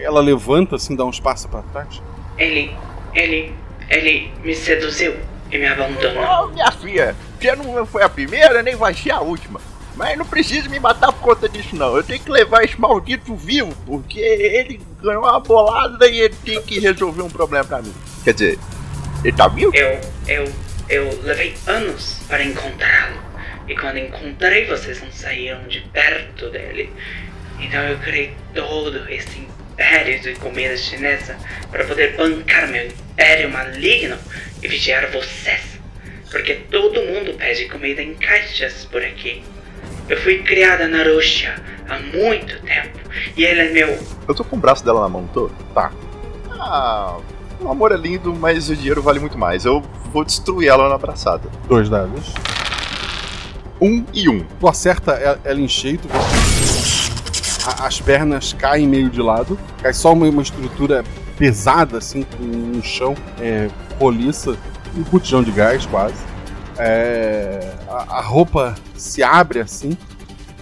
ela 0.00 0.20
levanta 0.20 0.76
assim, 0.76 0.96
dá 0.96 1.04
uns 1.04 1.20
passos 1.20 1.46
pra 1.46 1.60
trás. 1.62 2.00
Ele. 2.38 2.74
Ele. 3.14 3.52
Ele 3.90 4.32
me 4.42 4.54
seduziu 4.54 5.14
e 5.52 5.58
me 5.58 5.66
abandonou. 5.66 6.24
Ô, 6.24 6.46
minha 6.48 6.72
filha, 6.72 7.14
você 7.38 7.54
não 7.54 7.84
foi 7.84 8.02
a 8.02 8.08
primeira, 8.08 8.62
nem 8.62 8.74
vai 8.74 8.94
ser 8.94 9.10
a 9.10 9.20
última. 9.20 9.60
Mas 9.94 10.16
não 10.16 10.24
precisa 10.24 10.68
me 10.68 10.80
matar 10.80 11.12
por 11.12 11.20
conta 11.20 11.48
disso, 11.48 11.76
não. 11.76 11.94
Eu 11.94 12.02
tenho 12.02 12.18
que 12.18 12.30
levar 12.30 12.64
esse 12.64 12.80
maldito 12.80 13.36
vivo, 13.36 13.72
porque 13.86 14.18
ele 14.18 14.80
ganhou 15.00 15.22
uma 15.22 15.38
bolada 15.38 16.08
e 16.08 16.20
ele 16.20 16.34
tem 16.42 16.60
que 16.62 16.80
resolver 16.80 17.22
um 17.22 17.30
problema 17.30 17.64
pra 17.64 17.82
mim. 17.82 17.94
Quer 18.24 18.32
dizer, 18.32 18.58
ele 19.22 19.36
tá 19.36 19.46
vivo? 19.46 19.70
Eu. 19.76 20.00
Eu. 20.26 20.52
Eu 20.88 21.22
levei 21.22 21.54
anos 21.66 22.20
para 22.28 22.42
encontrá-lo. 22.42 23.22
E 23.68 23.74
quando 23.74 23.98
encontrei, 23.98 24.66
vocês 24.66 25.00
não 25.00 25.10
saíram 25.12 25.66
de 25.68 25.80
perto 25.80 26.50
dele. 26.50 26.92
Então 27.60 27.80
eu 27.82 27.98
criei 27.98 28.34
todo 28.54 29.08
esse 29.10 29.38
império 29.38 30.20
de 30.20 30.34
comida 30.34 30.76
chinesa 30.76 31.36
para 31.70 31.84
poder 31.84 32.16
bancar 32.16 32.68
meu 32.68 32.86
império 32.86 33.50
maligno 33.50 34.16
e 34.62 34.68
vigiar 34.68 35.10
vocês. 35.10 35.80
Porque 36.30 36.54
todo 36.70 37.00
mundo 37.00 37.34
pede 37.38 37.68
comida 37.68 38.02
em 38.02 38.14
caixas 38.14 38.84
por 38.84 39.02
aqui. 39.02 39.42
Eu 40.08 40.20
fui 40.20 40.42
criada 40.42 40.86
na 40.88 41.02
Rússia 41.02 41.54
há 41.88 41.98
muito 41.98 42.60
tempo 42.62 42.98
e 43.36 43.44
ele 43.44 43.60
é 43.60 43.72
meu. 43.72 43.98
Eu 44.28 44.34
tô 44.34 44.44
com 44.44 44.56
o 44.56 44.58
braço 44.58 44.84
dela 44.84 45.00
na 45.00 45.08
mão, 45.08 45.28
tô? 45.32 45.48
Tá. 45.72 45.92
Ah, 46.50 47.18
o 47.60 47.68
amor 47.70 47.92
é 47.92 47.96
lindo, 47.96 48.34
mas 48.34 48.68
o 48.68 48.76
dinheiro 48.76 49.02
vale 49.02 49.18
muito 49.18 49.38
mais. 49.38 49.64
Eu 49.64 49.80
vou 50.12 50.24
destruir 50.24 50.68
ela 50.68 50.88
na 50.88 50.96
abraçada. 50.96 51.48
Dois 51.66 51.88
dados. 51.88 52.34
Um 53.80 54.04
e 54.12 54.28
um. 54.28 54.44
Tu 54.44 54.68
acerta 54.68 55.12
ela 55.12 55.40
ela 55.44 55.60
em 55.60 55.68
cheio, 55.68 55.98
tu 55.98 56.08
a- 57.66 57.86
as 57.86 58.00
pernas 58.00 58.52
caem 58.52 58.86
meio 58.86 59.10
de 59.10 59.20
lado, 59.20 59.58
cai 59.82 59.92
só 59.92 60.12
uma, 60.12 60.26
uma 60.28 60.42
estrutura 60.42 61.04
pesada, 61.38 61.98
assim, 61.98 62.22
com 62.22 62.44
um 62.44 62.82
chão 62.82 63.14
é, 63.40 63.68
roliça, 63.98 64.56
um 64.96 65.02
botijão 65.02 65.42
de 65.42 65.50
gás 65.50 65.86
quase. 65.86 66.22
É, 66.78 67.72
a, 67.88 68.18
a 68.18 68.20
roupa 68.20 68.74
se 68.96 69.22
abre 69.22 69.60
assim, 69.60 69.96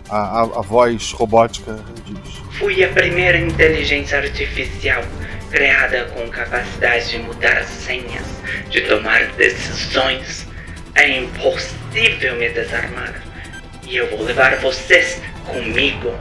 a, 0.08 0.42
a, 0.42 0.60
voz 0.60 1.12
robótica 1.12 1.78
diz: 2.04 2.34
Fui 2.58 2.84
a 2.84 2.88
primeira 2.88 3.38
inteligência 3.38 4.18
artificial 4.18 5.02
criada 5.50 6.04
com 6.14 6.28
capacidade 6.28 7.10
de 7.10 7.18
mudar 7.18 7.64
senhas, 7.64 8.26
de 8.68 8.82
tomar 8.82 9.26
decisões. 9.32 10.46
É 10.94 11.18
impossível 11.18 12.36
me 12.36 12.50
desarmar. 12.50 13.14
E 13.86 13.96
eu 13.96 14.10
vou 14.10 14.22
levar 14.24 14.56
vocês 14.56 15.22
comigo. 15.46 16.12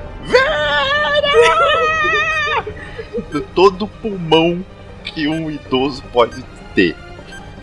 Todo 3.55 3.87
pulmão 3.87 4.65
que 5.03 5.27
um 5.27 5.49
idoso 5.49 6.03
pode 6.11 6.43
ter. 6.73 6.95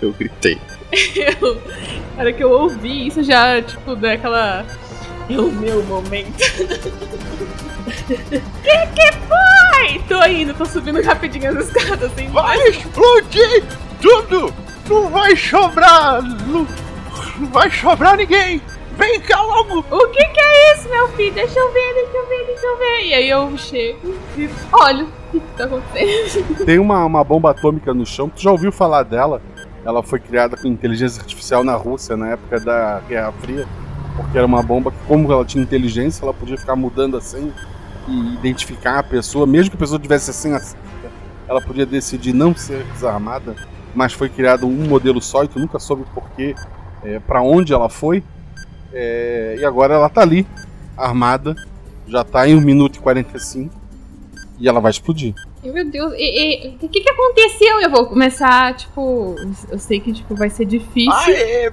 Eu 0.01 0.13
gritei. 0.13 0.59
Eu, 1.15 1.61
na 2.17 2.23
hora 2.23 2.33
que 2.33 2.43
eu 2.43 2.51
ouvi 2.51 3.09
isso, 3.09 3.23
já, 3.23 3.61
tipo, 3.61 3.95
daquela. 3.95 4.65
É 5.29 5.39
o 5.39 5.53
meu 5.53 5.83
momento. 5.85 6.39
que 8.63 8.87
que 8.95 9.13
foi? 9.29 9.99
Tô 10.09 10.25
indo, 10.25 10.55
tô 10.55 10.65
subindo 10.65 11.03
rapidinho 11.03 11.51
as 11.51 11.67
escadas 11.67 12.11
assim. 12.11 12.29
Vai 12.29 12.57
explodir 12.69 13.65
tudo! 14.01 14.55
Não 14.89 15.11
vai 15.11 15.37
sobrar. 15.37 16.23
Não, 16.23 16.67
não 17.39 17.49
vai 17.49 17.71
sobrar 17.71 18.17
ninguém! 18.17 18.63
Vem 18.99 19.21
cá 19.21 19.41
logo! 19.41 19.79
O 19.79 20.09
que 20.09 20.25
que 20.25 20.41
é 20.41 20.75
isso, 20.75 20.89
meu 20.89 21.09
filho? 21.11 21.33
Deixa 21.33 21.59
eu 21.59 21.73
ver, 21.73 21.95
deixa 21.95 22.17
eu 22.17 22.29
ver, 22.29 22.47
deixa 22.47 22.67
eu 22.67 22.79
ver. 22.79 23.07
E 23.07 23.15
aí 23.15 23.31
eu 23.31 23.57
chego 23.57 24.15
e 24.37 24.51
olho 24.73 25.07
o 25.07 25.31
que 25.31 25.41
que 25.41 25.57
tá 25.57 25.65
acontecendo. 25.65 26.65
Tem 26.67 26.79
uma, 26.79 27.05
uma 27.05 27.23
bomba 27.23 27.53
atômica 27.53 27.95
no 27.95 28.05
chão. 28.05 28.29
Tu 28.29 28.43
já 28.43 28.51
ouviu 28.51 28.73
falar 28.73 29.05
dela? 29.05 29.41
Ela 29.85 30.03
foi 30.03 30.19
criada 30.19 30.57
com 30.57 30.67
inteligência 30.67 31.21
artificial 31.21 31.63
na 31.63 31.77
Rússia 31.77 32.17
na 32.17 32.31
época 32.31 32.59
da 32.59 33.01
Guerra 33.09 33.33
Fria. 33.33 33.69
Porque 34.17 34.37
era 34.37 34.47
uma 34.47 34.63
bomba 34.63 34.91
que, 34.91 34.99
como 35.07 35.33
ela 35.33 35.45
tinha 35.45 35.63
inteligência, 35.63 36.25
ela 36.25 36.35
podia 36.35 36.59
ficar 36.59 36.75
mudando 36.75 37.17
a 37.17 37.21
senha 37.21 37.53
e 38.09 38.35
identificar 38.35 38.99
a 38.99 39.03
pessoa, 39.03 39.47
mesmo 39.47 39.71
que 39.71 39.77
a 39.77 39.79
pessoa 39.79 40.01
tivesse 40.01 40.31
a 40.31 40.33
senha 40.33 40.59
certa, 40.59 40.89
ela 41.47 41.61
podia 41.61 41.87
decidir 41.87 42.33
não 42.33 42.55
ser 42.55 42.83
desarmada, 42.95 43.55
mas 43.95 44.13
foi 44.13 44.29
criado 44.29 44.67
um 44.67 44.89
modelo 44.89 45.21
só 45.21 45.45
e 45.45 45.49
tu 45.49 45.61
nunca 45.61 45.79
soube 45.79 46.05
porquê, 46.13 46.55
é, 47.05 47.21
para 47.21 47.43
onde 47.43 47.73
ela 47.73 47.89
foi. 47.89 48.25
É, 48.93 49.57
e 49.59 49.65
agora 49.65 49.95
ela 49.95 50.09
tá 50.09 50.23
ali, 50.23 50.47
armada, 50.97 51.55
já 52.07 52.25
tá 52.25 52.49
em 52.49 52.57
1 52.57 52.61
minuto 52.61 52.97
e 52.97 53.01
45 53.01 53.75
e 54.59 54.69
ela 54.69 54.81
vai 54.81 54.91
explodir. 54.91 55.35
Meu 55.63 55.89
Deus, 55.89 56.13
e, 56.17 56.77
o 56.81 56.89
que 56.89 57.01
que 57.01 57.11
aconteceu? 57.11 57.81
Eu 57.81 57.91
vou 57.91 58.07
começar, 58.07 58.75
tipo, 58.75 59.37
eu 59.71 59.79
sei 59.79 60.01
que 60.01 60.13
tipo 60.13 60.35
vai 60.35 60.51
ser 60.51 60.65
difícil. 60.65 61.13
Ah, 61.13 61.31
é, 61.31 61.73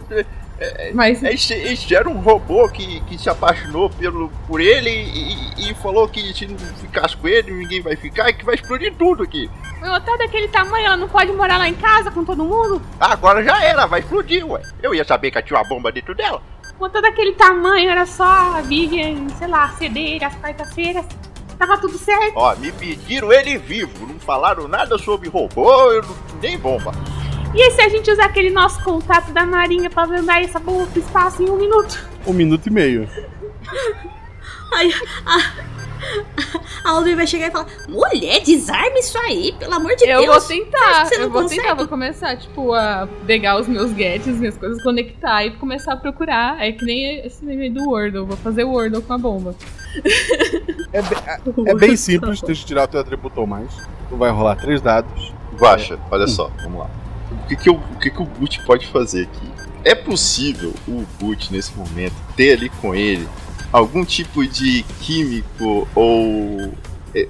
é, 0.59 0.91
Mas- 0.93 1.21
esse, 1.23 1.53
esse 1.53 1.95
era 1.95 2.09
um 2.09 2.19
robô 2.19 2.67
que, 2.69 2.99
que 3.01 3.17
se 3.17 3.29
apaixonou 3.29 3.89
pelo, 3.89 4.29
por 4.47 4.61
ele 4.61 4.89
e, 4.89 5.69
e 5.69 5.73
falou 5.75 6.07
que 6.07 6.33
se 6.33 6.47
não 6.47 6.57
ficasse 6.57 7.15
com 7.17 7.27
ele, 7.27 7.51
ninguém 7.51 7.81
vai 7.81 7.95
ficar 7.95 8.29
e 8.29 8.33
que 8.33 8.45
vai 8.45 8.55
explodir 8.55 8.93
tudo 8.95 9.23
aqui. 9.23 9.49
Meu, 9.81 9.99
tá 10.01 10.15
daquele 10.17 10.47
tamanho, 10.47 10.85
ela 10.85 10.97
não 10.97 11.09
pode 11.09 11.31
morar 11.31 11.57
lá 11.57 11.67
em 11.67 11.75
casa 11.75 12.09
com 12.09 12.23
todo 12.23 12.43
mundo? 12.43 12.81
Agora 12.99 13.43
já 13.43 13.61
era, 13.63 13.85
vai 13.85 13.99
explodir, 13.99 14.45
ué. 14.45 14.61
Eu 14.81 14.95
ia 14.95 15.03
saber 15.03 15.29
que 15.31 15.41
tinha 15.41 15.59
uma 15.59 15.67
bomba 15.67 15.91
dentro 15.91 16.15
dela. 16.15 16.41
Com 16.77 16.89
todo 16.89 17.05
aquele 17.05 17.33
tamanho, 17.33 17.89
era 17.89 18.05
só 18.05 18.23
a 18.23 18.61
Vivian, 18.61 19.29
sei 19.37 19.47
lá, 19.47 19.69
ceder 19.77 20.23
às 20.23 20.35
quartas-feiras. 20.35 21.05
Tava 21.57 21.77
tudo 21.77 21.97
certo. 21.97 22.33
Ó, 22.35 22.53
me 22.57 22.71
pediram 22.73 23.31
ele 23.31 23.57
vivo, 23.57 24.05
não 24.05 24.19
falaram 24.19 24.67
nada 24.67 24.97
sobre 24.97 25.29
robô, 25.29 25.91
eu 25.91 26.01
não, 26.01 26.15
nem 26.41 26.57
bomba. 26.57 26.91
E 27.53 27.71
se 27.71 27.81
a 27.81 27.87
gente 27.87 28.11
usar 28.11 28.25
aquele 28.25 28.49
nosso 28.49 28.83
contato 28.83 29.31
da 29.31 29.45
Marinha 29.45 29.89
pra 29.89 30.05
mandar 30.05 30.43
essa 30.43 30.59
bomba 30.59 30.85
pro 30.87 30.99
espaço 30.99 31.41
em 31.41 31.49
um 31.49 31.55
minuto? 31.55 31.97
Um 32.27 32.33
minuto 32.33 32.67
e 32.67 32.71
meio. 32.71 33.09
Aí 34.73 34.93
a, 35.25 35.37
a 36.85 36.89
Audrey 36.91 37.15
vai 37.15 37.25
chegar 37.27 37.47
e 37.47 37.51
falar: 37.51 37.67
Mulher, 37.89 38.41
desarme 38.43 38.99
isso 38.99 39.17
aí, 39.17 39.53
pelo 39.59 39.73
amor 39.73 39.95
de 39.95 40.07
eu 40.07 40.21
Deus. 40.21 40.47
vou 40.47 40.57
tentar, 40.57 41.05
Você 41.05 41.17
não 41.17 41.23
eu 41.25 41.29
vou 41.31 41.41
consegue? 41.41 41.61
tentar, 41.61 41.73
vou 41.75 41.87
começar, 41.87 42.37
tipo, 42.37 42.73
a 42.73 43.07
pegar 43.25 43.59
os 43.59 43.67
meus 43.67 43.91
gadgets, 43.91 44.37
minhas 44.37 44.57
coisas, 44.57 44.81
conectar 44.83 45.43
e 45.45 45.51
começar 45.57 45.93
a 45.93 45.97
procurar. 45.97 46.61
É 46.63 46.71
que 46.71 46.85
nem 46.85 47.19
esse 47.25 47.43
meme 47.43 47.69
do 47.69 47.89
Wordle, 47.89 48.25
vou 48.25 48.37
fazer 48.37 48.63
Wordle 48.63 49.01
com 49.01 49.13
a 49.13 49.17
bomba. 49.17 49.55
É 50.93 51.73
bem 51.75 51.95
simples, 51.95 52.41
deixa 52.41 52.61
eu 52.63 52.65
tirar 52.67 52.83
o 52.83 52.87
teu 52.87 52.99
atributo 52.99 53.41
ou 53.41 53.47
mais. 53.47 53.69
Tu 54.09 54.15
vai 54.15 54.29
rolar 54.31 54.55
três 54.55 54.81
dados. 54.81 55.33
Guaxa, 55.57 55.97
olha 56.11 56.27
só, 56.27 56.49
vamos 56.63 56.79
lá. 56.79 56.89
O 57.31 57.47
que, 57.47 57.55
que, 57.55 57.69
eu- 57.69 57.75
o 57.75 57.99
que, 57.99 58.09
que 58.09 58.21
o 58.21 58.25
Boot 58.25 58.61
pode 58.65 58.87
fazer 58.87 59.23
aqui? 59.23 59.49
É 59.83 59.95
possível 59.95 60.73
o 60.87 61.05
Boot, 61.19 61.51
nesse 61.51 61.73
momento, 61.75 62.13
ter 62.35 62.53
ali 62.53 62.69
com 62.69 62.93
ele 62.93 63.27
algum 63.75 64.05
tipo 64.05 64.45
de 64.47 64.83
químico 65.01 65.85
ou 65.93 66.73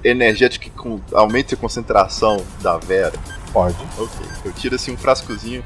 energético 0.04 0.64
que 0.66 0.70
com- 0.70 1.00
aumente 1.12 1.54
a 1.54 1.56
concentração 1.56 2.44
da 2.60 2.78
Vera? 2.78 3.14
Pode. 3.52 3.76
Ok. 3.98 4.26
Eu 4.44 4.52
tiro 4.52 4.76
assim 4.76 4.92
um 4.92 4.96
frascozinho. 4.96 5.64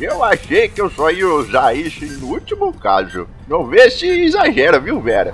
Eu 0.00 0.22
achei 0.24 0.68
que 0.68 0.80
eu 0.80 0.90
só 0.90 1.10
ia 1.10 1.28
usar 1.28 1.74
isso 1.74 2.04
no 2.04 2.26
último 2.28 2.72
caso. 2.72 3.28
Não 3.48 3.66
vê 3.66 3.88
se 3.90 4.06
exagera, 4.06 4.80
viu, 4.80 5.00
Vera? 5.00 5.32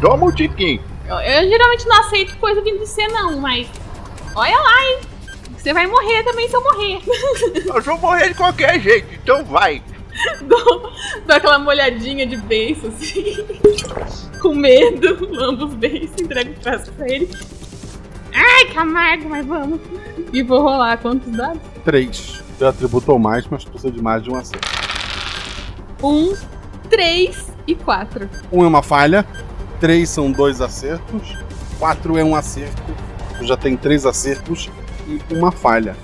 Toma 0.00 0.26
um 0.26 0.30
tiquinho. 0.32 0.82
Eu, 1.08 1.16
eu 1.16 1.48
geralmente 1.48 1.86
não 1.86 2.00
aceito 2.00 2.36
coisa 2.36 2.60
vindo 2.60 2.78
de 2.80 2.86
você, 2.86 3.06
não, 3.08 3.40
mas. 3.40 3.66
Olha 4.34 4.58
lá, 4.58 4.84
hein? 4.84 4.98
Você 5.56 5.72
vai 5.72 5.86
morrer 5.86 6.22
também 6.22 6.46
se 6.48 6.54
eu 6.54 6.62
morrer. 6.62 7.00
Eu 7.64 7.82
vou 7.82 7.98
morrer 7.98 8.28
de 8.28 8.34
qualquer 8.34 8.78
jeito, 8.78 9.14
então 9.14 9.42
vai. 9.44 9.82
dou, 10.42 10.92
dou 11.26 11.36
aquela 11.36 11.58
molhadinha 11.58 12.26
de 12.26 12.36
beiço, 12.36 12.86
assim. 12.86 13.44
Com 14.40 14.54
medo, 14.54 15.28
lambo 15.32 15.66
os 15.66 15.74
beiços, 15.74 16.20
entrego 16.20 16.52
o 16.52 16.62
frasco 16.62 16.92
pra 16.94 17.08
ele. 17.08 17.30
Ai, 18.32 18.66
que 18.66 18.78
amargo, 18.78 19.28
mas 19.28 19.46
vamos. 19.46 19.80
E 20.32 20.42
vou 20.42 20.60
rolar 20.60 20.98
quantos 20.98 21.30
dados? 21.32 21.60
Três. 21.84 22.42
Teu 22.58 22.68
atributo 22.68 23.12
ou 23.12 23.18
mais, 23.18 23.46
mas 23.48 23.64
precisa 23.64 23.92
de 23.92 24.02
mais 24.02 24.22
de 24.22 24.30
um 24.30 24.36
acerto. 24.36 24.68
Um, 26.02 26.34
três 26.90 27.52
e 27.66 27.74
quatro. 27.74 28.28
Um 28.52 28.64
é 28.64 28.66
uma 28.66 28.82
falha, 28.82 29.26
três 29.80 30.10
são 30.10 30.30
dois 30.30 30.60
acertos, 30.60 31.36
quatro 31.78 32.16
é 32.16 32.24
um 32.24 32.34
acerto. 32.34 32.94
Já 33.42 33.56
tem 33.56 33.76
três 33.76 34.06
acertos 34.06 34.70
e 35.06 35.20
uma 35.34 35.50
falha. 35.50 35.96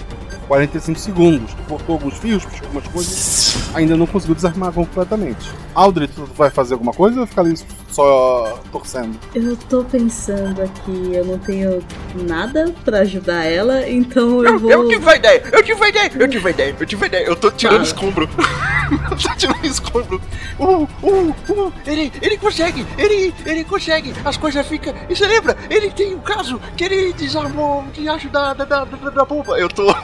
45 0.51 0.99
segundos. 0.99 1.55
Tu 1.55 1.63
cortou 1.69 1.93
alguns 1.95 2.19
fios, 2.19 2.45
puxou 2.45 2.67
algumas 2.67 2.89
coisas, 2.89 3.57
ainda 3.73 3.97
não 3.97 4.05
conseguiu 4.05 4.35
desarmar 4.35 4.73
completamente. 4.73 5.49
Audrey, 5.73 6.09
tu 6.09 6.25
vai 6.37 6.51
fazer 6.51 6.75
alguma 6.75 6.93
coisa 6.93 7.21
ou 7.21 7.27
ficar 7.27 7.43
ali 7.43 7.55
só 7.91 8.59
torcendo? 8.73 9.19
Eu 9.35 9.57
tô 9.57 9.85
pensando 9.85 10.63
aqui, 10.63 11.11
eu 11.15 11.25
não 11.25 11.39
tenho 11.39 11.83
nada 12.15 12.73
pra 12.85 12.99
ajudar 13.01 13.45
ela, 13.45 13.89
então 13.89 14.45
eu, 14.45 14.53
Eu, 14.53 14.59
vou. 14.59 14.71
eu 14.71 14.89
tive 14.89 15.11
a 15.11 15.17
ideia, 15.17 15.43
eu 15.53 15.63
tive 15.63 15.85
a 15.85 15.89
ideia, 15.89 16.13
eu 16.19 16.29
tive 16.29 16.47
a 16.47 16.51
ideia, 16.51 16.77
eu 16.79 16.87
tive 16.87 17.05
a 17.05 17.07
ideia. 17.07 17.27
Eu 17.27 17.37
tô 17.37 17.51
tirando 17.51 17.75
Fala. 17.75 17.85
escombro. 17.85 18.29
eu 19.11 19.17
tô 19.17 19.35
tirando 19.37 19.65
escombro. 19.65 20.21
Uh, 20.59 20.89
uh, 21.03 21.35
uh, 21.49 21.73
ele, 21.87 22.13
ele 22.21 22.37
consegue, 22.37 22.87
ele, 22.99 23.35
ele 23.47 23.65
consegue, 23.65 24.15
as 24.25 24.37
coisas 24.37 24.67
ficam. 24.67 24.95
E 25.09 25.15
você 25.17 25.27
lembra? 25.27 25.57
Ele 25.69 25.91
tem 25.91 26.15
um 26.15 26.21
caso 26.21 26.61
que 26.77 26.85
ele 26.85 27.13
desarmou 27.13 27.83
o 27.83 27.91
diacho 27.93 28.29
da, 28.29 28.53
da, 28.55 28.65
da, 28.65 28.85
da, 28.85 29.11
da 29.11 29.25
bomba. 29.25 29.59
Eu 29.59 29.69
tô. 29.69 29.91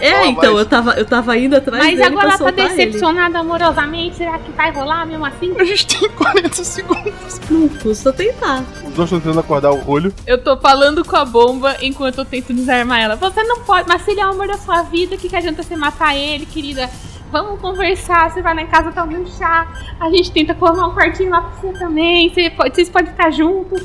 É, 0.00 0.26
então, 0.26 0.52
mais. 0.54 0.58
eu 0.64 0.66
tava, 0.66 0.92
eu 0.94 1.04
tava 1.04 1.36
indo 1.36 1.56
atrás 1.56 1.82
Mas 1.82 1.92
dele 1.96 2.04
agora 2.04 2.20
pra 2.20 2.28
ela 2.28 2.38
tá 2.38 2.38
soltar 2.38 2.66
ele. 2.66 2.76
decepcionada 2.76 3.38
amorosamente. 3.38 4.16
Será 4.16 4.38
que 4.38 4.50
vai 4.52 4.70
rolar 4.70 5.06
mesmo 5.06 5.24
assim? 5.26 5.54
A 5.58 5.64
gente 5.64 5.86
tem 5.86 6.08
40 6.10 6.64
segundos. 6.64 7.29
Não 7.50 7.68
custa 7.68 8.12
tentar. 8.12 8.64
Os 8.84 8.94
dois 8.94 9.06
estão 9.06 9.20
tentando 9.20 9.40
acordar 9.40 9.70
o 9.70 9.76
rolho. 9.76 10.12
Eu 10.26 10.42
tô 10.42 10.56
falando 10.56 11.04
com 11.04 11.16
a 11.16 11.24
bomba 11.24 11.76
enquanto 11.80 12.18
eu 12.18 12.24
tento 12.24 12.52
desarmar 12.52 13.00
ela. 13.00 13.16
Você 13.16 13.42
não 13.42 13.60
pode, 13.60 13.88
mas 13.88 14.02
se 14.02 14.10
ele 14.12 14.20
é 14.20 14.26
o 14.26 14.30
amor 14.30 14.46
da 14.46 14.58
sua 14.58 14.82
vida, 14.82 15.14
o 15.14 15.18
que, 15.18 15.28
que 15.28 15.36
adianta 15.36 15.62
você 15.62 15.76
matar 15.76 16.16
ele, 16.16 16.46
querida? 16.46 16.90
Vamos 17.30 17.60
conversar, 17.60 18.30
você 18.30 18.42
vai 18.42 18.54
lá 18.54 18.62
em 18.62 18.66
casa 18.66 18.90
tomar 18.90 19.18
um 19.18 19.26
chá, 19.26 19.72
a 20.00 20.10
gente 20.10 20.32
tenta 20.32 20.52
colar 20.52 20.88
um 20.88 20.94
quartinho 20.94 21.30
lá 21.30 21.42
pra 21.42 21.60
você 21.60 21.78
também, 21.78 22.28
você 22.28 22.50
pode, 22.50 22.74
vocês 22.74 22.88
podem 22.88 23.12
ficar 23.12 23.30
juntos. 23.30 23.84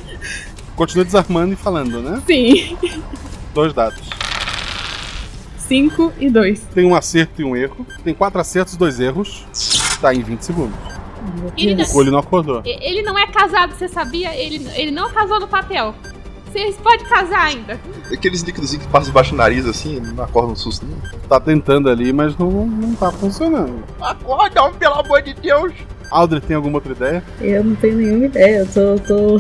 Continua 0.76 1.06
desarmando 1.06 1.54
e 1.54 1.56
falando, 1.56 2.02
né? 2.02 2.22
Sim. 2.26 2.76
Dois 3.54 3.72
dados. 3.72 4.02
5 5.60 6.14
e 6.20 6.30
2. 6.30 6.60
Tem 6.74 6.86
um 6.86 6.96
acerto 6.96 7.42
e 7.42 7.46
um 7.46 7.56
erro. 7.56 7.86
Tem 8.04 8.14
quatro 8.14 8.40
acertos 8.40 8.74
e 8.74 8.78
dois 8.78 9.00
erros. 9.00 9.46
Tá 10.02 10.14
em 10.14 10.22
20 10.22 10.42
segundos. 10.42 10.95
Ele, 11.58 11.84
O 11.84 11.98
olho 11.98 12.12
não 12.12 12.20
acordou. 12.20 12.62
Ele 12.66 13.02
não 13.02 13.18
é 13.18 13.28
casado, 13.28 13.74
você 13.74 13.88
sabia? 13.88 14.36
Ele, 14.36 14.68
ele 14.76 14.92
não 14.92 15.10
casou 15.10 15.40
no 15.40 15.48
papel. 15.48 15.94
Vocês 16.52 16.78
podem 16.78 17.06
casar 17.06 17.48
ainda. 17.48 17.78
Aqueles 18.12 18.42
líquidos 18.42 18.74
que 18.74 18.88
passam 18.88 19.08
debaixo 19.08 19.32
do 19.32 19.38
nariz 19.38 19.66
assim, 19.66 20.00
não 20.00 20.24
acorda 20.24 20.54
um 20.54 20.56
susto 20.56 20.86
nenhum. 20.86 21.02
Tá 21.28 21.38
tentando 21.38 21.90
ali, 21.90 22.14
mas 22.14 22.38
não, 22.38 22.50
não 22.50 22.96
tá 22.96 23.12
funcionando. 23.12 23.84
Acorda, 24.00 24.72
pelo 24.72 24.96
amor 24.96 25.22
de 25.22 25.34
Deus. 25.34 25.74
Audrey, 26.10 26.40
tem 26.40 26.56
alguma 26.56 26.78
outra 26.78 26.94
ideia? 26.94 27.24
Eu 27.42 27.62
não 27.62 27.76
tenho 27.76 27.98
nenhuma 27.98 28.26
ideia, 28.26 28.60
eu 28.60 28.68
tô. 28.68 29.00
tô... 29.06 29.38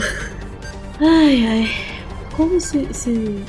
Ai, 0.99 1.45
ai. 1.48 1.72
Como 2.36 2.60
se. 2.60 2.86
se... 2.94 3.45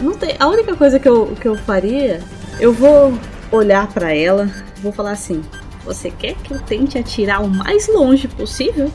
Não 0.00 0.14
tem. 0.14 0.34
A 0.40 0.48
única 0.48 0.74
coisa 0.74 0.98
que 0.98 1.08
eu, 1.08 1.26
que 1.38 1.46
eu 1.46 1.56
faria, 1.58 2.22
eu 2.58 2.72
vou 2.72 3.12
olhar 3.52 3.86
pra 3.88 4.14
ela, 4.14 4.48
vou 4.82 4.92
falar 4.92 5.12
assim: 5.12 5.42
Você 5.84 6.10
quer 6.10 6.34
que 6.34 6.52
eu 6.52 6.60
tente 6.60 6.96
atirar 6.98 7.42
o 7.42 7.48
mais 7.48 7.88
longe 7.88 8.26
possível? 8.28 8.90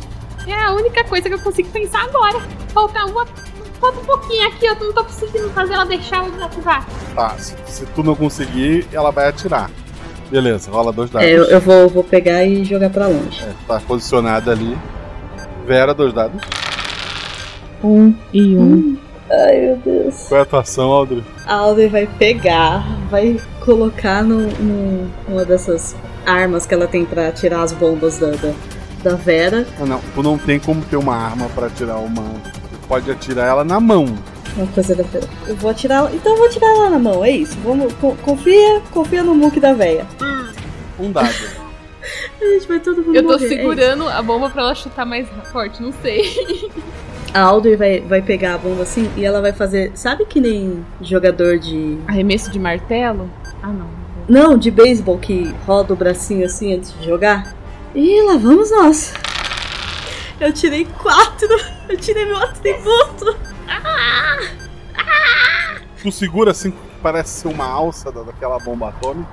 É 0.47 0.53
a 0.65 0.73
única 0.73 1.03
coisa 1.03 1.29
que 1.29 1.35
eu 1.35 1.39
consigo 1.39 1.69
pensar 1.69 2.03
agora. 2.03 2.39
Falta 2.73 3.05
uma. 3.05 3.25
Falta 3.79 3.99
um 3.99 4.05
pouquinho 4.05 4.47
aqui, 4.47 4.65
eu 4.65 4.75
não 4.75 4.91
tô 4.93 5.03
conseguindo 5.05 5.49
fazer 5.51 5.73
ela 5.73 5.85
deixar 5.85 6.23
o 6.23 6.31
desativar. 6.31 6.85
Tá, 7.15 7.29
se, 7.37 7.55
se 7.67 7.85
tu 7.87 8.03
não 8.03 8.15
conseguir, 8.15 8.85
ela 8.91 9.09
vai 9.11 9.29
atirar. 9.29 9.69
Beleza, 10.29 10.69
rola 10.69 10.91
dois 10.91 11.09
dados. 11.09 11.27
É, 11.27 11.31
eu, 11.31 11.45
eu 11.45 11.59
vou, 11.61 11.87
vou 11.87 12.03
pegar 12.03 12.43
e 12.43 12.63
jogar 12.65 12.89
pra 12.89 13.07
longe. 13.07 13.41
É, 13.43 13.53
tá 13.67 13.79
posicionada 13.79 14.51
ali. 14.51 14.77
Vera, 15.65 15.93
dois 15.93 16.11
dados. 16.13 16.41
Um 17.83 18.13
e 18.33 18.55
um. 18.57 18.97
Ai, 19.31 19.57
meu 19.61 19.75
Deus. 19.77 20.25
Qual 20.27 20.37
é 20.37 20.39
a 20.41 20.43
atuação, 20.43 20.91
Aldrin? 20.91 21.23
A 21.45 21.53
Audrey 21.55 21.87
vai 21.87 22.07
pegar, 22.07 22.83
vai 23.09 23.39
colocar 23.63 24.23
no, 24.23 24.39
no- 24.47 25.09
uma 25.27 25.45
dessas 25.45 25.95
armas 26.25 26.65
que 26.65 26.73
ela 26.73 26.87
tem 26.87 27.05
pra 27.05 27.31
tirar 27.31 27.61
as 27.63 27.71
bombas 27.73 28.17
da, 28.17 28.31
da, 28.31 28.53
da 29.03 29.15
Vera. 29.15 29.65
Ah, 29.79 29.85
não, 29.85 29.99
tu 30.13 30.23
não 30.23 30.37
tem 30.37 30.59
como 30.59 30.81
ter 30.83 30.97
uma 30.97 31.15
arma 31.15 31.47
pra 31.49 31.67
atirar 31.67 31.97
uma. 31.97 32.23
Tu 32.23 32.87
pode 32.87 33.09
atirar 33.11 33.47
ela 33.47 33.63
na 33.63 33.79
mão. 33.79 34.05
Vamos 34.55 34.73
fazer 34.75 34.95
da 34.95 35.03
Vera. 35.03 35.27
Eu 35.47 35.55
vou 35.55 35.69
atirar 35.71 35.99
ela. 35.99 36.11
Então 36.13 36.31
eu 36.33 36.37
vou 36.37 36.47
atirar 36.47 36.69
ela 36.69 36.89
na 36.89 36.99
mão, 36.99 37.23
é 37.23 37.31
isso. 37.31 37.57
Vamos, 37.63 37.93
co- 37.93 38.15
confia, 38.23 38.81
confia 38.91 39.23
no 39.23 39.33
muque 39.35 39.59
da 39.59 39.73
véia. 39.73 40.05
Um 40.99 41.11
dado. 41.11 41.29
A 42.41 42.45
gente 42.45 42.67
vai 42.67 42.79
todo 42.79 43.03
mundo 43.03 43.15
Eu 43.15 43.21
tô 43.23 43.33
morrer, 43.33 43.45
é 43.45 43.49
segurando 43.49 44.07
a 44.07 44.21
bomba 44.21 44.49
pra 44.49 44.63
ela 44.63 44.73
chutar 44.75 45.05
mais 45.05 45.27
forte, 45.51 45.81
não 45.83 45.93
sei. 46.01 46.23
A 47.33 47.41
Audrey 47.41 47.75
vai, 47.75 47.99
vai 47.99 48.21
pegar 48.23 48.55
a 48.55 48.57
bomba 48.57 48.81
assim 48.81 49.07
e 49.15 49.23
ela 49.23 49.39
vai 49.39 49.53
fazer. 49.53 49.91
Sabe 49.93 50.25
que 50.25 50.41
nem 50.41 50.83
jogador 50.99 51.59
de. 51.59 51.99
Arremesso 52.07 52.49
de 52.49 52.57
martelo? 52.57 53.29
Ah, 53.61 53.67
não. 53.67 53.98
Não, 54.30 54.57
de 54.57 54.69
beisebol 54.69 55.18
que 55.18 55.53
roda 55.65 55.93
o 55.93 55.95
bracinho 55.95 56.45
assim 56.45 56.76
antes 56.76 56.93
de 56.93 57.06
jogar? 57.06 57.56
E 57.95 58.22
lá 58.23 58.38
vamos 58.38 58.69
nós. 58.72 59.14
Eu 60.39 60.53
tirei 60.53 60.85
quatro. 60.85 61.47
Eu 61.89 61.97
tirei 61.97 62.23
meu 62.26 62.38
atributo. 62.38 63.35
Ah! 63.68 64.38
Tu 66.01 66.11
segura 66.11 66.51
assim, 66.51 66.72
parece 67.01 67.41
ser 67.41 67.47
uma 67.47 67.65
alça 67.65 68.11
da- 68.11 68.22
daquela 68.23 68.60
bomba 68.60 68.89
atômica. 68.89 69.27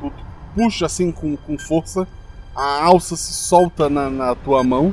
Tu 0.00 0.12
puxa 0.54 0.86
assim 0.86 1.10
com, 1.10 1.36
com 1.36 1.58
força. 1.58 2.06
A 2.54 2.84
alça 2.84 3.16
se 3.16 3.32
solta 3.32 3.88
na, 3.88 4.10
na 4.10 4.34
tua 4.34 4.62
mão. 4.62 4.92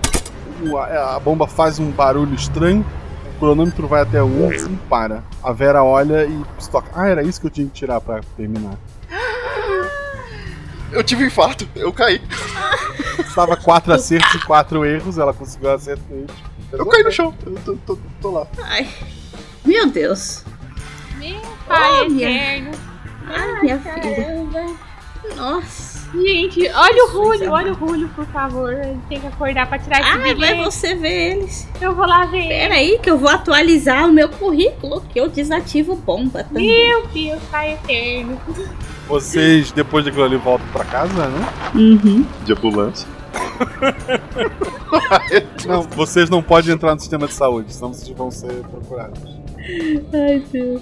A, 0.78 1.16
a 1.16 1.20
bomba 1.20 1.46
faz 1.48 1.78
um 1.80 1.92
barulho 1.92 2.34
estranho. 2.34 2.86
O 3.36 3.40
cronômetro 3.40 3.86
vai 3.88 4.02
até 4.02 4.24
um 4.24 4.52
e 4.52 4.70
para. 4.90 5.22
A 5.44 5.52
Vera 5.52 5.84
olha 5.84 6.26
e 6.26 6.42
se 6.58 6.70
toca. 6.70 6.90
Ah, 6.96 7.08
era 7.10 7.22
isso 7.22 7.40
que 7.42 7.48
eu 7.48 7.52
tinha 7.52 7.68
que 7.68 7.74
tirar 7.74 8.00
pra 8.00 8.22
terminar. 8.38 8.76
Eu 10.96 11.04
tive 11.04 11.24
um 11.24 11.28
infarto, 11.28 11.68
eu 11.76 11.92
caí. 11.92 12.22
Estava 13.20 13.58
quatro 13.58 13.94
acertos 13.94 14.34
e 14.36 14.40
quatro 14.46 14.86
erros. 14.86 15.18
Ela 15.18 15.34
conseguiu 15.34 15.72
acerto 15.74 16.04
e 16.12 16.26
Eu 16.72 16.86
caí 16.86 17.04
no 17.04 17.12
chão, 17.12 17.34
eu 17.46 17.56
tô, 17.66 17.76
tô, 17.86 17.98
tô 18.22 18.32
lá. 18.32 18.48
Ai. 18.64 18.88
Meu 19.66 19.88
Deus. 19.88 20.44
Meu 21.18 21.42
pai 21.68 22.06
Oh, 22.06 22.10
minha- 22.10 22.30
eterno. 22.30 22.72
Ai, 23.28 23.62
minha 23.62 23.80
filha. 23.80 24.76
Nossa. 25.36 25.96
Gente, 26.14 26.70
olha 26.74 27.06
o 27.06 27.10
Rulho, 27.12 27.52
olha 27.52 27.72
o 27.74 27.76
Rulho, 27.76 28.08
por 28.16 28.26
favor. 28.28 28.72
Ele 28.72 28.98
tem 29.10 29.20
que 29.20 29.28
acordar 29.28 29.68
pra 29.68 29.78
tirar 29.80 30.00
esse 30.00 30.10
Ah, 30.10 30.18
bilhete. 30.20 30.40
vai 30.40 30.64
você 30.64 30.96
ver 30.96 31.32
eles. 31.34 31.68
Eu 31.82 31.94
vou 31.94 32.06
lá 32.08 32.24
ver. 32.26 32.48
Pera 32.48 32.76
aí 32.76 32.98
que 33.00 33.10
eu 33.10 33.18
vou 33.18 33.30
atualizar 33.30 34.08
o 34.08 34.14
meu 34.14 34.30
currículo, 34.30 35.02
que 35.12 35.20
eu 35.20 35.28
desativo 35.28 35.96
bomba 35.96 36.44
também. 36.46 36.88
Meu 36.88 37.06
Deus, 37.08 37.42
pai 37.52 37.74
eterno. 37.74 38.40
Vocês, 39.08 39.72
depois 39.74 40.06
daquilo 40.06 40.24
ali, 40.24 40.38
voltam 40.38 40.66
pra 40.72 40.86
casa, 40.86 41.28
né? 41.28 41.48
Uhum. 41.76 42.26
De 42.46 42.54
ambulância. 42.54 43.08
Não, 45.68 45.82
vocês 45.84 46.30
não 46.30 46.42
podem 46.42 46.74
entrar 46.74 46.94
no 46.94 47.00
sistema 47.00 47.28
de 47.28 47.34
saúde, 47.34 47.74
senão 47.74 47.94
vocês 47.94 48.16
vão 48.16 48.32
ser 48.32 48.54
procurados. 48.70 49.20
Ai, 50.14 50.44
Deus. 50.52 50.82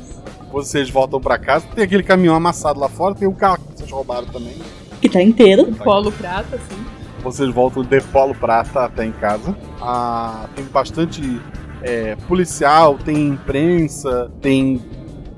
Vocês 0.54 0.88
voltam 0.88 1.20
pra 1.20 1.40
casa, 1.40 1.66
tem 1.74 1.84
aquele 1.84 2.04
caminhão 2.04 2.36
amassado 2.36 2.80
lá 2.80 2.88
fora, 2.88 3.16
tem 3.16 3.28
o 3.28 3.34
carro 3.34 3.58
que 3.58 3.80
vocês 3.80 3.90
roubaram 3.90 4.28
também. 4.28 4.56
Que 5.02 5.10
tá 5.10 5.20
inteiro. 5.20 5.66
Polo 5.84 6.12
prata, 6.12 6.58
assim. 6.58 6.86
Vocês 7.24 7.52
voltam 7.52 7.84
de 7.84 8.00
Polo 8.02 8.36
Prata 8.36 8.82
até 8.82 9.04
em 9.04 9.12
casa. 9.14 9.58
Ah, 9.82 10.48
tem 10.56 10.64
bastante 10.66 11.42
é, 11.82 12.16
policial, 12.28 13.00
tem 13.04 13.30
imprensa, 13.30 14.32
tem 14.42 14.80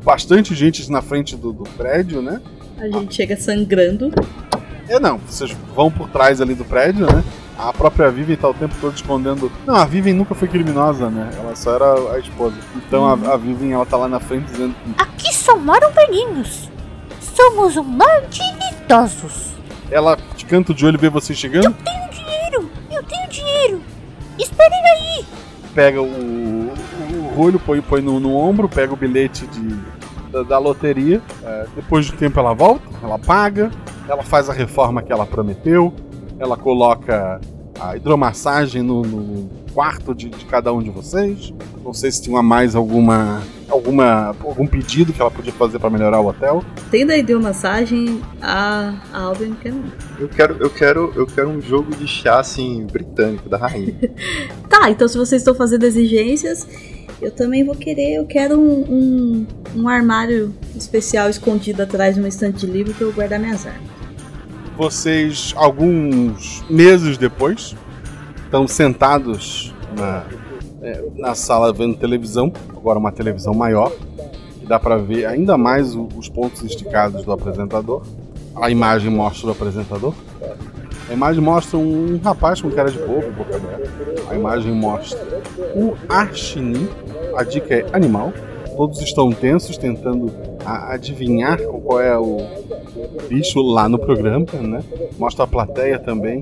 bastante 0.04 0.54
gente 0.54 0.92
na 0.92 1.02
frente 1.02 1.38
do, 1.38 1.54
do 1.54 1.64
prédio, 1.64 2.22
né? 2.22 2.42
A 2.78 2.90
gente 2.90 3.16
chega 3.16 3.38
sangrando. 3.38 4.12
É 4.90 5.00
não, 5.00 5.18
vocês 5.18 5.56
vão 5.74 5.90
por 5.90 6.10
trás 6.10 6.42
ali 6.42 6.56
do 6.56 6.66
prédio, 6.66 7.06
né? 7.06 7.24
A 7.58 7.72
própria 7.72 8.12
Vivian 8.12 8.36
tá 8.36 8.50
o 8.50 8.54
tempo 8.54 8.76
todo 8.82 8.94
escondendo. 8.96 9.52
Não, 9.66 9.76
a 9.76 9.86
Vivian 9.86 10.14
nunca 10.14 10.36
foi 10.36 10.48
criminosa, 10.48 11.10
né? 11.10 11.30
Ela 11.38 11.56
só 11.56 11.74
era 11.76 12.14
a 12.14 12.20
esposa. 12.20 12.56
Então 12.76 13.06
a, 13.08 13.14
a 13.34 13.38
Vivian 13.38 13.76
ela 13.76 13.86
tá 13.86 13.96
lá 13.98 14.08
na 14.08 14.20
frente 14.20 14.52
dizendo 14.52 14.76
Aqui 14.98 15.34
só 15.34 15.58
moram 15.58 15.90
velhinhos. 15.92 16.70
Somos 17.22 17.78
um 17.78 17.98
de 18.30 18.42
idosos. 18.84 19.54
ela 19.92 20.18
de 20.36 20.46
canto 20.46 20.74
de 20.74 20.86
olho 20.86 20.98
vê 21.00 21.10
você 21.10 21.34
chegando, 21.34 21.74
Tenho 21.84 22.10
dinheiro, 22.10 22.70
eu 22.92 23.04
tenho 23.04 23.28
dinheiro. 23.30 23.82
Esperem 24.38 24.80
aí. 24.86 25.26
pega 25.74 26.02
o, 26.02 26.06
o, 26.06 26.74
o 27.14 27.34
rolho, 27.36 27.60
põe, 27.60 27.82
põe 27.82 28.02
no, 28.02 28.20
no 28.20 28.36
ombro, 28.36 28.68
pega 28.70 28.94
o 28.94 28.98
bilhete 28.98 29.48
de, 29.48 29.76
da, 30.32 30.44
da 30.44 30.58
loteria. 30.58 31.22
É, 31.44 31.66
depois 31.76 32.06
de 32.06 32.14
um 32.14 32.18
tempo 32.18 32.40
ela 32.40 32.54
volta, 32.54 32.86
ela 33.04 33.18
paga, 33.20 33.72
ela 34.08 34.24
faz 34.24 34.50
a 34.50 34.54
reforma 34.54 35.02
que 35.02 35.12
ela 35.12 35.26
prometeu, 35.26 35.94
ela 36.40 36.58
coloca 36.58 37.40
a 37.80 37.96
hidromassagem 37.96 38.82
no, 38.82 39.02
no 39.02 39.50
quarto 39.74 40.16
de, 40.16 40.30
de 40.30 40.46
cada 40.46 40.72
um 40.74 40.82
de 40.82 40.90
vocês. 40.90 41.54
Não 41.84 41.94
sei 41.94 42.12
se 42.12 42.22
tinha 42.22 42.42
mais 42.42 42.76
alguma, 42.76 43.44
alguma 43.70 44.36
algum 44.44 44.66
pedido 44.66 45.12
que 45.12 45.22
ela 45.22 45.30
podia 45.30 45.52
fazer 45.52 45.80
para 45.80 45.90
melhorar 45.90 46.22
o 46.22 46.28
hotel. 46.28 46.64
Tendo 46.90 47.12
a 47.12 47.18
ideomassagem, 47.18 48.22
a, 48.42 48.94
a 49.12 49.34
não 49.40 49.56
quer 49.56 49.74
não. 49.74 49.84
Eu 50.18 50.30
quero, 50.30 50.58
eu 50.60 50.70
quero, 50.70 51.14
eu 51.16 51.28
quero 51.28 51.50
um 51.50 51.62
jogo 51.62 51.94
de 51.96 52.08
chá 52.08 52.40
assim 52.40 52.88
britânico 52.92 53.50
da 53.50 53.58
rainha. 53.58 53.96
Tá, 54.70 54.90
então 54.90 55.08
se 55.08 55.18
vocês 55.18 55.42
estão 55.42 55.56
fazendo 55.56 55.84
exigências, 55.84 56.68
eu 57.22 57.32
também 57.32 57.64
vou 57.64 57.76
querer. 57.76 58.16
Eu 58.16 58.26
quero 58.26 58.60
um, 58.60 58.82
um, 58.82 59.48
um 59.76 59.88
armário 59.88 60.54
especial 60.76 61.30
escondido 61.30 61.82
atrás 61.82 62.16
de 62.16 62.22
uma 62.22 62.28
estante 62.28 62.66
de 62.66 62.72
livro 62.72 62.94
pra 62.94 63.08
eu 63.08 63.14
guardar 63.14 63.40
minhas 63.40 63.66
armas. 63.66 64.05
Vocês, 64.78 65.54
alguns 65.56 66.64
meses 66.70 67.18
depois, 67.18 67.74
estão 68.44 68.68
sentados 68.68 69.74
na, 69.98 70.26
é, 70.82 71.04
na 71.16 71.34
sala 71.34 71.72
vendo 71.72 71.96
televisão, 71.96 72.52
agora 72.70 73.00
uma 73.00 73.12
televisão 73.12 73.54
maior, 73.54 73.90
que 74.60 74.66
dá 74.66 74.78
pra 74.78 74.98
ver 74.98 75.28
ainda 75.28 75.58
mais 75.58 75.96
os 75.96 76.28
pontos 76.28 76.62
esticados 76.64 77.24
do 77.24 77.32
apresentador. 77.32 78.02
A 78.54 78.70
imagem 78.70 79.10
mostra 79.10 79.48
o 79.48 79.52
apresentador. 79.52 80.14
A 81.10 81.14
imagem 81.14 81.42
mostra 81.42 81.78
um 81.78 82.20
rapaz 82.22 82.62
com 82.62 82.70
cara 82.70 82.92
de 82.92 82.98
bobo, 82.98 83.32
boca 83.32 83.56
aberta. 83.56 83.90
A 84.30 84.36
imagem 84.36 84.74
mostra 84.74 85.42
o 85.74 85.96
Archinin. 86.10 86.90
A 87.38 87.44
dica 87.44 87.76
é 87.76 87.86
animal. 87.94 88.34
Todos 88.76 89.00
estão 89.02 89.32
tensos, 89.32 89.78
tentando 89.78 90.32
a- 90.66 90.94
adivinhar 90.94 91.58
qual 91.62 92.02
é 92.02 92.18
o 92.18 92.38
bicho 93.30 93.62
lá 93.62 93.88
no 93.88 93.98
programa, 94.00 94.46
né? 94.62 94.84
Mostra 95.18 95.44
a 95.44 95.48
plateia 95.48 96.00
também, 96.00 96.42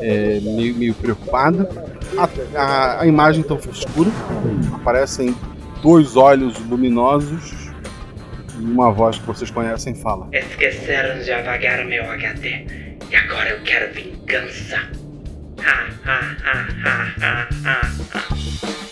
é, 0.00 0.40
meio, 0.40 0.74
meio 0.76 0.94
preocupada. 0.94 1.68
A, 2.16 2.28
a- 2.60 3.00
a 3.02 3.06
imagem 3.06 3.42
então 3.42 3.58
fica 3.58 3.74
escura. 3.74 4.10
Aparecem 4.74 5.34
dois 5.82 6.16
olhos 6.16 6.58
luminosos 6.66 7.70
e 8.58 8.62
uma 8.62 8.90
voz 8.90 9.18
que 9.18 9.26
vocês 9.26 9.50
conhecem 9.50 9.94
fala. 9.94 10.28
Esqueceram 10.32 11.22
de 11.22 11.30
apagar 11.32 11.84
meu 11.86 12.04
HD. 12.10 12.66
E 13.10 13.16
agora 13.16 13.50
eu 13.50 13.62
quero 13.62 13.92
vingança. 13.94 14.76
Ha, 15.62 15.88
ha, 16.04 16.36
ha, 16.44 16.68
ha, 16.84 17.14
ha, 17.20 17.48
ha, 17.64 17.90
ha. 18.14 18.89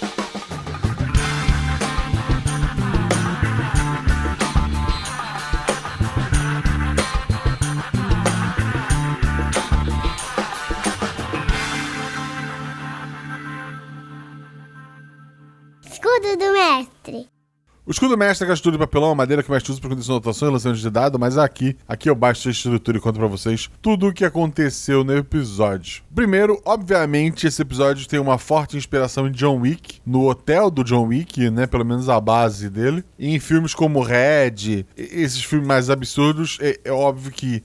Escudo 16.18 16.36
do 16.36 16.52
mestre. 16.52 17.28
O 17.86 17.92
escudo 17.92 18.18
mestre 18.18 18.48
é 18.48 18.52
estrutura 18.52 18.72
de 18.72 18.78
papelão, 18.80 19.12
a 19.12 19.14
madeira 19.14 19.40
que 19.40 19.48
o 19.48 19.52
mestre 19.52 19.70
usa 19.70 19.80
para 19.80 19.90
condição 19.90 20.14
de 20.14 20.16
anotações 20.16 20.50
e 20.50 20.52
lançamento 20.52 20.80
de 20.80 20.90
dado, 20.90 21.16
mas 21.16 21.38
aqui, 21.38 21.76
aqui 21.86 22.10
eu 22.10 22.14
baixo 22.16 22.48
a 22.48 22.50
estrutura 22.50 22.98
e 22.98 23.00
conto 23.00 23.20
pra 23.20 23.28
vocês 23.28 23.70
tudo 23.80 24.08
o 24.08 24.12
que 24.12 24.24
aconteceu 24.24 25.04
no 25.04 25.16
episódio. 25.16 26.02
Primeiro, 26.12 26.60
obviamente, 26.64 27.46
esse 27.46 27.62
episódio 27.62 28.08
tem 28.08 28.18
uma 28.18 28.36
forte 28.36 28.76
inspiração 28.76 29.28
em 29.28 29.30
John 29.30 29.60
Wick, 29.60 30.00
no 30.04 30.28
hotel 30.28 30.72
do 30.72 30.82
John 30.82 31.06
Wick, 31.06 31.48
né, 31.50 31.68
pelo 31.68 31.84
menos 31.84 32.08
a 32.08 32.20
base 32.20 32.68
dele, 32.68 33.04
e 33.16 33.32
em 33.32 33.38
filmes 33.38 33.72
como 33.72 34.02
Red, 34.02 34.84
esses 34.96 35.44
filmes 35.44 35.68
mais 35.68 35.88
absurdos, 35.88 36.58
é, 36.60 36.80
é 36.84 36.90
óbvio 36.90 37.30
que 37.30 37.62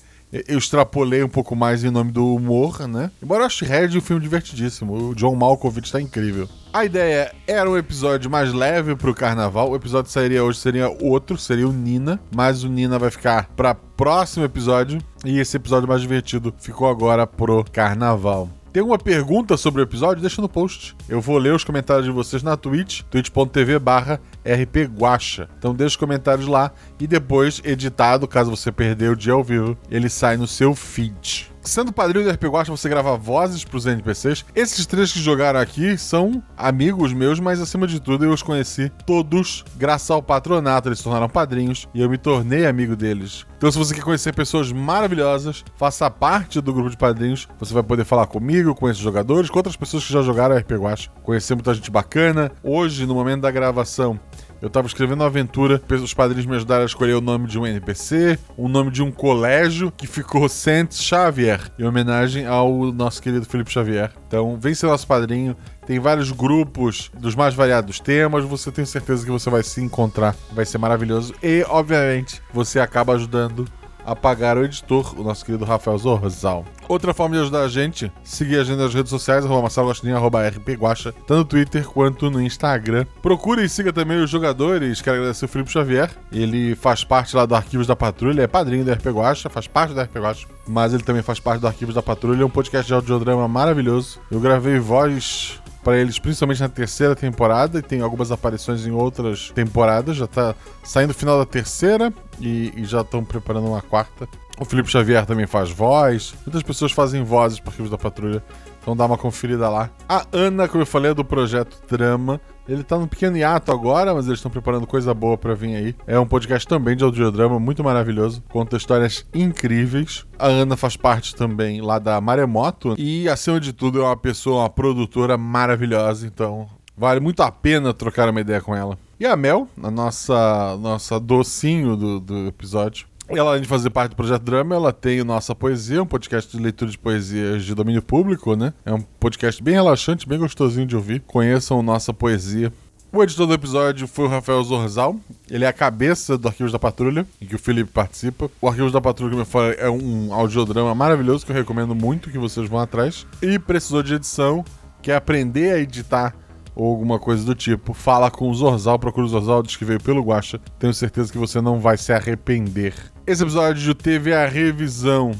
eu 0.47 0.57
extrapolei 0.57 1.23
um 1.23 1.29
pouco 1.29 1.55
mais 1.55 1.83
em 1.83 1.91
nome 1.91 2.11
do 2.11 2.35
humor, 2.35 2.87
né? 2.87 3.11
Embora 3.21 3.43
eu 3.43 3.45
ache 3.45 3.63
Red 3.65 3.95
um 3.95 4.01
filme 4.01 4.21
divertidíssimo, 4.21 5.09
o 5.09 5.15
John 5.15 5.35
Malkovich 5.35 5.91
tá 5.91 6.01
incrível. 6.01 6.49
A 6.73 6.85
ideia 6.85 7.31
era 7.45 7.69
um 7.69 7.77
episódio 7.77 8.31
mais 8.31 8.51
leve 8.51 8.95
pro 8.95 9.13
carnaval. 9.13 9.69
O 9.69 9.75
episódio 9.75 10.07
que 10.07 10.13
sairia 10.13 10.43
hoje 10.43 10.57
seria 10.57 10.89
outro, 10.89 11.37
seria 11.37 11.67
o 11.67 11.71
Nina, 11.71 12.19
mas 12.35 12.63
o 12.63 12.67
Nina 12.67 12.97
vai 12.97 13.11
ficar 13.11 13.47
pra 13.55 13.75
próximo 13.75 14.43
episódio 14.43 14.99
e 15.23 15.39
esse 15.39 15.55
episódio 15.55 15.87
mais 15.87 16.01
divertido 16.01 16.51
ficou 16.57 16.89
agora 16.89 17.27
pro 17.27 17.63
carnaval. 17.71 18.49
Tem 18.73 18.81
uma 18.81 18.97
pergunta 18.97 19.55
sobre 19.55 19.81
o 19.81 19.83
episódio? 19.83 20.19
Deixa 20.19 20.41
no 20.41 20.49
post. 20.49 20.95
Eu 21.07 21.21
vou 21.21 21.37
ler 21.37 21.53
os 21.53 21.63
comentários 21.63 22.05
de 22.05 22.11
vocês 22.11 22.41
na 22.41 22.57
Twitch, 22.57 23.03
twitch.tv 23.03 23.77
barra 23.77 24.19
rpguacha. 24.43 25.47
Então 25.59 25.75
deixa 25.75 25.89
os 25.89 25.95
comentários 25.95 26.47
lá 26.47 26.71
e 26.99 27.05
depois, 27.05 27.61
editado, 27.63 28.27
caso 28.27 28.49
você 28.49 28.71
perdeu 28.71 29.11
o 29.11 29.15
dia 29.15 29.33
ao 29.33 29.43
vivo, 29.43 29.77
ele 29.91 30.09
sai 30.09 30.37
no 30.37 30.47
seu 30.47 30.73
feed. 30.73 31.52
Sendo 31.63 31.93
padrinho 31.93 32.25
do 32.25 32.31
RP 32.31 32.43
Guacha, 32.43 32.71
você 32.71 32.89
grava 32.89 33.15
vozes 33.15 33.63
pros 33.63 33.85
NPCs. 33.85 34.43
Esses 34.53 34.85
três 34.85 35.13
que 35.13 35.19
jogaram 35.19 35.61
aqui 35.61 35.97
são 35.97 36.43
amigos 36.57 37.13
meus, 37.13 37.39
mas 37.39 37.61
acima 37.61 37.87
de 37.87 38.01
tudo 38.01 38.25
eu 38.25 38.31
os 38.31 38.43
conheci 38.43 38.91
todos 39.05 39.63
graças 39.77 40.11
ao 40.11 40.21
patronato. 40.21 40.89
Eles 40.89 40.97
se 40.97 41.05
tornaram 41.05 41.29
padrinhos 41.29 41.87
e 41.93 42.01
eu 42.01 42.09
me 42.09 42.17
tornei 42.17 42.65
amigo 42.65 42.97
deles. 42.97 43.45
Então, 43.57 43.71
se 43.71 43.77
você 43.77 43.95
quer 43.95 44.03
conhecer 44.03 44.35
pessoas 44.35 44.73
maravilhosas, 44.73 45.63
faça 45.77 46.11
parte 46.11 46.59
do 46.59 46.73
grupo 46.73 46.89
de 46.89 46.97
padrinhos. 46.97 47.47
Você 47.57 47.73
vai 47.73 47.81
poder 47.81 48.03
falar 48.03 48.27
comigo, 48.27 48.75
com 48.75 48.89
esses 48.89 49.01
jogadores, 49.01 49.49
com 49.49 49.57
outras 49.57 49.77
pessoas 49.77 50.05
que 50.05 50.11
já 50.11 50.21
jogaram 50.21 50.57
RP 50.57 50.71
Guacha. 50.73 51.09
Conhecer 51.23 51.55
muita 51.55 51.73
gente 51.73 51.89
bacana. 51.89 52.51
Hoje, 52.61 53.05
no 53.05 53.15
momento 53.15 53.43
da 53.43 53.51
gravação, 53.51 54.19
eu 54.63 54.69
tava 54.69 54.87
escrevendo 54.87 55.19
uma 55.19 55.27
aventura, 55.27 55.81
os 56.01 56.13
padrinhos 56.13 56.45
me 56.45 56.55
ajudaram 56.55 56.83
a 56.83 56.85
escolher 56.85 57.15
o 57.15 57.19
nome 57.19 57.47
de 57.49 57.59
um 57.59 57.67
NPC, 57.67 58.39
o 58.55 58.69
nome 58.69 58.91
de 58.91 59.03
um 59.03 59.11
colégio 59.11 59.91
que 59.91 60.07
ficou 60.07 60.47
Saint 60.47 60.89
Xavier, 60.93 61.69
em 61.77 61.83
homenagem 61.83 62.47
ao 62.47 62.71
nosso 62.93 63.21
querido 63.21 63.45
Felipe 63.45 63.73
Xavier. 63.73 64.13
Então, 64.25 64.57
vem 64.57 64.73
ser 64.73 64.85
nosso 64.85 65.05
padrinho. 65.05 65.53
Tem 65.85 65.99
vários 65.99 66.31
grupos 66.31 67.11
dos 67.13 67.35
mais 67.35 67.53
variados 67.53 67.99
temas. 67.99 68.45
Você 68.45 68.71
tem 68.71 68.85
certeza 68.85 69.25
que 69.25 69.31
você 69.31 69.49
vai 69.49 69.63
se 69.63 69.81
encontrar. 69.81 70.33
Vai 70.53 70.65
ser 70.65 70.77
maravilhoso. 70.77 71.35
E, 71.43 71.65
obviamente, 71.67 72.41
você 72.53 72.79
acaba 72.79 73.15
ajudando 73.15 73.67
a 74.05 74.15
pagar 74.15 74.57
o 74.57 74.63
editor, 74.63 75.19
o 75.19 75.23
nosso 75.23 75.45
querido 75.45 75.65
Rafael 75.65 75.97
Zorzal. 75.97 76.65
Outra 76.87 77.13
forma 77.13 77.35
de 77.35 77.41
ajudar 77.41 77.61
a 77.61 77.67
gente, 77.67 78.11
seguir 78.23 78.59
a 78.59 78.63
gente 78.63 78.77
nas 78.77 78.93
redes 78.93 79.09
sociais, 79.09 79.45
arroba 79.45 79.61
Marcelo 79.61 79.91
arroba 80.15 80.47
rpguacha, 80.47 81.11
tanto 81.11 81.33
no 81.35 81.45
Twitter 81.45 81.85
quanto 81.85 82.29
no 82.29 82.41
Instagram. 82.41 83.05
Procure 83.21 83.63
e 83.63 83.69
siga 83.69 83.93
também 83.93 84.21
os 84.21 84.29
jogadores, 84.29 85.01
quero 85.01 85.17
agradecer 85.17 85.45
o 85.45 85.47
Felipe 85.47 85.71
Xavier, 85.71 86.11
ele 86.31 86.75
faz 86.75 87.03
parte 87.03 87.35
lá 87.35 87.45
do 87.45 87.55
Arquivos 87.55 87.87
da 87.87 87.95
Patrulha, 87.95 88.43
é 88.43 88.47
padrinho 88.47 88.85
da 88.85 88.93
RP 88.93 89.07
Guacha, 89.07 89.49
faz 89.49 89.67
parte 89.67 89.93
da 89.93 90.03
RP 90.03 90.17
Guacha, 90.17 90.47
mas 90.67 90.93
ele 90.93 91.03
também 91.03 91.21
faz 91.21 91.39
parte 91.39 91.61
do 91.61 91.67
Arquivos 91.67 91.95
da 91.95 92.01
Patrulha, 92.01 92.43
é 92.43 92.45
um 92.45 92.49
podcast 92.49 92.87
de 92.87 92.93
audiodrama 92.93 93.47
maravilhoso. 93.47 94.19
Eu 94.29 94.39
gravei 94.39 94.79
voz 94.79 95.61
para 95.83 95.97
eles, 95.97 96.17
principalmente 96.17 96.61
na 96.61 96.69
terceira 96.69 97.15
temporada, 97.15 97.79
e 97.79 97.81
tem 97.81 98.01
algumas 98.01 98.31
aparições 98.31 98.85
em 98.85 98.91
outras 98.91 99.51
temporadas. 99.51 100.17
Já 100.17 100.27
tá 100.27 100.55
saindo 100.83 101.11
o 101.11 101.13
final 101.13 101.37
da 101.37 101.45
terceira 101.45 102.13
e, 102.39 102.73
e 102.75 102.85
já 102.85 103.01
estão 103.01 103.23
preparando 103.23 103.67
uma 103.67 103.81
quarta. 103.81 104.27
O 104.59 104.65
Felipe 104.65 104.89
Xavier 104.89 105.25
também 105.25 105.47
faz 105.47 105.69
voz. 105.71 106.33
Muitas 106.45 106.63
pessoas 106.63 106.91
fazem 106.91 107.23
vozes 107.23 107.59
para 107.59 107.71
Arquivos 107.71 107.91
da 107.91 107.97
Patrulha. 107.97 108.43
Então 108.83 108.97
dá 108.97 109.05
uma 109.05 109.17
conferida 109.17 109.69
lá. 109.69 109.89
A 110.09 110.25
Ana, 110.33 110.67
como 110.67 110.81
eu 110.81 110.85
falei, 110.85 111.11
é 111.11 111.13
do 111.13 111.23
projeto 111.23 111.81
Trama. 111.87 112.39
Ele 112.67 112.83
tá 112.83 112.97
num 112.97 113.07
pequeno 113.07 113.37
hiato 113.37 113.71
agora, 113.71 114.13
mas 114.13 114.25
eles 114.25 114.39
estão 114.39 114.51
preparando 114.51 114.85
coisa 114.85 115.13
boa 115.13 115.37
para 115.37 115.55
vir 115.55 115.75
aí. 115.75 115.95
É 116.05 116.19
um 116.19 116.25
podcast 116.25 116.67
também 116.67 116.95
de 116.95 117.03
audiodrama, 117.03 117.59
muito 117.59 117.81
maravilhoso. 117.81 118.43
Conta 118.49 118.75
histórias 118.75 119.25
incríveis. 119.33 120.25
A 120.37 120.47
Ana 120.47 120.75
faz 120.75 120.97
parte 120.97 121.33
também 121.33 121.81
lá 121.81 121.97
da 121.97 122.19
Maremoto. 122.19 122.95
E, 122.97 123.27
acima 123.29 123.57
de 123.57 123.71
tudo, 123.71 124.01
é 124.01 124.03
uma 124.03 124.17
pessoa, 124.17 124.63
uma 124.63 124.69
produtora 124.69 125.37
maravilhosa. 125.37 126.27
Então, 126.27 126.67
vale 126.95 127.21
muito 127.21 127.41
a 127.41 127.51
pena 127.51 127.93
trocar 127.93 128.29
uma 128.29 128.41
ideia 128.41 128.59
com 128.59 128.75
ela. 128.75 128.97
E 129.17 129.25
a 129.25 129.37
Mel, 129.37 129.69
a 129.81 129.89
nossa, 129.89 130.77
nossa 130.77 131.17
docinho 131.19 131.95
do, 131.95 132.19
do 132.19 132.47
episódio. 132.47 133.07
Ela, 133.27 133.51
além 133.51 133.61
de 133.61 133.67
fazer 133.67 133.89
parte 133.89 134.11
do 134.11 134.15
Projeto 134.15 134.43
Drama, 134.43 134.75
ela 134.75 134.91
tem 134.91 135.21
o 135.21 135.25
Nossa 135.25 135.55
Poesia, 135.55 136.03
um 136.03 136.05
podcast 136.05 136.55
de 136.55 136.61
leitura 136.61 136.91
de 136.91 136.97
poesias 136.97 137.63
de 137.63 137.73
domínio 137.73 138.01
público, 138.01 138.55
né? 138.55 138.73
É 138.85 138.93
um 138.93 139.01
podcast 139.01 139.63
bem 139.63 139.73
relaxante, 139.73 140.27
bem 140.27 140.37
gostosinho 140.37 140.85
de 140.85 140.95
ouvir. 140.95 141.21
Conheçam 141.21 141.81
Nossa 141.81 142.13
Poesia. 142.13 142.71
O 143.11 143.23
editor 143.23 143.45
do 143.45 143.53
episódio 143.53 144.07
foi 144.07 144.25
o 144.25 144.27
Rafael 144.27 144.63
Zorzal. 144.63 145.15
Ele 145.49 145.63
é 145.63 145.67
a 145.67 145.73
cabeça 145.73 146.35
do 146.35 146.47
Arquivos 146.47 146.71
da 146.71 146.79
Patrulha, 146.79 147.25
em 147.39 147.45
que 147.45 147.55
o 147.55 147.59
Felipe 147.59 147.91
participa. 147.91 148.49
O 148.59 148.67
Arquivos 148.67 148.91
da 148.91 148.99
Patrulha, 148.99 149.29
como 149.29 149.41
eu 149.41 149.45
falei, 149.45 149.75
é 149.77 149.89
um 149.89 150.33
audiodrama 150.33 150.95
maravilhoso 150.95 151.45
que 151.45 151.51
eu 151.51 151.55
recomendo 151.55 151.93
muito 151.93 152.31
que 152.31 152.39
vocês 152.39 152.67
vão 152.67 152.79
atrás. 152.79 153.27
E 153.39 153.59
precisou 153.59 154.01
de 154.01 154.15
edição, 154.15 154.65
quer 155.01 155.15
aprender 155.15 155.73
a 155.73 155.79
editar 155.79 156.35
ou 156.75 156.89
alguma 156.89 157.19
coisa 157.19 157.45
do 157.45 157.53
tipo, 157.53 157.93
fala 157.93 158.31
com 158.31 158.49
o 158.49 158.53
Zorzal, 158.55 158.97
procura 158.97 159.27
o 159.27 159.29
Zorzal, 159.29 159.61
diz 159.61 159.75
que 159.75 159.85
veio 159.85 160.01
pelo 160.01 160.23
Guacha. 160.23 160.59
Tenho 160.79 160.91
certeza 160.91 161.31
que 161.31 161.37
você 161.37 161.61
não 161.61 161.79
vai 161.79 161.97
se 161.97 162.11
arrepender. 162.11 163.12
Esse 163.25 163.41
episódio 163.41 163.95
teve 163.95 164.33
a 164.33 164.45
revisão 164.45 165.31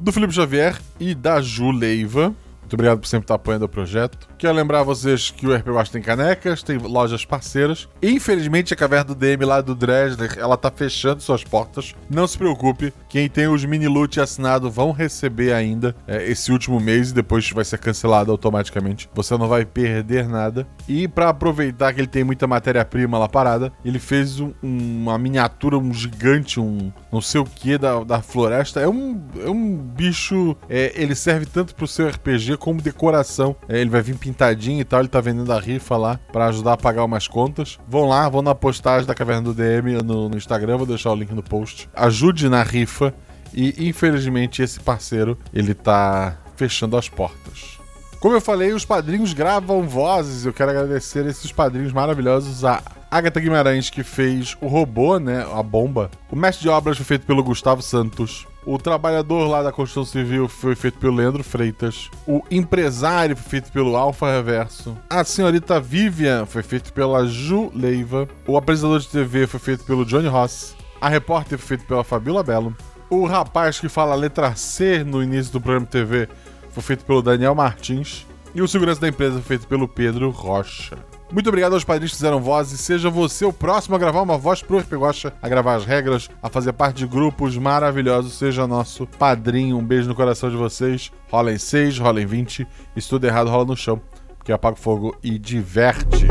do 0.00 0.10
Felipe 0.10 0.32
Xavier 0.32 0.80
e 0.98 1.14
da 1.14 1.38
Ju 1.42 1.70
Leiva. 1.70 2.34
Muito 2.62 2.72
obrigado 2.72 2.98
por 2.98 3.06
sempre 3.06 3.24
estar 3.24 3.34
apoiando 3.34 3.66
o 3.66 3.68
projeto. 3.68 4.26
Quero 4.38 4.54
lembrar 4.54 4.82
vocês 4.82 5.30
que 5.30 5.46
o 5.46 5.54
RP 5.54 5.68
Watch 5.68 5.90
tem 5.90 6.02
canecas, 6.02 6.62
tem 6.62 6.76
lojas 6.76 7.24
parceiras. 7.24 7.88
Infelizmente, 8.02 8.74
a 8.74 8.76
caverna 8.76 9.06
do 9.06 9.14
DM 9.14 9.42
lá 9.46 9.62
do 9.62 9.74
Dresler, 9.74 10.36
ela 10.38 10.58
tá 10.58 10.70
fechando 10.70 11.22
suas 11.22 11.42
portas. 11.42 11.94
Não 12.10 12.26
se 12.26 12.36
preocupe, 12.36 12.92
quem 13.08 13.30
tem 13.30 13.48
os 13.48 13.64
mini 13.64 13.88
loot 13.88 14.20
assinado 14.20 14.70
vão 14.70 14.92
receber 14.92 15.54
ainda 15.54 15.96
é, 16.06 16.30
esse 16.30 16.52
último 16.52 16.78
mês 16.78 17.10
e 17.10 17.14
depois 17.14 17.50
vai 17.50 17.64
ser 17.64 17.78
cancelado 17.78 18.30
automaticamente. 18.30 19.08
Você 19.14 19.38
não 19.38 19.48
vai 19.48 19.64
perder 19.64 20.28
nada. 20.28 20.66
E 20.86 21.08
para 21.08 21.30
aproveitar 21.30 21.94
que 21.94 22.00
ele 22.00 22.06
tem 22.06 22.22
muita 22.22 22.46
matéria-prima 22.46 23.18
lá 23.18 23.28
parada, 23.28 23.72
ele 23.82 23.98
fez 23.98 24.38
um, 24.38 24.52
uma 24.62 25.16
miniatura, 25.16 25.78
um 25.78 25.94
gigante, 25.94 26.60
um 26.60 26.92
não 27.10 27.22
sei 27.22 27.40
o 27.40 27.44
que 27.46 27.78
da, 27.78 28.04
da 28.04 28.20
floresta. 28.20 28.80
É 28.80 28.88
um, 28.88 29.18
é 29.42 29.48
um 29.48 29.76
bicho. 29.78 30.54
É, 30.68 30.92
ele 30.94 31.14
serve 31.14 31.46
tanto 31.46 31.74
pro 31.74 31.86
seu 31.86 32.06
RPG 32.06 32.58
como 32.58 32.82
decoração. 32.82 33.56
É, 33.66 33.80
ele 33.80 33.88
vai 33.88 34.02
vir 34.02 34.25
pintadinho 34.26 34.80
e 34.80 34.84
tal. 34.84 35.00
Ele 35.00 35.08
tá 35.08 35.20
vendendo 35.20 35.52
a 35.52 35.60
rifa 35.60 35.96
lá 35.96 36.18
para 36.32 36.46
ajudar 36.46 36.74
a 36.74 36.76
pagar 36.76 37.04
umas 37.04 37.28
contas. 37.28 37.78
Vão 37.88 38.08
lá, 38.08 38.28
vão 38.28 38.42
na 38.42 38.54
postagem 38.54 39.06
da 39.06 39.14
Caverna 39.14 39.42
do 39.42 39.54
DM 39.54 40.02
no, 40.02 40.28
no 40.28 40.36
Instagram. 40.36 40.78
Vou 40.78 40.86
deixar 40.86 41.12
o 41.12 41.14
link 41.14 41.32
no 41.32 41.42
post. 41.42 41.88
Ajude 41.94 42.48
na 42.48 42.62
rifa. 42.62 43.14
E 43.54 43.88
infelizmente 43.88 44.62
esse 44.62 44.80
parceiro 44.80 45.38
ele 45.52 45.72
tá 45.72 46.36
fechando 46.56 46.96
as 46.96 47.08
portas. 47.08 47.78
Como 48.20 48.34
eu 48.34 48.40
falei, 48.40 48.72
os 48.72 48.84
padrinhos 48.84 49.32
gravam 49.32 49.86
vozes. 49.86 50.44
Eu 50.44 50.52
quero 50.52 50.70
agradecer 50.70 51.24
esses 51.26 51.52
padrinhos 51.52 51.92
maravilhosos. 51.92 52.64
A 52.64 52.82
Agatha 53.10 53.38
Guimarães, 53.38 53.88
que 53.88 54.02
fez 54.02 54.56
o 54.60 54.66
robô, 54.66 55.18
né? 55.18 55.46
A 55.54 55.62
bomba. 55.62 56.10
O 56.30 56.36
mestre 56.36 56.62
de 56.62 56.68
obras 56.68 56.96
foi 56.96 57.06
feito 57.06 57.26
pelo 57.26 57.44
Gustavo 57.44 57.82
Santos. 57.82 58.46
O 58.66 58.78
trabalhador 58.78 59.46
lá 59.46 59.62
da 59.62 59.70
construção 59.70 60.04
civil 60.04 60.48
foi 60.48 60.74
feito 60.74 60.98
pelo 60.98 61.14
Leandro 61.14 61.44
Freitas. 61.44 62.10
O 62.26 62.42
empresário 62.50 63.36
foi 63.36 63.48
feito 63.48 63.70
pelo 63.70 63.96
Alfa 63.96 64.26
Reverso. 64.28 64.98
A 65.08 65.22
senhorita 65.22 65.78
Vivian 65.78 66.44
foi 66.46 66.64
feito 66.64 66.92
pela 66.92 67.24
Ju 67.28 67.70
Leiva. 67.72 68.28
O 68.44 68.56
apresentador 68.56 68.98
de 68.98 69.06
TV 69.06 69.46
foi 69.46 69.60
feito 69.60 69.84
pelo 69.84 70.04
Johnny 70.04 70.26
Ross. 70.26 70.74
A 71.00 71.08
repórter 71.08 71.56
foi 71.58 71.76
feita 71.76 71.84
pela 71.84 72.02
Fabiola 72.02 72.42
Belo. 72.42 72.74
O 73.08 73.24
rapaz 73.24 73.78
que 73.78 73.88
fala 73.88 74.14
a 74.14 74.16
letra 74.16 74.56
C 74.56 75.04
no 75.04 75.22
início 75.22 75.52
do 75.52 75.60
programa 75.60 75.86
TV 75.86 76.28
foi 76.72 76.82
feito 76.82 77.04
pelo 77.04 77.22
Daniel 77.22 77.54
Martins. 77.54 78.26
E 78.52 78.60
o 78.60 78.66
segurança 78.66 79.00
da 79.00 79.08
empresa 79.08 79.34
foi 79.34 79.42
feito 79.42 79.68
pelo 79.68 79.86
Pedro 79.86 80.28
Rocha. 80.30 80.98
Muito 81.30 81.48
obrigado 81.48 81.72
aos 81.72 81.82
padrinhos 81.82 82.12
que 82.12 82.18
fizeram 82.18 82.40
vozes. 82.40 82.80
Seja 82.80 83.10
você 83.10 83.44
o 83.44 83.52
próximo 83.52 83.96
a 83.96 83.98
gravar 83.98 84.22
uma 84.22 84.38
voz 84.38 84.62
pro 84.62 84.78
RP 84.78 84.92
Gosta, 84.94 85.34
a 85.42 85.48
gravar 85.48 85.74
as 85.74 85.84
regras, 85.84 86.30
a 86.40 86.48
fazer 86.48 86.72
parte 86.72 86.98
de 86.98 87.06
grupos 87.06 87.58
maravilhosos. 87.58 88.34
Seja 88.34 88.66
nosso 88.66 89.06
padrinho. 89.06 89.76
Um 89.76 89.84
beijo 89.84 90.08
no 90.08 90.14
coração 90.14 90.48
de 90.48 90.56
vocês. 90.56 91.10
Rola 91.28 91.52
em 91.52 91.58
6, 91.58 91.98
rola 91.98 92.22
em 92.22 92.26
20. 92.26 92.66
E 92.94 93.00
se 93.00 93.08
tudo 93.08 93.26
errado, 93.26 93.50
rola 93.50 93.64
no 93.64 93.76
chão. 93.76 94.00
Porque 94.38 94.52
apaga 94.52 94.76
o 94.76 94.80
fogo 94.80 95.16
e 95.22 95.36
diverte. 95.36 96.26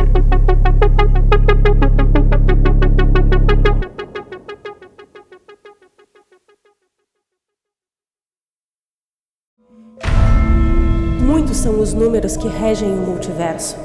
Muitos 11.19 11.57
são 11.57 11.81
os 11.81 11.93
números 11.93 12.37
que 12.37 12.47
regem 12.47 12.89
o 12.89 12.97
multiverso. 12.97 13.84